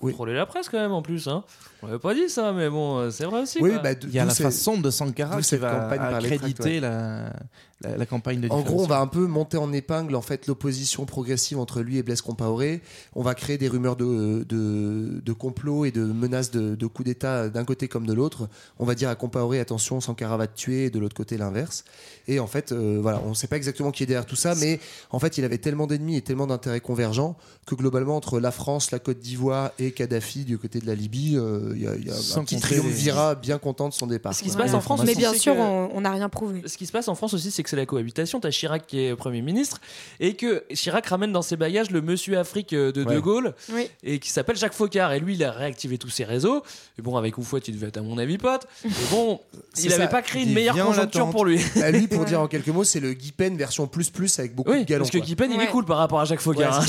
oui. 0.02 0.12
Contrôler 0.12 0.34
la 0.34 0.46
presse 0.46 0.70
quand 0.70 0.80
même 0.80 0.92
en 0.92 1.02
plus. 1.02 1.28
Hein. 1.28 1.44
On 1.82 1.88
n'avait 1.88 2.00
pas 2.00 2.14
dit 2.14 2.30
ça, 2.30 2.52
mais 2.52 2.70
bon, 2.70 2.98
euh, 2.98 3.10
c'est 3.10 3.26
vrai 3.26 3.42
aussi. 3.42 3.60
Oui, 3.62 3.72
bah, 3.82 3.92
Il 4.04 4.12
y 4.12 4.20
a 4.20 4.26
la 4.26 4.34
façon 4.34 4.78
de 4.80 4.90
Sankara 4.90 5.38
qui 5.38 5.44
cette 5.44 5.62
va 5.62 5.72
campagne 5.72 6.00
par 6.00 6.22
ouais. 6.66 6.80
la, 6.82 7.34
la, 7.82 7.98
la 7.98 8.06
campagne 8.06 8.42
de 8.42 8.50
En 8.50 8.62
gros, 8.62 8.84
on 8.84 8.88
va 8.88 9.00
un 9.00 9.08
peu 9.08 9.26
monter 9.28 9.56
en 9.58 9.72
épingle 9.72 10.16
en 10.16 10.22
fait 10.22 10.48
l'opposition 10.48 11.06
progressive 11.06 11.58
entre 11.58 11.82
lui 11.82 11.98
et 11.98 12.04
Blaise 12.04 12.22
Compaoré. 12.22 12.82
On 13.16 13.24
va 13.24 13.34
créer 13.34 13.58
des 13.58 13.70
rumeurs 13.70 13.96
de, 13.96 14.44
de, 14.48 15.22
de 15.24 15.34
complot 15.34 15.86
et 15.86 15.92
de 15.92 16.04
menaces 16.04 16.52
de, 16.52 16.76
de 16.76 16.88
coup 16.88 17.04
d'État 17.06 17.48
d'un 17.48 17.64
côté 17.64 17.88
comme 17.88 18.06
de 18.06 18.14
l'autre. 18.14 18.50
On 18.78 18.86
va 18.86 18.96
dire 18.96 19.10
à 19.10 19.16
Compaoré 19.16 19.62
attention, 19.62 20.02
Sankara 20.02 20.36
va 20.36 20.48
te 20.48 20.58
tuer, 20.58 20.86
et 20.86 20.90
de 20.90 21.00
l'autre 21.00 21.16
côté 21.16 21.38
l'inverse. 21.38 21.86
Et 22.28 22.40
en 22.40 22.48
fait, 22.48 22.74
euh, 22.74 23.00
voilà, 23.02 23.22
on 23.26 23.30
ne 23.30 23.34
sait 23.34 23.48
pas 23.48 23.56
exactement 23.56 23.92
qui 23.92 24.04
est 24.04 24.06
derrière 24.06 24.26
tout 24.26 24.36
ça, 24.36 24.54
mais 24.56 24.80
en 25.12 25.20
fait, 25.20 25.38
il 25.38 25.46
avait 25.46 25.58
tellement 25.58 25.88
d'ennemis 25.88 26.18
et 26.18 26.22
tellement 26.22 26.48
d'intérêts 26.48 26.82
convergents 26.82 27.38
que 27.66 27.76
globalement 27.76 28.18
entre 28.18 28.40
la 28.40 28.52
France, 28.52 28.92
la 28.92 29.00
Côte 29.00 29.20
d'Ivoire 29.20 29.72
et 29.80 29.89
Kadhafi 29.92 30.46
du 30.46 30.58
côté 30.58 30.80
de 30.80 30.88
la 30.88 30.96
Libye, 30.96 31.36
euh, 31.38 31.72
il 31.76 31.82
y 31.84 31.88
a, 31.88 31.96
y 31.96 32.10
a 32.10 32.14
Sans 32.14 32.42
un 32.42 32.44
petit 32.44 32.60
triumvirat 32.60 33.36
bien 33.36 33.58
content 33.58 33.90
de 33.90 33.94
son 33.94 34.08
départ. 34.08 34.34
Ce 34.34 34.44
qui 34.44 34.50
se 34.50 34.58
passe 34.58 34.74
en 34.74 34.82
France, 34.82 35.02
Mais 35.04 35.12
aussi, 35.12 35.20
bien 35.20 35.34
c'est 35.34 35.40
sûr, 35.40 35.56
que- 35.56 35.60
on 35.60 36.02
n'a 36.02 36.12
rien 36.12 36.30
prouvé. 36.30 36.62
Ce 36.66 36.78
qui 36.78 36.86
se 36.86 36.92
passe 36.92 37.08
en 37.08 37.16
France 37.16 37.34
aussi, 37.34 37.52
c'est 37.52 37.64
que 37.64 37.70
c'est 37.70 37.76
la 37.76 37.86
cohabitation. 37.86 38.40
T'as 38.40 38.50
Chirac 38.52 38.86
qui 38.88 39.00
est 39.02 39.16
Premier 39.16 39.42
ministre 39.42 39.80
et 40.20 40.34
que 40.36 40.64
Chirac 40.74 41.06
ramène 41.08 41.32
dans 41.32 41.42
ses 41.42 41.58
bagages 41.58 41.92
le 41.92 42.02
monsieur 42.02 42.38
Afrique 42.38 42.74
euh, 42.74 42.92
de 42.92 43.04
De. 43.04 43.20
Gaulle 43.20 43.54
Oui. 43.74 43.88
et 44.04 44.20
qui 44.20 44.30
s'appelle 44.30 44.56
Jacques 44.56 44.74
Faucard. 44.74 45.12
Et 45.14 45.20
lui, 45.20 45.36
il 45.36 45.44
a 45.44 45.52
réactivé 45.52 45.98
tous 45.98 46.10
ses 46.10 46.24
réseaux. 46.24 46.64
Et 46.98 47.02
bon, 47.02 47.18
avec 47.18 47.38
Oufouette, 47.38 47.68
il 47.68 47.76
devait 47.76 47.88
être 47.88 47.98
à 47.98 48.02
mon 48.02 48.18
avis 48.18 48.38
pote. 48.38 48.68
Et 48.86 48.90
bon, 49.12 49.40
il 49.84 49.90
n'avait 49.90 50.08
pas 50.10 50.22
créé 50.22 50.44
une 50.44 50.54
meilleure 50.54 50.76
conjoncture 50.78 51.30
pour 51.30 51.46
lui. 51.46 51.60
Bah, 51.76 51.92
lui, 51.92 52.08
pour 52.08 52.26
dire 52.26 52.42
en 52.42 52.48
quelques 52.48 52.68
mots, 52.70 52.84
c'est 52.84 53.00
le 53.00 53.14
Guy 53.14 53.32
Pen 53.32 53.56
version 53.58 53.88
plus 53.88 54.10
plus 54.10 54.38
avec 54.40 54.54
beaucoup 54.56 54.72
Oui, 54.72 54.80
de 54.82 54.84
galons. 54.86 55.02
parce 55.04 55.12
que 55.12 55.18
quoi. 55.18 55.26
Guy 55.26 55.36
Pen, 55.36 55.52
il 55.54 55.62
est 55.62 55.68
cool 55.68 55.86
par 55.86 55.98
rapport 55.98 56.20
à 56.20 56.26
Jacques 56.26 56.42
Faucard. 56.42 56.80
Hein. 56.80 56.86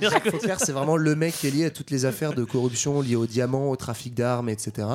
Jacques 0.00 0.30
Faucard, 0.30 0.60
c'est 0.60 0.72
vraiment 0.72 0.96
le 0.96 1.14
mec 1.14 1.34
qui 1.34 1.46
est 1.46 1.50
lié 1.50 1.64
à 1.66 1.70
toutes 1.70 1.90
les 1.90 2.04
affaires 2.04 2.25
de 2.34 2.44
corruption 2.44 3.00
liées 3.00 3.16
aux 3.16 3.26
diamants, 3.26 3.70
au 3.70 3.76
trafic 3.76 4.14
d'armes, 4.14 4.48
etc. 4.48 4.88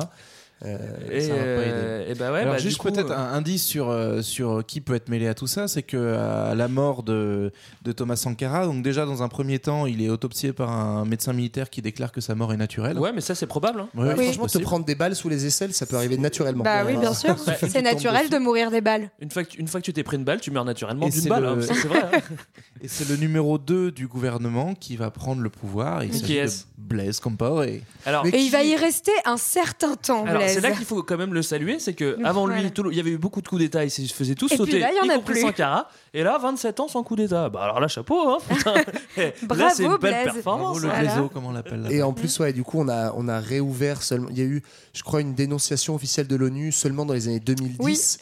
Euh, 0.64 0.78
Et, 1.10 1.20
Ça 1.22 1.32
va 1.34 1.38
pas 1.42 1.42
euh, 1.44 2.10
et 2.10 2.14
bah 2.14 2.30
ouais, 2.32 2.40
Alors 2.40 2.54
bah, 2.54 2.58
juste 2.58 2.80
peut-être 2.82 3.10
euh, 3.10 3.16
un 3.16 3.32
indice 3.34 3.64
sur, 3.64 3.90
euh, 3.90 4.22
sur 4.22 4.64
qui 4.64 4.80
peut 4.80 4.94
être 4.94 5.08
mêlé 5.08 5.26
à 5.26 5.34
tout 5.34 5.46
ça, 5.48 5.66
c'est 5.66 5.82
que 5.82 6.14
à 6.16 6.54
la 6.54 6.68
mort 6.68 7.02
de, 7.02 7.52
de 7.82 7.92
Thomas 7.92 8.14
Sankara, 8.16 8.66
donc 8.66 8.82
déjà 8.82 9.04
dans 9.04 9.22
un 9.24 9.28
premier 9.28 9.58
temps, 9.58 9.86
il 9.86 10.00
est 10.02 10.08
autopsié 10.08 10.52
par 10.52 10.70
un 10.70 11.04
médecin 11.04 11.32
militaire 11.32 11.68
qui 11.68 11.82
déclare 11.82 12.12
que 12.12 12.20
sa 12.20 12.34
mort 12.36 12.52
est 12.52 12.56
naturelle. 12.56 12.98
Ouais, 12.98 13.12
mais 13.12 13.20
ça 13.20 13.34
c'est 13.34 13.46
probable. 13.46 13.80
hein. 13.80 13.88
Ouais, 13.94 14.14
Franchement, 14.14 14.46
te 14.46 14.58
prendre 14.58 14.84
des 14.84 14.94
balles 14.94 15.16
sous 15.16 15.28
les 15.28 15.46
aisselles, 15.46 15.72
ça 15.72 15.84
peut 15.86 15.96
arriver 15.96 16.16
naturellement. 16.16 16.62
Bah 16.62 16.84
oui, 16.86 16.94
Euh, 16.96 17.00
bien 17.00 17.14
sûr. 17.14 17.34
tu 17.58 17.68
C'est 17.68 17.82
naturel 17.82 18.28
de 18.30 18.38
mourir 18.38 18.70
des 18.70 18.80
balles. 18.80 19.10
Une 19.20 19.30
fois 19.30 19.42
que 19.44 19.48
tu, 19.50 19.58
une 19.58 19.66
fois 19.68 19.80
que 19.80 19.84
tu 19.86 19.92
t'es 19.92 20.04
pris 20.04 20.16
une 20.16 20.24
balle, 20.24 20.40
tu 20.40 20.50
meurs 20.52 20.64
naturellement 20.64 21.06
Et 21.08 21.10
d'une 21.10 21.28
balle. 21.28 21.42
le- 21.42 21.48
hein, 21.48 21.58
c'est 21.60 21.88
vrai. 21.88 22.02
hein. 22.14 22.20
Et 22.82 22.88
c'est 22.88 23.08
le 23.08 23.16
numéro 23.16 23.58
2 23.58 23.90
du 23.92 24.06
gouvernement 24.08 24.74
qui 24.74 24.96
va 24.96 25.10
prendre 25.10 25.40
le 25.42 25.50
pouvoir. 25.50 26.02
Il 26.04 26.10
Qui 26.10 26.18
s'agit 26.20 26.34
de 26.34 26.38
est-ce? 26.40 26.64
Blaise 26.78 27.20
Compaoré. 27.20 27.82
Alors, 28.06 28.26
Et 28.26 28.32
qui- 28.32 28.46
il 28.46 28.50
va 28.50 28.64
y 28.64 28.74
rester 28.76 29.12
un 29.24 29.36
certain 29.36 29.94
temps, 29.94 30.24
Alors 30.26 30.42
c'est 30.54 30.60
là 30.60 30.70
qu'il 30.72 30.84
faut 30.84 31.02
quand 31.02 31.16
même 31.16 31.34
le 31.34 31.42
saluer, 31.42 31.78
c'est 31.78 31.94
que 31.94 32.16
avant 32.24 32.46
lui, 32.46 32.70
tout 32.72 32.82
le- 32.82 32.92
il 32.92 32.96
y 32.96 33.00
avait 33.00 33.10
eu 33.10 33.18
beaucoup 33.18 33.40
de 33.42 33.48
coups 33.48 33.60
d'État, 33.60 33.84
ils 33.84 33.90
se 33.90 34.02
faisaient 34.12 34.34
tous 34.34 34.46
Et 34.46 34.56
puis 34.56 34.56
sauter, 34.58 34.78
là, 34.78 34.90
il 34.92 34.96
y 34.96 35.10
en 35.10 35.12
a 35.12 35.16
compris 35.16 35.34
plus. 35.34 35.42
Sankara. 35.42 35.88
Et 36.14 36.22
là, 36.22 36.38
27 36.38 36.80
ans 36.80 36.88
sans 36.88 37.02
coup 37.02 37.16
d'État. 37.16 37.48
Bah 37.48 37.62
alors 37.64 37.80
là, 37.80 37.88
chapeau, 37.88 38.28
hein. 38.30 38.38
putain. 38.48 38.74
Eh, 39.16 39.20
là, 39.20 39.32
Bravo, 39.42 39.64
c'est 39.74 39.84
une 39.84 39.96
belle 39.96 39.98
Blaise. 40.22 40.34
performance. 40.34 40.80
le 40.80 40.88
hein. 40.88 40.92
Voilà. 40.94 41.12
Blaiseau, 41.14 41.28
comme 41.28 41.46
on 41.46 41.52
l'appelle. 41.52 41.86
Et 41.90 42.02
en 42.02 42.12
plus, 42.12 42.38
ouais, 42.40 42.52
du 42.52 42.62
coup, 42.64 42.78
on 42.80 42.88
a, 42.88 43.12
on 43.16 43.28
a 43.28 43.38
réouvert 43.40 44.02
seulement. 44.02 44.28
Il 44.30 44.38
y 44.38 44.42
a 44.42 44.44
eu, 44.44 44.62
je 44.92 45.02
crois, 45.02 45.20
une 45.20 45.34
dénonciation 45.34 45.94
officielle 45.94 46.26
de 46.26 46.36
l'ONU 46.36 46.72
seulement 46.72 47.06
dans 47.06 47.14
les 47.14 47.28
années 47.28 47.40
2010 47.40 47.78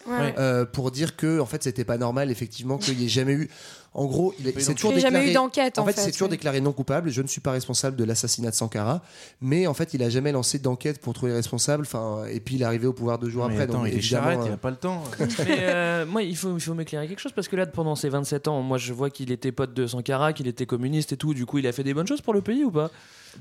Oui, 0.07 0.13
ouais. 0.13 0.35
euh, 0.39 0.65
pour 0.65 0.91
dire 0.91 1.17
que, 1.17 1.41
en 1.41 1.47
fait, 1.47 1.63
c'était 1.65 1.85
pas 1.85 1.99
normal, 1.99 2.31
effectivement, 2.31 2.79
qu'il 2.79 2.97
n'y 2.99 3.05
ait 3.07 3.09
jamais 3.09 3.33
eu. 3.33 3.49
En 3.93 4.07
gros, 4.07 4.33
il, 4.39 4.47
est- 4.47 4.61
c'est 4.61 4.75
toujours 4.75 4.93
a 4.93 4.99
jamais 5.01 5.19
déclaré. 5.19 5.31
eu 5.31 5.35
d'enquête, 5.35 5.79
en, 5.79 5.83
En 5.83 5.87
fait, 5.87 5.99
c'est 5.99 6.13
toujours 6.13 6.29
déclaré 6.29 6.61
non 6.61 6.73
coupable. 6.73 7.11
Je 7.11 7.23
ne 7.23 7.27
suis 7.27 7.41
pas 7.41 7.51
responsable 7.51 7.97
de 7.97 8.05
l'assassinat 8.05 8.51
de 8.51 8.55
Sankara, 8.55 9.03
mais 9.41 9.67
en 9.67 9.75
fait, 9.75 9.95
il 9.95 10.03
a 10.05 10.09
jamais 10.11 10.31
lancé 10.31 10.61
d'enquête 10.61 11.01
pour 11.01 11.13
trouver 11.13 11.33
les 11.33 11.37
responsables. 11.37 11.83
Enfin, 11.83 12.25
et 12.31 12.39
puis 12.39 12.55
il 12.55 12.63
est 12.63 12.65
arrivé 12.65 12.87
au 12.87 12.93
pouvoir 12.93 13.19
deux 13.19 13.29
jours 13.31 13.47
Mais 13.49 13.55
après. 13.55 13.65
attends, 13.65 13.83
donc 13.83 13.89
il 13.93 13.99
est 13.99 14.01
charrette, 14.01 14.39
il 14.43 14.47
euh, 14.49 14.51
n'a 14.51 14.57
pas 14.59 14.71
le 14.71 14.77
temps. 14.77 15.03
Mais 15.19 15.59
euh, 15.63 16.07
moi, 16.07 16.23
il 16.23 16.37
faut, 16.37 16.57
il 16.57 16.61
faut 16.61 16.75
m'éclairer 16.75 17.09
quelque 17.09 17.19
chose 17.21 17.33
parce 17.33 17.49
que 17.49 17.57
là, 17.57 17.67
pendant 17.67 17.97
ces 17.97 18.09
27 18.09 18.47
ans, 18.47 18.63
moi, 18.63 18.79
je 18.79 18.93
vois 18.93 19.11
qu'il 19.11 19.33
était 19.33 19.51
pote 19.53 19.75
de 19.75 19.87
Sankara, 19.89 20.33
qu'il 20.35 20.47
était 20.47 20.67
communiste 20.67 21.13
et 21.13 21.17
tout. 21.17 21.35
Du 21.35 21.45
coup, 21.45 21.59
il 21.59 21.67
a 21.67 21.73
fait 21.73 21.83
des 21.85 21.93
bonnes 21.95 22.07
choses 22.07 22.21
pour 22.21 22.33
le 22.35 22.43
pays 22.43 22.63
ou 22.63 22.71
pas? 22.71 22.91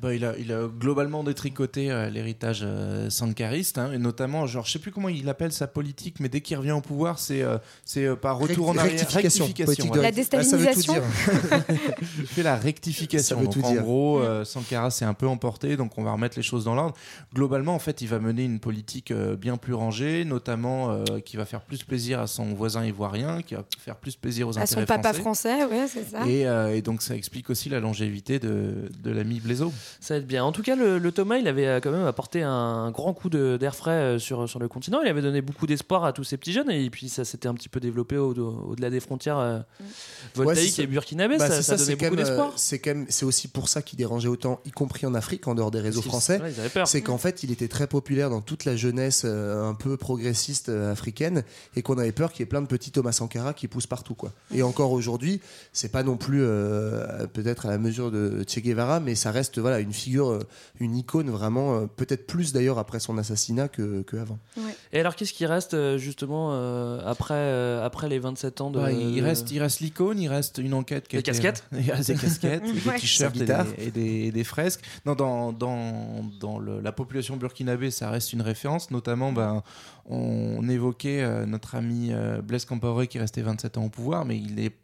Bah, 0.03 0.13
il, 0.13 0.23
a, 0.23 0.37
il 0.37 0.51
a 0.51 0.67
globalement 0.67 1.23
détricoté 1.23 1.89
euh, 1.89 2.11
l'héritage 2.11 2.59
euh, 2.63 3.09
sankariste, 3.09 3.79
hein, 3.79 3.91
et 3.91 3.97
notamment, 3.97 4.45
genre, 4.45 4.63
je 4.63 4.73
sais 4.73 4.77
plus 4.77 4.91
comment 4.91 5.09
il 5.09 5.27
appelle 5.27 5.51
sa 5.51 5.65
politique, 5.65 6.19
mais 6.19 6.29
dès 6.29 6.41
qu'il 6.41 6.55
revient 6.57 6.73
au 6.73 6.81
pouvoir, 6.81 7.17
c'est 7.17 7.41
euh, 7.41 7.57
c'est 7.85 8.05
euh, 8.05 8.15
par 8.15 8.37
retour 8.37 8.69
en 8.69 8.77
arrière. 8.77 8.91
rectification, 9.09 9.49
politique 9.65 9.91
de 9.91 9.99
La 9.99 10.11
Ah, 10.39 10.43
ça 10.43 10.57
veut 10.57 10.73
tout 10.73 10.81
dire. 10.81 11.03
Il 12.19 12.27
fait 12.27 12.43
la 12.43 12.55
rectification. 12.55 13.35
Ça 13.37 13.41
veut 13.41 13.45
Donc, 13.45 13.53
tout 13.53 13.63
en 13.63 13.71
dire. 13.71 13.81
gros, 13.81 14.19
euh, 14.19 14.45
Sankara 14.45 14.89
s'est 14.91 15.05
un 15.05 15.13
peu 15.13 15.27
emporté, 15.27 15.77
donc 15.77 15.97
on 15.97 16.03
va 16.03 16.11
remettre 16.11 16.37
les 16.37 16.43
choses 16.43 16.63
dans 16.65 16.75
l'ordre. 16.75 16.95
Globalement, 17.33 17.75
en 17.75 17.79
fait, 17.79 18.01
il 18.01 18.07
va 18.07 18.19
mener 18.19 18.43
une 18.43 18.59
politique 18.59 19.11
euh, 19.11 19.35
bien 19.35 19.57
plus 19.57 19.73
rangée, 19.73 20.25
notamment 20.25 20.91
euh, 20.91 21.03
qui 21.23 21.37
va 21.37 21.45
faire 21.45 21.61
plus 21.61 21.83
plaisir 21.83 22.19
à 22.19 22.27
son 22.27 22.53
voisin 22.53 22.85
ivoirien, 22.85 23.41
qui 23.41 23.55
va 23.55 23.63
faire 23.79 23.95
plus 23.95 24.15
plaisir 24.15 24.47
aux 24.47 24.57
À 24.57 24.65
son 24.65 24.79
intérêts 24.79 24.85
papa 24.85 25.13
français. 25.13 25.59
français, 25.59 25.65
ouais, 25.65 25.87
c'est 25.87 26.09
ça. 26.09 26.27
Et, 26.27 26.47
euh, 26.47 26.75
et 26.75 26.81
donc 26.81 27.01
ça 27.01 27.15
explique 27.15 27.49
aussi 27.49 27.69
la 27.69 27.79
longévité 27.79 28.39
de, 28.39 28.89
de 29.03 29.11
l'ami 29.11 29.39
Blaiseau. 29.39 29.71
Ça 29.99 30.13
va 30.15 30.19
être 30.19 30.27
bien. 30.27 30.43
En 30.43 30.51
tout 30.51 30.61
cas, 30.63 30.75
le, 30.75 30.97
le 30.97 31.11
Thomas, 31.11 31.37
il 31.37 31.47
avait 31.47 31.79
quand 31.81 31.91
même 31.91 32.05
apporté 32.05 32.41
un 32.43 32.91
grand 32.91 33.13
coup 33.13 33.29
de- 33.29 33.57
d'air 33.59 33.75
frais 33.75 34.17
sur, 34.19 34.47
sur 34.49 34.59
le 34.59 34.67
continent. 34.67 34.99
Il 35.03 35.07
avait 35.09 35.21
donné 35.21 35.41
beaucoup 35.41 35.67
d'espoir 35.67 36.03
à 36.05 36.13
tous 36.13 36.23
ces 36.23 36.37
petits 36.37 36.53
jeunes 36.53 36.69
et 36.71 36.89
puis 36.89 37.09
ça 37.09 37.25
s'était 37.25 37.47
un 37.47 37.53
petit 37.53 37.69
peu 37.69 37.79
développé 37.79 38.17
au- 38.17 38.29
au-delà 38.69 38.89
des 38.89 38.99
frontières 38.99 39.63
euh, 40.37 40.43
Ouais, 40.45 40.55
et 40.77 40.87
burkinabés. 40.87 41.37
Bah, 41.37 41.47
ça, 41.47 41.55
c'est 41.55 41.61
ça 41.63 41.77
ça, 41.77 41.83
donnait 41.83 41.85
c'est 41.85 41.97
quand 41.97 42.05
beaucoup 42.05 42.15
même, 42.17 42.25
d'espoir. 42.25 42.47
euh, 42.49 42.53
c'est 42.55 42.79
quand 42.79 42.89
même, 42.91 43.05
c'est 43.09 43.25
aussi 43.25 43.47
pour 43.47 43.69
ça 43.69 43.81
qu'il 43.81 43.97
dérangeait 43.97 44.27
autant, 44.27 44.59
y 44.65 44.71
compris 44.71 45.05
en 45.05 45.13
Afrique, 45.15 45.47
en 45.47 45.55
dehors 45.55 45.71
des 45.71 45.79
réseaux 45.79 46.01
français. 46.01 46.39
ouais, 46.41 46.51
ils 46.51 46.59
avaient 46.59 46.69
peur. 46.69 46.87
C'est 46.87 47.01
qu'en 47.01 47.17
fait, 47.17 47.43
il 47.43 47.51
était 47.51 47.67
très 47.67 47.87
populaire 47.87 48.29
dans 48.29 48.41
toute 48.41 48.65
la 48.65 48.75
jeunesse 48.75 49.23
euh, 49.25 49.67
un 49.67 49.73
peu 49.73 49.97
progressiste 49.97 50.69
euh, 50.69 50.91
africaine 50.91 51.43
et 51.75 51.81
qu'on 51.81 51.97
avait 51.97 52.11
peur 52.11 52.31
qu'il 52.31 52.41
y 52.41 52.43
ait 52.43 52.47
plein 52.47 52.61
de 52.61 52.67
petits 52.67 52.91
Thomas 52.91 53.11
Sankara 53.11 53.53
qui 53.53 53.67
poussent 53.67 53.87
partout, 53.87 54.15
quoi. 54.15 54.31
Et 54.53 54.63
encore 54.63 54.91
aujourd'hui, 54.91 55.41
c'est 55.73 55.91
pas 55.91 56.03
non 56.03 56.17
plus 56.17 56.41
euh, 56.43 57.27
peut-être 57.27 57.65
à 57.65 57.69
la 57.69 57.77
mesure 57.77 58.11
de 58.11 58.43
Che 58.47 58.59
Guevara, 58.59 58.99
mais 58.99 59.15
ça 59.15 59.31
reste 59.31 59.59
voilà 59.59 59.79
une 59.79 59.93
figure, 59.93 60.29
euh, 60.31 60.39
une 60.79 60.95
icône 60.95 61.29
vraiment, 61.29 61.75
euh, 61.75 61.85
peut-être 61.87 62.27
plus 62.27 62.53
d'ailleurs 62.53 62.77
après 62.79 62.99
son 62.99 63.17
assassinat 63.17 63.67
que, 63.67 64.01
que 64.03 64.17
avant. 64.17 64.39
Et 64.91 64.99
alors, 64.99 65.15
qu'est-ce 65.15 65.33
qui 65.33 65.45
reste 65.45 65.73
euh, 65.73 65.97
justement 65.97 66.49
euh, 66.53 66.99
après, 67.05 67.33
euh, 67.35 67.85
après 67.85 68.09
les 68.09 68.19
27 68.19 68.61
ans 68.61 68.71
de. 68.71 68.79
Bah, 68.79 68.91
il, 68.91 69.21
reste, 69.23 69.51
il 69.51 69.59
reste 69.59 69.79
l'icône, 69.79 70.18
il 70.19 70.27
reste 70.27 70.57
une 70.59 70.73
enquête. 70.73 71.07
qui 71.07 71.15
Des 71.17 71.23
casquettes 71.23 71.63
des 71.71 71.83
casquettes, 72.15 72.63
des 72.73 72.99
t-shirts 72.99 73.35
et 73.37 73.45
et 73.77 73.91
des- 73.91 74.01
et 74.27 74.31
des 74.31 74.43
fresques. 74.43 74.81
Non, 75.05 75.15
dans, 75.15 75.51
dans, 75.51 76.23
dans 76.39 76.59
le- 76.59 76.79
la 76.81 76.91
population 76.91 77.37
burkinabé, 77.37 77.91
ça 77.91 78.09
reste 78.09 78.33
une 78.33 78.41
référence. 78.41 78.91
Notamment, 78.91 79.31
ben, 79.31 79.63
on 80.05 80.67
évoquait 80.69 81.21
euh, 81.21 81.45
notre 81.45 81.75
ami 81.75 82.09
euh, 82.11 82.41
Blaise 82.41 82.65
Compaoré 82.65 83.07
qui 83.07 83.19
restait 83.19 83.41
27 83.41 83.77
ans 83.77 83.85
au 83.85 83.89
pouvoir, 83.89 84.25
mais 84.25 84.37
il 84.37 84.59
est 84.59 84.75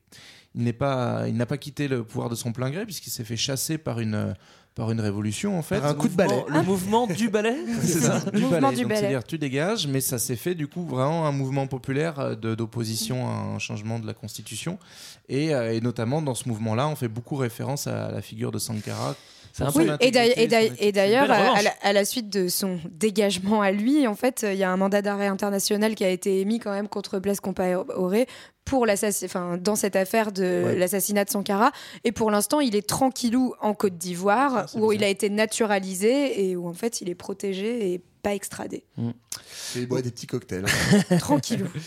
il 0.57 0.63
n'est 0.63 0.71
pas, 0.71 1.25
il 1.27 1.35
n'a 1.35 1.45
pas 1.45 1.57
quitté 1.57 1.89
le 1.89 2.05
pouvoir 2.05 2.29
de 2.29 2.35
son 2.35 2.53
plein 2.53 2.69
gré 2.69 2.85
puisqu'il 2.85 3.09
s'est 3.09 3.25
fait 3.25 3.35
chasser 3.35 3.77
par 3.77 3.99
une, 3.99 4.33
par 4.75 4.91
une 4.91 4.99
révolution 4.99 5.57
en 5.57 5.61
fait. 5.61 5.79
Par 5.79 5.91
un 5.91 5.93
coup 5.95 6.09
de 6.09 6.13
balai. 6.15 6.43
Le 6.49 6.61
mouvement 6.61 7.07
du 7.07 7.29
balai 7.29 7.55
C'est 7.81 7.99
ça, 8.01 8.19
du 8.31 8.41
Mouvement 8.41 8.59
balai. 8.59 8.75
du 8.75 8.81
Donc, 8.81 8.89
balai. 8.89 8.99
C'est-à-dire 9.01 9.23
tu 9.23 9.37
dégages, 9.37 9.87
mais 9.87 10.01
ça 10.01 10.19
s'est 10.19 10.35
fait 10.35 10.53
du 10.53 10.67
coup 10.67 10.85
vraiment 10.85 11.25
un 11.25 11.31
mouvement 11.31 11.65
populaire 11.67 12.19
euh, 12.19 12.35
de- 12.35 12.55
d'opposition 12.55 13.27
à 13.27 13.31
un 13.31 13.59
changement 13.59 13.99
de 13.99 14.05
la 14.05 14.13
constitution. 14.13 14.77
Et, 15.29 15.55
euh, 15.55 15.73
et 15.73 15.79
notamment 15.81 16.21
dans 16.21 16.35
ce 16.35 16.47
mouvement-là, 16.49 16.87
on 16.89 16.95
fait 16.95 17.07
beaucoup 17.07 17.35
référence 17.37 17.87
à 17.87 18.11
la 18.11 18.21
figure 18.21 18.51
de 18.51 18.59
Sankara. 18.59 19.15
C'est 19.57 19.63
un 19.63 19.67
pour 19.67 19.75
peu- 19.81 19.87
son 19.87 19.93
Oui, 19.93 19.97
et 20.77 20.91
d'ailleurs- 20.91 21.31
à, 21.31 21.93
la, 21.93 22.03
suite 22.03 22.29
de 22.29 22.49
son 22.49 22.77
dégagement 22.91 23.61
à 23.61 23.71
lui, 23.71 24.05
en 24.05 24.13
fait, 24.13 24.45
il 24.51 24.57
y 24.57 24.63
a 24.65 24.69
un 24.69 24.75
mandat 24.75 25.01
d'arrêt 25.01 25.27
international 25.27 25.95
qui 25.95 26.03
a 26.03 26.09
été 26.09 26.41
émis 26.41 26.59
quand 26.59 26.71
même 26.71 26.89
contre 26.89 27.19
Blaise 27.19 27.39
Compaoré 27.39 28.27
pour 28.65 28.85
enfin, 29.23 29.57
dans 29.57 29.77
cette 29.77 29.95
affaire 29.95 30.33
de 30.33 30.63
Ouais. 30.65 30.75
l'assassinat 30.75 31.23
de 31.23 31.29
Sankara. 31.29 31.71
Et 32.03 32.11
pour 32.11 32.31
l'instant, 32.31 32.59
il 32.59 32.75
est 32.75 32.85
tranquillou 32.85 33.53
en 33.61 33.73
Côte 33.73 33.97
d'Ivoire, 33.97 34.65
où 34.75 34.91
il 34.91 35.03
a 35.05 35.07
été 35.07 35.29
naturalisé 35.29 36.49
et 36.49 36.57
où 36.57 36.67
en 36.67 36.73
fait 36.73 36.99
il 36.99 37.07
est 37.09 37.15
protégé 37.15 37.93
et 37.93 38.01
pas 38.23 38.33
extradé. 38.33 38.83
Et 38.97 39.79
il 39.79 39.87
boit 39.87 40.01
des 40.01 40.11
petits 40.11 40.27
cocktails. 40.27 40.65
Tranquillou. 41.19 41.67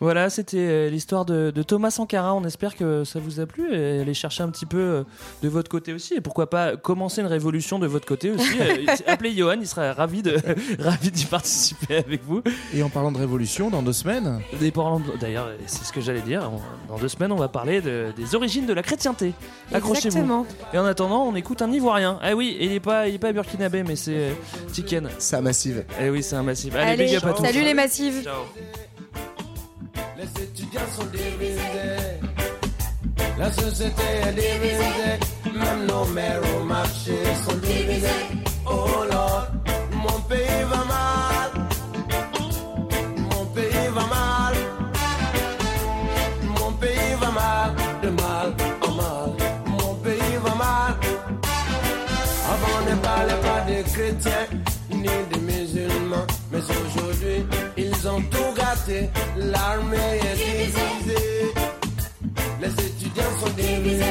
Voilà, 0.00 0.28
c'était 0.30 0.58
euh, 0.58 0.90
l'histoire 0.90 1.24
de, 1.24 1.50
de 1.50 1.62
Thomas 1.62 1.90
Sankara. 1.90 2.34
On 2.34 2.44
espère 2.44 2.76
que 2.76 3.04
ça 3.04 3.18
vous 3.18 3.40
a 3.40 3.46
plu. 3.46 3.72
Et 3.74 4.00
allez 4.00 4.14
chercher 4.14 4.42
un 4.42 4.50
petit 4.50 4.66
peu 4.66 4.78
euh, 4.78 5.02
de 5.42 5.48
votre 5.48 5.70
côté 5.70 5.92
aussi. 5.94 6.14
Et 6.14 6.20
pourquoi 6.20 6.50
pas 6.50 6.76
commencer 6.76 7.20
une 7.22 7.26
révolution 7.26 7.78
de 7.78 7.86
votre 7.86 8.06
côté 8.06 8.30
aussi. 8.30 8.60
Euh, 8.60 8.92
appelez 9.06 9.34
Johan, 9.34 9.56
il 9.60 9.66
sera 9.66 9.92
ravi 9.94 10.22
de 10.22 10.36
ravi 10.78 11.10
d'y 11.10 11.24
participer 11.24 11.96
avec 11.96 12.22
vous. 12.24 12.42
Et 12.74 12.82
en 12.82 12.90
parlant 12.90 13.10
de 13.12 13.18
révolution, 13.18 13.70
dans 13.70 13.82
deux 13.82 13.92
semaines. 13.94 14.40
D'ailleurs, 15.20 15.50
c'est 15.66 15.84
ce 15.84 15.92
que 15.92 16.00
j'allais 16.00 16.20
dire. 16.20 16.50
On- 16.52 16.92
Dans 16.94 16.98
deux 17.00 17.08
semaines, 17.08 17.32
on 17.32 17.36
va 17.36 17.48
parler 17.48 17.80
de- 17.80 18.12
des 18.16 18.34
origines 18.34 18.66
de 18.66 18.72
la 18.74 18.82
chrétienté. 18.82 19.32
Accrochez-vous. 19.72 20.46
Et 20.74 20.78
en 20.78 20.84
attendant, 20.84 21.24
on 21.24 21.34
écoute 21.34 21.62
un 21.62 21.72
Ivoirien. 21.72 22.18
Ah 22.22 22.34
oui, 22.34 22.56
il 22.60 22.72
est 22.72 22.80
pas, 22.80 23.08
il 23.08 23.14
est 23.14 23.18
pas 23.18 23.32
burkinabé, 23.32 23.82
mais 23.82 23.96
c'est 23.96 24.34
Tiken. 24.72 25.08
C'est 25.18 25.36
un 25.36 25.40
massive. 25.40 25.84
Eh 26.00 26.10
oui, 26.10 26.22
c'est 26.22 26.36
un 26.36 26.42
massif. 26.42 26.74
Allez, 26.74 26.90
Allez, 26.92 27.04
big 27.06 27.14
up 27.16 27.24
à 27.24 27.32
tous. 27.32 27.42
salut 27.44 27.62
les 27.62 27.74
massives. 27.74 28.22
Ciao. 28.24 28.42
Les 30.18 30.42
étudiants 30.42 30.80
sont 30.96 31.04
divisés, 31.06 32.20
la 33.38 33.52
société 33.52 34.02
est 34.26 34.32
divisée, 34.32 35.18
même 35.52 35.86
nos 35.86 36.06
mères 36.06 36.40
au 36.58 36.64
marché 36.64 37.18
sont 37.46 37.56
divisées. 37.56 38.08
Oh 38.64 39.04
Lord, 39.10 39.48
mon 39.92 40.18
pays 40.22 40.62
va 40.70 40.84
mal, 40.84 41.15
L'armée 58.88 59.96
est 59.96 60.36
divisée, 60.36 61.52
les 62.60 62.70
étudiants 62.70 63.36
sont 63.40 63.50
divisés, 63.56 64.04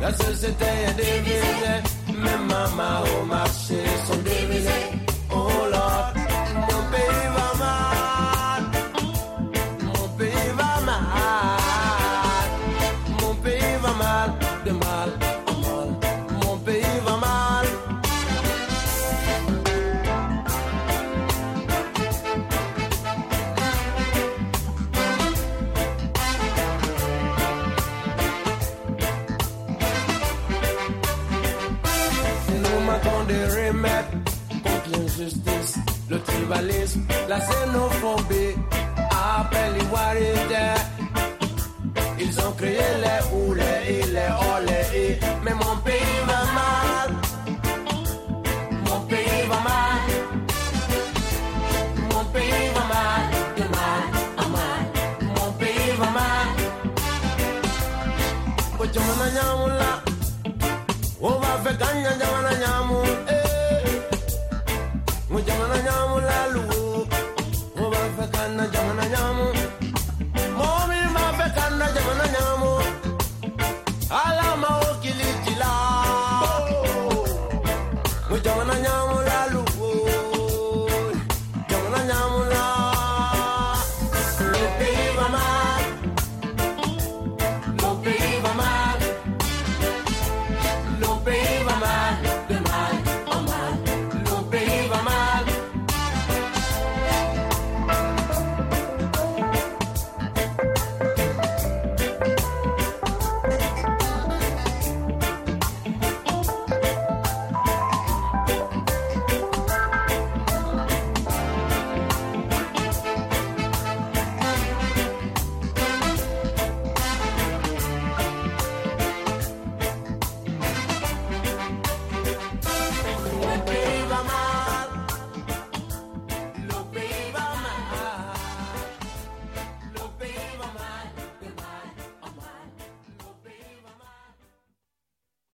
la 0.00 0.14
société 0.14 0.64
est 0.64 0.94
divisée, 0.94 2.18
même 2.18 2.46
maman 2.46 3.04
au 3.20 3.26
marché 3.26 3.84
sont 4.06 4.16
divisés. 4.16 4.88
Oh 5.30 5.50
Lord, 5.70 6.14
le 36.10 36.20
tribalisme, 36.20 37.02
la 37.28 37.38
xénophobie. 37.40 38.56
Appelle 39.36 39.74
l'Ivoirité. 39.78 40.43